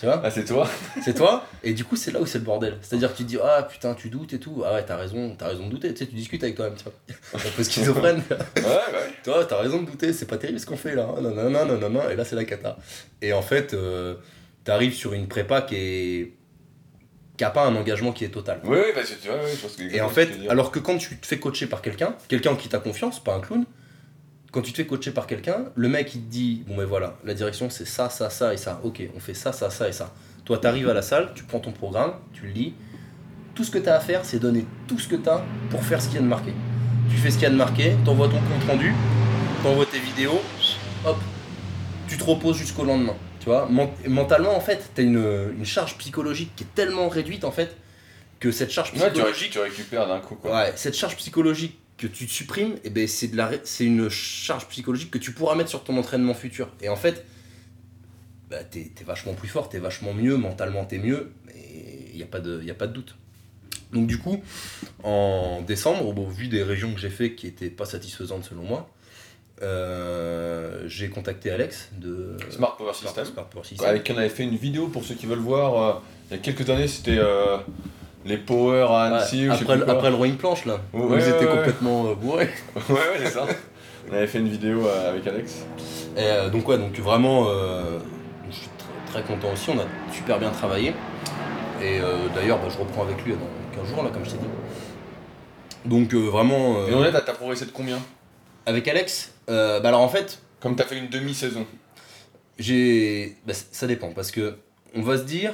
Tu 0.01 0.07
vois 0.07 0.19
Ah, 0.23 0.31
c'est 0.31 0.45
toi 0.45 0.67
C'est 1.03 1.13
toi 1.13 1.45
Et 1.63 1.73
du 1.73 1.85
coup, 1.85 1.95
c'est 1.95 2.09
là 2.09 2.19
où 2.19 2.25
c'est 2.25 2.39
le 2.39 2.43
bordel. 2.43 2.79
C'est-à-dire 2.81 3.11
que 3.11 3.17
tu 3.17 3.23
te 3.23 3.27
dis, 3.27 3.37
ah 3.39 3.61
putain, 3.61 3.93
tu 3.93 4.09
doutes 4.09 4.33
et 4.33 4.39
tout. 4.39 4.63
Ah 4.65 4.73
ouais, 4.73 4.83
t'as 4.83 4.95
raison, 4.95 5.35
t'as 5.37 5.49
raison 5.49 5.67
de 5.67 5.69
douter. 5.69 5.93
Tu 5.93 5.99
sais, 5.99 6.07
tu 6.07 6.15
discutes 6.15 6.41
avec 6.43 6.55
toi-même, 6.55 6.73
tu 6.75 6.85
vois. 6.85 6.93
Un 7.35 7.51
peu 7.55 7.63
schizophrène. 7.63 8.23
Ouais, 8.29 8.63
ouais. 8.63 9.13
toi, 9.23 9.45
t'as 9.45 9.61
raison 9.61 9.83
de 9.83 9.85
douter, 9.85 10.11
c'est 10.11 10.25
pas 10.25 10.39
terrible 10.39 10.59
ce 10.59 10.65
qu'on 10.65 10.75
fait 10.75 10.95
là. 10.95 11.05
Non, 11.21 11.29
non, 11.29 11.51
non, 11.51 11.65
non, 11.67 11.77
non, 11.77 11.89
non. 11.91 12.09
Et 12.09 12.15
là, 12.15 12.25
c'est 12.25 12.35
la 12.35 12.45
cata. 12.45 12.77
Et 13.21 13.31
en 13.31 13.43
fait, 13.43 13.75
euh, 13.75 14.15
t'arrives 14.63 14.95
sur 14.95 15.13
une 15.13 15.27
prépa 15.27 15.61
qui 15.61 15.75
est. 15.75 16.33
qui 17.37 17.43
a 17.43 17.51
pas 17.51 17.67
un 17.67 17.75
engagement 17.75 18.11
qui 18.11 18.25
est 18.25 18.29
total. 18.29 18.59
Oui, 18.63 18.79
oui, 18.83 18.91
parce 18.95 19.11
que 19.11 19.21
tu 19.21 19.27
vois, 19.27 19.37
oui, 19.37 19.51
je 19.53 19.61
pense 19.61 19.75
que. 19.75 19.83
Et 19.83 20.01
en 20.01 20.09
fait, 20.09 20.31
alors 20.49 20.71
que 20.71 20.79
quand 20.79 20.97
tu 20.97 21.15
te 21.15 21.27
fais 21.27 21.37
coacher 21.37 21.67
par 21.67 21.83
quelqu'un, 21.83 22.15
quelqu'un 22.27 22.55
qui 22.55 22.69
t'a 22.69 22.79
confiance, 22.79 23.23
pas 23.23 23.35
un 23.35 23.39
clown, 23.39 23.65
quand 24.51 24.61
tu 24.61 24.71
te 24.71 24.77
fais 24.77 24.85
coacher 24.85 25.11
par 25.11 25.27
quelqu'un, 25.27 25.65
le 25.75 25.87
mec 25.87 26.13
il 26.15 26.21
te 26.21 26.29
dit 26.29 26.63
Bon, 26.67 26.75
ben 26.77 26.85
voilà, 26.85 27.17
la 27.23 27.33
direction 27.33 27.69
c'est 27.69 27.85
ça, 27.87 28.09
ça, 28.09 28.29
ça 28.29 28.53
et 28.53 28.57
ça. 28.57 28.79
Ok, 28.83 29.01
on 29.15 29.19
fait 29.19 29.33
ça, 29.33 29.51
ça, 29.53 29.69
ça 29.69 29.87
et 29.87 29.93
ça. 29.93 30.13
Toi, 30.45 30.57
tu 30.57 30.67
arrives 30.67 30.89
à 30.89 30.93
la 30.93 31.01
salle, 31.01 31.31
tu 31.35 31.43
prends 31.43 31.59
ton 31.59 31.71
programme, 31.71 32.13
tu 32.33 32.43
le 32.47 32.51
lis. 32.51 32.73
Tout 33.55 33.63
ce 33.63 33.71
que 33.71 33.77
tu 33.77 33.89
as 33.89 33.95
à 33.95 33.99
faire, 33.99 34.25
c'est 34.25 34.39
donner 34.39 34.65
tout 34.87 34.97
ce 34.99 35.07
que 35.07 35.15
tu 35.15 35.29
as 35.29 35.43
pour 35.69 35.83
faire 35.83 36.01
ce 36.01 36.07
qu'il 36.07 36.15
y 36.15 36.19
a 36.19 36.21
de 36.21 36.27
marqué. 36.27 36.53
Tu 37.09 37.17
fais 37.17 37.29
ce 37.29 37.35
qu'il 37.35 37.43
y 37.43 37.47
a 37.47 37.49
de 37.49 37.55
marqué, 37.55 37.95
t'envoies 38.05 38.27
ton 38.27 38.35
compte 38.39 38.63
rendu, 38.67 38.93
t'envoies 39.61 39.85
tes 39.85 39.99
vidéos, 39.99 40.41
hop, 41.05 41.17
tu 42.07 42.17
te 42.17 42.23
reposes 42.23 42.57
jusqu'au 42.57 42.83
lendemain. 42.85 43.15
Tu 43.39 43.45
vois, 43.45 43.67
Men- 43.69 43.89
mentalement, 44.07 44.55
en 44.55 44.59
fait, 44.61 44.91
tu 44.95 45.01
as 45.01 45.03
une, 45.03 45.53
une 45.57 45.65
charge 45.65 45.97
psychologique 45.97 46.51
qui 46.55 46.63
est 46.63 46.73
tellement 46.75 47.09
réduite, 47.09 47.43
en 47.43 47.51
fait, 47.51 47.75
que 48.39 48.51
cette 48.51 48.71
charge 48.71 48.93
Ouais, 48.93 49.09
psychologique. 49.11 49.51
tu 49.51 49.59
récupères 49.59 50.07
d'un 50.07 50.19
coup, 50.19 50.35
quoi. 50.35 50.55
Ouais, 50.55 50.73
cette 50.75 50.95
charge 50.95 51.15
psychologique 51.17 51.77
que 52.01 52.07
tu 52.07 52.27
supprimes, 52.27 52.75
eh 52.83 52.89
ben, 52.89 53.07
c'est 53.07 53.27
de 53.29 53.37
la 53.37 53.51
c'est 53.63 53.85
une 53.85 54.09
charge 54.09 54.67
psychologique 54.67 55.11
que 55.11 55.17
tu 55.19 55.31
pourras 55.31 55.55
mettre 55.55 55.69
sur 55.69 55.83
ton 55.83 55.97
entraînement 55.97 56.33
futur. 56.33 56.69
Et 56.81 56.89
en 56.89 56.95
fait, 56.95 57.25
bah, 58.49 58.63
t'es 58.63 58.91
es 58.99 59.03
vachement 59.03 59.33
plus 59.33 59.47
fort, 59.47 59.69
t'es 59.69 59.79
vachement 59.79 60.13
mieux, 60.13 60.35
mentalement 60.37 60.83
t'es 60.85 60.97
mieux, 60.97 61.31
mais 61.45 61.53
il 62.11 62.15
n'y 62.17 62.23
a, 62.23 62.25
pas 62.25 62.39
de- 62.39 62.61
y 62.63 62.71
a 62.71 62.73
pas 62.75 62.87
de 62.87 62.93
doute. 62.93 63.15
Donc 63.93 64.07
du 64.07 64.17
coup, 64.17 64.41
en 65.03 65.61
décembre, 65.61 66.05
au 66.17 66.27
vu 66.27 66.47
des 66.47 66.63
régions 66.63 66.93
que 66.93 66.99
j'ai 66.99 67.09
fait 67.09 67.33
qui 67.35 67.45
étaient 67.47 67.69
pas 67.69 67.85
satisfaisantes 67.85 68.45
selon 68.45 68.63
moi, 68.63 68.89
euh, 69.61 70.83
j'ai 70.87 71.09
contacté 71.09 71.51
Alex 71.51 71.89
de 71.97 72.35
Smart 72.49 72.75
Power 72.77 72.93
Smart- 72.93 73.09
System. 73.13 73.25
Smart 73.25 73.49
Power 73.49 73.63
System. 73.63 73.87
Avec 73.87 74.03
qui 74.03 74.11
on 74.11 74.17
avait 74.17 74.29
fait 74.29 74.43
une 74.43 74.55
vidéo 74.55 74.87
pour 74.87 75.03
ceux 75.03 75.15
qui 75.15 75.25
veulent 75.27 75.39
voir. 75.39 75.77
euh, 75.77 75.99
il 76.29 76.37
y 76.37 76.39
a 76.39 76.41
quelques 76.41 76.69
années, 76.69 76.87
c'était 76.87 77.17
euh, 77.17 77.57
les 78.25 78.37
Power 78.37 78.87
à 78.89 79.03
Annecy 79.03 79.49
Ouais, 79.49 79.55
ou 79.55 79.71
après, 79.71 79.89
après 79.91 80.09
le 80.09 80.15
rowing 80.15 80.35
planche 80.37 80.65
là, 80.65 80.79
Ouais, 80.93 81.01
où 81.01 81.07
ouais, 81.09 81.17
ils 81.19 81.27
étaient 81.29 81.45
ouais, 81.45 81.51
ouais. 81.51 81.57
complètement 81.57 82.07
euh, 82.07 82.15
bourrés. 82.15 82.49
ouais, 82.75 82.81
ouais, 82.95 83.17
c'est 83.19 83.31
ça. 83.31 83.45
On 84.09 84.13
avait 84.15 84.27
fait 84.27 84.39
une 84.39 84.49
vidéo 84.49 84.85
euh, 84.87 85.09
avec 85.11 85.25
Alex. 85.27 85.65
Et, 86.17 86.19
euh, 86.23 86.49
donc 86.49 86.67
ouais, 86.67 86.77
donc 86.77 86.97
vraiment, 86.99 87.45
euh, 87.47 87.99
je 88.49 88.55
suis 88.55 88.67
tr- 88.67 89.11
très 89.11 89.21
content 89.23 89.51
aussi, 89.53 89.69
on 89.69 89.79
a 89.79 89.85
super 90.13 90.37
bien 90.39 90.49
travaillé. 90.51 90.89
Et 91.81 91.99
euh, 91.99 92.27
d'ailleurs, 92.35 92.59
bah, 92.59 92.67
je 92.69 92.77
reprends 92.77 93.03
avec 93.03 93.23
lui 93.25 93.33
dans 93.33 93.81
15 93.81 93.89
jours, 93.93 94.03
là, 94.03 94.09
comme 94.13 94.23
je 94.25 94.31
t'ai 94.31 94.37
dit. 94.37 94.45
Donc 95.85 96.13
euh, 96.13 96.17
vraiment, 96.29 96.85
Et 96.87 96.93
on 96.93 97.03
est, 97.03 97.11
t'as 97.11 97.21
progressé 97.33 97.65
de 97.65 97.71
combien? 97.71 97.97
avec 98.67 98.87
Alex, 98.87 99.33
euh, 99.49 99.79
bah 99.79 99.89
alors 99.89 100.01
en 100.01 100.09
fait, 100.09 100.39
Comme 100.59 100.75
t'as 100.75 100.83
fait 100.83 100.97
une 100.99 101.09
demi-saison. 101.09 101.65
j'ai... 102.59 103.35
bah, 103.47 103.53
ça 103.53 103.87
dépend, 103.87 104.11
parce 104.11 104.29
que 104.29 104.55
on 104.95 105.01
va 105.01 105.17
se 105.17 105.23
dire, 105.23 105.53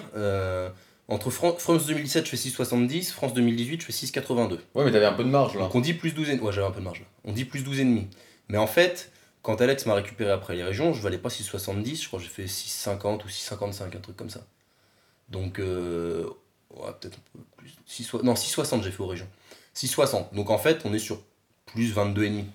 entre 1.08 1.30
Fran- 1.30 1.56
France 1.58 1.86
2017, 1.86 2.26
je 2.26 2.30
fais 2.30 2.38
6,70, 2.38 3.12
France 3.12 3.34
2018, 3.34 3.82
je 3.82 3.86
fais 3.86 3.94
6,82. 3.94 4.60
Ouais, 4.76 4.84
mais 4.86 4.92
t'avais 4.92 5.06
un 5.06 5.14
peu 5.14 5.24
de 5.24 5.30
marge 5.30 5.56
là. 5.56 5.62
Donc 5.62 5.76
on 5.76 5.80
dit 5.82 5.94
plus 5.94 6.12
12 6.12 6.30
et... 6.30 6.40
Ouais, 6.40 6.52
j'avais 6.52 6.68
un 6.68 6.72
peu 6.72 6.80
de 6.80 6.86
marge 6.86 7.00
là. 7.00 7.06
On 7.24 7.32
dit 7.32 7.46
plus 7.46 7.64
12 7.64 7.80
et 7.80 7.86
demi. 7.86 8.08
Mais 8.50 8.58
en 8.58 8.68
fait, 8.68 9.12
quand 9.42 9.62
Alex 9.62 9.86
m'a 9.86 9.94
récupéré 9.94 10.32
après 10.32 10.56
les 10.56 10.64
régions, 10.64 10.94
je 10.94 11.02
valais 11.02 11.18
pas 11.18 11.30
6,70, 11.30 12.02
je 12.02 12.08
crois 12.08 12.20
que 12.20 12.26
j'ai 12.26 12.32
fait 12.32 12.46
6,50 12.46 13.24
ou 13.24 13.28
6,55, 13.28 13.96
un 13.96 14.00
truc 14.00 14.18
comme 14.18 14.30
ça. 14.30 14.42
Donc, 15.30 15.60
euh, 15.60 16.26
ouais, 16.72 16.92
peut-être 17.00 17.18
un 17.18 17.40
peu 17.40 17.44
plus. 17.58 17.74
6, 17.86 18.14
non, 18.24 18.34
6,60 18.34 18.84
j'ai 18.84 18.92
fait 18.92 19.02
aux 19.02 19.08
régions. 19.08 19.28
6,60. 19.76 20.34
Donc 20.34 20.50
en 20.50 20.58
fait, 20.58 20.82
on 20.86 20.94
est 20.94 21.00
sur 21.00 21.22
plus 21.68 21.92
22 21.94 22.24
et 22.24 22.30
demi. 22.30 22.46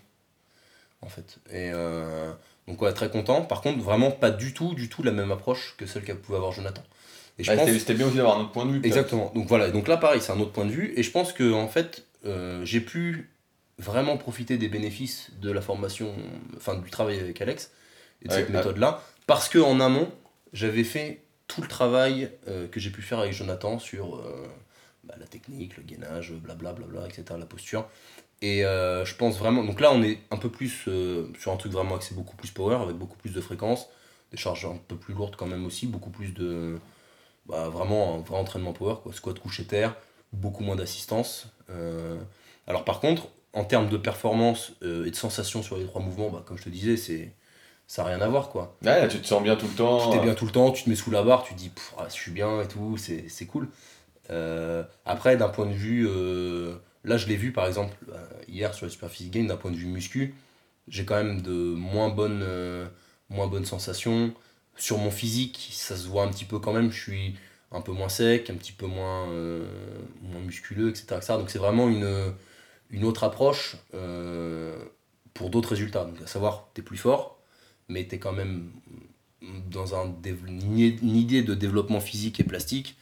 En 1.02 1.08
fait. 1.08 1.38
Et 1.50 1.70
euh, 1.72 2.32
donc 2.68 2.80
ouais, 2.82 2.92
très 2.92 3.10
content. 3.10 3.42
Par 3.42 3.60
contre, 3.60 3.80
vraiment 3.80 4.10
pas 4.10 4.30
du 4.30 4.54
tout, 4.54 4.74
du 4.74 4.88
tout 4.88 5.02
la 5.02 5.10
même 5.12 5.32
approche 5.32 5.74
que 5.76 5.86
celle 5.86 6.04
qu'a 6.04 6.14
pouvait 6.14 6.36
avoir 6.36 6.52
Jonathan. 6.52 6.82
Et 7.38 7.44
je 7.44 7.50
Ouais, 7.50 7.56
pense... 7.56 7.70
C'était 7.70 7.94
bien 7.94 8.06
aussi 8.06 8.16
d'avoir 8.16 8.38
un 8.38 8.42
autre 8.42 8.52
point 8.52 8.66
de 8.66 8.72
vue. 8.72 8.80
Exactement. 8.84 9.32
Donc 9.34 9.46
voilà, 9.48 9.70
donc 9.70 9.88
là 9.88 9.96
pareil, 9.96 10.20
c'est 10.20 10.32
un 10.32 10.40
autre 10.40 10.52
point 10.52 10.64
de 10.66 10.70
vue. 10.70 10.92
Et 10.96 11.02
je 11.02 11.10
pense 11.10 11.32
que 11.32 11.52
en 11.52 11.68
fait, 11.68 12.06
euh, 12.26 12.64
j'ai 12.64 12.80
pu 12.80 13.30
vraiment 13.78 14.16
profiter 14.16 14.58
des 14.58 14.68
bénéfices 14.68 15.30
de 15.40 15.50
la 15.50 15.60
formation, 15.60 16.14
enfin 16.56 16.76
du 16.76 16.90
travail 16.90 17.18
avec 17.18 17.40
Alex 17.40 17.72
et 18.22 18.28
de 18.28 18.32
Ouais, 18.32 18.40
cette 18.40 18.50
ouais. 18.50 18.56
méthode-là, 18.56 19.02
parce 19.26 19.48
que 19.48 19.58
en 19.58 19.80
amont, 19.80 20.10
j'avais 20.52 20.84
fait 20.84 21.22
tout 21.48 21.62
le 21.62 21.68
travail 21.68 22.30
euh, 22.48 22.68
que 22.68 22.78
j'ai 22.80 22.90
pu 22.90 23.02
faire 23.02 23.18
avec 23.18 23.32
Jonathan 23.32 23.78
sur 23.78 24.16
euh, 24.16 24.46
bah, 25.04 25.14
la 25.18 25.26
technique, 25.26 25.76
le 25.76 25.82
gainage, 25.82 26.32
blablabla, 26.32 26.86
bla, 26.86 27.00
bla, 27.00 27.08
etc., 27.08 27.24
la 27.38 27.46
posture. 27.46 27.86
Et 28.40 28.64
euh, 28.64 29.04
je 29.04 29.14
pense 29.14 29.38
vraiment. 29.38 29.62
Donc 29.64 29.80
là, 29.80 29.92
on 29.92 30.02
est 30.02 30.18
un 30.30 30.36
peu 30.36 30.48
plus 30.50 30.84
euh, 30.88 31.26
sur 31.38 31.52
un 31.52 31.56
truc 31.56 31.72
vraiment 31.72 31.94
axé 31.96 32.14
beaucoup 32.14 32.36
plus 32.36 32.50
power, 32.50 32.76
avec 32.82 32.96
beaucoup 32.96 33.16
plus 33.16 33.32
de 33.32 33.40
fréquences, 33.40 33.88
des 34.32 34.36
charges 34.36 34.64
un 34.66 34.78
peu 34.88 34.96
plus 34.96 35.14
lourdes 35.14 35.36
quand 35.36 35.46
même 35.46 35.64
aussi, 35.64 35.86
beaucoup 35.86 36.10
plus 36.10 36.32
de. 36.34 36.78
Bah, 37.46 37.68
vraiment 37.68 38.16
un 38.16 38.18
vrai 38.18 38.36
entraînement 38.38 38.72
power, 38.72 38.96
quoi. 39.02 39.12
Squat 39.12 39.38
couché 39.38 39.64
terre, 39.64 39.94
beaucoup 40.32 40.62
moins 40.62 40.76
d'assistance. 40.76 41.48
Euh, 41.70 42.16
alors 42.66 42.84
par 42.84 43.00
contre, 43.00 43.28
en 43.52 43.64
termes 43.64 43.88
de 43.88 43.96
performance 43.96 44.72
euh, 44.82 45.06
et 45.06 45.10
de 45.10 45.16
sensation 45.16 45.62
sur 45.62 45.76
les 45.76 45.84
trois 45.84 46.00
mouvements, 46.00 46.30
bah, 46.30 46.42
comme 46.46 46.56
je 46.56 46.64
te 46.64 46.68
disais, 46.68 46.96
c'est 46.96 47.32
ça 47.86 48.02
n'a 48.02 48.10
rien 48.10 48.20
à 48.20 48.28
voir 48.28 48.48
quoi. 48.48 48.76
Ouais, 48.82 49.00
là, 49.00 49.08
tu 49.08 49.20
te 49.20 49.26
sens 49.26 49.42
bien 49.42 49.56
tout 49.56 49.66
le 49.66 49.74
temps. 49.74 50.10
Tu 50.10 50.16
t'es 50.16 50.22
bien 50.22 50.34
tout 50.34 50.46
le 50.46 50.52
temps, 50.52 50.70
tu 50.70 50.84
te 50.84 50.88
mets 50.88 50.96
sous 50.96 51.10
la 51.10 51.22
barre, 51.22 51.42
tu 51.42 51.52
te 51.52 51.58
dis 51.58 51.70
ah, 51.98 52.06
je 52.08 52.14
suis 52.14 52.30
bien 52.30 52.62
et 52.62 52.68
tout, 52.68 52.96
c'est 52.96 53.46
cool. 53.46 53.68
Euh, 54.30 54.84
après, 55.04 55.36
d'un 55.36 55.48
point 55.48 55.66
de 55.66 55.72
vue, 55.72 56.06
euh, 56.08 56.76
là 57.04 57.16
je 57.16 57.26
l'ai 57.26 57.36
vu 57.36 57.52
par 57.52 57.66
exemple 57.66 57.94
euh, 58.12 58.24
hier 58.48 58.72
sur 58.72 58.86
le 58.86 58.90
Super 58.90 59.10
Physique 59.10 59.32
Game, 59.32 59.46
d'un 59.46 59.56
point 59.56 59.70
de 59.70 59.76
vue 59.76 59.86
muscu, 59.86 60.34
j'ai 60.88 61.04
quand 61.04 61.16
même 61.16 61.42
de 61.42 61.52
moins 61.52 62.08
bonnes, 62.08 62.42
euh, 62.42 62.86
moins 63.28 63.46
bonnes 63.46 63.66
sensations. 63.66 64.32
Sur 64.76 64.98
mon 64.98 65.10
physique, 65.10 65.68
ça 65.72 65.96
se 65.96 66.06
voit 66.08 66.24
un 66.24 66.28
petit 66.28 66.44
peu 66.44 66.58
quand 66.58 66.72
même, 66.72 66.90
je 66.90 67.00
suis 67.00 67.34
un 67.70 67.80
peu 67.80 67.92
moins 67.92 68.08
sec, 68.08 68.50
un 68.50 68.54
petit 68.54 68.72
peu 68.72 68.86
moins, 68.86 69.28
euh, 69.28 69.66
moins 70.22 70.40
musculeux, 70.40 70.90
etc. 70.90 71.06
etc. 71.16 71.34
Donc 71.38 71.50
c'est 71.50 71.58
vraiment 71.58 71.88
une, 71.88 72.32
une 72.90 73.04
autre 73.04 73.24
approche 73.24 73.76
euh, 73.94 74.76
pour 75.34 75.50
d'autres 75.50 75.70
résultats. 75.70 76.04
Donc 76.04 76.20
à 76.22 76.26
savoir, 76.26 76.68
tu 76.74 76.80
es 76.80 76.84
plus 76.84 76.96
fort, 76.96 77.38
mais 77.88 78.06
tu 78.06 78.16
es 78.16 78.18
quand 78.18 78.32
même 78.32 78.70
dans 79.70 79.94
un, 79.94 80.14
une 80.24 81.16
idée 81.16 81.42
de 81.42 81.54
développement 81.54 82.00
physique 82.00 82.40
et 82.40 82.44
plastique, 82.44 82.96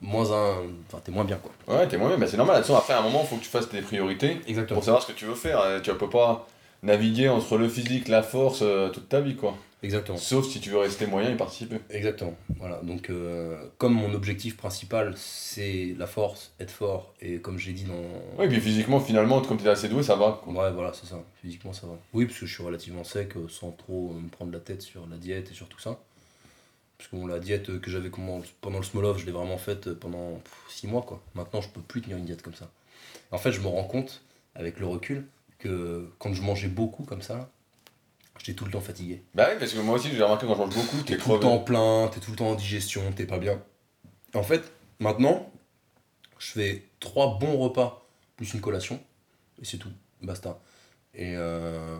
moins 0.00 0.30
un. 0.32 0.56
Enfin, 0.86 1.00
t'es 1.04 1.12
moins 1.12 1.24
bien 1.24 1.38
quoi. 1.38 1.52
Ouais, 1.74 1.86
t'es 1.88 1.98
moins 1.98 2.08
bien. 2.08 2.18
Bah, 2.18 2.26
c'est 2.26 2.36
normal. 2.36 2.56
Là-dessus, 2.56 2.72
après, 2.72 2.94
à 2.94 3.00
un 3.00 3.02
moment, 3.02 3.22
il 3.22 3.28
faut 3.28 3.36
que 3.36 3.42
tu 3.42 3.48
fasses 3.48 3.68
tes 3.68 3.80
priorités 3.82 4.40
Exactement. 4.46 4.78
pour 4.78 4.84
savoir 4.84 5.02
ce 5.02 5.12
que 5.12 5.16
tu 5.16 5.24
veux 5.24 5.34
faire. 5.34 5.80
Tu 5.82 5.94
peux 5.94 6.10
pas 6.10 6.46
naviguer 6.82 7.28
entre 7.28 7.56
le 7.58 7.68
physique, 7.68 8.08
la 8.08 8.22
force 8.22 8.60
euh, 8.62 8.88
toute 8.88 9.08
ta 9.08 9.20
vie, 9.20 9.36
quoi. 9.36 9.56
Exactement. 9.82 10.16
Sauf 10.16 10.46
si 10.46 10.60
tu 10.60 10.70
veux 10.70 10.78
rester 10.78 11.06
moyen 11.06 11.32
et 11.32 11.36
participer. 11.36 11.80
Exactement. 11.90 12.34
Voilà. 12.58 12.80
Donc, 12.82 13.10
euh, 13.10 13.66
comme 13.78 13.94
mon 13.94 14.14
objectif 14.14 14.56
principal, 14.56 15.14
c'est 15.16 15.94
la 15.98 16.06
force, 16.06 16.52
être 16.60 16.70
fort, 16.70 17.12
et 17.20 17.38
comme 17.38 17.58
j'ai 17.58 17.72
dit 17.72 17.84
dans. 17.84 18.42
Et 18.44 18.48
puis 18.48 18.60
physiquement, 18.60 19.00
finalement, 19.00 19.40
comme 19.40 19.58
t'es 19.58 19.68
assez 19.68 19.88
doué, 19.88 20.02
ça 20.02 20.14
va. 20.14 20.40
quoi. 20.44 20.52
Ouais, 20.52 20.72
voilà, 20.72 20.92
c'est 20.92 21.06
ça. 21.06 21.22
Physiquement, 21.40 21.72
ça 21.72 21.88
va. 21.88 21.94
Oui, 22.12 22.26
parce 22.26 22.38
que 22.38 22.46
je 22.46 22.54
suis 22.54 22.62
relativement 22.62 23.02
sec, 23.02 23.36
euh, 23.36 23.48
sans 23.48 23.72
trop 23.72 24.12
me 24.12 24.28
prendre 24.28 24.52
la 24.52 24.60
tête 24.60 24.82
sur 24.82 25.06
la 25.08 25.16
diète 25.16 25.50
et 25.50 25.54
sur 25.54 25.68
tout 25.68 25.80
ça. 25.80 25.98
Parce 26.96 27.10
que 27.10 27.16
bon, 27.16 27.26
la 27.26 27.40
diète 27.40 27.70
euh, 27.70 27.80
que 27.80 27.90
j'avais 27.90 28.10
pendant 28.60 28.78
le 28.78 28.84
small 28.84 29.04
off, 29.06 29.18
je 29.18 29.26
l'ai 29.26 29.32
vraiment 29.32 29.58
faite 29.58 29.92
pendant 29.94 30.40
6 30.68 30.86
mois, 30.86 31.02
quoi. 31.02 31.20
Maintenant, 31.34 31.60
je 31.60 31.68
peux 31.68 31.80
plus 31.80 32.02
tenir 32.02 32.16
une 32.16 32.24
diète 32.24 32.42
comme 32.42 32.54
ça. 32.54 32.70
En 33.32 33.38
fait, 33.38 33.50
je 33.50 33.60
me 33.60 33.66
rends 33.66 33.82
compte, 33.84 34.22
avec 34.54 34.78
le 34.78 34.86
recul, 34.86 35.26
que 35.58 36.08
quand 36.18 36.32
je 36.34 36.42
mangeais 36.42 36.68
beaucoup 36.68 37.02
comme 37.02 37.22
ça, 37.22 37.50
j'étais 38.42 38.56
tout 38.56 38.64
le 38.64 38.70
temps 38.72 38.80
fatigué. 38.80 39.22
Bah 39.34 39.46
oui, 39.50 39.56
parce 39.58 39.72
que 39.72 39.78
moi 39.80 39.94
aussi, 39.96 40.10
j'ai 40.10 40.22
remarqué 40.22 40.46
quand 40.46 40.54
je 40.54 40.58
mange 40.60 40.74
beaucoup, 40.74 41.02
T'es 41.04 41.16
tout 41.16 41.32
le 41.32 41.40
temps 41.40 41.58
plein, 41.58 42.08
t'es 42.12 42.20
tout 42.20 42.30
le 42.32 42.36
temps 42.36 42.48
en 42.50 42.54
digestion, 42.54 43.02
t'es 43.14 43.24
pas 43.26 43.38
bien. 43.38 43.60
En 44.34 44.42
fait, 44.42 44.62
maintenant, 44.98 45.50
je 46.38 46.52
fais 46.52 46.84
trois 47.00 47.38
bons 47.38 47.56
repas 47.58 48.06
plus 48.36 48.52
une 48.54 48.60
collation, 48.60 48.98
et 49.60 49.64
c'est 49.64 49.76
tout, 49.76 49.90
basta. 50.22 50.58
Et 51.14 51.34
euh, 51.36 51.98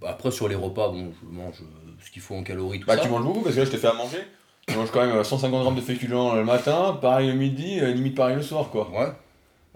bah, 0.00 0.08
après, 0.10 0.30
sur 0.30 0.48
les 0.48 0.54
repas, 0.54 0.88
bon, 0.88 1.12
je 1.22 1.28
mange 1.28 1.60
euh, 1.62 1.90
ce 2.04 2.10
qu'il 2.10 2.22
faut 2.22 2.34
en 2.34 2.42
calories, 2.42 2.80
tout 2.80 2.86
Bah 2.86 2.96
ça. 2.96 3.02
tu 3.02 3.08
manges 3.08 3.24
beaucoup 3.24 3.42
parce 3.42 3.54
que 3.54 3.60
là, 3.60 3.66
je 3.66 3.70
t'ai 3.70 3.76
fait 3.76 3.86
à 3.88 3.92
manger. 3.92 4.18
Tu 4.66 4.74
manges 4.74 4.90
quand 4.90 5.00
même 5.06 5.16
euh, 5.16 5.24
150 5.24 5.62
grammes 5.62 5.76
de 5.76 5.80
féculents 5.80 6.34
le 6.34 6.44
matin, 6.44 6.98
pareil 7.00 7.28
le 7.28 7.34
midi, 7.34 7.78
euh, 7.80 7.92
limite 7.92 8.14
pareil 8.16 8.36
le 8.36 8.42
soir, 8.42 8.70
quoi. 8.70 8.90
Ouais, 8.90 9.12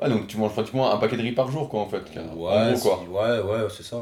Ah, 0.01 0.09
donc 0.09 0.27
tu 0.27 0.37
manges 0.39 0.53
pratiquement 0.53 0.91
un 0.93 0.97
paquet 0.97 1.17
de 1.17 1.23
riz 1.23 1.33
par 1.33 1.51
jour, 1.51 1.69
quoi, 1.69 1.81
en 1.81 1.89
fait. 1.89 2.03
En 2.19 2.35
ouais, 2.35 2.73
gros, 2.75 2.81
quoi. 2.81 3.01
si, 3.03 3.09
ouais, 3.09 3.41
ouais, 3.41 3.69
c'est 3.71 3.83
ça. 3.85 3.99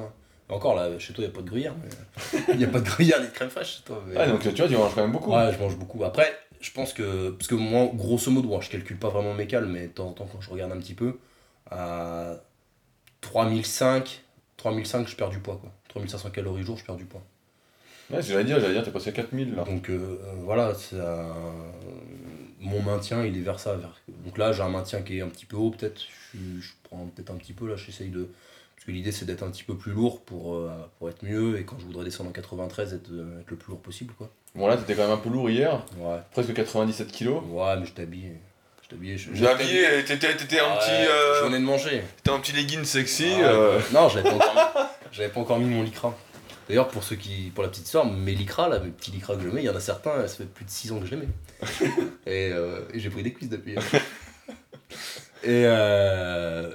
Hein. 0.50 0.54
Encore 0.56 0.74
là, 0.74 0.98
chez 0.98 1.12
toi, 1.12 1.24
il 1.24 1.28
n'y 1.28 1.32
a 1.32 1.36
pas 1.36 1.42
de 1.42 1.48
gruyère. 1.48 1.74
Il 2.48 2.56
n'y 2.58 2.64
a 2.64 2.68
pas 2.68 2.80
de 2.80 2.84
gruyère 2.84 3.20
ni 3.20 3.26
de 3.26 3.32
crème 3.32 3.50
fraîche 3.50 3.76
chez 3.78 3.82
toi. 3.84 4.02
mais- 4.06 4.14
Ah, 4.18 4.26
donc 4.26 4.40
tu 4.42 4.50
vois, 4.50 4.68
tu 4.68 4.76
manges 4.76 4.94
quand 4.94 5.02
même 5.02 5.12
beaucoup. 5.12 5.32
Ouais, 5.32 5.52
je 5.52 5.58
mange 5.58 5.76
beaucoup. 5.76 6.04
Après, 6.04 6.32
je 6.60 6.70
pense 6.72 6.92
que. 6.92 7.30
Parce 7.30 7.46
que 7.48 7.54
moi, 7.54 7.90
grosso 7.94 8.30
modo, 8.30 8.48
bon, 8.48 8.60
je 8.60 8.70
calcule 8.70 8.98
pas 8.98 9.08
vraiment 9.08 9.34
mes 9.34 9.46
cales, 9.46 9.66
mais 9.66 9.82
de 9.88 9.92
temps 9.92 10.08
en 10.08 10.12
temps, 10.12 10.28
quand 10.30 10.40
je 10.40 10.50
regarde 10.50 10.72
un 10.72 10.78
petit 10.78 10.94
peu, 10.94 11.18
à 11.70 12.36
3005, 13.20 14.22
3005, 14.56 15.08
je 15.08 15.16
perds 15.16 15.30
du 15.30 15.38
poids. 15.38 15.58
Quoi. 15.60 15.70
3500 15.88 16.30
calories 16.30 16.62
jour, 16.64 16.76
je 16.76 16.84
perds 16.84 16.96
du 16.96 17.04
poids. 17.04 17.22
Ouais, 18.10 18.22
j'allais 18.22 18.44
dire, 18.44 18.58
j'allais 18.60 18.74
dire, 18.74 18.82
t'es 18.84 18.90
passé 18.90 19.10
à 19.10 19.12
4000 19.12 19.54
là. 19.54 19.64
Donc 19.64 19.88
euh, 19.88 20.18
voilà, 20.38 20.74
ça- 20.74 21.26
mon 22.58 22.82
maintien, 22.82 23.24
il 23.24 23.36
est 23.36 23.40
vers 23.42 23.60
ça. 23.60 23.74
vers- 23.76 23.96
Donc 24.24 24.36
là, 24.38 24.52
j'ai 24.52 24.62
un 24.62 24.68
maintien 24.68 25.02
qui 25.02 25.18
est 25.18 25.22
un 25.22 25.28
petit 25.28 25.46
peu 25.46 25.56
haut, 25.56 25.70
peut-être. 25.70 26.00
Je, 26.34 26.38
je 26.60 26.72
prends 26.82 27.06
peut-être 27.14 27.30
un 27.30 27.36
petit 27.36 27.52
peu, 27.52 27.68
là, 27.68 27.76
j'essaye 27.76 28.08
de. 28.10 28.28
Parce 28.80 28.86
que 28.86 28.92
l'idée, 28.92 29.12
c'est 29.12 29.26
d'être 29.26 29.42
un 29.42 29.50
petit 29.50 29.62
peu 29.62 29.76
plus 29.76 29.92
lourd 29.92 30.22
pour, 30.22 30.54
euh, 30.54 30.70
pour 30.98 31.10
être 31.10 31.22
mieux. 31.22 31.58
Et 31.60 31.64
quand 31.64 31.78
je 31.78 31.84
voudrais 31.84 32.04
descendre 32.04 32.30
en 32.30 32.32
93, 32.32 32.94
être, 32.94 33.10
euh, 33.12 33.40
être 33.42 33.50
le 33.50 33.56
plus 33.56 33.70
lourd 33.72 33.80
possible, 33.82 34.14
quoi. 34.16 34.30
Bon, 34.54 34.66
là, 34.66 34.76
t'étais 34.78 34.94
quand 34.94 35.02
même 35.02 35.10
un 35.12 35.16
peu 35.18 35.28
lourd 35.28 35.50
hier, 35.50 35.84
Ouais. 35.98 36.16
presque 36.32 36.54
97 36.54 37.12
kilos. 37.12 37.42
Ouais, 37.50 37.76
mais 37.78 37.84
je 37.84 37.92
t'habille. 37.92 38.32
Je 38.82 38.88
t'habille. 38.88 39.18
Je, 39.18 39.34
J'ai 39.34 39.46
habillé, 39.46 40.02
t'étais 40.06 40.34
t'étais 40.34 40.60
un 40.60 40.70
Ouais, 40.72 40.78
petit. 40.78 40.90
Je 41.04 41.10
euh, 41.10 41.44
venais 41.44 41.58
de 41.58 41.64
manger. 41.64 42.02
T'étais 42.16 42.30
un 42.30 42.40
petit 42.40 42.52
legging 42.52 42.84
sexy. 42.84 43.30
Euh, 43.38 43.76
ouais. 43.78 43.84
Non, 43.92 44.08
j'avais 44.08 44.28
pas, 44.30 44.34
encore 44.36 44.54
mis- 44.54 44.80
j'avais 45.12 45.28
pas 45.28 45.40
encore 45.40 45.58
mis 45.58 45.66
mon 45.66 45.82
lycra. 45.82 46.16
D'ailleurs, 46.66 46.88
pour 46.88 47.02
ceux 47.04 47.16
qui, 47.16 47.52
pour 47.54 47.62
la 47.62 47.68
petite 47.68 47.84
histoire, 47.84 48.06
mes 48.06 48.34
lycras, 48.34 48.68
là, 48.70 48.78
mes 48.80 48.90
petits 48.90 49.10
lycras 49.10 49.36
que 49.36 49.42
je 49.42 49.48
mets, 49.48 49.60
il 49.62 49.66
y 49.66 49.70
en 49.70 49.76
a 49.76 49.80
certains, 49.80 50.26
ça 50.26 50.36
fait 50.36 50.44
plus 50.46 50.64
de 50.64 50.70
6 50.70 50.90
ans 50.92 51.00
que 51.00 51.06
je 51.06 51.14
les 51.14 51.18
mets. 51.18 51.28
et 52.26 52.50
euh, 52.52 52.80
et 52.94 52.98
j'ai 52.98 53.10
pris 53.10 53.22
des 53.22 53.32
cuisses 53.34 53.50
depuis. 53.50 53.76
hein. 53.76 53.98
et 55.42 55.64
euh, 55.66 56.74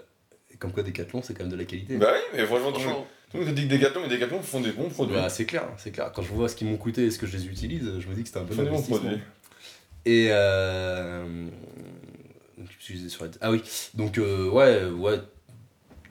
comme 0.65 0.73
quoi, 0.73 0.83
Decathlon, 0.83 1.21
c'est 1.21 1.33
quand 1.33 1.43
même 1.43 1.51
de 1.51 1.57
la 1.57 1.65
qualité. 1.65 1.97
Bah 1.97 2.11
oui, 2.13 2.19
mais 2.35 2.45
franchement, 2.45 2.71
Franchement, 2.71 3.07
tout 3.31 3.37
le 3.37 3.45
monde 3.45 3.55
te 3.55 3.59
dit 3.61 3.67
que 3.67 3.73
Decathlon, 3.75 4.01
mais 4.01 4.07
Decathlon 4.09 4.41
font 4.41 4.61
des 4.61 4.71
bons 4.71 4.89
produits. 4.89 5.15
bah, 5.15 5.29
c'est 5.29 5.45
clair, 5.45 5.67
c'est 5.77 5.91
clair. 5.91 6.11
Quand 6.13 6.21
je 6.21 6.29
vois 6.33 6.49
ce 6.49 6.55
qu'ils 6.55 6.67
m'ont 6.67 6.77
coûté 6.77 7.05
et 7.05 7.11
ce 7.11 7.19
que 7.19 7.27
je 7.27 7.37
les 7.37 7.45
utilise, 7.47 7.83
je 7.99 8.07
me 8.07 8.15
dis 8.15 8.23
que 8.23 8.29
c'est 8.29 8.37
un 8.39 8.43
bon 8.43 8.59
investissement. 8.59 8.97
produits. 8.97 9.19
Et 10.05 10.27
euh, 10.31 11.47
je 12.87 12.93
disais 12.93 13.09
sur 13.09 13.25
la- 13.25 13.31
Ah 13.41 13.51
oui, 13.51 13.61
donc 13.93 14.17
euh, 14.17 14.49
ouais, 14.49 14.85
ouais, 14.85 15.19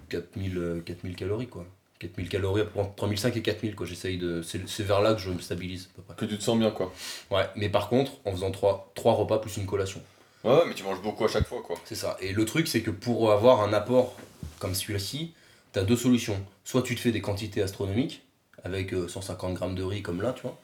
4000, 0.09 0.59
euh, 0.59 0.81
4000 0.81 1.17
calories 1.17 1.47
quoi. 1.49 1.65
4000 2.01 2.29
calories, 2.29 2.63
entre 2.77 2.95
3005 2.97 3.37
et 3.37 3.43
4000 3.43 3.75
quoi. 3.75 3.87
J'essaye 3.87 4.19
de. 4.19 4.43
C'est 4.43 4.83
vers 4.83 5.01
là 5.01 5.15
que 5.15 5.21
je 5.21 5.31
me 5.31 5.39
stabilise 5.39 5.89
à 5.93 5.97
peu 5.97 6.03
près. 6.03 6.17
Que 6.17 6.25
tu 6.31 6.37
te 6.39 6.43
sens 6.43 6.59
bien, 6.59 6.71
quoi. 6.71 6.93
Ouais, 7.31 7.45
mais 7.57 7.69
par 7.69 7.89
contre, 7.89 8.13
en 8.25 8.33
faisant 8.33 8.51
3, 8.51 8.93
trois 8.95 9.15
repas 9.15 9.39
plus 9.39 9.57
une 9.57 9.67
collation. 9.67 10.03
Ouais, 10.43 10.51
ouais, 10.53 10.63
mais 10.69 10.75
tu 10.75 10.83
manges 10.83 11.01
beaucoup 11.01 11.25
à 11.25 11.29
chaque 11.29 11.47
fois, 11.47 11.63
quoi. 11.65 11.77
C'est 11.85 11.95
ça. 11.95 12.17
Et 12.21 12.33
le 12.33 12.45
truc, 12.45 12.69
c'est 12.69 12.83
que 12.83 12.91
pour 12.91 13.33
avoir 13.33 13.63
un 13.63 13.73
apport 13.73 14.15
comme 14.65 14.75
celui-ci, 14.75 15.35
tu 15.73 15.79
as 15.79 15.85
deux 15.85 15.97
solutions. 15.97 16.37
Soit 16.65 16.83
tu 16.83 16.95
te 16.95 17.01
fais 17.01 17.11
des 17.13 17.21
quantités 17.21 17.63
astronomiques, 17.63 18.23
avec 18.65 18.95
euh, 18.95 19.09
150 19.09 19.55
grammes 19.55 19.75
de 19.75 19.83
riz 19.83 20.03
comme 20.03 20.23
là, 20.23 20.33
tu 20.35 20.43
vois. 20.43 20.59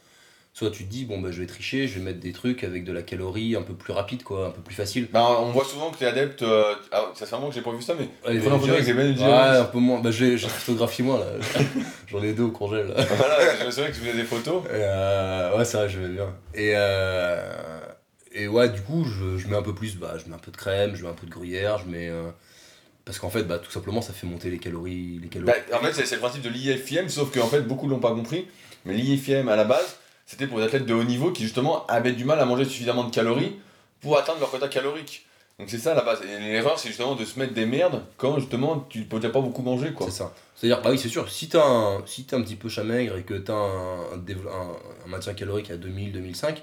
Soit 0.52 0.70
tu 0.72 0.84
te 0.84 0.90
dis, 0.90 1.04
bon, 1.04 1.20
bah, 1.20 1.30
je 1.30 1.40
vais 1.40 1.46
tricher, 1.46 1.86
je 1.86 1.98
vais 1.98 2.04
mettre 2.04 2.18
des 2.18 2.32
trucs 2.32 2.64
avec 2.64 2.82
de 2.84 2.92
la 2.92 3.02
calorie 3.02 3.54
un 3.54 3.62
peu 3.62 3.74
plus 3.74 3.92
rapide, 3.92 4.24
quoi, 4.24 4.46
un 4.48 4.50
peu 4.50 4.60
plus 4.62 4.74
facile. 4.74 5.06
Bah, 5.12 5.36
on 5.40 5.52
voit 5.52 5.64
souvent 5.64 5.90
que 5.92 5.98
t'es 5.98 6.06
adepte. 6.06 6.42
euh, 6.42 6.74
Ah, 6.90 7.04
ça 7.14 7.24
fait 7.26 7.34
un 7.34 7.38
moment 7.38 7.50
que 7.50 7.54
j'ai 7.54 7.60
pas 7.62 7.70
vu 7.72 7.80
ça, 7.82 7.94
mais. 7.94 8.08
Ouais, 8.28 8.40
Prenons 8.40 8.56
en 8.56 8.58
photo 8.58 8.72
avec 8.72 8.86
Ouais, 8.86 8.94
Jerry's. 9.16 9.20
un 9.60 9.64
peu 9.66 9.78
moins. 9.78 10.00
Bah, 10.00 10.10
j'ai 10.10 10.36
photographié 10.38 11.04
moi, 11.04 11.18
là. 11.20 11.60
J'en 12.08 12.22
ai 12.22 12.32
deux 12.32 12.42
au 12.44 12.50
congèle. 12.50 12.88
là. 12.88 13.04
voilà, 13.16 13.36
je 13.60 13.66
me 13.66 13.70
souviens 13.70 13.90
que 13.90 13.94
tu 13.94 14.00
faisais 14.00 14.14
des 14.14 14.24
photos. 14.24 14.64
Euh, 14.70 15.56
ouais, 15.56 15.64
c'est 15.64 15.76
vrai, 15.76 15.88
je 15.88 16.00
vais 16.00 16.08
bien. 16.08 16.34
Et, 16.54 16.72
euh, 16.74 17.80
et 18.32 18.48
ouais, 18.48 18.68
du 18.70 18.80
coup, 18.80 19.04
je, 19.04 19.36
je 19.38 19.46
mets 19.46 19.56
un 19.56 19.62
peu 19.62 19.74
plus, 19.74 19.96
bah, 19.96 20.14
je 20.18 20.28
mets 20.28 20.34
un 20.34 20.38
peu 20.38 20.50
de 20.50 20.56
crème, 20.56 20.96
je 20.96 21.04
mets 21.04 21.10
un 21.10 21.14
peu 21.14 21.26
de 21.26 21.32
gruyère, 21.32 21.78
je 21.78 21.84
mets. 21.88 22.10
Euh, 23.10 23.12
parce 23.12 23.18
qu'en 23.18 23.30
fait, 23.30 23.42
bah, 23.44 23.58
tout 23.58 23.70
simplement, 23.70 24.00
ça 24.02 24.12
fait 24.12 24.26
monter 24.26 24.50
les 24.50 24.58
calories. 24.58 25.18
Les 25.22 25.28
calories. 25.28 25.52
Bah, 25.70 25.76
en 25.78 25.80
fait, 25.82 25.92
c'est 25.92 26.06
c'est 26.06 26.14
le 26.16 26.20
principe 26.20 26.42
de 26.42 26.48
l'IFIM, 26.48 27.08
sauf 27.08 27.32
qu'en 27.32 27.46
fait, 27.48 27.62
beaucoup 27.62 27.88
l'ont 27.88 27.98
pas 28.00 28.12
compris. 28.12 28.46
Mais 28.84 28.94
l'IFIM, 28.94 29.48
à 29.48 29.56
la 29.56 29.64
base, 29.64 29.96
c'était 30.26 30.46
pour 30.46 30.58
les 30.58 30.64
athlètes 30.64 30.86
de 30.86 30.94
haut 30.94 31.04
niveau 31.04 31.32
qui, 31.32 31.42
justement, 31.42 31.86
avaient 31.86 32.12
du 32.12 32.24
mal 32.24 32.38
à 32.40 32.44
manger 32.44 32.64
suffisamment 32.64 33.04
de 33.04 33.14
calories 33.14 33.56
pour 34.00 34.16
atteindre 34.16 34.40
leur 34.40 34.50
quota 34.50 34.68
calorique. 34.68 35.26
Donc, 35.58 35.68
c'est 35.68 35.78
ça, 35.78 35.92
la 35.94 36.00
base. 36.02 36.20
Et 36.22 36.38
l'erreur, 36.52 36.78
c'est 36.78 36.88
justement 36.88 37.14
de 37.14 37.24
se 37.26 37.38
mettre 37.38 37.52
des 37.52 37.66
merdes 37.66 38.02
quand, 38.16 38.38
justement, 38.38 38.86
tu 38.88 39.02
peux 39.02 39.20
pas 39.20 39.40
beaucoup 39.40 39.60
manger, 39.62 39.92
quoi. 39.92 40.06
C'est 40.06 40.16
ça. 40.16 40.32
C'est-à-dire, 40.56 40.80
bah 40.82 40.90
oui, 40.90 40.98
c'est 40.98 41.08
sûr, 41.10 41.30
si 41.30 41.48
t'as 41.50 41.66
un, 41.66 42.06
si 42.06 42.24
t'es 42.24 42.34
un 42.36 42.40
petit 42.42 42.56
peu 42.56 42.68
chamaigre 42.70 43.16
et 43.18 43.22
que 43.24 43.34
t'as 43.34 43.52
un, 43.54 44.14
un, 44.14 44.16
dévelop- 44.16 44.48
un, 44.48 44.76
un 45.06 45.08
maintien 45.08 45.34
calorique 45.34 45.70
à 45.70 45.76
2000, 45.76 46.12
2005, 46.12 46.58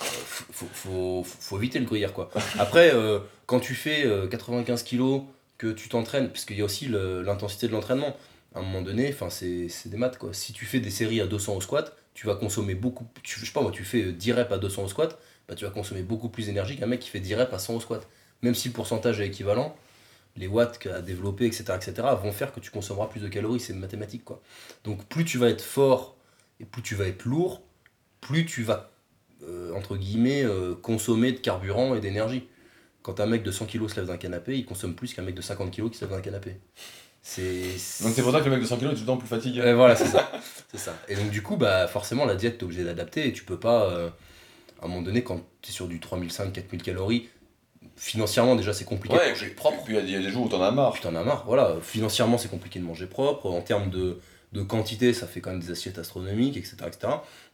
euh, 0.00 0.04
faut, 0.04 0.44
faut, 0.52 0.66
faut, 0.74 1.24
faut 1.24 1.56
éviter 1.58 1.78
le 1.78 1.84
gruyère, 1.84 2.12
quoi. 2.12 2.30
Après, 2.58 2.92
euh, 2.92 3.20
quand 3.46 3.60
tu 3.60 3.74
fais 3.74 4.04
euh, 4.04 4.26
95 4.26 4.82
kilos, 4.82 5.22
que 5.58 5.72
tu 5.72 5.88
t'entraînes, 5.88 6.28
parce 6.28 6.44
qu'il 6.44 6.58
y 6.58 6.62
a 6.62 6.64
aussi 6.64 6.88
l'intensité 6.88 7.66
de 7.68 7.72
l'entraînement, 7.72 8.16
à 8.54 8.60
un 8.60 8.62
moment 8.62 8.82
donné, 8.82 9.14
c'est 9.30 9.88
des 9.88 9.96
maths, 9.96 10.18
quoi. 10.18 10.32
Si 10.32 10.52
tu 10.52 10.64
fais 10.64 10.80
des 10.80 10.90
séries 10.90 11.20
à 11.20 11.26
200 11.26 11.56
au 11.56 11.60
squat, 11.60 11.96
tu 12.14 12.26
vas 12.26 12.34
consommer 12.34 12.74
beaucoup, 12.74 13.06
tu, 13.22 13.38
je 13.38 13.44
sais 13.44 13.52
pas 13.52 13.60
moi, 13.60 13.70
tu 13.70 13.84
fais 13.84 14.02
euh, 14.04 14.12
10 14.12 14.32
reps 14.32 14.52
à 14.52 14.58
200 14.58 14.84
au 14.84 14.88
squat, 14.88 15.18
bah, 15.48 15.54
tu 15.54 15.64
vas 15.66 15.70
consommer 15.70 16.02
beaucoup 16.02 16.30
plus 16.30 16.46
d'énergie 16.46 16.76
qu'un 16.76 16.86
mec 16.86 17.00
qui 17.00 17.10
fait 17.10 17.20
10 17.20 17.34
reps 17.34 17.52
à 17.52 17.58
100 17.58 17.74
au 17.74 17.80
squat. 17.80 18.08
Même 18.42 18.54
si 18.54 18.68
le 18.68 18.74
pourcentage 18.74 19.20
est 19.20 19.26
équivalent, 19.26 19.76
les 20.36 20.46
watts 20.46 20.86
à 20.86 21.02
développer, 21.02 21.46
etc., 21.46 21.64
etc., 21.74 22.08
vont 22.22 22.32
faire 22.32 22.52
que 22.52 22.60
tu 22.60 22.70
consommeras 22.70 23.06
plus 23.06 23.20
de 23.20 23.28
calories, 23.28 23.60
c'est 23.60 23.74
mathématique, 23.74 24.24
quoi. 24.24 24.42
Donc 24.84 25.04
plus 25.04 25.24
tu 25.24 25.36
vas 25.36 25.48
être 25.48 25.62
fort 25.62 26.16
et 26.60 26.64
plus 26.64 26.82
tu 26.82 26.94
vas 26.94 27.06
être 27.06 27.24
lourd, 27.26 27.62
plus 28.20 28.46
tu 28.46 28.62
vas, 28.62 28.90
euh, 29.42 29.74
entre 29.74 29.96
guillemets, 29.96 30.44
euh, 30.44 30.74
consommer 30.74 31.32
de 31.32 31.38
carburant 31.38 31.94
et 31.94 32.00
d'énergie. 32.00 32.48
Quand 33.06 33.20
un 33.20 33.26
mec 33.26 33.44
de 33.44 33.52
100 33.52 33.66
kg 33.66 33.88
se 33.88 33.94
lève 33.94 34.06
d'un 34.06 34.16
canapé, 34.16 34.56
il 34.58 34.64
consomme 34.66 34.96
plus 34.96 35.14
qu'un 35.14 35.22
mec 35.22 35.36
de 35.36 35.40
50 35.40 35.70
kg 35.70 35.88
qui 35.90 35.96
se 35.96 36.04
lève 36.04 36.12
d'un 36.12 36.20
canapé. 36.20 36.56
C'est... 37.22 37.62
Donc, 38.02 38.12
c'est 38.16 38.22
pour 38.22 38.32
ça 38.32 38.40
que 38.40 38.46
le 38.46 38.50
mec 38.50 38.60
de 38.62 38.66
100 38.66 38.78
kg 38.78 38.86
est 38.86 38.94
tout 38.94 39.00
le 39.02 39.06
temps 39.06 39.16
plus 39.16 39.28
fatigué. 39.28 39.60
Ouais, 39.60 39.74
voilà, 39.74 39.94
c'est 39.94 40.08
ça. 40.08 40.28
c'est 40.72 40.78
ça. 40.78 40.92
Et 41.06 41.14
donc, 41.14 41.30
du 41.30 41.40
coup, 41.40 41.56
bah, 41.56 41.86
forcément, 41.86 42.24
la 42.24 42.34
diète, 42.34 42.58
t'es 42.58 42.64
obligé 42.64 42.82
d'adapter 42.82 43.28
et 43.28 43.32
tu 43.32 43.44
peux 43.44 43.60
pas, 43.60 43.84
euh, 43.92 44.08
à 44.82 44.86
un 44.86 44.88
moment 44.88 45.02
donné, 45.02 45.22
quand 45.22 45.40
t'es 45.62 45.70
sur 45.70 45.86
du 45.86 46.00
3500, 46.00 46.50
4000 46.50 46.82
calories, 46.82 47.28
financièrement, 47.94 48.56
déjà, 48.56 48.72
c'est 48.72 48.84
compliqué 48.84 49.14
Ouais, 49.14 49.22
de 49.22 49.26
et 49.28 49.30
manger 49.34 49.46
puis, 49.46 49.54
propre. 49.54 49.84
puis 49.84 49.94
il 49.94 49.96
y 49.96 50.00
a 50.00 50.02
des- 50.02 50.08
il 50.08 50.14
y, 50.14 50.16
a 50.16 50.22
des 50.22 50.30
jours 50.30 50.46
où 50.46 50.48
t'en 50.48 50.60
as 50.60 50.72
marre. 50.72 50.92
Tu 50.94 51.00
t'en 51.00 51.14
as 51.14 51.22
marre, 51.22 51.44
voilà. 51.46 51.76
Financièrement, 51.82 52.38
c'est 52.38 52.50
compliqué 52.50 52.80
de 52.80 52.84
manger 52.84 53.06
propre. 53.06 53.46
En 53.46 53.60
termes 53.60 53.88
de, 53.88 54.18
de 54.52 54.62
quantité, 54.62 55.12
ça 55.12 55.28
fait 55.28 55.40
quand 55.40 55.50
même 55.50 55.60
des 55.60 55.70
assiettes 55.70 55.98
astronomiques, 55.98 56.56
etc. 56.56 56.76
etc. 56.88 56.98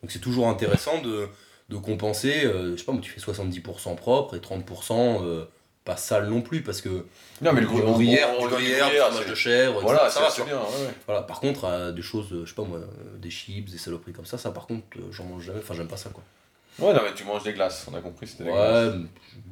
Donc, 0.02 0.10
c'est 0.10 0.18
toujours 0.18 0.48
intéressant 0.48 1.02
de, 1.02 1.28
de 1.72 1.76
compenser. 1.78 2.44
euh, 2.44 2.72
je 2.72 2.76
sais 2.76 2.84
pas, 2.84 2.92
moi, 2.92 3.00
tu 3.02 3.10
fais 3.10 3.20
70% 3.20 3.96
propre 3.96 4.36
et 4.36 4.40
30% 4.40 5.22
euh, 5.22 5.44
pas 5.84 5.96
sale 5.96 6.28
non 6.28 6.42
plus, 6.42 6.62
parce 6.62 6.80
que 6.80 7.06
Non, 7.40 7.52
mais 7.52 7.60
le 7.60 7.66
gruyère, 7.66 8.28
fromage 8.28 9.26
de 9.26 9.34
chèvre. 9.34 9.80
Voilà, 9.80 10.08
ça 10.10 10.20
va, 10.20 10.44
bien. 10.44 10.56
ouais, 10.56 10.60
ouais. 10.62 10.94
Voilà, 11.06 11.22
par 11.22 11.40
contre, 11.40 11.64
euh, 11.64 11.92
des 11.92 12.02
choses, 12.02 12.28
je 12.44 12.48
sais 12.48 12.54
pas 12.54 12.62
moi, 12.62 12.78
des 13.18 13.30
chips, 13.30 13.70
des 13.70 13.78
saloperies 13.78 14.12
comme 14.12 14.26
ça, 14.26 14.38
ça 14.38 14.50
par 14.50 14.66
contre, 14.66 14.84
j'en 15.10 15.24
mange 15.24 15.44
jamais, 15.44 15.58
enfin 15.58 15.74
j'aime 15.74 15.88
pas 15.88 15.96
ça 15.96 16.10
quoi. 16.10 16.22
Ouais, 16.78 16.94
non, 16.94 17.00
mais 17.04 17.12
tu 17.14 17.24
manges 17.24 17.42
des 17.42 17.52
glaces, 17.52 17.86
on 17.90 17.94
a 17.94 18.00
compris, 18.00 18.26
c'était 18.26 18.44
des 18.44 18.50
glaces. 18.50 18.94
Ouais, 18.94 19.00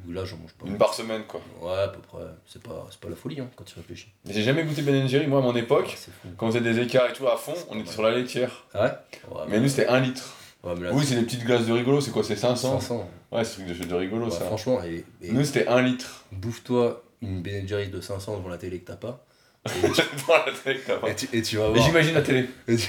mais 0.07 0.15
là 0.15 0.25
j'en 0.25 0.37
mange 0.37 0.53
pas. 0.53 0.65
Une 0.65 0.77
par 0.77 0.93
semaine, 0.93 1.23
quoi. 1.27 1.39
Ouais, 1.61 1.77
à 1.83 1.87
peu 1.89 1.99
près, 1.99 2.23
c'est 2.47 2.63
pas, 2.63 2.87
c'est 2.89 2.99
pas 2.99 3.09
la 3.09 3.15
folie 3.15 3.39
hein, 3.39 3.47
quand 3.55 3.63
tu 3.63 3.75
réfléchis. 3.75 4.07
Mais 4.25 4.33
j'ai 4.33 4.41
jamais 4.41 4.63
goûté 4.63 4.81
Ben 4.81 5.07
Jerry, 5.07 5.27
moi, 5.27 5.37
à 5.39 5.43
mon 5.43 5.55
époque. 5.55 5.85
Ouais, 5.85 5.95
fou. 5.95 6.29
Quand 6.37 6.47
on 6.47 6.51
faisait 6.51 6.61
des 6.61 6.79
écarts 6.79 7.09
et 7.11 7.13
tout 7.13 7.27
à 7.27 7.37
fond, 7.37 7.53
on 7.69 7.79
était 7.79 7.91
sur 7.91 8.01
la 8.01 8.11
laitière. 8.11 8.63
Ah 8.73 8.83
ouais? 8.85 8.91
Ouais, 9.29 9.41
Mais 9.49 9.59
nous, 9.59 9.67
c'était 9.67 9.85
1 9.87 9.99
litre. 9.99 10.33
Ouais, 10.63 10.73
mais 10.77 10.85
là, 10.87 10.93
Oui, 10.93 11.05
c'est 11.05 11.15
des 11.15 11.23
petites 11.23 11.43
glaces 11.45 11.65
de 11.65 11.71
rigolo, 11.73 12.01
c'est 12.01 12.11
quoi 12.11 12.23
C'est 12.23 12.35
500 12.35 12.79
500. 12.79 13.09
Ouais, 13.31 13.43
c'est 13.45 13.65
des 13.65 13.73
trucs 13.73 13.85
de, 13.87 13.91
de 13.91 13.95
rigolo, 13.95 14.25
Ouais, 14.25 14.31
ça. 14.31 14.45
franchement, 14.45 14.81
et, 14.83 15.05
et 15.21 15.31
Nous, 15.31 15.43
c'était 15.45 15.67
1 15.67 15.81
litre. 15.81 16.25
bouffe-toi 16.31 17.03
une 17.21 17.41
Ben 17.41 17.67
Jerry's 17.67 17.91
de 17.91 18.01
500 18.01 18.37
devant 18.37 18.49
la 18.49 18.57
télé 18.57 18.79
que 18.79 18.87
t'as 18.87 18.95
pas. 18.95 19.23
Et 19.67 19.91
tu, 19.91 20.01
la 20.27 20.51
télé, 20.63 20.79
et 21.07 21.15
tu, 21.15 21.29
et 21.33 21.41
tu 21.43 21.57
vas 21.57 21.69
voir. 21.69 21.85
j'imagine 21.85 22.15
la 22.15 22.21
télé. 22.23 22.49
Et 22.67 22.75
tu, 22.77 22.87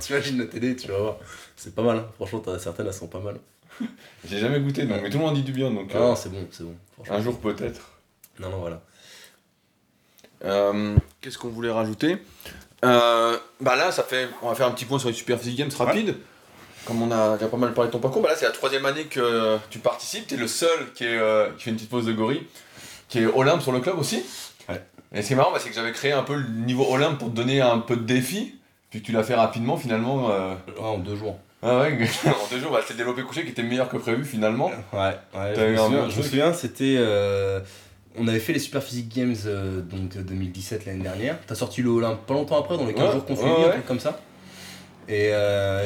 tu 0.00 0.12
imagines 0.12 0.38
la 0.38 0.44
télé, 0.46 0.76
tu 0.76 0.88
vas 0.88 0.98
voir. 0.98 1.16
C'est 1.56 1.74
pas 1.74 1.82
mal, 1.82 1.96
hein. 1.98 2.06
franchement, 2.16 2.40
t'as 2.40 2.58
certaines, 2.58 2.86
elles 2.86 2.92
sont 2.92 3.06
pas 3.08 3.20
mal. 3.20 3.36
J'ai 4.28 4.38
jamais 4.38 4.60
goûté, 4.60 4.84
donc, 4.84 5.00
mais 5.02 5.08
tout 5.08 5.16
le 5.18 5.24
monde 5.24 5.34
dit 5.34 5.42
du 5.42 5.52
bien, 5.52 5.70
donc 5.70 5.90
Ah 5.94 5.96
euh, 5.96 6.00
non, 6.00 6.14
c'est 6.16 6.28
bon, 6.30 6.46
c'est 6.50 6.64
bon. 6.64 6.74
Un 7.10 7.22
jour 7.22 7.38
peut-être. 7.40 7.80
Non, 8.38 8.50
non, 8.50 8.58
voilà. 8.58 8.82
Euh, 10.44 10.96
Qu'est-ce 11.20 11.38
qu'on 11.38 11.48
voulait 11.48 11.70
rajouter? 11.70 12.18
Euh, 12.84 13.38
Bah 13.60 13.76
là, 13.76 13.90
ça 13.90 14.02
fait, 14.02 14.28
on 14.42 14.48
va 14.48 14.54
faire 14.54 14.66
un 14.66 14.72
petit 14.72 14.84
point 14.84 14.98
sur 14.98 15.08
les 15.08 15.14
Super 15.14 15.38
Physique 15.38 15.56
Games 15.58 15.70
rapide. 15.78 16.16
Comme 16.86 17.02
on 17.02 17.10
a 17.10 17.34
déjà 17.36 17.48
pas 17.48 17.56
mal 17.56 17.72
parlé 17.72 17.88
de 17.88 17.92
ton 17.92 17.98
parcours, 17.98 18.20
bah 18.22 18.28
là 18.30 18.34
c'est 18.36 18.44
la 18.44 18.50
troisième 18.50 18.84
année 18.84 19.04
que 19.04 19.56
tu 19.70 19.78
participes. 19.78 20.26
T'es 20.26 20.36
le 20.36 20.46
seul 20.48 20.92
qui, 20.94 21.04
est, 21.04 21.16
euh, 21.18 21.48
qui 21.56 21.64
fait 21.64 21.70
une 21.70 21.76
petite 21.76 21.88
pause 21.90 22.04
de 22.06 22.12
gorille, 22.12 22.42
qui 23.08 23.20
est 23.20 23.26
Olympe 23.26 23.62
sur 23.62 23.72
le 23.72 23.80
club 23.80 23.98
aussi. 23.98 24.22
Ouais. 24.68 24.82
Et 25.14 25.22
ce 25.22 25.28
qui 25.28 25.32
est 25.32 25.36
marrant, 25.36 25.52
bah, 25.52 25.58
c'est 25.62 25.70
que 25.70 25.74
j'avais 25.74 25.92
créé 25.92 26.12
un 26.12 26.22
peu 26.22 26.34
le 26.34 26.46
niveau 26.48 26.86
Olympe 26.90 27.18
pour 27.18 27.30
te 27.30 27.34
donner 27.36 27.60
un 27.62 27.78
peu 27.78 27.96
de 27.96 28.02
défi. 28.04 28.56
Puis 28.90 29.00
que 29.00 29.06
tu 29.06 29.12
l'as 29.12 29.24
fait 29.24 29.34
rapidement 29.34 29.76
finalement. 29.76 30.30
euh, 30.30 30.54
Ouais, 30.78 30.84
en 30.86 30.98
deux 30.98 31.16
jours. 31.16 31.38
Ah 31.62 31.80
ouais, 31.80 31.98
en 32.26 32.54
deux 32.54 32.60
jours, 32.60 32.70
bah, 32.72 32.80
c'était 32.82 32.98
développé 32.98 33.22
couché 33.22 33.44
qui 33.44 33.50
était 33.52 33.62
meilleur 33.62 33.88
que 33.88 33.96
prévu 33.96 34.24
finalement. 34.24 34.70
Ouais, 34.92 35.16
ouais. 35.34 35.52
Je 35.56 35.60
me, 35.62 35.76
souviens, 35.76 35.88
bon 35.88 36.02
je 36.02 36.06
me 36.06 36.10
truc. 36.12 36.24
souviens, 36.26 36.52
c'était. 36.52 36.96
euh, 36.98 37.60
on 38.16 38.28
avait 38.28 38.38
fait 38.38 38.52
les 38.52 38.58
Super 38.60 38.82
Physique 38.82 39.08
Games 39.12 39.34
donc 39.90 40.14
euh, 40.16 40.22
2017 40.22 40.84
l'année 40.86 41.02
dernière. 41.02 41.38
T'as 41.46 41.54
sorti 41.54 41.80
le 41.82 41.88
Olympe 41.88 42.26
pas 42.26 42.34
longtemps 42.34 42.58
après, 42.60 42.76
dans 42.76 42.84
les 42.86 42.92
15 42.94 43.04
Ouais, 43.06 43.12
jours 43.12 43.24
suivi, 43.38 43.64
un 43.64 43.70
truc 43.70 43.86
comme 43.86 44.00
ça. 44.00 44.20
Et 45.08 45.32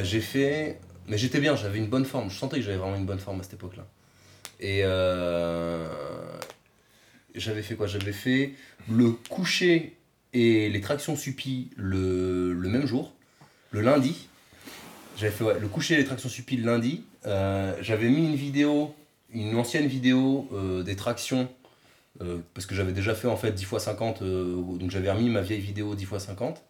j'ai 0.03 0.21
fait. 0.21 0.79
Mais 1.09 1.19
j'étais 1.19 1.41
bien, 1.41 1.57
j'avais 1.57 1.79
une 1.79 1.89
bonne 1.89 2.05
forme. 2.05 2.31
Je 2.31 2.37
sentais 2.37 2.57
que 2.57 2.63
j'avais 2.63 2.77
vraiment 2.77 2.97
une 2.97 3.07
bonne 3.07 3.19
forme 3.19 3.41
à 3.41 3.43
cette 3.43 3.55
époque-là. 3.55 3.87
Et 4.61 4.81
euh, 4.85 5.89
j'avais 7.35 7.63
fait 7.63 7.75
quoi? 7.75 7.87
J'avais 7.87 8.13
fait 8.13 8.53
le 8.91 9.11
coucher 9.13 9.97
et 10.33 10.69
les 10.69 10.81
tractions 10.81 11.17
suppi 11.17 11.71
le, 11.77 12.55
même 12.55 12.87
jour, 12.87 13.15
le 13.71 13.81
lundi. 13.81 14.29
J'avais 15.17 15.33
fait 15.33 15.59
le 15.59 15.69
coucher 15.69 15.95
et 15.95 15.97
les 15.99 16.05
tractions 16.05 16.29
suppi 16.29 16.57
le 16.57 16.67
lundi. 16.67 17.05
Euh, 17.27 17.75
j'avais 17.81 18.09
mis 18.09 18.25
une 18.27 18.37
vidéo, 18.37 18.95
une 19.31 19.57
ancienne 19.57 19.87
vidéo 19.87 20.49
euh, 20.53 20.83
des 20.83 20.97
tractions, 20.97 21.49
parce 22.53 22.67
que 22.67 22.75
j'avais 22.75 22.93
déjà 22.93 23.15
fait 23.15 23.29
en 23.29 23.37
fait 23.37 23.53
10 23.53 23.63
x 23.63 23.79
50, 23.79 24.23
euh, 24.23 24.57
donc 24.77 24.91
j'avais 24.91 25.11
remis 25.11 25.31
ma 25.31 25.41
vieille 25.41 25.61
vidéo 25.61 25.95
10 25.95 26.03
x 26.03 26.19
50. 26.19 26.63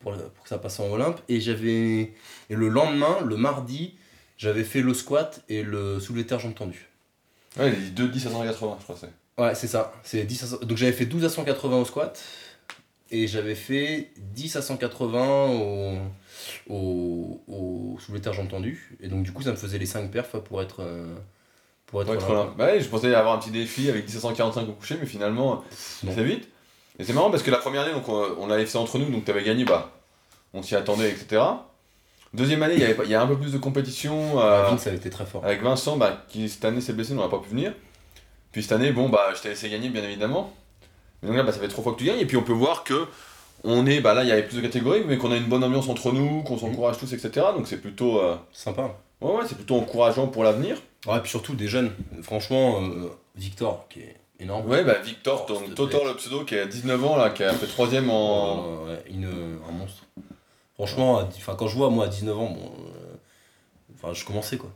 Pour, 0.00 0.12
pour 0.12 0.42
que 0.42 0.48
ça 0.48 0.58
passe 0.58 0.78
en 0.80 0.90
Olympe. 0.90 1.20
Et 1.28 1.40
j'avais. 1.40 2.14
Et 2.50 2.54
le 2.54 2.68
lendemain, 2.68 3.18
le 3.24 3.36
mardi, 3.36 3.94
j'avais 4.36 4.64
fait 4.64 4.80
le 4.82 4.94
squat 4.94 5.42
et 5.48 5.62
le 5.62 6.00
soulevé 6.00 6.24
de 6.24 6.28
terre 6.28 6.40
jambes 6.40 6.54
tendues. 6.54 6.88
Ouais, 7.58 7.72
2, 7.72 8.08
10 8.08 8.26
à 8.26 8.30
180, 8.30 8.76
je 8.78 8.84
crois. 8.84 8.96
c'est. 9.00 9.42
Ouais, 9.42 9.54
c'est 9.54 9.66
ça. 9.68 9.92
C'est 10.02 10.24
10 10.24 10.42
à 10.42 10.46
100 10.46 10.56
Donc 10.64 10.76
j'avais 10.78 10.92
fait 10.92 11.06
12 11.06 11.24
à 11.24 11.28
180 11.28 11.76
au 11.78 11.84
squat. 11.84 12.20
Et 13.10 13.26
j'avais 13.26 13.54
fait 13.54 14.10
10 14.18 14.56
à 14.56 14.62
180 14.62 15.46
au, 15.48 15.94
au, 16.68 17.40
au 17.48 17.98
soulevé 18.00 18.18
de 18.20 18.24
terre 18.24 18.34
jambes 18.34 18.48
tendues. 18.50 18.96
Et 19.00 19.08
donc 19.08 19.22
du 19.22 19.32
coup, 19.32 19.42
ça 19.42 19.50
me 19.50 19.56
faisait 19.56 19.78
les 19.78 19.86
5 19.86 20.10
perfs 20.10 20.36
pour 20.44 20.60
être. 20.62 20.80
euh, 20.80 21.16
pour 21.86 22.02
être 22.02 22.08
là. 22.34 22.54
Bah 22.58 22.66
ouais, 22.66 22.80
je 22.80 22.88
pensais 22.88 23.14
avoir 23.14 23.34
un 23.34 23.38
petit 23.38 23.50
défi 23.50 23.88
avec 23.88 24.04
10 24.04 24.16
à 24.18 24.20
145 24.20 24.68
au 24.68 24.72
coucher, 24.72 24.98
mais 25.00 25.06
finalement, 25.06 25.64
c'est 26.14 26.22
vite. 26.24 26.48
Et 26.98 27.04
c'est 27.04 27.12
marrant 27.12 27.30
parce 27.30 27.42
que 27.42 27.50
la 27.50 27.58
première 27.58 27.82
année, 27.82 27.92
donc, 27.92 28.08
on, 28.08 28.26
on 28.38 28.46
l'avait 28.46 28.66
fait 28.66 28.78
entre 28.78 28.98
nous, 28.98 29.08
donc 29.10 29.24
t'avais 29.24 29.44
gagné, 29.44 29.64
bah, 29.64 29.90
on 30.54 30.62
s'y 30.62 30.74
attendait, 30.74 31.10
etc. 31.10 31.42
Deuxième 32.34 32.62
année, 32.62 32.74
il 32.74 32.80
y, 32.80 32.84
avait 32.84 32.94
pas- 32.94 33.04
il 33.04 33.10
y 33.10 33.14
a 33.14 33.22
un 33.22 33.26
peu 33.26 33.36
plus 33.38 33.52
de 33.52 33.58
compétition. 33.58 34.40
euh, 34.40 34.64
Vince 34.64 34.86
avait 34.86 34.96
été 34.96 35.08
très 35.10 35.24
fort. 35.24 35.44
avec 35.44 35.62
Vincent, 35.62 35.96
bah, 35.96 36.24
qui 36.28 36.48
cette 36.48 36.64
année 36.64 36.80
s'est 36.80 36.92
blessé, 36.92 37.12
on 37.12 37.22
n'a 37.22 37.28
pas 37.28 37.38
pu 37.38 37.50
venir. 37.50 37.72
Puis 38.52 38.62
cette 38.62 38.72
année, 38.72 38.92
bon, 38.92 39.08
bah, 39.08 39.30
je 39.36 39.40
t'ai 39.42 39.48
laissé 39.50 39.70
gagner, 39.70 39.88
bien 39.88 40.02
évidemment. 40.02 40.52
Mais 41.22 41.28
donc 41.28 41.36
là, 41.38 41.42
bah, 41.44 41.52
ça 41.52 41.60
fait 41.60 41.68
trois 41.68 41.82
fois 41.84 41.92
que 41.94 41.98
tu 41.98 42.04
gagnes. 42.04 42.18
Et 42.20 42.26
puis 42.26 42.36
on 42.36 42.42
peut 42.42 42.52
voir 42.52 42.84
que 42.84 43.06
on 43.64 43.86
est, 43.86 44.00
bah 44.00 44.14
là, 44.14 44.22
il 44.22 44.28
y 44.28 44.32
avait 44.32 44.44
plus 44.44 44.56
de 44.56 44.62
catégories, 44.62 45.02
mais 45.06 45.16
qu'on 45.18 45.32
a 45.32 45.36
une 45.36 45.46
bonne 45.46 45.64
ambiance 45.64 45.88
entre 45.88 46.12
nous, 46.12 46.42
qu'on 46.42 46.58
s'encourage 46.58 46.98
tous, 46.98 47.12
etc. 47.12 47.46
Donc 47.56 47.66
c'est 47.66 47.78
plutôt, 47.80 48.20
euh, 48.20 48.36
Sympa. 48.52 48.94
ouais, 49.20 49.32
ouais, 49.32 49.42
c'est 49.48 49.56
plutôt 49.56 49.76
encourageant 49.76 50.26
pour 50.28 50.44
l'avenir. 50.44 50.76
Ouais, 51.06 51.18
puis 51.20 51.30
surtout 51.30 51.54
des 51.54 51.66
jeunes. 51.68 51.90
Franchement, 52.22 52.82
euh, 52.82 53.08
Victor, 53.36 53.86
qui 53.88 54.00
est 54.00 54.16
énorme. 54.40 54.66
Ouais, 54.68 54.84
bah 54.84 54.98
Victor, 54.98 55.46
Oh, 55.50 55.60
Totor 55.74 56.04
le 56.06 56.14
pseudo, 56.14 56.44
qui 56.44 56.56
a 56.56 56.66
19 56.66 57.04
ans, 57.04 57.16
là, 57.16 57.30
qui 57.30 57.44
a 57.44 57.52
fait 57.52 57.66
troisième 57.66 58.10
en. 58.10 58.86
Euh, 58.88 58.96
une, 59.08 59.26
un 59.26 59.72
monstre. 59.72 60.04
Franchement, 60.74 61.28
enfin, 61.36 61.56
quand 61.56 61.66
je 61.66 61.76
vois 61.76 61.90
moi 61.90 62.04
à 62.04 62.08
19 62.08 62.38
ans, 62.38 62.50
bon, 62.50 62.72
euh, 62.86 63.14
enfin, 63.96 64.14
je 64.14 64.24
commençais 64.24 64.56
quoi. 64.56 64.70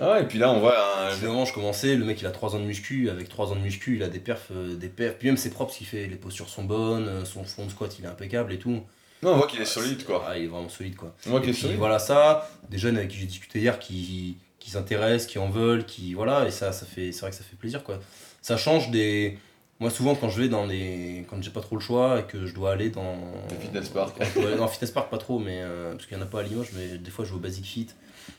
Ah 0.00 0.12
ouais, 0.12 0.22
et 0.22 0.26
puis 0.26 0.38
là, 0.38 0.50
on 0.52 0.60
voit 0.60 0.76
un. 1.00 1.08
À 1.08 1.14
19 1.14 1.30
ans, 1.36 1.44
je 1.44 1.52
commençais, 1.52 1.96
le 1.96 2.04
mec 2.04 2.20
il 2.20 2.26
a 2.26 2.30
3 2.30 2.54
ans 2.54 2.60
de 2.60 2.64
muscu, 2.64 3.10
avec 3.10 3.28
3 3.28 3.52
ans 3.52 3.56
de 3.56 3.60
muscu, 3.60 3.96
il 3.96 4.02
a 4.04 4.08
des 4.08 4.20
perfs, 4.20 4.52
euh, 4.52 4.76
des 4.76 4.88
perfs. 4.88 5.16
Puis 5.18 5.26
même 5.28 5.36
ses 5.36 5.50
propres, 5.50 5.74
il 5.80 5.86
fait, 5.86 6.06
les 6.06 6.16
postures 6.16 6.48
sont 6.48 6.62
bonnes, 6.64 7.08
euh, 7.08 7.24
son 7.24 7.42
fond 7.42 7.64
de 7.64 7.70
squat 7.70 7.98
il 7.98 8.04
est 8.04 8.08
impeccable 8.08 8.52
et 8.52 8.58
tout. 8.58 8.80
Non, 9.22 9.32
on 9.32 9.36
voit 9.36 9.48
qu'il 9.48 9.60
est 9.60 9.64
solide, 9.64 10.04
quoi. 10.04 10.24
Ah, 10.28 10.38
il 10.38 10.44
est 10.44 10.46
vraiment 10.46 10.68
solide 10.68 10.94
quoi. 10.94 11.12
On 11.26 11.30
voit 11.30 11.40
qu'il 11.40 11.48
est 11.50 11.52
puis 11.52 11.62
solide. 11.62 11.78
voilà 11.78 11.98
ça, 11.98 12.48
des 12.70 12.78
jeunes 12.78 12.96
avec 12.96 13.08
qui 13.08 13.16
j'ai 13.16 13.26
discuté 13.26 13.58
hier 13.58 13.80
qui, 13.80 14.36
qui 14.60 14.70
s'intéressent, 14.70 15.26
qui 15.26 15.40
en 15.40 15.50
veulent, 15.50 15.84
qui 15.84 16.14
voilà, 16.14 16.46
et 16.46 16.52
ça, 16.52 16.70
ça 16.70 16.86
fait, 16.86 17.10
c'est 17.10 17.22
vrai 17.22 17.30
que 17.30 17.36
ça 17.36 17.42
fait 17.42 17.56
plaisir 17.56 17.82
quoi. 17.82 17.98
Ça 18.42 18.56
change 18.56 18.90
des. 18.90 19.38
Moi 19.80 19.90
souvent 19.90 20.14
quand 20.16 20.28
je 20.28 20.40
vais 20.42 20.48
dans 20.48 20.66
les. 20.66 21.24
Quand 21.28 21.40
j'ai 21.42 21.50
pas 21.50 21.60
trop 21.60 21.76
le 21.76 21.80
choix 21.82 22.20
et 22.20 22.24
que 22.24 22.46
je 22.46 22.54
dois 22.54 22.72
aller 22.72 22.90
dans. 22.90 23.16
Les 23.50 23.56
fitness 23.56 23.88
park. 23.90 24.18
Dois 24.34 24.56
dans 24.56 24.68
fitness 24.68 24.90
park 24.90 25.10
pas 25.10 25.18
trop, 25.18 25.38
mais 25.38 25.60
euh, 25.62 25.92
parce 25.92 26.06
qu'il 26.06 26.16
y 26.16 26.20
en 26.20 26.22
a 26.22 26.26
pas 26.26 26.40
à 26.40 26.42
Limoges, 26.42 26.70
mais 26.74 26.98
des 26.98 27.10
fois 27.10 27.24
je 27.24 27.30
vais 27.30 27.36
au 27.36 27.40
Basic 27.40 27.64
Fit. 27.64 27.86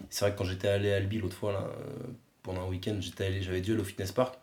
C'est 0.09 0.25
vrai 0.25 0.33
que 0.33 0.37
quand 0.37 0.43
j'étais 0.45 0.67
allé 0.67 0.91
à 0.91 0.97
Albi 0.97 1.17
l'autre 1.19 1.35
fois 1.35 1.51
là, 1.53 1.59
euh, 1.63 2.07
pendant 2.43 2.61
un 2.61 2.67
week-end, 2.67 2.95
j'étais 2.99 3.25
allé, 3.25 3.41
j'avais 3.41 3.61
dû 3.61 3.71
aller 3.73 3.81
au 3.81 3.85
fitness 3.85 4.11
park. 4.11 4.35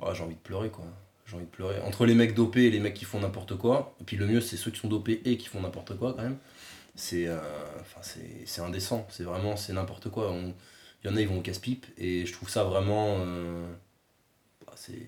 Ouais, 0.00 0.14
j'ai 0.14 0.22
envie 0.22 0.34
de 0.34 0.40
pleurer 0.40 0.68
quoi. 0.70 0.84
J'ai 1.26 1.36
envie 1.36 1.44
de 1.46 1.50
pleurer. 1.50 1.80
Entre 1.82 2.06
les 2.06 2.14
mecs 2.14 2.34
dopés 2.34 2.64
et 2.64 2.70
les 2.70 2.80
mecs 2.80 2.94
qui 2.94 3.04
font 3.04 3.20
n'importe 3.20 3.56
quoi, 3.56 3.94
et 4.00 4.04
puis 4.04 4.16
le 4.16 4.26
mieux 4.26 4.40
c'est 4.40 4.56
ceux 4.56 4.70
qui 4.70 4.80
sont 4.80 4.88
dopés 4.88 5.20
et 5.24 5.36
qui 5.36 5.46
font 5.48 5.60
n'importe 5.60 5.96
quoi 5.98 6.14
quand 6.14 6.22
même. 6.22 6.38
C'est 6.94 7.26
euh, 7.26 7.38
enfin, 7.80 8.00
c'est- 8.02 8.42
c'est 8.46 8.60
indécent, 8.60 9.06
c'est 9.10 9.22
vraiment 9.24 9.56
c'est 9.56 9.72
n'importe 9.72 10.08
quoi. 10.10 10.30
On- 10.30 10.52
Il 11.04 11.10
y 11.10 11.12
en 11.12 11.16
a 11.16 11.20
ils 11.20 11.28
vont 11.28 11.38
au 11.38 11.42
casse-pipe 11.42 11.86
et 11.96 12.26
je 12.26 12.32
trouve 12.32 12.48
ça 12.50 12.64
vraiment 12.64 13.18
euh, 13.20 13.64
bah, 13.66 13.76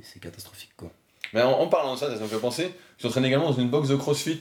c'est 0.03 0.21
catastrophique 0.21 0.73
quoi. 0.77 0.91
Mais 1.33 1.43
en, 1.43 1.53
en 1.53 1.67
parlant 1.69 1.95
de 1.95 1.99
ça, 1.99 2.15
ça 2.15 2.23
me 2.23 2.29
fait 2.29 2.39
penser, 2.39 2.75
tu 2.99 3.05
t'entraînes 3.05 3.25
également 3.25 3.51
dans 3.51 3.59
une 3.61 3.69
box 3.71 3.89
de 3.89 3.97
crossfit. 3.97 4.41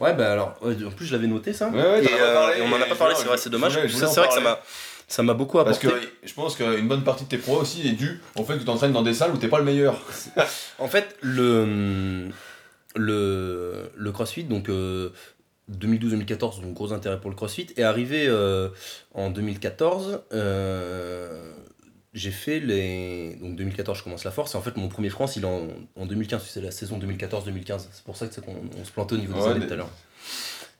Ouais 0.00 0.12
bah 0.14 0.32
alors 0.32 0.56
ouais, 0.62 0.74
en 0.84 0.90
plus 0.90 1.06
je 1.06 1.12
l'avais 1.12 1.28
noté 1.28 1.52
ça. 1.52 1.68
Ouais, 1.68 1.76
ouais, 1.80 2.04
et, 2.04 2.08
euh, 2.12 2.54
et 2.56 2.62
on 2.62 2.72
en 2.72 2.80
a 2.80 2.84
pas 2.86 2.96
parlé, 2.96 3.14
c'est 3.16 3.24
vrai, 3.26 3.36
c'est 3.36 3.50
dommage. 3.50 3.74
C'est 3.88 4.04
vrai 4.06 4.26
que 4.28 4.34
ça 4.34 4.40
m'a 4.40 4.60
ça 5.06 5.22
m'a 5.22 5.32
beaucoup 5.34 5.56
Parce 5.62 5.78
apporté. 5.82 6.06
que 6.06 6.12
je 6.28 6.34
pense 6.34 6.54
qu'une 6.56 6.86
bonne 6.88 7.02
partie 7.04 7.24
de 7.24 7.28
tes 7.30 7.38
progrès 7.38 7.62
aussi 7.62 7.88
est 7.88 7.92
due 7.92 8.20
au 8.36 8.44
fait 8.44 8.54
que 8.54 8.58
tu 8.58 8.64
t'entraînes 8.66 8.92
dans 8.92 9.02
des 9.02 9.14
salles 9.14 9.30
où 9.32 9.38
t'es 9.38 9.48
pas 9.48 9.58
le 9.58 9.64
meilleur. 9.64 10.02
En 10.78 10.86
fait, 10.88 11.16
le, 11.22 12.28
le, 12.94 13.90
le 13.96 14.12
CrossFit, 14.12 14.44
donc 14.44 14.68
euh, 14.68 15.10
2012-2014, 15.72 16.60
donc 16.62 16.74
gros 16.74 16.92
intérêt 16.92 17.18
pour 17.20 17.30
le 17.30 17.36
CrossFit, 17.36 17.68
est 17.76 17.82
arrivé 17.82 18.26
euh, 18.28 18.68
en 19.14 19.30
2014. 19.30 20.20
euh, 20.32 21.52
j'ai 22.14 22.30
fait 22.30 22.60
les. 22.60 23.36
Donc 23.40 23.56
2014, 23.56 23.98
je 23.98 24.04
commence 24.04 24.24
la 24.24 24.30
force, 24.30 24.54
et 24.54 24.58
en 24.58 24.62
fait, 24.62 24.76
mon 24.76 24.88
premier 24.88 25.10
France, 25.10 25.36
il 25.36 25.44
est 25.44 25.46
en, 25.46 25.68
en 25.96 26.06
2015, 26.06 26.42
c'est 26.46 26.60
la 26.60 26.70
saison 26.70 26.98
2014-2015. 26.98 27.86
C'est 27.90 28.04
pour 28.04 28.16
ça 28.16 28.26
que 28.26 28.40
qu'on 28.40 28.56
on 28.80 28.84
se 28.84 28.92
plantait 28.92 29.14
au 29.14 29.18
niveau 29.18 29.34
des 29.34 29.40
Ouais, 29.40 29.50
années 29.50 29.66
tout 29.66 29.72
à 29.72 29.76
l'heure. 29.76 29.90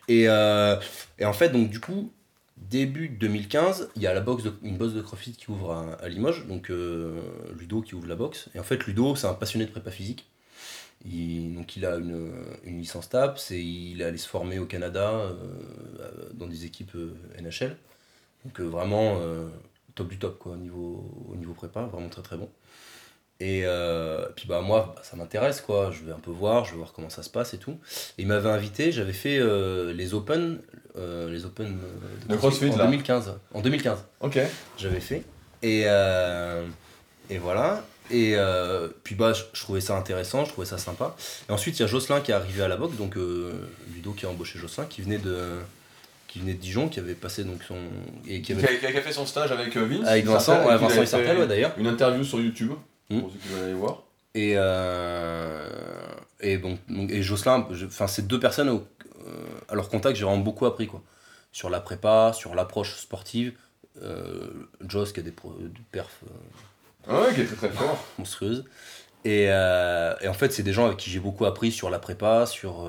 Et, 0.09 0.29
euh, 0.29 0.77
et 1.19 1.25
en 1.25 1.33
fait, 1.33 1.51
donc 1.51 1.69
du 1.71 1.81
coup, 1.81 2.13
début 2.57 3.09
2015, 3.09 3.91
il 3.97 4.03
y 4.03 4.07
a 4.07 4.15
la 4.15 4.21
de, 4.21 4.53
une 4.63 4.77
box 4.77 4.95
de 4.95 5.03
CrossFit 5.03 5.33
qui 5.33 5.51
ouvre 5.51 5.73
à, 5.73 5.95
à 6.03 6.09
Limoges, 6.09 6.47
donc 6.47 6.71
euh, 6.71 7.21
Ludo 7.59 7.83
qui 7.83 7.95
ouvre 7.95 8.09
la 8.09 8.17
box. 8.17 8.49
Et 8.55 8.59
en 8.59 8.65
fait, 8.65 8.85
Ludo, 8.87 9.15
c'est 9.17 9.27
un 9.27 9.35
passionné 9.35 9.67
de 9.67 9.71
prépa 9.71 9.91
physique. 9.91 10.27
Il, 11.05 11.55
donc 11.55 11.77
il 11.77 11.87
a 11.87 11.97
une, 11.97 12.33
une 12.65 12.79
licence 12.79 13.09
TAPS 13.09 13.53
et 13.53 13.61
il 13.61 14.01
est 14.01 14.05
allé 14.05 14.19
se 14.19 14.29
former 14.29 14.59
au 14.59 14.67
Canada 14.67 15.11
euh, 15.13 16.31
dans 16.35 16.47
des 16.49 16.65
équipes 16.65 16.95
euh, 16.97 17.15
NHL. 17.41 17.77
Donc 18.45 18.61
euh, 18.61 18.65
vraiment 18.65 19.21
top 19.99 20.09
du 20.09 20.19
top 20.19 20.39
quoi, 20.39 20.53
au, 20.53 20.57
niveau, 20.57 21.27
au 21.31 21.37
niveau 21.37 21.53
prépa, 21.53 21.83
vraiment 21.83 22.09
très 22.09 22.23
très 22.23 22.37
bon. 22.37 22.49
Et 23.41 23.63
euh, 23.65 24.27
puis 24.35 24.49
bah 24.49 24.61
moi 24.63 24.95
bah, 24.97 25.03
ça 25.05 25.17
m'intéresse 25.17 25.61
quoi, 25.61 25.93
je 25.93 26.05
vais 26.05 26.13
un 26.13 26.19
peu 26.19 26.33
voir, 26.33 26.65
je 26.65 26.73
vais 26.73 26.79
voir 26.79 26.93
comment 26.93 27.11
ça 27.11 27.23
se 27.23 27.31
passe 27.31 27.55
et 27.55 27.59
tout. 27.59 27.79
Et 28.19 28.23
il 28.23 28.27
m'avait 28.27 28.51
invité, 28.51 28.91
j'avais 28.91 29.13
fait 29.13 29.39
euh, 29.39 29.93
les 29.93 30.15
Open, 30.15 30.59
euh, 30.97 31.31
les 31.31 31.45
Open 31.45 31.79
De 32.29 32.37
CrossFit, 32.37 32.71
en 32.71 32.77
là. 32.77 32.85
2015. 32.87 33.35
En 33.55 33.61
2015 33.61 34.05
Ok. 34.21 34.41
j'avais 34.77 35.01
fait. 35.01 35.23
Et, 35.63 35.83
et 37.31 37.39
voilà. 37.39 37.85
Et 38.11 38.37
puis 39.05 39.15
bah, 39.15 39.33
je, 39.33 39.45
je 39.53 39.61
trouvais 39.61 39.81
ça 39.81 39.97
intéressant, 39.97 40.45
je 40.45 40.51
trouvais 40.51 40.67
ça 40.67 40.79
sympa. 40.79 41.15
Et 41.49 41.53
ensuite, 41.53 41.79
il 41.79 41.83
y 41.83 41.85
a 41.85 41.89
Jocelyn 41.89 42.21
qui 42.21 42.33
est 42.33 42.35
arrivé 42.35 42.63
à 42.63 42.69
la 42.69 42.77
boxe, 42.77 42.97
donc 42.97 43.17
Ludo 43.95 44.13
qui 44.13 44.27
a 44.27 44.31
embauché 44.31 44.59
Jocelyn, 44.59 44.87
qui 44.87 45.03
venait 45.03 45.19
de, 45.19 45.59
qui 46.39 46.45
venait 46.45 46.55
de 46.55 46.61
Dijon, 46.61 46.89
qui 46.89 47.01
avait 47.01 47.15
passé 47.15 47.45
donc 47.45 47.63
son. 47.63 47.77
Et 48.27 48.41
qui 48.41 48.43
Qui 48.43 48.53
avait 48.53 48.87
a, 48.87 48.91
qui 48.91 48.97
a 48.97 49.03
fait 49.03 49.13
son 49.13 49.27
stage 49.27 49.51
avec 49.53 49.77
euh, 49.77 49.85
Vince. 49.87 50.07
Avec 50.07 50.25
Vincent, 50.25 50.39
Sartel, 50.53 50.69
ouais, 50.69 50.75
et 50.75 50.79
Vincent 50.79 51.07
Sartel, 51.07 51.39
ouais, 51.39 51.47
d'ailleurs. 51.47 51.73
Une 51.79 51.87
interview 51.89 52.23
sur 52.25 52.41
YouTube, 52.41 52.73
Hmm. 53.11 53.21
pour 53.21 53.31
ceux 53.33 53.39
qui 53.39 53.49
veulent 53.49 53.65
aller 53.65 53.75
voir. 53.75 54.03
Et, 54.35 54.53
euh, 54.57 55.67
et, 56.41 56.59
donc- 56.59 56.79
et 57.09 57.23
Jocelyn, 57.23 57.67
enfin, 57.87 58.07
ces 58.07 58.23
deux 58.23 58.39
personnes, 58.39 58.69
au- 58.69 58.87
euh, 59.27 59.31
à 59.69 59.75
leur 59.75 59.89
contact, 59.89 60.17
j'ai 60.17 60.25
vraiment 60.25 60.39
beaucoup 60.43 60.67
appris. 60.67 60.87
Quoi. 60.87 61.03
Sur 61.53 61.71
la 61.71 61.81
prépa, 61.81 62.33
sur 62.35 62.55
l'approche 62.55 62.97
sportive. 62.97 63.53
Euh, 64.03 64.47
Joss 64.87 65.13
qui 65.13 65.21
a 65.21 65.23
des, 65.25 65.33
pro- 65.33 65.57
des 65.59 65.81
perfs 65.91 66.21
Ah 67.09 67.23
ouais, 67.23 67.35
qui 67.35 67.41
est 67.41 67.45
très 67.47 67.57
très 67.57 67.71
fort. 67.71 68.05
monstrueuse. 68.19 68.65
Et, 69.25 69.47
euh, 69.49 70.15
et 70.21 70.29
en 70.29 70.35
fait, 70.35 70.53
c'est 70.53 70.63
des 70.63 70.73
gens 70.73 70.87
avec 70.87 70.99
qui 70.99 71.11
j'ai 71.11 71.19
beaucoup 71.19 71.47
appris 71.47 71.73
sur 71.73 71.91
la 71.91 71.99
prépa, 71.99 72.47
sur, 72.47 72.85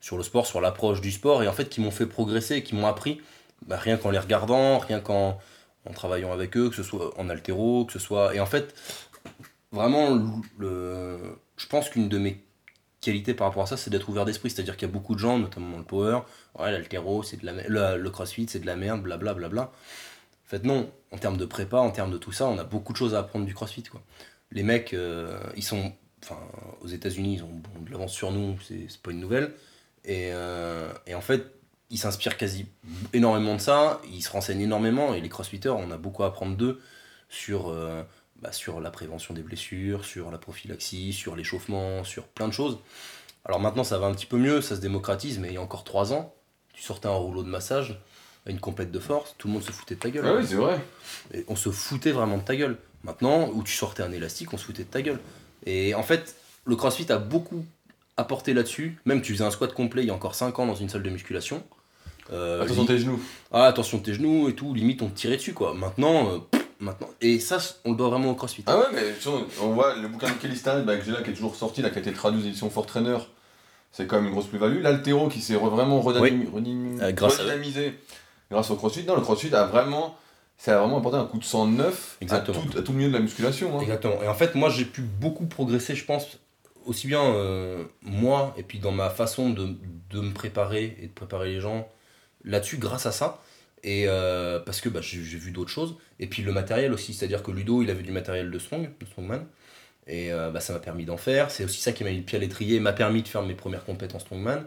sur 0.00 0.16
le 0.16 0.22
sport, 0.22 0.46
sur 0.46 0.60
l'approche 0.60 1.00
du 1.00 1.10
sport, 1.10 1.42
et 1.42 1.48
en 1.48 1.52
fait, 1.52 1.68
qui 1.68 1.80
m'ont 1.80 1.90
fait 1.90 2.06
progresser, 2.06 2.62
qui 2.62 2.74
m'ont 2.74 2.86
appris, 2.86 3.20
bah, 3.66 3.76
rien 3.76 3.96
qu'en 3.96 4.10
les 4.10 4.18
regardant, 4.18 4.78
rien 4.78 5.00
qu'en 5.00 5.38
en 5.88 5.92
travaillant 5.92 6.32
avec 6.32 6.56
eux, 6.56 6.68
que 6.68 6.76
ce 6.76 6.82
soit 6.82 7.18
en 7.18 7.28
altéro, 7.28 7.84
que 7.84 7.92
ce 7.92 7.98
soit. 7.98 8.34
Et 8.34 8.40
en 8.40 8.46
fait, 8.46 8.74
vraiment, 9.72 10.20
le, 10.58 11.18
je 11.56 11.66
pense 11.66 11.88
qu'une 11.88 12.08
de 12.08 12.18
mes 12.18 12.42
qualités 13.00 13.34
par 13.34 13.48
rapport 13.48 13.62
à 13.62 13.66
ça, 13.66 13.76
c'est 13.76 13.90
d'être 13.90 14.08
ouvert 14.08 14.24
d'esprit. 14.24 14.50
C'est-à-dire 14.50 14.76
qu'il 14.76 14.86
y 14.86 14.90
a 14.90 14.92
beaucoup 14.92 15.14
de 15.14 15.20
gens, 15.20 15.38
notamment 15.38 15.78
le 15.78 15.84
power, 15.84 16.20
ouais, 16.58 16.72
l'altéro, 16.72 17.22
c'est 17.22 17.40
de 17.40 17.46
la 17.46 17.52
le, 17.68 18.02
le 18.02 18.10
crossfit, 18.10 18.46
c'est 18.48 18.60
de 18.60 18.66
la 18.66 18.76
merde, 18.76 19.02
blablabla. 19.02 19.48
Bla, 19.48 19.48
bla. 19.48 19.72
En 20.46 20.48
fait, 20.48 20.64
non. 20.64 20.90
En 21.10 21.18
termes 21.18 21.36
de 21.38 21.46
prépa, 21.46 21.78
en 21.78 21.90
termes 21.90 22.10
de 22.10 22.18
tout 22.18 22.32
ça, 22.32 22.46
on 22.46 22.58
a 22.58 22.64
beaucoup 22.64 22.92
de 22.92 22.98
choses 22.98 23.14
à 23.14 23.20
apprendre 23.20 23.46
du 23.46 23.54
crossfit. 23.54 23.84
Quoi. 23.84 24.02
Les 24.50 24.62
mecs, 24.62 24.92
euh, 24.94 25.38
ils 25.56 25.64
sont. 25.64 25.92
Enfin, 26.22 26.38
aux 26.80 26.88
États-Unis, 26.88 27.34
ils 27.36 27.44
ont 27.44 27.62
de 27.80 27.90
l'avance 27.92 28.12
sur 28.12 28.32
nous, 28.32 28.58
c'est 28.66 29.00
pas 29.00 29.12
une 29.12 29.20
nouvelle. 29.20 29.54
Et, 30.08 30.30
euh, 30.32 30.90
et 31.06 31.14
en 31.14 31.20
fait, 31.20 31.44
ils 31.90 31.98
s'inspirent 31.98 32.36
quasi 32.36 32.66
énormément 33.12 33.54
de 33.54 33.60
ça, 33.60 34.00
ils 34.10 34.22
se 34.22 34.30
renseignent 34.30 34.62
énormément, 34.62 35.14
et 35.14 35.20
les 35.20 35.28
crossfitters, 35.28 35.68
on 35.68 35.90
a 35.90 35.98
beaucoup 35.98 36.24
à 36.24 36.28
apprendre 36.28 36.56
d'eux 36.56 36.80
sur, 37.28 37.68
euh, 37.68 38.02
bah, 38.40 38.50
sur 38.50 38.80
la 38.80 38.90
prévention 38.90 39.34
des 39.34 39.42
blessures, 39.42 40.04
sur 40.06 40.30
la 40.30 40.38
prophylaxie, 40.38 41.12
sur 41.12 41.36
l'échauffement, 41.36 42.04
sur 42.04 42.24
plein 42.24 42.48
de 42.48 42.52
choses. 42.52 42.78
Alors 43.44 43.60
maintenant, 43.60 43.84
ça 43.84 43.98
va 43.98 44.06
un 44.06 44.14
petit 44.14 44.26
peu 44.26 44.38
mieux, 44.38 44.60
ça 44.62 44.76
se 44.76 44.80
démocratise, 44.80 45.38
mais 45.38 45.48
il 45.48 45.54
y 45.54 45.58
a 45.58 45.62
encore 45.62 45.84
trois 45.84 46.12
ans, 46.12 46.34
tu 46.72 46.82
sortais 46.82 47.08
un 47.08 47.12
rouleau 47.12 47.42
de 47.42 47.48
massage, 47.48 48.00
une 48.46 48.60
complète 48.60 48.90
de 48.90 48.98
force, 48.98 49.34
tout 49.36 49.48
le 49.48 49.52
monde 49.54 49.62
se 49.62 49.72
foutait 49.72 49.94
de 49.94 50.00
ta 50.00 50.08
gueule. 50.08 50.26
Ah 50.26 50.36
oui, 50.36 50.46
c'est 50.46 50.54
vrai. 50.54 50.80
Et 51.34 51.44
on 51.48 51.56
se 51.56 51.70
foutait 51.70 52.12
vraiment 52.12 52.38
de 52.38 52.42
ta 52.42 52.56
gueule. 52.56 52.78
Maintenant, 53.04 53.50
où 53.50 53.62
tu 53.62 53.74
sortais 53.74 54.02
un 54.02 54.12
élastique, 54.12 54.54
on 54.54 54.56
se 54.56 54.64
foutait 54.64 54.84
de 54.84 54.88
ta 54.88 55.02
gueule. 55.02 55.20
Et 55.66 55.94
en 55.94 56.02
fait, 56.02 56.36
le 56.64 56.76
CrossFit 56.76 57.10
a 57.12 57.18
beaucoup 57.18 57.64
apporté 58.18 58.52
là-dessus. 58.52 58.98
Même 59.06 59.22
tu 59.22 59.32
faisais 59.32 59.44
un 59.44 59.50
squat 59.50 59.72
complet 59.72 60.02
il 60.02 60.08
y 60.08 60.10
a 60.10 60.14
encore 60.14 60.34
5 60.34 60.58
ans 60.58 60.66
dans 60.66 60.74
une 60.74 60.88
salle 60.90 61.02
de 61.02 61.10
musculation. 61.10 61.62
Euh, 62.30 62.62
Attention 62.62 62.84
tes 62.84 62.98
genoux. 62.98 63.18
ah, 63.52 63.64
attention 63.64 63.98
tes 64.00 64.12
genoux 64.12 64.48
et 64.50 64.54
tout, 64.54 64.74
limite 64.74 65.00
on 65.00 65.08
te 65.08 65.16
tirait 65.16 65.36
dessus 65.38 65.54
quoi. 65.54 65.72
Maintenant, 65.72 66.28
euh, 66.34 66.38
pff, 66.50 66.66
maintenant. 66.78 67.08
Et 67.22 67.38
ça, 67.40 67.56
on 67.86 67.92
le 67.92 67.96
doit 67.96 68.10
vraiment 68.10 68.30
au 68.30 68.34
CrossFit. 68.34 68.64
Ah 68.66 68.76
ouais, 68.78 68.84
mais 68.92 69.12
vois, 69.22 69.46
on 69.62 69.68
voit 69.72 69.96
le 69.96 70.08
bouquin 70.08 70.28
de 70.28 70.34
Kelly 70.34 70.54
Starrett 70.56 70.84
bah, 70.84 70.96
que 70.98 71.04
j'ai 71.06 71.12
là, 71.12 71.22
qui 71.22 71.30
est 71.30 71.34
toujours 71.34 71.56
sorti, 71.56 71.80
là, 71.80 71.88
qui 71.88 71.96
a 71.96 72.00
été 72.02 72.12
traduit 72.12 72.42
aux 72.42 72.44
éditions 72.46 72.68
Fort 72.68 72.84
Trainer, 72.84 73.16
c'est 73.92 74.06
quand 74.06 74.16
même 74.16 74.26
une 74.26 74.32
grosse 74.32 74.46
plus-value. 74.48 74.82
L'altéro 74.82 75.28
qui 75.28 75.40
s'est 75.40 75.54
vraiment 75.54 76.02
Euh, 77.00 77.12
grâce 77.12 77.38
redynamisé 77.38 77.94
grâce 78.50 78.70
au 78.70 78.76
crossfit. 78.76 79.04
Non, 79.04 79.14
le 79.14 79.22
crossfit 79.22 79.54
a 79.54 79.64
vraiment, 79.64 80.14
ça 80.58 80.76
a 80.76 80.80
vraiment 80.82 80.98
apporté 80.98 81.16
un 81.16 81.24
coup 81.24 81.38
de 81.38 81.44
sang 81.44 81.66
neuf 81.66 82.18
à 82.28 82.40
tout, 82.40 82.52
à 82.78 82.82
tout 82.82 82.92
le 82.92 82.98
milieu 82.98 83.08
de 83.08 83.14
la 83.14 83.20
musculation. 83.20 83.78
hein. 83.78 83.80
Exactement. 83.82 84.22
Et 84.22 84.28
en 84.28 84.34
fait, 84.34 84.54
moi, 84.54 84.68
j'ai 84.68 84.84
pu 84.84 85.00
beaucoup 85.00 85.46
progresser, 85.46 85.94
je 85.94 86.04
pense, 86.04 86.26
aussi 86.88 87.06
bien 87.06 87.22
euh, 87.22 87.84
moi, 88.02 88.54
et 88.56 88.62
puis 88.62 88.78
dans 88.78 88.92
ma 88.92 89.10
façon 89.10 89.50
de, 89.50 89.76
de 90.10 90.20
me 90.20 90.32
préparer 90.32 90.96
et 91.00 91.06
de 91.06 91.12
préparer 91.12 91.52
les 91.52 91.60
gens 91.60 91.86
là-dessus, 92.44 92.78
grâce 92.78 93.04
à 93.04 93.12
ça. 93.12 93.42
Et 93.84 94.04
euh, 94.08 94.58
parce 94.58 94.80
que 94.80 94.88
bah, 94.88 95.00
j'ai 95.02 95.20
vu 95.20 95.52
d'autres 95.52 95.70
choses. 95.70 95.96
Et 96.18 96.26
puis 96.26 96.42
le 96.42 96.50
matériel 96.50 96.92
aussi, 96.92 97.12
c'est-à-dire 97.12 97.42
que 97.42 97.50
Ludo, 97.50 97.82
il 97.82 97.90
avait 97.90 98.02
du 98.02 98.10
matériel 98.10 98.50
de 98.50 98.58
strong, 98.58 98.88
de 98.98 99.06
strongman. 99.06 99.46
Et 100.06 100.32
euh, 100.32 100.50
bah, 100.50 100.60
ça 100.60 100.72
m'a 100.72 100.78
permis 100.78 101.04
d'en 101.04 101.18
faire. 101.18 101.50
C'est 101.50 101.64
aussi 101.64 101.80
ça 101.80 101.92
qui 101.92 102.04
m'a 102.04 102.10
mis 102.10 102.16
le 102.16 102.22
pied 102.22 102.38
à 102.38 102.40
l'étrier, 102.40 102.80
m'a 102.80 102.94
permis 102.94 103.22
de 103.22 103.28
faire 103.28 103.42
mes 103.42 103.54
premières 103.54 103.84
compétences 103.84 104.22
strongman. 104.22 104.64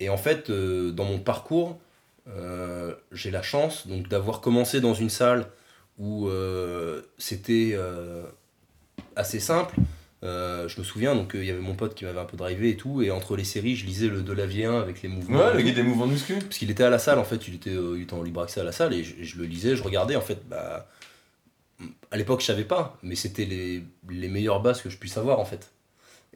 Et 0.00 0.08
en 0.08 0.18
fait, 0.18 0.50
dans 0.50 1.04
mon 1.04 1.20
parcours, 1.20 1.78
j'ai 3.12 3.30
la 3.30 3.42
chance 3.42 3.86
donc 3.86 4.08
d'avoir 4.08 4.42
commencé 4.42 4.82
dans 4.82 4.92
une 4.92 5.08
salle 5.08 5.46
où 5.96 6.28
c'était 7.16 7.78
assez 9.14 9.40
simple. 9.40 9.74
Euh, 10.24 10.66
je 10.68 10.80
me 10.80 10.84
souviens, 10.84 11.14
donc 11.14 11.34
euh, 11.34 11.42
il 11.42 11.46
y 11.46 11.50
avait 11.50 11.60
mon 11.60 11.74
pote 11.74 11.94
qui 11.94 12.04
m'avait 12.04 12.18
un 12.18 12.24
peu 12.24 12.38
drivé 12.38 12.70
et 12.70 12.76
tout, 12.76 13.02
et 13.02 13.10
entre 13.10 13.36
les 13.36 13.44
séries, 13.44 13.76
je 13.76 13.84
lisais 13.84 14.08
le 14.08 14.22
Delavier 14.22 14.64
1 14.64 14.78
avec 14.78 15.02
les 15.02 15.08
mouvements. 15.08 15.38
Ouais, 15.38 15.54
le 15.54 15.60
guide 15.60 15.74
des 15.74 15.82
mouvements 15.82 16.06
de 16.06 16.12
muscu. 16.12 16.36
Parce 16.36 16.56
qu'il 16.56 16.70
était 16.70 16.84
à 16.84 16.90
la 16.90 16.98
salle 16.98 17.18
en 17.18 17.24
fait, 17.24 17.46
il 17.48 17.54
était, 17.54 17.70
euh, 17.70 17.96
il 17.96 18.04
était 18.04 18.14
en 18.14 18.22
libre 18.22 18.42
accès 18.42 18.60
à 18.60 18.64
la 18.64 18.72
salle 18.72 18.94
et 18.94 19.04
je, 19.04 19.38
le 19.38 19.44
lisais, 19.44 19.76
je 19.76 19.82
regardais 19.82 20.16
en 20.16 20.22
fait. 20.22 20.48
Bah, 20.48 20.88
à 22.10 22.16
l'époque, 22.16 22.40
je 22.40 22.46
savais 22.46 22.64
pas, 22.64 22.98
mais 23.02 23.14
c'était 23.14 23.44
les, 23.44 23.82
les 24.08 24.28
meilleures 24.28 24.62
bases 24.62 24.80
que 24.80 24.88
je 24.88 24.96
puisse 24.96 25.18
avoir 25.18 25.38
en 25.38 25.44
fait. 25.44 25.70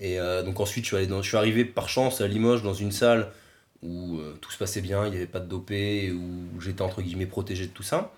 Et 0.03 0.18
donc 0.45 0.61
ensuite, 0.61 0.85
je 0.85 0.89
suis, 0.89 0.97
allé 0.97 1.07
dans, 1.07 1.20
je 1.20 1.28
suis 1.28 1.37
arrivé 1.37 1.64
par 1.64 1.91
chance 1.91 2.22
à 2.22 2.26
Limoges 2.26 2.62
dans 2.62 2.72
une 2.72 2.93
salle 2.93 3.33
où 3.83 4.18
tout 4.41 4.51
se 4.51 4.57
passait 4.57 4.81
bien, 4.81 5.05
il 5.05 5.11
n'y 5.11 5.16
avait 5.16 5.26
pas 5.26 5.41
de 5.41 5.47
dopé, 5.47 6.11
où 6.11 6.61
j'étais 6.61 6.81
entre 6.81 7.03
guillemets 7.03 7.26
protégé 7.26 7.66
de 7.66 7.70
tout 7.70 7.83
ça. 7.83 8.12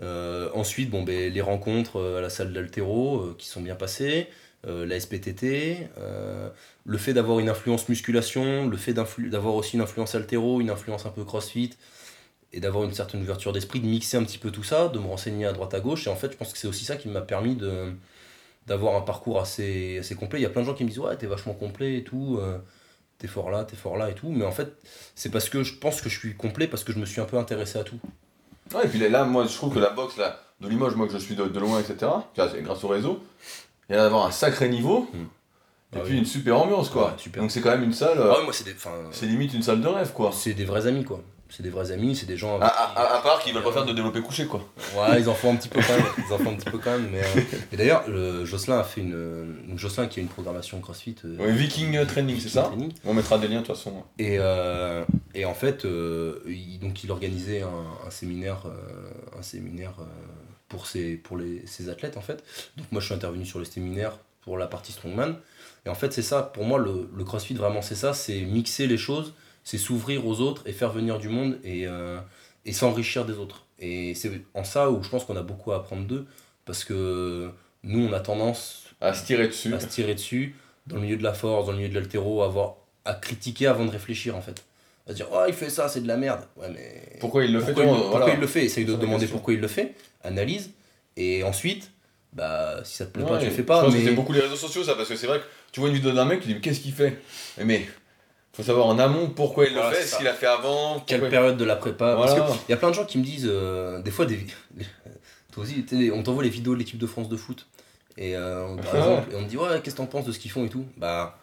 Ensuite, 0.00 0.90
bon, 0.90 1.02
ben, 1.02 1.32
les 1.32 1.40
rencontres 1.40 2.16
à 2.18 2.20
la 2.20 2.30
salle 2.30 2.52
d'Altéro 2.52 3.34
qui 3.38 3.46
sont 3.46 3.60
bien 3.60 3.76
passées, 3.76 4.28
euh, 4.66 4.86
la 4.86 4.98
SPTT, 4.98 5.88
euh, 5.98 6.48
le 6.84 6.98
fait 6.98 7.12
d'avoir 7.12 7.38
une 7.38 7.48
influence 7.48 7.88
musculation, 7.88 8.66
le 8.66 8.76
fait 8.76 8.94
d'avoir 8.94 9.54
aussi 9.54 9.76
une 9.76 9.82
influence 9.82 10.14
altéro, 10.14 10.60
une 10.60 10.70
influence 10.70 11.04
un 11.06 11.10
peu 11.10 11.24
crossfit, 11.24 11.70
et 12.52 12.60
d'avoir 12.60 12.84
une 12.84 12.94
certaine 12.94 13.20
ouverture 13.20 13.52
d'esprit, 13.52 13.80
de 13.80 13.86
mixer 13.86 14.16
un 14.16 14.24
petit 14.24 14.38
peu 14.38 14.50
tout 14.50 14.62
ça, 14.62 14.88
de 14.88 14.98
me 14.98 15.06
renseigner 15.06 15.44
à 15.44 15.52
droite 15.52 15.74
à 15.74 15.80
gauche. 15.80 16.06
Et 16.06 16.10
en 16.10 16.16
fait, 16.16 16.32
je 16.32 16.36
pense 16.36 16.52
que 16.52 16.58
c'est 16.58 16.68
aussi 16.68 16.84
ça 16.84 16.96
qui 16.96 17.08
m'a 17.08 17.20
permis 17.20 17.58
d'avoir 18.66 18.96
un 18.96 19.00
parcours 19.00 19.40
assez, 19.40 19.98
assez 19.98 20.14
complet. 20.14 20.38
Il 20.38 20.42
y 20.42 20.46
a 20.46 20.50
plein 20.50 20.62
de 20.62 20.66
gens 20.66 20.74
qui 20.74 20.84
me 20.84 20.88
disent 20.88 21.00
Ouais, 21.00 21.16
t'es 21.16 21.26
vachement 21.26 21.54
complet 21.54 21.98
et 21.98 22.04
tout, 22.04 22.38
euh, 22.40 22.58
t'es 23.18 23.26
fort 23.26 23.50
là, 23.50 23.64
t'es 23.64 23.76
fort 23.76 23.96
là 23.96 24.08
et 24.08 24.14
tout. 24.14 24.30
Mais 24.30 24.44
en 24.44 24.52
fait, 24.52 24.72
c'est 25.14 25.30
parce 25.30 25.48
que 25.48 25.62
je 25.62 25.74
pense 25.74 26.00
que 26.00 26.08
je 26.08 26.18
suis 26.18 26.34
complet 26.34 26.68
parce 26.68 26.84
que 26.84 26.92
je 26.92 26.98
me 26.98 27.06
suis 27.06 27.20
un 27.20 27.26
peu 27.26 27.38
intéressé 27.38 27.78
à 27.78 27.84
tout. 27.84 27.98
Ouais, 28.72 28.86
et 28.86 28.88
puis 28.88 28.98
là, 28.98 29.24
moi, 29.24 29.46
je 29.46 29.54
trouve 29.54 29.74
que 29.74 29.80
la 29.80 29.90
boxe 29.90 30.16
là, 30.16 30.40
de 30.60 30.68
Limoges, 30.68 30.94
moi 30.94 31.06
que 31.06 31.12
je 31.12 31.18
suis 31.18 31.34
de, 31.34 31.44
de 31.44 31.60
loin, 31.60 31.80
etc., 31.80 32.10
grâce 32.36 32.84
au 32.84 32.88
réseau, 32.88 33.22
il 33.90 33.96
y 33.96 33.98
a 33.98 34.02
d'avoir 34.02 34.26
un 34.26 34.30
sacré 34.30 34.68
niveau, 34.68 35.08
Mm. 35.12 35.16
et 35.16 35.96
Ah 35.96 36.00
puis 36.04 36.12
oui. 36.14 36.18
une 36.18 36.24
super 36.26 36.58
ambiance, 36.60 36.88
quoi. 36.90 37.06
Ouais, 37.08 37.12
super. 37.18 37.42
Donc 37.42 37.50
c'est 37.50 37.60
quand 37.60 37.70
même 37.70 37.84
une 37.84 37.92
salle, 37.92 38.18
euh, 38.18 38.30
Ah 38.34 38.38
ouais, 38.38 38.44
moi, 38.44 38.52
c'est 38.52 38.64
des, 38.64 38.74
c'est 39.12 39.26
limite 39.26 39.54
une 39.54 39.62
salle 39.62 39.80
de 39.80 39.88
rêve, 39.88 40.12
quoi. 40.12 40.30
c'est 40.32 40.54
des 40.54 40.64
vrais 40.64 40.86
amis, 40.86 41.04
quoi. 41.04 41.20
C'est 41.50 41.62
des 41.62 41.70
vrais 41.70 41.92
amis, 41.92 42.16
c'est 42.16 42.26
des 42.26 42.36
gens. 42.36 42.58
À, 42.60 43.20
part 43.22 43.38
qu'ils 43.38 43.54
veulent 43.54 43.62
pas 43.62 43.70
faire 43.70 43.84
de 43.84 43.92
développé 43.92 44.20
couché, 44.22 44.46
quoi. 44.46 44.60
Ouais, 44.96 45.20
ils 45.20 45.28
en 45.28 45.34
font 45.34 45.52
un 45.52 45.56
petit 45.56 45.68
peu 45.68 45.78
quand 45.86 45.94
même. 45.94 46.04
Ils 46.28 46.32
en 46.32 46.38
font 46.38 46.50
un 46.50 46.54
petit 46.54 46.68
peu 46.68 46.78
quand 46.78 46.90
même. 46.90 47.08
Mais, 47.12 47.20
euh, 47.20 47.40
et 47.72 47.76
d'ailleurs, 47.76 48.02
le- 48.08 48.44
Jocelyn 48.44 48.78
a 48.80 48.82
fait 48.82 49.02
une. 49.02 49.14
euh, 49.14 49.44
donc 49.68 49.78
Jocelyn 49.78 50.06
qui 50.08 50.18
a 50.18 50.22
une 50.22 50.28
programmation 50.28 50.80
CrossFit. 50.80 51.14
euh, 51.24 51.36
Ouais, 51.36 51.52
Viking 51.52 52.04
Training, 52.06 52.40
c'est 52.40 52.48
ça 52.48 52.62
training. 52.62 52.92
On 53.04 53.14
mettra 53.14 53.38
des 53.38 53.46
liens 53.46 53.60
de 53.60 53.66
toute 53.66 53.76
façon. 53.76 53.92
Et, 54.18 54.36
euh, 54.40 55.04
et 55.34 55.44
en 55.44 55.54
fait, 55.54 55.84
euh, 55.84 56.40
il, 56.48 56.80
donc 56.80 57.04
il 57.04 57.12
organisait 57.12 57.62
un, 57.62 57.68
un 58.04 58.10
séminaire, 58.10 58.62
euh, 58.66 59.38
un 59.38 59.42
séminaire 59.42 59.92
euh, 60.00 60.04
pour, 60.74 60.86
ses, 60.86 61.16
pour 61.16 61.36
les, 61.36 61.64
ses 61.66 61.88
athlètes 61.88 62.16
en 62.16 62.20
fait. 62.20 62.42
Donc 62.76 62.86
moi 62.90 63.00
je 63.00 63.06
suis 63.06 63.14
intervenu 63.14 63.46
sur 63.46 63.60
le 63.60 63.64
séminaire 63.64 64.18
pour 64.42 64.58
la 64.58 64.66
partie 64.66 64.92
strongman. 64.92 65.36
Et 65.86 65.88
en 65.88 65.94
fait 65.94 66.12
c'est 66.12 66.22
ça, 66.22 66.42
pour 66.42 66.64
moi 66.64 66.78
le, 66.78 67.08
le 67.16 67.24
crossfit 67.24 67.54
vraiment 67.54 67.80
c'est 67.82 67.94
ça, 67.94 68.12
c'est 68.12 68.40
mixer 68.42 68.86
les 68.86 68.98
choses, 68.98 69.34
c'est 69.62 69.78
s'ouvrir 69.78 70.26
aux 70.26 70.40
autres 70.40 70.62
et 70.66 70.72
faire 70.72 70.90
venir 70.90 71.18
du 71.18 71.28
monde 71.28 71.58
et, 71.62 71.86
euh, 71.86 72.18
et 72.64 72.72
s'enrichir 72.72 73.24
des 73.24 73.34
autres. 73.34 73.66
Et 73.78 74.14
c'est 74.14 74.42
en 74.54 74.64
ça 74.64 74.90
où 74.90 75.02
je 75.02 75.08
pense 75.08 75.24
qu'on 75.24 75.36
a 75.36 75.42
beaucoup 75.42 75.72
à 75.72 75.76
apprendre 75.76 76.06
d'eux 76.06 76.26
parce 76.64 76.84
que 76.84 77.50
nous 77.82 78.00
on 78.08 78.12
a 78.12 78.20
tendance 78.20 78.84
À 79.00 79.14
se 79.14 79.24
tirer 79.26 79.46
dessus. 79.46 79.72
à 79.74 79.80
se 79.80 79.86
tirer 79.86 80.14
dessus, 80.14 80.56
dans 80.86 80.96
le 80.96 81.02
milieu 81.02 81.16
de 81.16 81.22
la 81.22 81.34
force, 81.34 81.66
dans 81.66 81.72
le 81.72 81.78
milieu 81.78 81.90
de 81.90 81.94
l'altéro, 81.94 82.42
à, 82.42 82.46
avoir, 82.46 82.76
à 83.04 83.14
critiquer 83.14 83.66
avant 83.66 83.84
de 83.84 83.90
réfléchir 83.90 84.36
en 84.36 84.42
fait. 84.42 84.64
À 85.06 85.10
se 85.10 85.16
dire, 85.16 85.26
oh 85.32 85.44
il 85.46 85.52
fait 85.54 85.68
ça, 85.70 85.88
c'est 85.88 86.00
de 86.00 86.08
la 86.08 86.16
merde. 86.16 86.40
Ouais, 86.56 86.68
mais. 86.72 87.18
Pourquoi 87.20 87.44
il 87.44 87.52
le 87.52 87.60
fait 87.60 87.66
pourquoi, 87.72 87.84
il, 87.84 87.88
vois, 87.88 87.98
pourquoi 88.00 88.18
voilà. 88.20 88.34
il 88.34 88.40
le 88.40 88.46
fait? 88.46 88.64
Essaye 88.64 88.84
de 88.84 88.94
te 88.94 89.00
demander 89.00 89.20
question. 89.20 89.36
pourquoi 89.36 89.54
il 89.54 89.60
le 89.60 89.68
fait, 89.68 89.94
analyse, 90.22 90.70
et 91.16 91.42
ensuite, 91.44 91.90
bah 92.32 92.80
si 92.84 92.96
ça 92.96 93.06
te 93.06 93.10
plaît 93.12 93.24
pas, 93.24 93.38
tu 93.38 93.44
le 93.44 93.50
fais 93.50 93.58
Je 93.58 93.62
pas. 93.62 93.82
pense 93.82 93.92
que 93.92 93.98
Mais 93.98 94.04
c'est 94.04 94.12
beaucoup 94.14 94.32
les 94.32 94.40
réseaux 94.40 94.56
sociaux, 94.56 94.82
ça, 94.82 94.94
parce 94.94 95.08
que 95.08 95.16
c'est 95.16 95.26
vrai 95.26 95.40
que 95.40 95.44
tu 95.72 95.80
vois 95.80 95.88
une 95.90 95.94
vidéo 95.94 96.12
d'un 96.12 96.24
mec, 96.24 96.40
tu 96.40 96.48
dis, 96.48 96.54
mais 96.54 96.60
qu'est-ce 96.60 96.80
qu'il 96.80 96.92
fait? 96.94 97.18
Mais, 97.62 97.86
faut 98.54 98.62
savoir 98.62 98.86
en 98.86 98.98
amont 98.98 99.28
pourquoi 99.30 99.66
il 99.66 99.72
Voilà, 99.74 99.90
le 99.90 99.96
fait, 99.96 100.02
ce 100.06 100.16
qu'il 100.16 100.26
a 100.28 100.32
fait 100.32 100.46
avant. 100.46 101.00
quelle 101.00 101.20
pourquoi- 101.20 101.30
période 101.38 101.56
de 101.58 101.64
la 101.64 101.76
prépa? 101.76 102.14
Parce 102.16 102.32
Voilà. 102.34 102.50
qu'il 102.50 102.70
y 102.70 102.72
a 102.72 102.76
plein 102.76 102.88
de 102.90 102.94
gens 102.94 103.04
qui 103.04 103.18
me 103.18 103.24
disent, 103.24 103.48
euh, 103.50 104.00
des 104.00 104.10
fois, 104.10 104.24
des, 104.26 104.38
toi 105.52 105.64
aussi, 105.64 105.84
on 106.14 106.22
t'envoie 106.22 106.42
les 106.44 106.48
vidéos 106.48 106.72
de 106.74 106.78
l'équipe 106.78 106.98
de 106.98 107.06
France 107.06 107.28
de 107.28 107.36
foot. 107.36 107.66
Et 108.16 108.36
euh, 108.36 108.64
on- 108.68 108.76
par 108.76 108.96
exemple, 108.96 109.32
et 109.32 109.36
on 109.36 109.44
te 109.44 109.48
dit, 109.50 109.56
ouais, 109.58 109.80
qu'est-ce 109.82 109.96
que 109.96 110.00
t'en 110.00 110.06
penses 110.06 110.24
de 110.24 110.32
ce 110.32 110.38
qu'ils 110.38 110.50
font 110.50 110.64
et 110.64 110.68
tout? 110.70 110.86
Bah, 110.96 111.38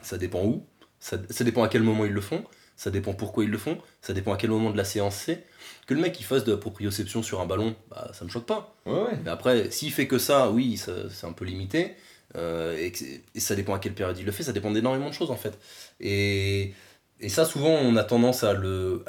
ça 0.00 0.16
dépend 0.16 0.42
où, 0.42 0.64
ça, 1.00 1.16
ça 1.28 1.44
dépend 1.44 1.62
à 1.64 1.68
quel 1.68 1.82
moment 1.82 2.04
ils 2.04 2.12
le 2.12 2.20
font, 2.20 2.44
ça 2.82 2.90
dépend 2.90 3.12
pourquoi 3.12 3.44
ils 3.44 3.50
le 3.50 3.58
font, 3.58 3.78
ça 4.00 4.12
dépend 4.12 4.32
à 4.32 4.36
quel 4.36 4.50
moment 4.50 4.70
de 4.70 4.76
la 4.76 4.84
séance 4.84 5.14
c'est. 5.14 5.44
Que 5.86 5.94
le 5.94 6.00
mec 6.00 6.18
il 6.18 6.24
fasse 6.24 6.42
de 6.42 6.50
la 6.50 6.58
proprioception 6.58 7.22
sur 7.22 7.40
un 7.40 7.46
ballon, 7.46 7.76
bah 7.88 8.10
ça 8.12 8.24
me 8.24 8.30
choque 8.30 8.44
pas. 8.44 8.74
Ouais, 8.86 8.92
ouais. 8.92 9.18
Mais 9.24 9.30
après, 9.30 9.70
s'il 9.70 9.92
fait 9.92 10.08
que 10.08 10.18
ça, 10.18 10.50
oui, 10.50 10.76
c'est 10.76 11.24
un 11.26 11.32
peu 11.32 11.44
limité. 11.44 11.94
euh, 12.34 12.76
et, 12.76 12.90
que 12.90 12.98
ça 13.36 13.54
dépend 13.54 13.74
à 13.74 13.78
quelle 13.78 13.94
période 13.94 14.18
il 14.18 14.24
le 14.24 14.32
fait, 14.32 14.42
ça 14.42 14.52
dépend 14.52 14.72
d'énormément 14.72 15.08
de 15.08 15.14
choses 15.14 15.30
en 15.30 15.36
fait. 15.36 15.56
Et, 16.00 16.72
et 17.20 17.28
ça, 17.28 17.44
souvent, 17.44 17.70
on 17.70 17.94
a 17.94 18.02
tendance 18.02 18.42
à 18.42 18.50
à 18.50 18.54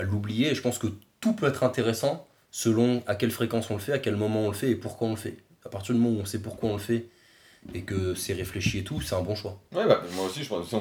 l'oublier. 0.03 0.51
Et 0.51 0.55
je 0.55 0.61
pense 0.61 0.77
que 0.77 0.87
tout 1.19 1.33
peut 1.33 1.47
être 1.47 1.63
intéressant 1.63 2.27
selon 2.51 3.01
à 3.07 3.15
quelle 3.15 3.31
fréquence 3.31 3.71
on 3.71 3.73
le 3.73 3.79
fait, 3.79 3.93
à 3.93 3.99
quel 3.99 4.15
moment 4.15 4.41
on 4.45 4.49
le 4.49 4.53
fait 4.55 4.69
et 4.69 4.75
pourquoi 4.75 5.07
on 5.07 5.11
le 5.11 5.17
fait. 5.17 5.37
À 5.65 5.69
partir 5.69 5.95
du 5.95 5.99
moment 6.01 6.19
où 6.19 6.21
on 6.21 6.25
sait 6.25 6.39
pourquoi 6.39 6.69
on 6.69 6.73
le 6.73 6.79
fait 6.79 7.07
et 7.73 7.81
que 7.81 8.13
c'est 8.13 8.33
réfléchi 8.33 8.79
et 8.79 8.83
tout, 8.83 9.01
c'est 9.01 9.15
un 9.15 9.21
bon 9.21 9.33
choix. 9.33 9.59
Ouais, 9.73 9.87
bah, 9.87 10.03
moi 10.15 10.25
aussi, 10.27 10.43
je 10.43 10.49
pense 10.49 10.69
qu'il 10.69 10.79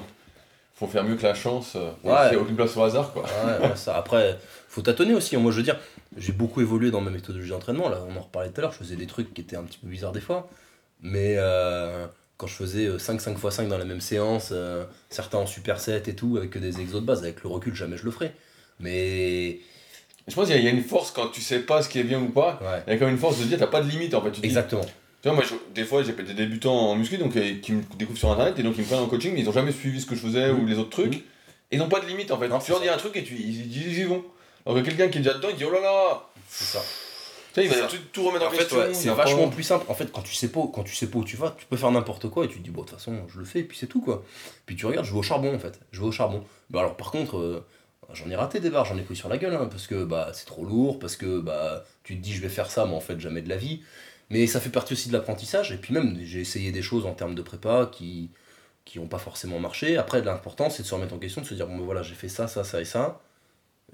faut 0.87 0.93
faire 0.93 1.05
mieux 1.05 1.17
que 1.17 1.23
la 1.23 1.35
chance. 1.35 1.75
euh, 1.77 1.91
Ouais. 2.05 2.13
Il 2.27 2.31
n'y 2.33 2.37
a 2.37 2.41
aucune 2.41 2.57
place 2.57 2.77
au 2.77 2.83
hasard, 2.83 3.13
quoi. 3.13 3.23
Ouais, 3.25 3.69
ouais, 3.69 3.77
ça. 3.77 3.97
Après, 3.97 4.39
faut 4.69 4.83
tâtonner 4.83 5.15
aussi. 5.15 5.37
Moi, 5.37 5.53
je 5.53 5.59
veux 5.59 5.63
dire, 5.63 5.79
j'ai 6.17 6.33
beaucoup 6.33 6.61
évolué 6.61 6.91
dans 6.91 7.01
ma 7.01 7.11
méthodologie 7.11 7.51
d'entraînement. 7.51 7.89
Là, 7.89 7.99
on 8.09 8.17
en 8.17 8.21
reparlait 8.23 8.49
tout 8.51 8.61
à 8.61 8.63
l'heure. 8.63 8.73
Je 8.73 8.79
faisais 8.79 8.97
des 8.97 9.07
trucs 9.07 9.33
qui 9.35 9.41
étaient 9.41 9.57
un 9.57 9.63
petit 9.65 9.79
peu 9.79 9.87
bizarres 9.89 10.13
des 10.13 10.21
fois. 10.21 10.49
Mais 11.01 11.35
euh, 11.39 12.07
quand 12.37 12.47
je 12.47 12.55
faisais 12.55 12.99
5, 12.99 13.21
5 13.21 13.33
x 13.39 13.49
5 13.57 13.69
dans 13.69 13.79
la 13.79 13.85
même 13.85 14.01
séance, 14.01 14.51
euh, 14.53 14.85
certains 15.11 15.39
en 15.39 15.47
superset 15.47 16.03
et 16.07 16.15
tout, 16.15 16.37
avec 16.37 16.51
que 16.51 16.59
des 16.59 16.81
exos 16.81 17.01
de 17.01 17.07
base, 17.07 17.23
avec 17.23 17.43
le 17.43 17.49
recul, 17.51 17.75
jamais 17.75 17.97
je 17.97 18.05
le 18.05 18.11
ferai. 18.11 18.33
Mais. 18.81 19.61
Je 20.29 20.35
pense 20.37 20.47
qu'il 20.47 20.55
y, 20.55 20.59
a- 20.59 20.61
il 20.61 20.65
y 20.65 20.69
a 20.69 20.71
une 20.71 20.85
force 20.85 21.11
quand 21.11 21.29
tu 21.33 21.41
sais 21.41 21.59
pas 21.59 21.83
ce 21.83 21.89
qui 21.89 21.99
est 21.99 22.05
bien 22.05 22.21
ou 22.21 22.29
pas. 22.29 22.61
Il 22.87 22.93
y 22.93 22.95
a 22.95 22.99
quand 22.99 23.07
même 23.07 23.15
une 23.15 23.21
force 23.21 23.41
de 23.41 23.45
dire, 23.45 23.59
t'as 23.59 23.67
pas 23.67 23.81
de 23.81 23.89
limite 23.91 24.15
en 24.15 24.23
fait. 24.23 24.31
Tu 24.31 24.41
dis, 24.41 24.47
Exactement. 24.47 24.87
Tu 25.23 25.29
vois, 25.29 25.37
moi, 25.37 25.45
je- 25.49 25.55
des 25.75 25.85
fois, 25.85 26.03
j'ai 26.03 26.13
des 26.13 26.35
débutants 26.35 26.75
en 26.91 26.97
muscu 26.97 27.17
donc, 27.17 27.37
euh, 27.37 27.55
qui 27.63 27.73
me 27.73 27.83
découvrent 27.97 28.19
sur 28.19 28.31
internet 28.33 28.59
et 28.59 28.63
donc 28.65 28.75
ils 28.77 28.81
me 28.83 28.87
prennent 28.87 28.99
en 28.99 29.07
coaching, 29.07 29.33
mais 29.33 29.41
ils 29.41 29.49
ont 29.49 29.53
jamais 29.53 29.71
suivi 29.73 30.01
ce 30.01 30.07
que 30.07 30.17
je 30.17 30.21
faisais 30.21 30.51
ou 30.51 30.67
les 30.67 30.79
autres 30.79 30.91
trucs. 30.91 31.15
Et 31.15 31.77
ils 31.77 31.79
n'ont 31.79 31.89
pas 31.89 32.01
de 32.01 32.07
limite 32.07 32.31
en 32.33 32.39
fait. 32.39 32.49
Non, 32.49 32.59
tu 32.59 32.73
leur 32.73 32.81
dis 32.81 32.89
un 32.89 32.97
truc 32.97 33.17
et 33.17 33.23
tu, 33.23 33.35
ils, 33.37 33.75
ils 33.77 33.99
y 34.01 34.03
vont. 34.03 34.25
Alors 34.67 34.79
que 34.81 34.85
quelqu'un 34.85 35.09
qui 35.09 35.19
est 35.19 35.21
déjà 35.23 35.35
dedans, 35.35 35.49
il 35.51 35.57
dit 35.57 35.65
oh 35.65 35.71
là 35.71 35.81
là 35.81 36.23
C'est 36.49 36.65
ça. 36.65 36.81
Tu 37.55 37.61
sais, 37.61 37.67
il 37.67 37.71
va 37.71 37.87
tout, 37.87 37.97
tout 38.13 38.25
remettre 38.25 38.47
en, 38.47 38.51
question. 38.51 38.79
ouais, 38.79 38.95
c'est 38.95 39.09
va 39.11 39.15
vachement 39.15 39.49
plus 39.49 39.63
simple. 39.63 39.85
En 39.89 39.95
fait, 39.95 40.11
quand 40.11 40.23
tu 40.23 40.35
sais 40.35 40.49
pas, 40.49 40.63
quand 40.73 40.83
tu 40.83 40.95
sais 40.95 41.07
pas 41.07 41.19
où 41.19 41.25
tu 41.25 41.37
vas, 41.37 41.55
tu 41.57 41.67
peux 41.67 41.77
faire 41.77 41.91
n'importe 41.91 42.29
quoi 42.29 42.47
et 42.47 42.49
tu 42.49 42.59
te 42.59 42.65
dis 42.65 42.71
bon 42.71 42.83
de 42.83 42.87
toute 42.89 42.99
façon 42.99 43.15
je 43.33 43.39
le 43.39 43.45
fais 43.45 43.61
et 43.61 43.65
puis 43.65 43.77
c'est 43.79 43.87
tout 43.87 44.01
quoi. 44.01 44.25
Puis 44.67 44.75
tu 44.75 44.87
regardes, 44.87 45.07
je 45.07 45.13
vais 45.13 45.19
au 45.19 45.23
charbon 45.23 45.55
en 45.55 45.59
fait, 45.59 45.79
je 45.93 46.01
vais 46.01 46.07
au 46.07 46.13
charbon. 46.13 46.43
Bah 46.71 46.81
alors 46.81 46.97
par 46.97 47.11
contre, 47.11 47.37
euh, 47.37 47.65
j'en 48.15 48.29
ai 48.31 48.37
raté 48.37 48.59
des 48.59 48.71
barres, 48.71 48.87
j'en 48.87 48.97
ai 48.99 49.03
pris 49.03 49.17
sur 49.17 49.29
la 49.29 49.37
gueule 49.39 49.55
hein, 49.55 49.69
parce 49.71 49.87
que 49.87 50.03
bah 50.05 50.31
c'est 50.33 50.47
trop 50.47 50.65
lourd, 50.65 50.99
parce 50.99 51.15
que 51.17 51.41
bah 51.41 51.85
tu 52.05 52.17
te 52.17 52.23
dis 52.23 52.33
je 52.33 52.41
vais 52.41 52.49
faire 52.49 52.71
ça, 52.71 52.87
mais 52.87 52.95
en 52.95 53.01
fait 53.01 53.21
jamais 53.21 53.43
de 53.43 53.49
la 53.51 53.57
vie. 53.57 53.83
Mais 54.33 54.47
ça 54.49 54.61
fait 54.61 54.71
partie 54.71 54.95
aussi 54.95 55.09
de 55.11 55.15
l'apprentissage 55.15 55.73
et 55.73 55.79
puis 55.79 55.95
même 55.95 56.19
j'ai 56.23 56.41
essayé 56.41 56.73
des 56.73 56.83
choses 56.83 57.07
en 57.07 57.15
termes 57.15 57.37
de 57.37 57.43
prépa 57.43 57.91
qui 57.93 58.31
qui 58.87 58.99
ont 59.01 59.09
pas 59.09 59.19
forcément 59.19 59.61
marché. 59.61 59.97
Après 59.99 60.23
l'important 60.23 60.71
c'est 60.71 60.83
de 60.85 60.89
se 60.89 60.95
remettre 60.95 61.15
en 61.15 61.21
question, 61.21 61.43
de 61.43 61.47
se 61.49 61.55
dire 61.55 61.67
bon 61.69 61.79
ben 61.79 61.85
voilà 61.85 62.03
j'ai 62.03 62.15
fait 62.17 62.29
ça, 62.31 62.49
ça, 62.49 62.65
ça 62.65 62.81
et 62.83 62.87
ça. 62.87 63.21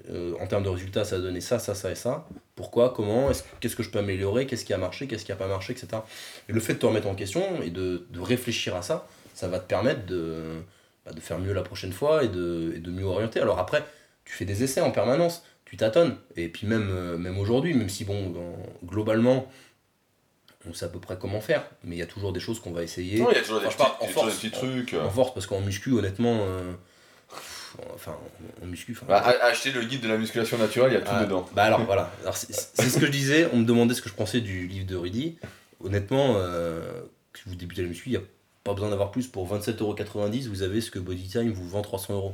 Euh, 0.09 0.33
en 0.39 0.47
termes 0.47 0.63
de 0.63 0.69
résultats, 0.69 1.03
ça 1.03 1.17
a 1.17 1.19
donné 1.19 1.41
ça, 1.41 1.59
ça, 1.59 1.75
ça 1.75 1.91
et 1.91 1.95
ça. 1.95 2.27
Pourquoi 2.55 2.91
Comment 2.95 3.29
est-ce- 3.31 3.43
Qu'est-ce 3.59 3.75
que 3.75 3.83
je 3.83 3.89
peux 3.89 3.99
améliorer 3.99 4.45
Qu'est-ce 4.47 4.63
qui 4.65 4.73
a 4.73 4.77
marché 4.77 5.07
Qu'est-ce 5.07 5.25
qui 5.25 5.31
a 5.33 5.35
pas 5.35 5.47
marché 5.47 5.73
Etc. 5.73 6.05
Et 6.47 6.53
le 6.53 6.59
fait 6.61 6.75
de 6.75 6.79
te 6.79 6.85
remettre 6.85 7.07
en 7.07 7.15
question 7.15 7.61
et 7.61 7.69
de, 7.69 8.07
de 8.09 8.19
réfléchir 8.21 8.75
à 8.77 8.81
ça, 8.81 9.07
ça 9.33 9.47
va 9.49 9.59
te 9.59 9.67
permettre 9.67 10.05
de, 10.05 10.61
bah, 11.05 11.11
de 11.11 11.19
faire 11.19 11.39
mieux 11.39 11.53
la 11.53 11.63
prochaine 11.63 11.91
fois 11.91 12.23
et 12.23 12.29
de, 12.29 12.75
de 12.77 12.91
mieux 12.91 13.03
orienter. 13.05 13.41
Alors 13.41 13.59
après, 13.59 13.83
tu 14.25 14.33
fais 14.33 14.45
des 14.45 14.63
essais 14.63 14.81
en 14.81 14.91
permanence, 14.91 15.43
tu 15.65 15.75
tâtonnes. 15.77 16.17
Et 16.37 16.47
puis 16.47 16.65
même, 16.67 16.87
euh, 16.91 17.17
même 17.17 17.37
aujourd'hui, 17.37 17.73
même 17.73 17.89
si 17.89 18.05
bon, 18.05 18.33
globalement, 18.85 19.47
on 20.67 20.73
sait 20.73 20.85
à 20.85 20.89
peu 20.89 20.99
près 20.99 21.17
comment 21.17 21.39
faire, 21.41 21.63
mais 21.83 21.95
il 21.95 21.99
y 21.99 22.01
a 22.01 22.05
toujours 22.07 22.33
des 22.33 22.39
choses 22.39 22.59
qu'on 22.59 22.71
va 22.71 22.83
essayer. 22.83 23.19
Non, 23.19 23.29
il 23.31 23.35
y 23.35 23.39
a 23.39 23.41
toujours 23.41 23.59
des, 23.61 23.67
petits, 23.67 23.77
y 23.79 23.83
a 24.19 24.49
des 24.49 24.51
trucs. 24.51 24.93
En 24.93 25.09
force, 25.09 25.33
parce 25.33 25.45
qu'en 25.47 25.61
muscu, 25.61 25.91
honnêtement, 25.93 26.39
euh, 26.41 26.73
enfin, 27.95 28.15
en 28.61 28.65
muscu. 28.65 28.91
enfin, 28.91 29.05
Bah, 29.07 29.23
acheter 29.41 29.71
le 29.71 29.83
guide 29.83 30.01
de 30.01 30.07
la 30.09 30.17
musculation 30.17 30.57
naturelle, 30.57 30.91
il 30.91 30.95
y 30.95 30.97
a 30.97 31.01
tout 31.01 31.11
Ah, 31.13 31.23
dedans. 31.23 31.47
Bah 31.53 31.63
alors 31.63 31.81
voilà, 31.85 32.11
alors, 32.23 32.35
c'est 32.35 32.53
ce 32.53 32.99
que 32.99 33.05
je 33.05 33.11
disais, 33.11 33.47
on 33.53 33.57
me 33.57 33.65
demandait 33.65 33.93
ce 33.93 34.01
que 34.01 34.09
je 34.09 34.13
pensais 34.15 34.41
du 34.41 34.67
livre 34.67 34.85
de 34.85 34.95
Rudy. 34.95 35.37
Honnêtement, 35.81 36.33
euh, 36.37 37.01
si 37.35 37.43
vous 37.45 37.55
débutez 37.55 37.81
la 37.83 37.87
muscu, 37.87 38.09
il 38.09 38.11
n'y 38.11 38.17
a 38.17 38.21
pas 38.65 38.73
besoin 38.73 38.89
d'avoir 38.89 39.11
plus. 39.11 39.27
Pour 39.27 39.47
27,90€, 39.55 40.47
vous 40.49 40.61
avez 40.61 40.81
ce 40.81 40.91
que 40.91 40.99
Bodytime 40.99 41.51
vous 41.53 41.69
vend 41.69 41.81
300 41.81 42.13
euros. 42.15 42.33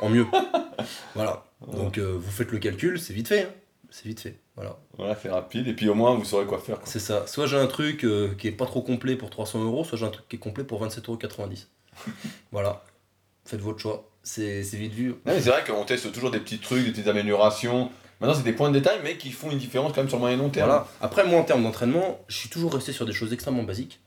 En 0.00 0.08
mieux. 0.08 0.26
voilà. 1.14 1.44
Donc 1.74 1.98
euh, 1.98 2.16
vous 2.18 2.30
faites 2.30 2.50
le 2.52 2.58
calcul, 2.58 2.98
c'est 2.98 3.12
vite 3.12 3.28
fait. 3.28 3.42
hein. 3.42 3.48
C'est 3.90 4.06
vite 4.06 4.20
fait. 4.20 4.38
Voilà. 4.56 4.78
Voilà, 4.96 5.16
c'est 5.20 5.30
rapide, 5.30 5.68
et 5.68 5.72
puis 5.72 5.88
au 5.88 5.94
moins 5.94 6.14
vous 6.14 6.24
saurez 6.24 6.46
quoi 6.46 6.58
faire. 6.58 6.78
C'est 6.84 7.00
ça. 7.00 7.26
Soit 7.26 7.46
j'ai 7.46 7.56
un 7.56 7.66
truc 7.66 8.04
euh, 8.04 8.34
qui 8.38 8.48
est 8.48 8.52
pas 8.52 8.66
trop 8.66 8.82
complet 8.82 9.16
pour 9.16 9.30
300 9.30 9.64
euros, 9.64 9.84
soit 9.84 9.98
j'ai 9.98 10.06
un 10.06 10.10
truc 10.10 10.28
qui 10.28 10.36
est 10.36 10.40
complet 10.40 10.64
pour 10.64 10.84
27,90€. 10.86 11.66
voilà. 12.52 12.84
Faites 13.44 13.60
votre 13.60 13.78
choix. 13.78 14.08
C'est 14.22 14.62
c'est 14.62 14.76
vite 14.76 14.92
vu. 14.92 15.14
C'est 15.26 15.40
vrai 15.40 15.64
qu'on 15.66 15.84
teste 15.84 16.12
toujours 16.12 16.30
des 16.30 16.40
petits 16.40 16.58
trucs, 16.58 16.84
des 16.84 16.90
petites 16.90 17.08
améliorations. 17.08 17.90
Maintenant, 18.20 18.36
c'est 18.36 18.44
des 18.44 18.52
points 18.52 18.68
de 18.68 18.78
détail, 18.78 18.98
mais 19.02 19.16
qui 19.16 19.30
font 19.30 19.50
une 19.50 19.58
différence 19.58 19.92
quand 19.92 20.02
même 20.02 20.08
sur 20.08 20.18
le 20.18 20.20
moyen 20.20 20.36
long 20.36 20.50
terme. 20.50 20.68
Voilà. 20.68 20.86
Après, 21.00 21.26
moi, 21.26 21.40
en 21.40 21.44
termes 21.44 21.62
d'entraînement, 21.62 22.20
je 22.28 22.36
suis 22.36 22.50
toujours 22.50 22.74
resté 22.74 22.92
sur 22.92 23.06
des 23.06 23.14
choses 23.14 23.32
extrêmement 23.32 23.62
basiques. 23.62 24.00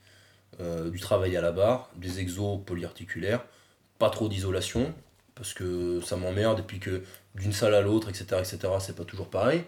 Euh, 0.61 0.91
du 0.91 0.99
travail 0.99 1.35
à 1.35 1.41
la 1.41 1.51
barre, 1.51 1.89
des 1.95 2.19
exos 2.19 2.59
polyarticulaires, 2.63 3.43
pas 3.97 4.11
trop 4.11 4.29
d'isolation, 4.29 4.93
parce 5.35 5.53
que 5.53 5.99
ça 6.01 6.15
m'emmerde, 6.15 6.59
et 6.59 6.63
puis 6.63 6.79
que 6.79 7.01
d'une 7.35 7.53
salle 7.53 7.73
à 7.75 7.81
l'autre, 7.81 8.09
etc., 8.09 8.25
etc., 8.39 8.57
c'est 8.79 8.95
pas 8.95 9.03
toujours 9.05 9.29
pareil. 9.29 9.63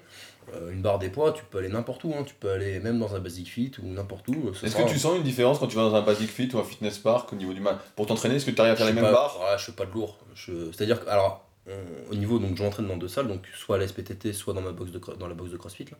Euh, 0.53 0.71
une 0.71 0.81
barre 0.83 0.99
des 0.99 1.09
poids, 1.09 1.31
tu 1.31 1.43
peux 1.43 1.57
aller 1.57 1.69
n'importe 1.69 2.03
où, 2.03 2.13
hein. 2.15 2.23
tu 2.23 2.35
peux 2.35 2.51
aller 2.51 2.79
même 2.79 2.99
dans 2.99 3.15
un 3.15 3.19
Basic 3.19 3.47
Fit 3.49 3.71
ou 3.81 3.87
n'importe 3.87 4.27
où. 4.27 4.53
ce 4.53 4.65
Est-ce 4.65 4.75
sera- 4.75 4.83
que 4.87 4.89
tu 4.93 4.99
sens 4.99 5.17
une 5.17 5.23
différence 5.23 5.57
quand 5.57 5.65
tu 5.67 5.75
vas 5.75 5.81
dans 5.89 5.95
un 5.95 6.03
Basic 6.03 6.29
Fit 6.29 6.49
ou 6.53 6.59
un 6.59 6.63
Fitness 6.63 6.99
Park 6.99 7.33
au 7.33 7.35
niveau 7.35 7.51
du 7.53 7.61
mal? 7.61 7.79
Pour 7.95 8.05
t'entraîner, 8.05 8.35
est-ce 8.35 8.45
que 8.45 8.51
tu 8.51 8.61
arrives 8.61 8.73
à 8.73 8.75
faire 8.75 8.85
je 8.85 8.91
les 8.91 8.95
mêmes 9.01 9.05
pas- 9.11 9.11
barres? 9.11 9.57
Je 9.57 9.65
fais 9.65 9.71
pas 9.71 9.85
de 9.87 9.91
lourd. 9.91 10.19
Je- 10.35 10.71
C'est-à-dire 10.71 11.03
que, 11.03 11.09
alors, 11.09 11.47
on- 11.67 12.11
au 12.11 12.15
niveau, 12.15 12.37
donc 12.37 12.55
j'entraîne 12.57 12.87
dans 12.87 12.97
deux 12.97 13.07
salles, 13.07 13.27
donc 13.27 13.47
soit 13.55 13.77
à 13.77 13.79
la 13.79 13.85
SPTT, 13.87 14.33
soit 14.33 14.53
dans, 14.53 14.61
ma 14.61 14.71
box 14.71 14.91
de, 14.91 15.01
dans 15.17 15.27
la 15.27 15.33
box 15.33 15.49
de 15.49 15.57
CrossFit. 15.57 15.85
Là. 15.85 15.97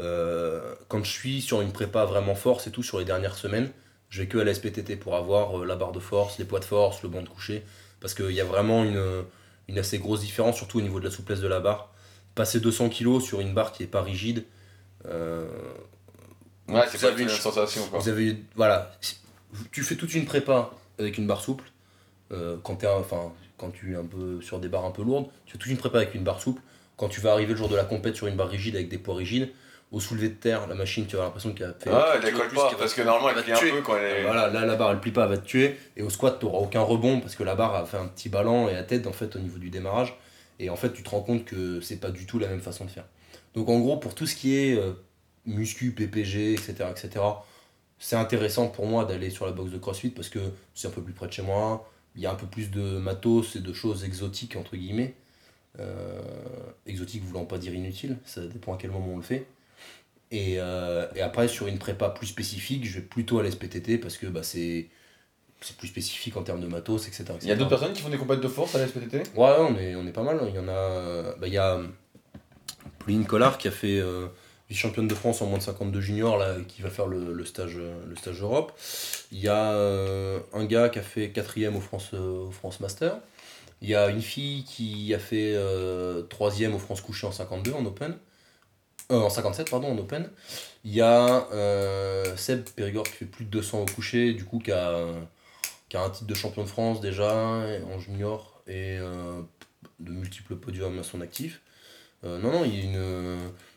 Euh, 0.00 0.74
quand 0.86 1.02
je 1.02 1.10
suis 1.10 1.40
sur 1.40 1.60
une 1.60 1.72
prépa 1.72 2.04
vraiment 2.04 2.36
force 2.36 2.68
et 2.68 2.70
tout, 2.70 2.84
sur 2.84 3.00
les 3.00 3.04
dernières 3.04 3.34
semaines, 3.34 3.70
je 4.10 4.22
vais 4.22 4.28
que 4.28 4.38
à 4.38 4.44
la 4.44 4.54
SPTT 4.54 4.96
pour 4.96 5.16
avoir 5.16 5.58
euh, 5.60 5.66
la 5.66 5.74
barre 5.74 5.90
de 5.92 5.98
force, 5.98 6.38
les 6.38 6.44
poids 6.44 6.60
de 6.60 6.64
force, 6.64 7.02
le 7.02 7.08
banc 7.08 7.22
de 7.22 7.28
coucher, 7.28 7.64
parce 8.00 8.14
qu'il 8.14 8.30
y 8.32 8.40
a 8.40 8.44
vraiment 8.44 8.84
une, 8.84 9.24
une 9.68 9.78
assez 9.78 9.98
grosse 9.98 10.20
différence, 10.20 10.56
surtout 10.56 10.78
au 10.78 10.82
niveau 10.82 11.00
de 11.00 11.04
la 11.04 11.10
souplesse 11.10 11.40
de 11.40 11.48
la 11.48 11.60
barre. 11.60 11.92
Passer 12.34 12.60
200 12.60 12.90
kg 12.90 13.20
sur 13.20 13.40
une 13.40 13.52
barre 13.54 13.72
qui 13.72 13.82
est 13.82 13.86
pas 13.88 14.02
rigide, 14.02 14.44
euh, 15.06 15.46
Ouais, 16.68 16.82
c'est 16.90 16.98
vous 16.98 17.06
pas 17.06 17.12
avez 17.12 17.22
une 17.22 17.28
sensation. 17.30 17.82
Quoi. 17.88 17.98
vous 17.98 18.08
avez 18.10 18.36
voilà, 18.54 18.92
tu 19.72 19.82
fais 19.82 19.96
toute 19.96 20.14
une 20.14 20.26
prépa 20.26 20.70
avec 20.98 21.16
une 21.18 21.26
barre 21.26 21.40
souple. 21.40 21.64
euh, 22.30 22.58
quand 22.62 22.76
t'es 22.76 22.86
un- 22.86 22.90
enfin 22.98 23.32
quand 23.56 23.70
tu 23.70 23.94
es 23.94 23.96
un 23.96 24.04
peu 24.04 24.40
sur 24.42 24.60
des 24.60 24.68
barres 24.68 24.84
un 24.84 24.90
peu 24.90 25.02
lourdes, 25.02 25.28
tu 25.46 25.52
fais 25.52 25.58
toute 25.58 25.70
une 25.70 25.78
prépa 25.78 25.96
avec 25.98 26.14
une 26.14 26.24
barre 26.24 26.40
souple. 26.42 26.60
Quand 26.98 27.08
tu 27.08 27.20
vas 27.22 27.32
arriver 27.32 27.52
le 27.52 27.56
jour 27.58 27.68
de 27.70 27.76
la 27.76 27.84
compète 27.84 28.16
sur 28.16 28.26
une 28.26 28.36
barre 28.36 28.50
rigide 28.50 28.74
avec 28.76 28.88
des 28.90 28.98
poids 28.98 29.16
rigides, 29.16 29.50
au 29.90 30.00
soulevé 30.00 30.28
de 30.28 30.34
terre, 30.34 30.66
la 30.66 30.74
machine, 30.74 31.06
tu 31.06 31.14
avoir 31.16 31.28
l'impression 31.28 31.52
qu'elle 31.54 31.70
a 31.70 31.72
fait. 31.74 31.90
Ah, 31.90 32.12
elle 32.14 32.20
30 32.20 32.20
kilos 32.20 32.32
décolle 32.32 32.48
plus, 32.48 32.56
pas, 32.56 32.70
va- 32.70 32.76
parce 32.76 32.94
que 32.94 33.02
normalement, 33.02 33.30
elle 33.38 33.42
plie 33.42 33.52
un 33.52 33.76
peu 33.76 33.82
quand 33.82 33.96
elle 33.96 34.16
est. 34.18 34.22
Voilà, 34.22 34.48
là 34.50 34.66
la 34.66 34.76
barre 34.76 34.90
elle 34.92 35.00
plie 35.00 35.12
pas, 35.12 35.24
elle 35.24 35.30
va 35.30 35.38
te 35.38 35.46
tuer. 35.46 35.76
Et 35.96 36.02
au 36.02 36.10
squat, 36.10 36.38
tu 36.38 36.44
n'auras 36.46 36.58
aucun 36.58 36.82
rebond 36.82 37.20
parce 37.20 37.34
que 37.36 37.42
la 37.42 37.54
barre 37.54 37.74
a 37.74 37.86
fait 37.86 37.96
un 37.96 38.06
petit 38.06 38.28
ballon 38.28 38.68
et 38.68 38.74
la 38.74 38.82
tête 38.82 39.06
en 39.06 39.12
fait 39.12 39.34
au 39.36 39.38
niveau 39.38 39.58
du 39.58 39.70
démarrage. 39.70 40.14
Et 40.58 40.70
en 40.70 40.76
fait, 40.76 40.92
tu 40.92 41.02
te 41.02 41.08
rends 41.10 41.22
compte 41.22 41.44
que 41.44 41.80
c'est 41.80 41.96
pas 42.00 42.10
du 42.10 42.26
tout 42.26 42.38
la 42.38 42.48
même 42.48 42.60
façon 42.60 42.84
de 42.84 42.90
faire. 42.90 43.04
Donc 43.54 43.68
en 43.70 43.78
gros, 43.78 43.96
pour 43.96 44.14
tout 44.14 44.26
ce 44.26 44.34
qui 44.34 44.56
est 44.56 44.76
euh, 44.76 44.92
muscu, 45.46 45.92
PPG, 45.92 46.52
etc., 46.52 46.74
etc., 46.90 47.24
c'est 47.98 48.16
intéressant 48.16 48.68
pour 48.68 48.86
moi 48.86 49.04
d'aller 49.04 49.30
sur 49.30 49.46
la 49.46 49.52
box 49.52 49.70
de 49.72 49.78
CrossFit 49.78 50.10
parce 50.10 50.28
que 50.28 50.38
c'est 50.74 50.86
un 50.86 50.90
peu 50.90 51.02
plus 51.02 51.14
près 51.14 51.26
de 51.28 51.32
chez 51.32 51.42
moi. 51.42 51.88
Il 52.14 52.20
y 52.22 52.26
a 52.26 52.30
un 52.30 52.34
peu 52.36 52.46
plus 52.46 52.70
de 52.70 52.98
matos 52.98 53.56
et 53.56 53.60
de 53.60 53.72
choses 53.72 54.04
exotiques 54.04 54.54
entre 54.56 54.76
guillemets. 54.76 55.14
Euh, 55.80 56.20
exotique 56.86 57.22
voulant 57.24 57.44
pas 57.44 57.58
dire 57.58 57.74
inutile, 57.74 58.16
ça 58.24 58.40
dépend 58.42 58.74
à 58.74 58.78
quel 58.78 58.90
moment 58.90 59.12
on 59.14 59.16
le 59.16 59.22
fait. 59.22 59.46
Et, 60.30 60.56
euh, 60.58 61.06
et 61.14 61.22
après, 61.22 61.48
sur 61.48 61.66
une 61.68 61.78
prépa 61.78 62.10
plus 62.10 62.26
spécifique, 62.26 62.84
je 62.84 62.96
vais 62.96 63.04
plutôt 63.04 63.38
à 63.38 63.42
l'SPTT 63.42 63.98
parce 63.98 64.18
que 64.18 64.26
bah, 64.26 64.42
c'est 64.42 64.88
c'est 65.60 65.76
plus 65.76 65.88
spécifique 65.88 66.36
en 66.36 66.42
termes 66.42 66.60
de 66.60 66.66
matos, 66.66 67.08
etc. 67.08 67.24
Il 67.42 67.48
y 67.48 67.52
a 67.52 67.56
d'autres 67.56 67.70
personnes 67.70 67.92
qui 67.92 68.02
font 68.02 68.10
des 68.10 68.16
compètes 68.16 68.40
de 68.40 68.48
force 68.48 68.74
à 68.74 68.78
la 68.78 68.86
SPTT 68.86 69.16
Ouais, 69.36 69.54
on 69.58 69.76
est, 69.76 69.94
on 69.96 70.06
est 70.06 70.12
pas 70.12 70.22
mal. 70.22 70.40
Il 70.48 70.54
y 70.54 70.58
en 70.58 70.68
a. 70.68 71.34
Bah, 71.38 71.46
il 71.46 71.52
y 71.52 71.58
a 71.58 71.74
euh, 71.74 71.86
Pauline 73.00 73.26
Collard 73.26 73.58
qui 73.58 73.66
a 73.66 73.72
fait 73.72 73.98
euh, 73.98 74.26
vice-championne 74.68 75.08
de 75.08 75.14
France 75.14 75.42
en 75.42 75.46
moins 75.46 75.58
de 75.58 75.62
52 75.62 76.00
juniors, 76.00 76.38
là, 76.38 76.54
qui 76.68 76.82
va 76.82 76.90
faire 76.90 77.06
le, 77.06 77.32
le 77.32 77.44
stage, 77.44 77.76
le 77.76 78.16
stage 78.16 78.40
Europe. 78.40 78.72
Il 79.32 79.40
y 79.40 79.48
a 79.48 79.72
euh, 79.72 80.38
un 80.52 80.64
gars 80.64 80.88
qui 80.88 81.00
a 81.00 81.02
fait 81.02 81.30
quatrième 81.30 81.76
au 81.76 81.80
France, 81.80 82.14
au 82.14 82.50
France 82.50 82.78
Master. 82.80 83.18
Il 83.80 83.88
y 83.88 83.94
a 83.94 84.08
une 84.08 84.22
fille 84.22 84.64
qui 84.64 85.12
a 85.14 85.18
fait 85.18 85.56
troisième 86.28 86.74
au 86.74 86.78
France 86.78 87.00
Couché 87.00 87.26
en 87.26 87.32
52 87.32 87.72
en 87.72 87.84
Open. 87.84 88.16
Euh, 89.10 89.20
en 89.20 89.30
57, 89.30 89.70
pardon, 89.70 89.88
en 89.88 89.98
Open. 89.98 90.28
Il 90.84 90.92
y 90.92 91.00
a 91.00 91.48
euh, 91.52 92.36
Seb 92.36 92.64
Périgord 92.76 93.04
qui 93.04 93.12
fait 93.12 93.24
plus 93.24 93.44
de 93.46 93.50
200 93.50 93.82
au 93.82 93.86
coucher, 93.86 94.34
du 94.34 94.44
coup, 94.44 94.58
qui 94.58 94.70
a, 94.70 95.06
qui 95.88 95.96
un 95.96 96.10
titre 96.10 96.26
de 96.26 96.34
champion 96.34 96.62
de 96.62 96.68
France 96.68 97.00
déjà 97.00 97.34
en 97.34 97.98
junior 97.98 98.62
et 98.66 98.98
euh, 98.98 99.40
de 100.00 100.12
multiples 100.12 100.56
podiums 100.56 100.98
à 100.98 101.02
son 101.02 101.20
actif. 101.22 101.62
Euh, 102.24 102.38
non, 102.38 102.52
non, 102.52 102.64
il 102.64 102.74
y, 102.74 102.80
a 102.80 103.36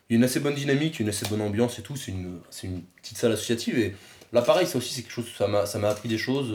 une, 0.09 0.23
assez 0.23 0.41
bonne 0.41 0.55
dynamique, 0.55 0.99
une 0.99 1.09
assez 1.09 1.25
bonne 1.27 1.41
ambiance 1.41 1.79
et 1.79 1.81
tout. 1.81 1.95
C'est 1.95 2.11
une, 2.11 2.41
petite 3.01 3.17
salle 3.17 3.31
associative. 3.31 3.79
Et 3.79 3.95
là, 4.33 4.41
pareil, 4.41 4.67
ça 4.67 4.77
aussi, 4.77 4.93
c'est 4.93 5.03
quelque 5.03 5.13
chose, 5.13 5.29
ça 5.33 5.47
m'a, 5.47 5.89
appris 5.89 6.09
des 6.09 6.17
choses. 6.17 6.53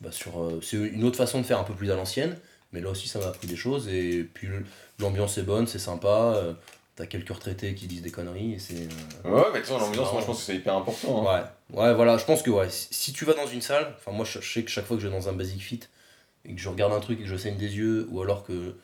bah, 0.00 0.10
sur, 0.10 0.58
c'est 0.62 0.76
une 0.76 1.04
autre 1.04 1.16
façon 1.16 1.40
de 1.40 1.46
faire 1.46 1.60
un 1.60 1.64
peu 1.64 1.74
plus 1.74 1.90
à 1.92 1.96
l'ancienne. 1.96 2.36
Mais 2.72 2.80
là 2.80 2.90
aussi, 2.90 3.08
ça 3.08 3.18
m'a 3.18 3.26
appris 3.26 3.46
des 3.46 3.56
choses. 3.56 3.88
Et 3.88 4.24
puis, 4.34 4.48
l'ambiance 4.98 5.38
est 5.38 5.42
bonne, 5.42 5.66
c'est 5.66 5.78
sympa. 5.78 6.56
T'as 6.98 7.06
quelques 7.06 7.28
retraités 7.28 7.74
qui 7.76 7.86
disent 7.86 8.02
des 8.02 8.10
conneries. 8.10 8.54
Et 8.54 8.58
c'est, 8.58 8.74
euh, 9.24 9.30
Ouais, 9.30 9.44
mais 9.54 9.62
tu 9.62 9.68
vois, 9.68 9.78
l'ambiance, 9.78 10.12
moi 10.12 10.20
je 10.20 10.26
pense 10.26 10.38
que 10.38 10.42
c'est 10.42 10.56
hyper 10.56 10.74
important. 10.74 11.24
hein. 11.30 11.44
Ouais, 11.72 11.78
ouais, 11.80 11.94
voilà, 11.94 12.18
je 12.18 12.24
pense 12.24 12.42
que 12.42 12.50
ouais, 12.50 12.66
si 12.70 13.12
tu 13.12 13.24
vas 13.24 13.34
dans 13.34 13.46
une 13.46 13.60
salle, 13.62 13.94
enfin 13.96 14.10
moi 14.10 14.24
je 14.24 14.40
sais 14.40 14.64
que 14.64 14.70
chaque 14.70 14.84
fois 14.84 14.96
que 14.96 15.02
je 15.04 15.06
vais 15.06 15.14
dans 15.16 15.28
un 15.28 15.32
basic 15.32 15.60
fit 15.62 15.80
et 16.44 16.54
que 16.54 16.60
je 16.60 16.68
regarde 16.68 16.92
un 16.92 16.98
truc 16.98 17.20
et 17.20 17.22
que 17.22 17.28
je 17.28 17.36
saigne 17.36 17.56
des 17.56 17.76
yeux, 17.76 18.08
ou 18.10 18.20
alors 18.20 18.42
que 18.44 18.74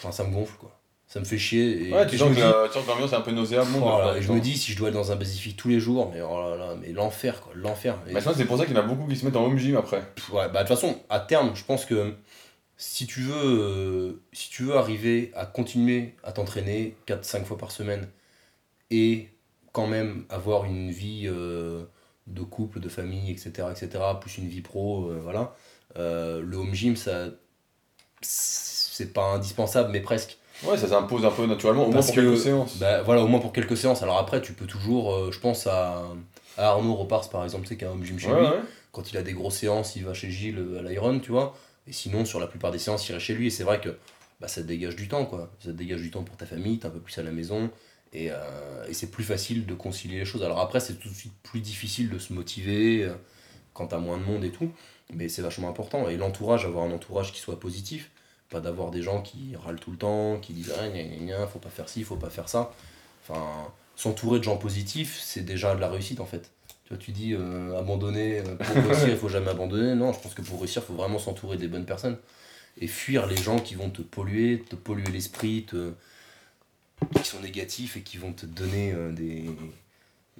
enfin, 0.00 0.10
ça 0.10 0.24
me 0.24 0.32
gonfle 0.34 0.56
quoi. 0.58 0.72
Ça 1.06 1.20
me 1.20 1.24
fait 1.24 1.38
chier. 1.38 1.88
Et, 1.88 1.92
Ouais, 1.92 2.04
tu 2.08 2.18
sens 2.18 2.34
que 2.34 2.40
l'ambiance 2.88 3.12
est 3.12 3.14
un 3.14 3.20
peu 3.20 3.30
nauséabonde. 3.30 3.80
oh 3.80 4.16
et 4.16 4.22
je 4.22 4.32
me 4.32 4.38
temps. 4.38 4.42
dis 4.42 4.58
si 4.58 4.72
je 4.72 4.76
dois 4.78 4.88
aller 4.88 4.96
dans 4.96 5.12
un 5.12 5.16
basic 5.16 5.40
fit 5.40 5.54
tous 5.54 5.68
les 5.68 5.78
jours, 5.78 6.10
mais 6.12 6.20
oh 6.20 6.40
là 6.50 6.56
là, 6.56 6.74
mais 6.74 6.90
l'enfer 6.92 7.40
quoi, 7.42 7.52
l'enfer. 7.54 7.96
Pense 8.12 8.24
que 8.24 8.34
c'est 8.34 8.44
pour 8.44 8.58
ça 8.58 8.66
qu'il 8.66 8.74
y 8.74 8.76
en 8.78 8.82
a 8.82 8.84
beaucoup 8.86 9.06
qui 9.08 9.14
se 9.14 9.24
mettent 9.24 9.36
en 9.36 9.44
home 9.44 9.56
gym 9.56 9.76
après. 9.76 10.02
Ouais, 10.32 10.48
bah 10.48 10.64
de 10.64 10.68
toute 10.68 10.76
façon, 10.76 10.98
à 11.08 11.20
terme, 11.20 11.52
je 11.54 11.62
pense 11.62 11.84
que 11.84 12.12
si 12.76 13.06
tu 13.06 13.20
veux, 13.22 13.34
euh, 13.44 14.22
si 14.32 14.50
tu 14.50 14.64
veux 14.64 14.76
arriver 14.76 15.32
à 15.34 15.46
continuer 15.46 16.14
à 16.24 16.32
t'entraîner 16.32 16.94
4-5 17.06 17.44
fois 17.44 17.56
par 17.58 17.70
semaine 17.70 18.08
et 18.90 19.28
quand 19.72 19.86
même 19.86 20.24
avoir 20.28 20.64
une 20.64 20.90
vie 20.90 21.24
euh, 21.26 21.84
de 22.26 22.42
couple, 22.42 22.80
de 22.80 22.88
famille, 22.88 23.30
etc., 23.30 23.68
etc., 23.70 24.02
plus 24.20 24.38
une 24.38 24.48
vie 24.48 24.60
pro, 24.62 25.06
euh, 25.10 25.20
voilà, 25.22 25.54
le 25.96 26.56
home 26.56 26.74
gym, 26.74 26.96
ça, 26.96 27.26
c'est 28.22 29.12
pas 29.12 29.32
indispensable, 29.34 29.90
mais 29.92 30.00
presque. 30.00 30.38
Ouais, 30.64 30.78
ça 30.78 30.88
s'impose 30.88 31.24
un 31.24 31.30
peu 31.30 31.46
naturellement, 31.46 31.86
au 31.86 31.90
moins 31.90 32.00
pour 32.02 32.14
que- 32.14 32.20
quelques 32.20 32.38
séances. 32.38 32.78
Bah, 32.78 33.02
voilà, 33.02 33.22
au 33.22 33.26
moins 33.28 33.40
pour 33.40 33.52
quelques 33.52 33.76
séances. 33.76 34.02
Alors 34.02 34.18
après, 34.18 34.40
tu 34.40 34.52
peux 34.54 34.66
toujours, 34.66 35.30
je 35.30 35.38
pense 35.38 35.66
à, 35.66 36.02
à 36.56 36.68
Arnaud 36.68 36.94
Repars, 36.94 37.28
par 37.28 37.44
exemple, 37.44 37.64
tu 37.64 37.70
sais, 37.70 37.76
qui 37.76 37.84
a 37.84 37.88
un 37.88 37.92
home 37.92 38.04
gym 38.04 38.18
chez 38.18 38.28
Ouais, 38.28 38.40
lui 38.40 38.46
ouais. 38.46 38.60
quand 38.92 39.10
il 39.12 39.18
a 39.18 39.22
des 39.22 39.34
grosses 39.34 39.56
séances, 39.58 39.96
il 39.96 40.04
va 40.06 40.14
chez 40.14 40.30
Gilles 40.30 40.64
à 40.78 40.82
l'Iron, 40.82 41.18
tu 41.20 41.30
vois. 41.30 41.54
Et 41.86 41.92
sinon, 41.92 42.24
sur 42.24 42.40
la 42.40 42.46
plupart 42.46 42.72
des 42.72 42.78
séances, 42.78 43.08
il 43.08 43.12
irait 43.12 43.20
chez 43.20 43.34
lui. 43.34 43.46
Et 43.46 43.50
c'est 43.50 43.64
vrai 43.64 43.80
que 43.80 43.96
bah, 44.40 44.48
ça 44.48 44.62
te 44.62 44.66
dégage 44.66 44.96
du 44.96 45.08
temps, 45.08 45.26
quoi. 45.26 45.50
Ça 45.60 45.70
te 45.70 45.76
dégage 45.76 46.02
du 46.02 46.10
temps 46.10 46.22
pour 46.22 46.36
ta 46.36 46.46
famille, 46.46 46.78
t'es 46.78 46.86
un 46.86 46.90
peu 46.90 47.00
plus 47.00 47.16
à 47.18 47.22
la 47.22 47.30
maison. 47.30 47.70
Et, 48.12 48.28
euh, 48.30 48.86
et 48.88 48.94
c'est 48.94 49.10
plus 49.10 49.24
facile 49.24 49.66
de 49.66 49.74
concilier 49.74 50.18
les 50.18 50.24
choses. 50.24 50.42
Alors 50.42 50.60
après, 50.60 50.80
c'est 50.80 50.94
tout 50.94 51.08
de 51.08 51.14
suite 51.14 51.34
plus 51.42 51.60
difficile 51.60 52.10
de 52.10 52.18
se 52.18 52.32
motiver 52.32 53.04
euh, 53.04 53.14
quand 53.74 53.88
t'as 53.88 53.98
moins 53.98 54.18
de 54.18 54.24
monde 54.24 54.44
et 54.44 54.50
tout. 54.50 54.70
Mais 55.12 55.28
c'est 55.28 55.42
vachement 55.42 55.68
important. 55.68 56.08
Et 56.08 56.16
l'entourage, 56.16 56.64
avoir 56.64 56.84
un 56.84 56.92
entourage 56.92 57.32
qui 57.32 57.40
soit 57.40 57.60
positif. 57.60 58.10
Pas 58.50 58.60
d'avoir 58.60 58.90
des 58.92 59.02
gens 59.02 59.22
qui 59.22 59.56
râlent 59.56 59.80
tout 59.80 59.90
le 59.90 59.96
temps, 59.96 60.38
qui 60.38 60.52
disent 60.52 60.72
ah, 60.78 60.88
gna, 60.88 61.02
gna, 61.02 61.16
gna, 61.16 61.46
faut 61.48 61.58
pas 61.58 61.68
faire 61.68 61.88
ci, 61.88 62.04
faut 62.04 62.16
pas 62.16 62.30
faire 62.30 62.48
ça. 62.48 62.72
Enfin, 63.22 63.72
s'entourer 63.96 64.38
de 64.38 64.44
gens 64.44 64.56
positifs, 64.56 65.18
c'est 65.20 65.44
déjà 65.44 65.74
de 65.74 65.80
la 65.80 65.88
réussite 65.88 66.20
en 66.20 66.26
fait. 66.26 66.52
Tu 66.86 66.94
vois, 66.94 66.98
tu 66.98 67.10
dis 67.10 67.34
euh, 67.34 67.76
abandonner, 67.78 68.38
euh, 68.40 68.54
pour 68.54 68.74
réussir, 68.84 69.08
il 69.08 69.16
faut 69.16 69.28
jamais 69.28 69.50
abandonner. 69.50 69.94
Non, 69.94 70.12
je 70.12 70.20
pense 70.20 70.34
que 70.34 70.42
pour 70.42 70.60
réussir, 70.60 70.82
il 70.84 70.86
faut 70.86 70.94
vraiment 71.00 71.18
s'entourer 71.18 71.56
des 71.56 71.66
bonnes 71.68 71.84
personnes. 71.84 72.16
Et 72.80 72.86
fuir 72.86 73.26
les 73.26 73.36
gens 73.36 73.58
qui 73.58 73.74
vont 73.74 73.90
te 73.90 74.02
polluer, 74.02 74.62
te 74.68 74.76
polluer 74.76 75.10
l'esprit, 75.10 75.64
te... 75.68 75.92
qui 77.16 77.24
sont 77.28 77.40
négatifs 77.40 77.96
et 77.96 78.02
qui 78.02 78.18
vont 78.18 78.32
te 78.32 78.46
donner 78.46 78.92
euh, 78.92 79.10
des. 79.12 79.44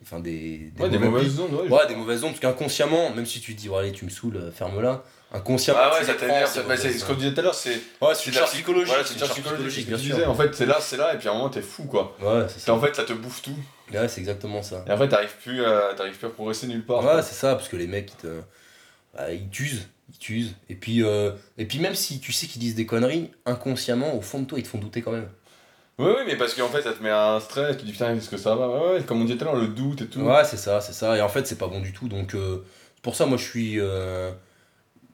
Enfin, 0.03 0.21
des, 0.21 0.71
Ouais, 0.79 0.89
des 0.91 0.99
mauvais- 0.99 1.11
mauvaises 1.11 1.41
ondes, 1.41 1.53
ouais. 1.55 1.69
Ouais, 1.71 1.87
des 1.89 1.97
mauvaises 1.97 2.23
ondes, 2.23 2.33
parce 2.33 2.41
qu'inconsciemment, 2.41 3.13
même 3.15 3.25
si 3.27 3.41
tu 3.41 3.55
te 3.57 3.61
dis, 3.61 3.69
oh, 3.71 3.77
allez, 3.77 3.93
tu 3.93 4.05
me 4.05 4.11
sautes, 4.11 4.35
ferme-la, 4.53 5.03
inconsciemment. 5.33 5.81
Ah 5.83 5.95
ouais, 5.99 6.05
ça 6.05 6.13
t'énerve. 6.15 6.49
c'est 6.77 6.93
ce 6.93 7.05
qu'on 7.07 7.15
disait 7.15 7.33
tout 7.33 7.41
à 7.41 7.45
l'heure, 7.45 7.55
c'est. 7.55 7.81
Ouais, 8.03 8.15
c'est 8.15 8.27
une 8.27 8.33
de 8.33 8.37
la 8.37 8.41
charge 8.43 8.51
psychologique. 8.53 8.89
Voilà, 8.89 9.05
c'est 9.05 9.15
une 9.15 9.21
charge 9.21 9.33
psychologique, 9.33 9.89
bien 9.89 9.97
tu 9.97 10.05
sûr. 10.05 10.15
disais. 10.17 10.27
En 10.27 10.35
fait, 10.35 10.55
c'est 10.55 10.67
là, 10.67 10.77
c'est 10.81 10.99
là, 10.99 11.15
et 11.15 11.19
puis 11.19 11.27
à 11.29 11.33
un 11.33 11.35
moment, 11.35 11.49
t'es 11.49 11.63
fou, 11.63 11.85
quoi. 11.85 12.15
Ouais, 12.21 12.43
c'est 12.47 12.55
C'est 12.61 12.67
ça. 12.67 12.75
en 12.75 12.81
fait, 12.81 12.95
ça 12.95 13.05
te 13.05 13.15
bouffe 13.15 13.41
tout. 13.43 13.57
Ouais, 13.93 14.09
c'est 14.09 14.21
exactement 14.21 14.63
ça. 14.63 14.85
Et 14.87 14.91
après, 14.91 15.09
t'arrives 15.09 15.37
plus, 15.43 15.65
à- 15.65 15.95
t'arrives 15.97 16.17
plus 16.17 16.27
à 16.27 16.31
progresser 16.31 16.67
nulle 16.67 16.85
part. 16.85 17.05
Ouais, 17.05 17.23
c'est 17.23 17.35
ça, 17.35 17.55
parce 17.55 17.69
que 17.69 17.77
les 17.77 17.87
mecs, 17.87 18.13
ils 18.13 18.17
te. 18.23 18.41
bah, 19.15 19.33
ils 19.33 19.49
t'usent. 19.49 19.89
Ils 20.13 20.19
t'usent. 20.19 20.55
Et 20.69 20.75
puis, 20.75 21.03
euh, 21.03 21.33
et 21.59 21.67
puis 21.67 21.79
même 21.81 21.95
si 21.95 22.21
tu 22.21 22.33
sais 22.33 22.47
qu'ils 22.47 22.61
disent 22.61 22.75
des 22.77 22.87
conneries, 22.87 23.31
inconsciemment, 23.45 24.15
au 24.17 24.21
fond 24.21 24.41
de 24.41 24.47
toi, 24.47 24.59
ils 24.59 24.63
te 24.63 24.69
font 24.69 24.79
douter 24.79 25.03
quand 25.03 25.13
même. 25.13 25.29
Oui, 25.99 26.09
oui, 26.09 26.23
mais 26.27 26.37
parce 26.37 26.55
qu'en 26.55 26.69
fait, 26.69 26.83
ça 26.83 26.93
te 26.93 27.03
met 27.03 27.11
un 27.11 27.41
stress, 27.41 27.77
tu 27.77 27.83
te 27.83 27.87
dis 27.87 27.93
putain, 27.93 28.15
est-ce 28.15 28.29
que 28.29 28.37
ça 28.37 28.55
va? 28.55 28.69
Ouais, 28.69 28.93
ouais, 28.99 29.03
comme 29.05 29.21
on 29.23 29.25
disait 29.25 29.39
tout 29.39 29.45
à 29.45 29.53
l'heure, 29.53 29.57
le 29.61 29.69
doute 29.69 30.03
et 30.03 30.07
tout. 30.07 30.21
Ouais, 30.21 30.45
c'est 30.45 30.59
ça, 30.59 30.81
c'est 30.81 30.93
ça. 30.93 31.17
Et 31.17 31.23
en 31.23 31.29
fait, 31.29 31.47
c'est 31.47 31.57
pas 31.59 31.69
bon 31.69 31.81
du 31.81 31.93
tout. 31.93 32.09
Donc, 32.09 32.35
euh, 32.35 32.65
pour 33.03 33.17
ça, 33.17 33.25
moi, 33.27 33.39
je 33.39 33.45
suis, 33.45 33.81
euh, 33.81 34.31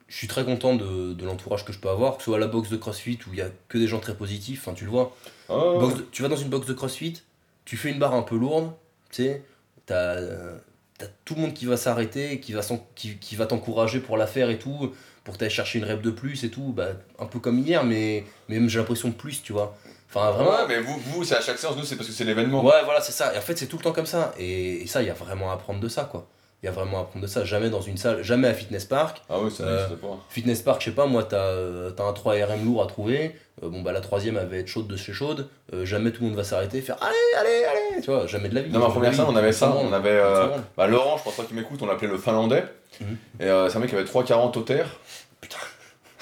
je 0.09 0.17
suis 0.17 0.29
très 0.29 0.45
content 0.45 0.75
de, 0.75 1.13
de 1.15 1.25
l'entourage 1.25 1.65
que 1.65 1.73
je 1.73 1.79
peux 1.79 1.89
avoir, 1.89 2.15
que 2.17 2.23
ce 2.23 2.27
soit 2.27 2.37
à 2.37 2.41
la 2.41 2.49
boxe 2.49 2.69
de 2.69 2.77
CrossFit 2.77 3.19
où 3.29 3.33
il 3.33 3.39
y 3.39 3.43
a 3.43 3.49
que 3.69 3.79
des 3.79 3.87
gens 3.87 4.01
très 4.01 4.15
positifs. 4.17 4.63
Enfin, 4.67 4.75
tu 4.75 4.85
le 4.85 4.91
vois. 4.91 5.17
Boxe 5.49 5.95
de- 5.97 6.07
tu 6.11 6.23
vas 6.23 6.29
dans 6.29 6.37
une 6.37 6.49
box 6.49 6.67
de 6.67 6.75
CrossFit, 6.75 7.23
tu 7.65 7.77
fais 7.77 7.91
une 7.91 7.99
barre 7.99 8.15
un 8.15 8.23
peu 8.23 8.37
lourde, 8.37 8.73
tu 9.11 9.23
sais, 9.23 9.43
t'as 9.87 10.17
euh, 10.17 10.57
t'as 10.99 11.07
tout 11.25 11.35
le 11.35 11.43
monde 11.43 11.55
qui 11.55 11.67
va 11.67 11.77
s'arrêter, 11.77 12.41
qui 12.41 12.53
va, 12.53 12.61
qui, 12.95 13.17
qui 13.19 13.37
va 13.37 13.47
t'encourager 13.47 14.01
pour 14.01 14.17
la 14.17 14.27
faire 14.27 14.51
et 14.51 14.59
tout, 14.59 14.93
pour 15.25 15.35
que 15.35 15.39
t'ailles 15.39 15.51
chercher 15.51 15.79
une 15.79 15.85
rep 15.85 16.03
de 16.03 16.11
plus 16.11 16.45
et 16.45 16.51
tout, 16.51 16.73
bah, 16.73 16.91
un 17.19 17.27
peu 17.27 17.39
comme 17.39 17.59
hier, 17.59 17.85
mais, 17.85 18.25
mais 18.49 18.59
même 18.59 18.69
j'ai 18.69 18.79
l'impression 18.79 19.09
de 19.09 19.15
plus, 19.15 19.43
tu 19.43 19.53
vois. 19.53 19.77
Enfin, 20.09 20.31
vraiment. 20.33 20.51
Ouais, 20.51 20.69
mais 20.69 20.81
vous, 20.81 20.99
vous 20.99 21.25
c'est 21.25 21.37
à 21.37 21.41
chaque 21.41 21.59
séance, 21.59 21.77
nous, 21.77 21.85
c'est 21.85 21.97
parce 21.97 22.09
que 22.09 22.15
c'est 22.15 22.25
l'événement. 22.25 22.63
Ouais, 22.63 22.85
voilà, 22.85 23.01
c'est 23.01 23.13
ça. 23.13 23.35
Et 23.35 23.39
en 23.39 23.41
fait, 23.41 23.57
c'est 23.57 23.67
tout 23.67 23.79
le 23.79 23.83
temps 23.83 23.93
comme 23.93 24.07
ça. 24.07 24.35
Et, 24.39 24.83
et 24.83 24.87
ça, 24.87 25.03
il 25.03 25.07
y 25.07 25.11
a 25.11 25.15
vraiment 25.15 25.51
à 25.51 25.55
apprendre 25.55 25.81
de 25.81 25.89
ça, 25.89 26.05
quoi. 26.05 26.29
Il 26.63 26.67
y 26.67 26.69
a 26.69 26.73
vraiment 26.73 26.99
à 26.99 27.01
apprendre 27.03 27.23
de 27.25 27.27
ça. 27.29 27.45
Jamais 27.45 27.71
dans 27.71 27.81
une 27.81 27.97
salle, 27.97 28.23
jamais 28.23 28.47
à 28.47 28.55
Fitness 28.55 28.85
Park. 28.85 29.21
Ah 29.29 29.41
oui, 29.41 29.51
ça 29.51 29.65
Euh, 29.65 29.77
n'existe 29.83 30.01
pas. 30.01 30.19
Fitness 30.29 30.63
Park, 30.63 30.81
je 30.81 30.87
sais 30.91 30.95
pas, 30.95 31.07
moi, 31.07 31.25
t'as 31.25 31.37
euh, 31.39 31.91
un 31.99 32.13
3RM 32.13 32.65
lourd 32.65 32.83
à 32.83 32.87
trouver. 32.87 33.35
Euh, 33.65 33.69
bon, 33.69 33.83
bah, 33.83 33.91
la 33.91 34.01
troisième, 34.01 34.37
elle 34.39 34.47
va 34.47 34.57
être 34.59 34.69
chaude 34.69 34.87
de 34.87 34.97
chez 34.97 35.13
chaude. 35.13 35.49
Euh, 35.75 35.85
jamais 35.85 36.13
tout 36.13 36.23
le 36.23 36.29
monde 36.29 36.37
va 36.37 36.45
s'arrêter 36.45 36.79
et 36.79 36.81
faire 36.83 36.97
Allez, 37.03 37.17
allez, 37.41 37.65
allez 37.65 38.01
Tu 38.03 38.11
vois, 38.11 38.27
jamais 38.29 38.49
de 38.49 38.55
la 38.55 38.63
vie. 38.63 38.71
Non, 38.71 38.79
mais 38.79 38.85
en 38.85 38.91
première 38.93 39.13
salle, 39.13 39.27
on 39.29 39.35
avait 39.35 39.51
ça. 39.53 39.75
On 39.77 39.93
avait. 39.93 40.11
euh, 40.11 40.47
bah, 40.77 40.87
Laurent, 40.87 41.17
je 41.19 41.25
pense 41.25 41.35
pas 41.35 41.43
qu'il 41.43 41.57
m'écoute, 41.57 41.81
on 41.83 41.87
l'appelait 41.87 42.07
le 42.09 42.17
finlandais. 42.19 42.65
Mhm. 43.01 43.17
Et 43.41 43.47
c'est 43.69 43.77
un 43.77 43.81
mec 43.81 43.91
qui 43.91 43.97
avait 43.97 44.05
3,40 44.05 44.57
au 44.59 44.63
terre. 44.63 44.87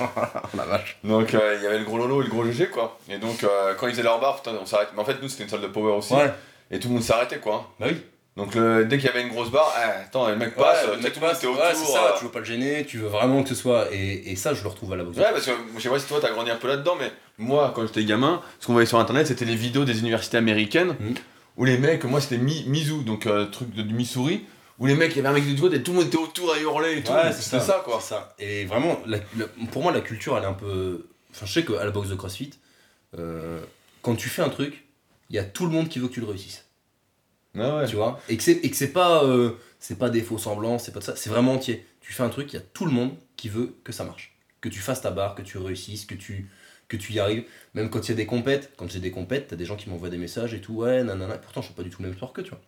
la 0.56 0.66
vache. 0.66 0.98
Donc 1.04 1.34
euh, 1.34 1.56
il 1.58 1.64
y 1.64 1.68
avait 1.68 1.78
le 1.80 1.86
gros 1.86 1.98
Lolo 1.98 2.22
et 2.22 2.26
le 2.26 2.30
gros 2.32 2.44
GG 2.44 2.70
quoi. 2.70 2.98
Et 3.10 3.18
donc 3.20 3.44
euh, 3.44 3.76
quand 3.78 3.86
ils 3.88 3.92
faisaient 3.92 4.02
leur 4.04 4.20
barre, 4.20 4.38
putain, 4.38 4.58
on 4.60 4.66
s'arrête. 4.66 4.90
Mais 4.96 5.02
en 5.02 5.06
fait, 5.06 5.22
nous 5.22 5.28
c'était 5.28 5.44
une 5.44 5.50
salle 5.50 5.62
de 5.62 5.68
power 5.68 5.94
aussi. 5.94 6.14
Ouais, 6.14 6.32
Et 6.72 6.80
tout 6.80 6.88
le 6.88 6.96
monde 6.96 7.04
s'arrêtait 7.04 7.38
quoi. 7.38 7.70
bah 7.80 7.88
oui. 7.90 7.98
Donc 8.38 8.56
le- 8.56 8.86
dès 8.86 8.98
qu'il 8.98 9.08
y 9.08 9.10
avait 9.10 9.24
une 9.24 9.30
grosse 9.30 9.50
barre, 9.52 9.74
eh, 9.78 10.04
attends, 10.06 10.30
le 10.30 10.36
mec 10.36 10.56
passe, 10.56 10.84
Ouais, 10.86 10.92
tu 10.92 10.96
le 10.96 10.98
sais, 10.98 11.04
mec 11.04 11.14
tout 11.14 11.20
le 11.20 11.26
monde 11.26 11.30
passe, 11.32 11.38
était 11.40 11.48
autour. 11.48 11.62
ouais, 11.64 11.74
c'est 11.76 11.92
ça, 11.92 12.16
tu 12.18 12.24
veux 12.26 12.32
pas 12.32 12.40
le 12.40 12.46
gêner, 12.46 12.86
tu 12.86 12.98
veux 13.00 13.08
vraiment 13.08 13.42
que 13.44 13.50
ce 13.50 13.56
soit. 13.56 13.88
Et, 13.92 14.32
et 14.32 14.36
ça, 14.36 14.54
je 14.54 14.62
le 14.64 14.70
retrouve 14.70 14.94
à 14.94 14.96
la 14.96 15.04
boxe. 15.04 15.18
Ouais, 15.18 15.32
parce 15.32 15.46
que 15.46 15.52
je 15.76 15.82
sais 15.82 15.90
pas 15.90 16.00
si 16.00 16.06
toi 16.08 16.20
t'as 16.22 16.32
grandi 16.32 16.52
un 16.52 16.56
peu 16.56 16.68
là-dedans, 16.68 16.96
mais 17.00 17.12
moi 17.40 17.72
quand 17.76 17.86
j'étais 17.88 18.06
gamin, 18.06 18.42
ce 18.60 18.68
qu'on 18.68 18.74
voyait 18.74 18.86
sur 18.86 19.00
internet 19.00 19.26
c'était 19.28 19.46
les 19.46 19.56
vidéos 19.56 19.86
des 19.86 20.00
universités 20.00 20.38
américaines 20.38 20.96
Mhm. 21.00 21.16
où 21.58 21.66
les 21.66 21.78
mecs, 21.80 22.04
moi 22.06 22.22
c'était 22.22 22.38
Mi- 22.38 22.64
Mizu, 22.68 23.04
donc 23.04 23.26
euh, 23.26 23.46
truc 23.48 23.74
de, 23.74 23.82
du 23.82 23.94
Missouri, 23.96 24.46
où 24.80 24.86
les 24.86 24.94
mecs, 24.94 25.14
il 25.14 25.18
y 25.18 25.20
avait 25.22 25.30
un 25.30 25.34
mec 25.34 25.46
du 25.46 25.56
doigt 25.56 25.74
et 25.74 25.82
tout 25.82 25.92
le 25.94 25.98
monde 25.98 26.08
était 26.08 26.18
autour 26.18 26.54
à 26.54 26.60
hurler 26.60 26.98
et 27.00 27.04
tout. 27.04 27.12
Ouais, 27.12 27.34
c'était 27.34 27.60
ça, 27.60 27.82
quoi. 27.84 27.98
C'est 28.00 28.10
ça. 28.14 28.36
Et 28.38 28.66
vraiment, 28.66 29.00
la- 29.08 29.18
la- 29.36 29.48
pour 29.72 29.82
moi, 29.82 29.92
la 29.92 30.02
culture, 30.02 30.38
elle 30.38 30.44
est 30.44 30.48
un 30.48 30.54
peu. 30.54 31.08
Enfin, 31.32 31.48
je 31.48 31.54
sais 31.54 31.66
qu'à 31.66 31.84
la 31.84 31.90
boxe 31.90 32.10
de 32.10 32.16
CrossFit, 32.16 32.52
euh, 33.18 33.60
quand 34.04 34.16
tu 34.16 34.30
fais 34.30 34.44
un 34.44 34.50
truc, 34.50 34.86
il 35.32 35.36
y 35.36 35.40
a 35.40 35.44
tout 35.44 35.66
le 35.66 35.72
monde 35.72 35.90
qui 35.90 35.98
veut 35.98 36.08
que 36.08 36.14
tu 36.14 36.20
le 36.22 36.28
réussisses. 36.28 36.66
Tu 37.88 37.96
vois 37.96 38.20
Et 38.30 38.38
que 38.38 38.44
c'est 38.76 38.94
pas, 38.94 39.24
euh, 39.24 39.52
c'est 39.80 39.98
pas 39.98 40.10
des 40.10 40.22
faux 40.22 40.38
semblants, 40.38 40.80
c'est 40.80 40.92
pas 40.94 41.02
ça, 41.02 41.16
c'est 41.16 41.30
vraiment 41.30 41.54
entier. 41.54 41.86
Tu 42.02 42.14
fais 42.14 42.24
un 42.24 42.30
truc, 42.30 42.52
il 42.54 42.56
y 42.56 42.60
a 42.60 42.62
tout 42.74 42.86
le 42.86 42.92
monde 42.92 43.12
qui 43.36 43.50
veut 43.50 43.76
que 43.84 43.92
ça 43.92 44.04
marche. 44.04 44.38
Que 44.62 44.70
tu 44.70 44.80
fasses 44.80 45.02
ta 45.02 45.12
barre, 45.12 45.36
que 45.36 45.42
tu 45.42 45.58
réussisses, 45.58 46.06
que 46.06 46.16
tu, 46.16 46.50
que 46.88 46.98
tu 46.98 47.14
y 47.14 47.20
arrives. 47.20 47.44
Même 47.74 47.90
quand 47.90 48.08
il 48.08 48.10
y 48.10 48.14
a 48.14 48.16
des 48.16 48.26
compètes, 48.26 48.72
quand 48.78 48.90
j'ai 48.90 49.00
des 49.00 49.12
compètes, 49.12 49.48
t'as 49.50 49.56
des 49.56 49.66
gens 49.66 49.76
qui 49.76 49.90
m'envoient 49.90 50.10
des 50.10 50.18
messages 50.18 50.54
et 50.54 50.62
tout, 50.62 50.74
ouais, 50.76 51.04
nanana. 51.04 51.38
Pourtant, 51.38 51.62
je 51.62 51.68
fais 51.70 51.74
pas 51.74 51.84
du 51.84 51.90
tout 51.90 52.02
le 52.02 52.08
même 52.10 52.18
sport 52.18 52.34
que 52.34 52.42
tu 52.42 52.50
vois. 52.52 52.62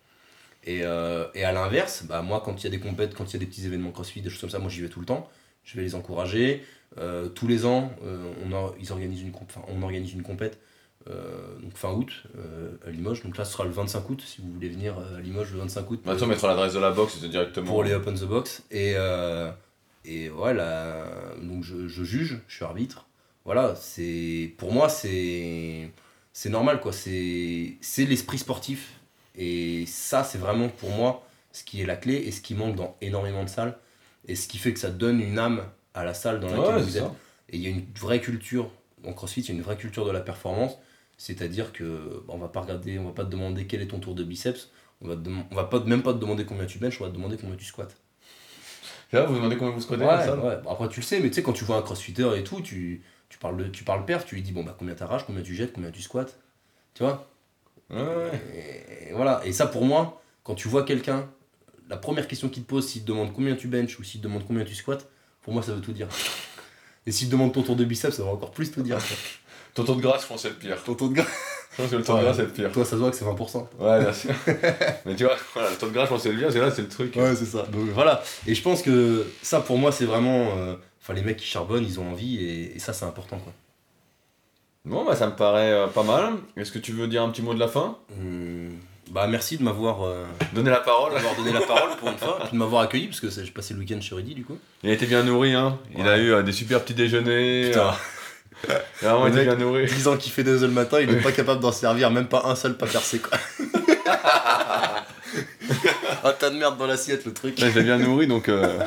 Et, 0.64 0.80
euh, 0.84 1.26
et 1.34 1.44
à 1.44 1.52
l'inverse, 1.52 2.04
bah, 2.06 2.22
moi, 2.22 2.42
quand 2.44 2.60
il 2.60 2.64
y 2.64 2.66
a 2.66 2.70
des 2.70 2.80
compètes, 2.80 3.14
quand 3.14 3.24
il 3.30 3.32
y 3.34 3.36
a 3.36 3.38
des 3.40 3.46
petits 3.46 3.64
événements 3.66 3.92
crossfit, 3.92 4.20
des 4.20 4.30
choses 4.30 4.40
comme 4.40 4.50
ça, 4.50 4.58
moi 4.58 4.68
j'y 4.70 4.82
vais 4.82 4.88
tout 4.88 5.00
le 5.00 5.06
temps. 5.06 5.28
Je 5.64 5.76
vais 5.76 5.82
les 5.82 5.94
encourager. 5.94 6.62
Euh, 6.98 7.28
tous 7.28 7.46
les 7.46 7.66
ans, 7.66 7.92
euh, 8.04 8.32
on, 8.44 8.52
or- 8.52 8.74
ils 8.80 8.92
organisent 8.92 9.22
une, 9.22 9.32
on 9.68 9.82
organise 9.82 10.12
une 10.12 10.22
compète 10.22 10.58
donc 11.06 11.72
fin 11.76 11.90
août 11.92 12.24
euh, 12.38 12.72
à 12.86 12.90
Limoges. 12.90 13.22
Donc 13.22 13.36
là, 13.38 13.44
ce 13.44 13.52
sera 13.52 13.64
le 13.64 13.70
25 13.70 14.08
août 14.10 14.22
si 14.24 14.40
vous 14.40 14.52
voulez 14.52 14.68
venir 14.68 14.98
euh, 14.98 15.16
à 15.16 15.20
Limoges 15.20 15.52
le 15.52 15.58
25 15.60 15.90
août. 15.90 16.00
Bah, 16.04 16.14
toi, 16.16 16.26
mettre 16.26 16.46
l'adresse 16.46 16.74
de 16.74 16.78
la 16.78 16.90
box 16.90 17.20
directement. 17.20 17.66
pour 17.66 17.82
les 17.84 17.94
Open 17.94 18.14
the 18.14 18.24
Box. 18.24 18.62
Et, 18.70 18.94
euh, 18.96 19.50
et 20.04 20.28
voilà, 20.28 21.06
donc 21.42 21.62
je, 21.64 21.88
je 21.88 22.04
juge, 22.04 22.40
je 22.48 22.54
suis 22.54 22.64
arbitre. 22.64 23.06
Voilà, 23.44 23.74
c'est 23.76 24.52
pour 24.58 24.72
moi, 24.72 24.88
c'est 24.88 25.90
c'est 26.32 26.50
normal, 26.50 26.80
quoi. 26.80 26.92
C'est 26.92 27.76
c'est 27.80 28.04
l'esprit 28.04 28.38
sportif. 28.38 28.92
Et 29.36 29.84
ça, 29.86 30.22
c'est 30.24 30.38
vraiment 30.38 30.68
pour 30.68 30.90
moi 30.90 31.26
ce 31.52 31.64
qui 31.64 31.80
est 31.80 31.86
la 31.86 31.96
clé 31.96 32.14
et 32.16 32.30
ce 32.32 32.40
qui 32.42 32.54
manque 32.54 32.76
dans 32.76 32.96
énormément 33.00 33.42
de 33.42 33.48
salles. 33.48 33.76
Et 34.28 34.36
ce 34.36 34.46
qui 34.48 34.58
fait 34.58 34.72
que 34.74 34.78
ça 34.78 34.90
donne 34.90 35.20
une 35.20 35.38
âme 35.38 35.62
à 35.94 36.04
la 36.04 36.12
salle 36.14 36.40
dans 36.40 36.48
laquelle 36.48 36.76
Ouais, 36.76 36.82
vous 36.82 36.96
êtes. 36.98 37.02
ça. 37.04 37.14
Et 37.48 37.56
il 37.56 37.62
y 37.62 37.66
a 37.66 37.70
une 37.70 37.84
vraie 37.98 38.20
culture, 38.20 38.70
en 39.06 39.12
CrossFit, 39.14 39.40
il 39.40 39.48
y 39.48 39.50
a 39.52 39.54
une 39.54 39.62
vraie 39.62 39.76
culture 39.78 40.04
de 40.04 40.10
la 40.12 40.20
performance. 40.20 40.76
C'est-à-dire 41.20 41.70
que 41.72 42.24
bah, 42.26 42.32
on 42.34 42.38
va 42.38 42.48
pas 42.48 42.62
regarder, 42.62 42.98
on 42.98 43.04
va 43.04 43.12
pas 43.12 43.26
te 43.26 43.30
demander 43.30 43.66
quel 43.66 43.82
est 43.82 43.88
ton 43.88 43.98
tour 43.98 44.14
de 44.14 44.24
biceps. 44.24 44.70
On 45.02 45.08
va, 45.08 45.16
on 45.50 45.54
va 45.54 45.64
pas, 45.64 45.80
même 45.80 46.02
pas 46.02 46.14
te 46.14 46.18
demander 46.18 46.46
combien 46.46 46.64
tu 46.64 46.78
benches, 46.78 46.98
on 46.98 47.04
va 47.04 47.10
te 47.10 47.14
demander 47.14 47.36
combien 47.36 47.56
tu 47.56 47.66
squats. 47.66 47.88
Là, 49.12 49.26
vous 49.26 49.34
demandez 49.34 49.58
combien 49.58 49.74
vous 49.74 49.82
squattez 49.82 50.02
Ouais. 50.02 50.56
Bon, 50.62 50.70
après 50.70 50.88
tu 50.88 51.00
le 51.00 51.04
sais, 51.04 51.20
mais 51.20 51.28
tu 51.28 51.34
sais, 51.34 51.42
quand 51.42 51.52
tu 51.52 51.64
vois 51.64 51.76
un 51.76 51.82
crossfitter 51.82 52.26
et 52.38 52.42
tout, 52.42 52.62
tu, 52.62 53.02
tu 53.28 53.36
parles 53.36 53.58
de, 53.58 53.64
tu 53.64 53.84
parles 53.84 54.06
perf, 54.06 54.24
tu 54.24 54.34
lui 54.34 54.40
dis 54.40 54.52
bon 54.52 54.64
bah 54.64 54.74
combien 54.78 54.94
t'arraches, 54.94 55.26
combien 55.26 55.42
tu 55.42 55.54
jettes, 55.54 55.74
combien 55.74 55.90
tu 55.90 56.00
squats. 56.00 56.24
Tu 56.94 57.02
vois? 57.02 57.28
Ouais, 57.90 59.10
et, 59.10 59.12
voilà. 59.12 59.42
Et 59.44 59.52
ça 59.52 59.66
pour 59.66 59.84
moi, 59.84 60.22
quand 60.42 60.54
tu 60.54 60.68
vois 60.68 60.84
quelqu'un, 60.84 61.28
la 61.90 61.98
première 61.98 62.28
question 62.28 62.48
qu'il 62.48 62.62
te 62.62 62.68
pose, 62.68 62.88
s'il 62.88 63.02
te 63.02 63.08
demande 63.08 63.34
combien 63.34 63.56
tu 63.56 63.68
benches 63.68 63.98
ou 63.98 64.04
s'il 64.04 64.22
te 64.22 64.24
demande 64.24 64.46
combien 64.46 64.64
tu 64.64 64.74
squats, 64.74 65.04
pour 65.42 65.52
moi 65.52 65.62
ça 65.62 65.74
veut 65.74 65.82
tout 65.82 65.92
dire. 65.92 66.08
Et 67.04 67.12
s'il 67.12 67.26
te 67.26 67.32
demande 67.32 67.52
ton 67.52 67.62
tour 67.62 67.76
de 67.76 67.84
biceps, 67.84 68.16
ça 68.16 68.24
va 68.24 68.30
encore 68.30 68.52
plus 68.52 68.70
tout 68.70 68.82
dire. 68.82 68.98
Ton 69.74 69.84
taux 69.84 69.94
de 69.94 70.00
grâce, 70.02 70.22
je 70.22 70.26
pense, 70.26 70.42
c'est 70.42 70.48
le 70.48 70.54
pire. 70.54 70.82
ton 70.82 70.94
taux 70.94 71.08
de 71.08 71.14
gras. 71.14 71.26
Je 71.72 71.82
pense 71.82 71.90
que 71.92 71.96
le 71.96 72.02
taux 72.02 72.16
de 72.16 72.22
grâce, 72.22 72.36
c'est 72.36 72.42
le 72.42 72.48
pire. 72.48 72.72
Toi 72.72 72.84
ça 72.84 72.90
se 72.92 72.96
voit 72.96 73.10
que 73.10 73.16
c'est 73.16 73.24
20%. 73.24 73.66
Ouais, 73.78 74.00
bien 74.00 74.12
sûr. 74.12 74.30
Mais 75.06 75.14
tu 75.14 75.24
vois, 75.24 75.36
voilà, 75.54 75.70
le 75.70 75.76
taux 75.76 75.86
de 75.86 75.92
grâce, 75.92 76.06
je 76.06 76.10
pense 76.10 76.22
que 76.24 76.28
c'est 76.28 76.32
le 76.32 76.36
pire, 76.38 76.46
parce 76.48 76.54
que 76.56 76.60
là, 76.60 76.70
c'est 76.70 76.82
le 76.82 76.88
truc. 76.88 77.14
Ouais, 77.16 77.34
c'est 77.36 77.44
ça. 77.46 77.62
Donc 77.70 77.88
voilà. 77.94 78.22
Et 78.46 78.54
je 78.54 78.62
pense 78.62 78.82
que 78.82 79.26
ça, 79.42 79.60
pour 79.60 79.78
moi, 79.78 79.92
c'est 79.92 80.04
vraiment. 80.06 80.48
euh, 80.56 80.74
Enfin, 81.02 81.14
les 81.14 81.22
mecs 81.22 81.38
qui 81.38 81.46
charbonnent, 81.46 81.84
ils 81.84 81.98
ont 81.98 82.10
envie, 82.10 82.36
et, 82.44 82.76
et 82.76 82.78
ça, 82.78 82.92
c'est 82.92 83.06
important, 83.06 83.38
quoi. 83.38 83.52
Bon, 84.84 85.04
bah, 85.04 85.14
ça 85.16 85.26
me 85.26 85.32
paraît 85.36 85.72
euh, 85.72 85.86
pas 85.86 86.02
mal. 86.02 86.34
Est-ce 86.56 86.72
que 86.72 86.78
tu 86.78 86.92
veux 86.92 87.06
dire 87.06 87.22
un 87.22 87.30
petit 87.30 87.42
mot 87.42 87.54
de 87.54 87.58
la 87.60 87.68
fin? 87.68 87.96
Hum, 88.18 88.70
bah, 89.10 89.26
merci 89.26 89.56
de 89.58 89.62
m'avoir 89.62 90.02
euh, 90.04 90.24
Donner 90.54 90.70
la 90.70 90.80
parole 90.80 91.12
d'avoir 91.14 91.34
donné 91.36 91.52
la 91.52 91.60
parole 91.62 91.90
pour 91.98 92.08
une 92.10 92.16
fois, 92.18 92.38
et 92.40 92.42
puis 92.44 92.52
de 92.52 92.56
m'avoir 92.58 92.82
accueilli, 92.82 93.06
parce 93.06 93.20
que 93.20 93.30
c'est- 93.30 93.44
j'ai 93.44 93.50
passé 93.50 93.74
le 93.74 93.80
week-end 93.80 94.00
chez 94.00 94.14
Rudy, 94.14 94.34
du 94.34 94.44
coup. 94.44 94.58
Il 94.82 94.90
a 94.90 94.92
été 94.92 95.06
bien 95.06 95.22
nourri, 95.22 95.54
hein. 95.54 95.78
Il 95.96 96.06
a 96.06 96.18
eu 96.18 96.32
euh, 96.32 96.42
des 96.42 96.52
super 96.52 96.82
petits 96.82 96.94
déjeuners. 96.94 97.68
Putain, 97.70 97.94
il 98.68 99.06
a 99.06 99.10
vraiment 99.12 99.26
été 99.26 99.36
mec- 99.38 99.46
bien 99.46 99.56
nourri. 99.56 99.86
10 99.86 100.06
ans 100.08 100.16
qui 100.16 100.30
fait 100.30 100.42
des 100.44 100.52
œufs 100.62 100.68
le 100.68 100.68
matin, 100.68 101.00
il 101.00 101.10
est 101.10 101.20
pas 101.22 101.32
capable 101.32 101.60
d'en 101.60 101.72
servir, 101.72 102.10
même 102.10 102.28
pas 102.28 102.42
un 102.46 102.54
seul 102.56 102.76
pas 102.76 102.86
percé, 102.86 103.18
quoi. 103.18 103.38
un 106.24 106.32
tas 106.32 106.50
de 106.50 106.56
merde 106.56 106.76
dans 106.78 106.86
l'assiette, 106.86 107.24
le 107.24 107.32
truc. 107.32 107.58
Ouais, 107.58 107.70
je 107.70 107.78
l'ai 107.78 107.84
bien 107.84 107.98
nourri, 107.98 108.26
donc. 108.26 108.48
euh, 108.48 108.78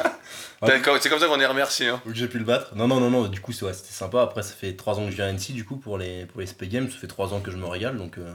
Ouais. 0.61 0.81
C'est 1.01 1.09
comme 1.09 1.19
ça 1.19 1.27
qu'on 1.27 1.41
est 1.41 1.45
remercié. 1.45 1.89
Hein. 1.89 2.01
J'ai 2.13 2.29
pu 2.29 2.37
le 2.39 2.45
battre. 2.45 2.71
Non, 2.73 2.87
non, 2.87 3.01
non, 3.01 3.09
non, 3.09 3.27
du 3.27 3.41
coup, 3.41 3.51
ouais, 3.63 3.73
c'était 3.73 3.91
sympa. 3.91 4.21
Après, 4.21 4.43
ça 4.43 4.53
fait 4.53 4.71
3 4.77 4.97
ans 4.97 5.03
que 5.03 5.11
je 5.11 5.17
viens 5.17 5.25
à 5.25 5.29
NC, 5.33 5.51
du 5.51 5.65
coup, 5.65 5.75
pour 5.75 5.97
les, 5.97 6.25
pour 6.25 6.39
les 6.39 6.47
SP 6.47 6.63
Games. 6.71 6.89
Ça 6.89 6.97
fait 6.97 7.07
3 7.07 7.33
ans 7.33 7.41
que 7.41 7.51
je 7.51 7.57
me 7.57 7.65
régale, 7.65 7.97
donc, 7.97 8.17
euh, 8.17 8.31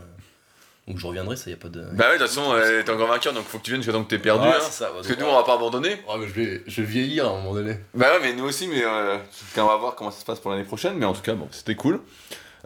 donc 0.88 0.98
je 0.98 1.06
reviendrai, 1.06 1.36
ça 1.36 1.50
y 1.50 1.52
a 1.52 1.56
pas 1.56 1.68
de. 1.68 1.82
Bah, 1.92 2.06
ouais, 2.08 2.14
de 2.14 2.18
toute 2.18 2.28
façon, 2.28 2.52
euh, 2.52 2.82
t'es 2.82 2.90
encore 2.90 3.08
vainqueur, 3.08 3.34
donc 3.34 3.44
faut 3.44 3.58
que 3.58 3.62
tu 3.62 3.70
viennes 3.70 3.82
jusqu'à 3.82 3.92
temps 3.92 4.02
que 4.02 4.08
t'es 4.08 4.18
perdu. 4.18 4.46
Ouais, 4.48 4.54
hein. 4.54 4.60
ça, 4.70 4.90
Parce 4.94 5.06
que 5.06 5.20
nous, 5.20 5.26
on 5.26 5.34
va 5.34 5.42
pas 5.42 5.54
abandonner. 5.54 5.90
Ouais, 6.08 6.16
mais 6.18 6.26
je 6.26 6.32
vais, 6.32 6.62
je 6.66 6.80
vais 6.80 6.86
vieillir 6.86 7.26
à 7.26 7.28
un 7.28 7.36
moment 7.36 7.52
donné. 7.52 7.76
Bah 7.92 8.06
ouais, 8.12 8.20
mais 8.22 8.32
nous 8.32 8.44
aussi, 8.44 8.66
mais 8.68 8.82
euh, 8.82 9.18
on 9.58 9.66
va 9.66 9.76
voir 9.76 9.94
comment 9.94 10.10
ça 10.10 10.20
se 10.20 10.24
passe 10.24 10.40
pour 10.40 10.50
l'année 10.50 10.64
prochaine. 10.64 10.94
Mais 10.96 11.04
en 11.04 11.12
tout 11.12 11.20
cas, 11.20 11.34
bon, 11.34 11.46
c'était 11.50 11.74
cool. 11.74 12.00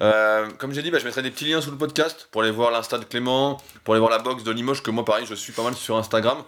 Euh, 0.00 0.48
comme 0.58 0.72
j'ai 0.72 0.82
dit, 0.82 0.92
bah, 0.92 0.98
je 1.00 1.04
mettrai 1.04 1.22
des 1.22 1.32
petits 1.32 1.46
liens 1.46 1.60
sous 1.60 1.72
le 1.72 1.76
podcast 1.76 2.28
pour 2.30 2.42
aller 2.42 2.52
voir 2.52 2.70
l'insta 2.70 2.96
de 2.98 3.04
Clément, 3.04 3.60
pour 3.82 3.94
aller 3.94 4.00
voir 4.00 4.10
la 4.10 4.18
box 4.18 4.44
de 4.44 4.52
Limoges, 4.52 4.82
que 4.82 4.92
moi, 4.92 5.04
pareil, 5.04 5.26
je 5.28 5.34
suis 5.34 5.52
pas 5.52 5.64
mal 5.64 5.74
sur 5.74 5.96
Instagram. 5.96 6.38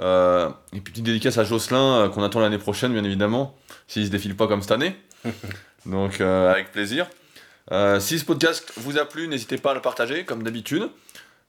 Euh, 0.00 0.48
et 0.72 0.80
puis, 0.80 0.92
petite 0.92 1.04
dédicace 1.04 1.38
à 1.38 1.44
Jocelyn, 1.44 1.78
euh, 1.78 2.08
qu'on 2.08 2.24
attend 2.24 2.40
l'année 2.40 2.58
prochaine, 2.58 2.92
bien 2.92 3.04
évidemment, 3.04 3.56
s'il 3.86 4.04
se 4.04 4.10
défile 4.10 4.36
pas 4.36 4.48
comme 4.48 4.62
cette 4.62 4.72
année. 4.72 4.96
Donc, 5.86 6.20
euh, 6.20 6.50
avec 6.50 6.72
plaisir. 6.72 7.06
Euh, 7.72 7.98
si 7.98 8.18
ce 8.18 8.24
podcast 8.24 8.72
vous 8.76 8.98
a 8.98 9.04
plu, 9.04 9.28
n'hésitez 9.28 9.56
pas 9.56 9.70
à 9.70 9.74
le 9.74 9.80
partager, 9.80 10.24
comme 10.24 10.42
d'habitude. 10.42 10.88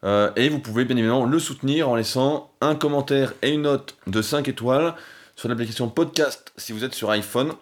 Euh, 0.04 0.32
et 0.36 0.50
vous 0.50 0.60
pouvez 0.60 0.86
bien 0.86 0.98
évidemment 0.98 1.26
le 1.26 1.40
soutenir 1.40 1.90
en 1.90 1.96
laissant 1.96 2.52
un 2.62 2.76
commentaire 2.76 3.34
et 3.42 3.52
une 3.52 3.64
note 3.64 3.98
de 4.08 4.22
5 4.22 4.48
étoiles 4.48 4.94
sur 5.36 5.50
l'application 5.50 5.90
podcast 5.90 6.54
si 6.58 6.74
vous 6.74 6.84
êtes 6.84 6.94
sur 6.94 7.10
iPhone. 7.10 7.54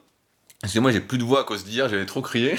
Excusez-moi, 0.63 0.91
j'ai 0.91 1.01
plus 1.01 1.17
de 1.17 1.23
voix 1.23 1.41
à 1.41 1.43
cause 1.43 1.63
d'hier, 1.63 1.89
j'avais 1.89 2.05
trop 2.05 2.21
crié. 2.21 2.55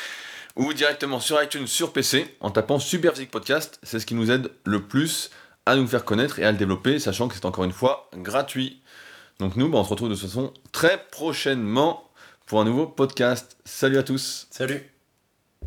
Ou 0.56 0.72
directement 0.72 1.20
sur 1.20 1.40
iTunes 1.42 1.66
sur 1.66 1.92
PC 1.92 2.36
en 2.40 2.50
tapant 2.50 2.78
Super 2.78 3.12
Physique 3.12 3.30
Podcast. 3.30 3.78
C'est 3.82 4.00
ce 4.00 4.06
qui 4.06 4.14
nous 4.14 4.30
aide 4.30 4.50
le 4.64 4.82
plus 4.82 5.30
à 5.66 5.76
nous 5.76 5.86
faire 5.86 6.04
connaître 6.04 6.38
et 6.40 6.44
à 6.44 6.50
le 6.50 6.58
développer, 6.58 6.98
sachant 6.98 7.28
que 7.28 7.34
c'est 7.34 7.44
encore 7.44 7.64
une 7.64 7.72
fois 7.72 8.10
gratuit. 8.16 8.80
Donc 9.38 9.54
nous, 9.54 9.68
bah, 9.68 9.78
on 9.78 9.84
se 9.84 9.90
retrouve 9.90 10.08
de 10.08 10.14
toute 10.14 10.24
façon 10.24 10.52
très 10.72 11.06
prochainement 11.10 12.10
pour 12.46 12.60
un 12.60 12.64
nouveau 12.64 12.86
podcast. 12.86 13.56
Salut 13.64 13.98
à 13.98 14.02
tous 14.02 14.48
Salut 14.50 14.97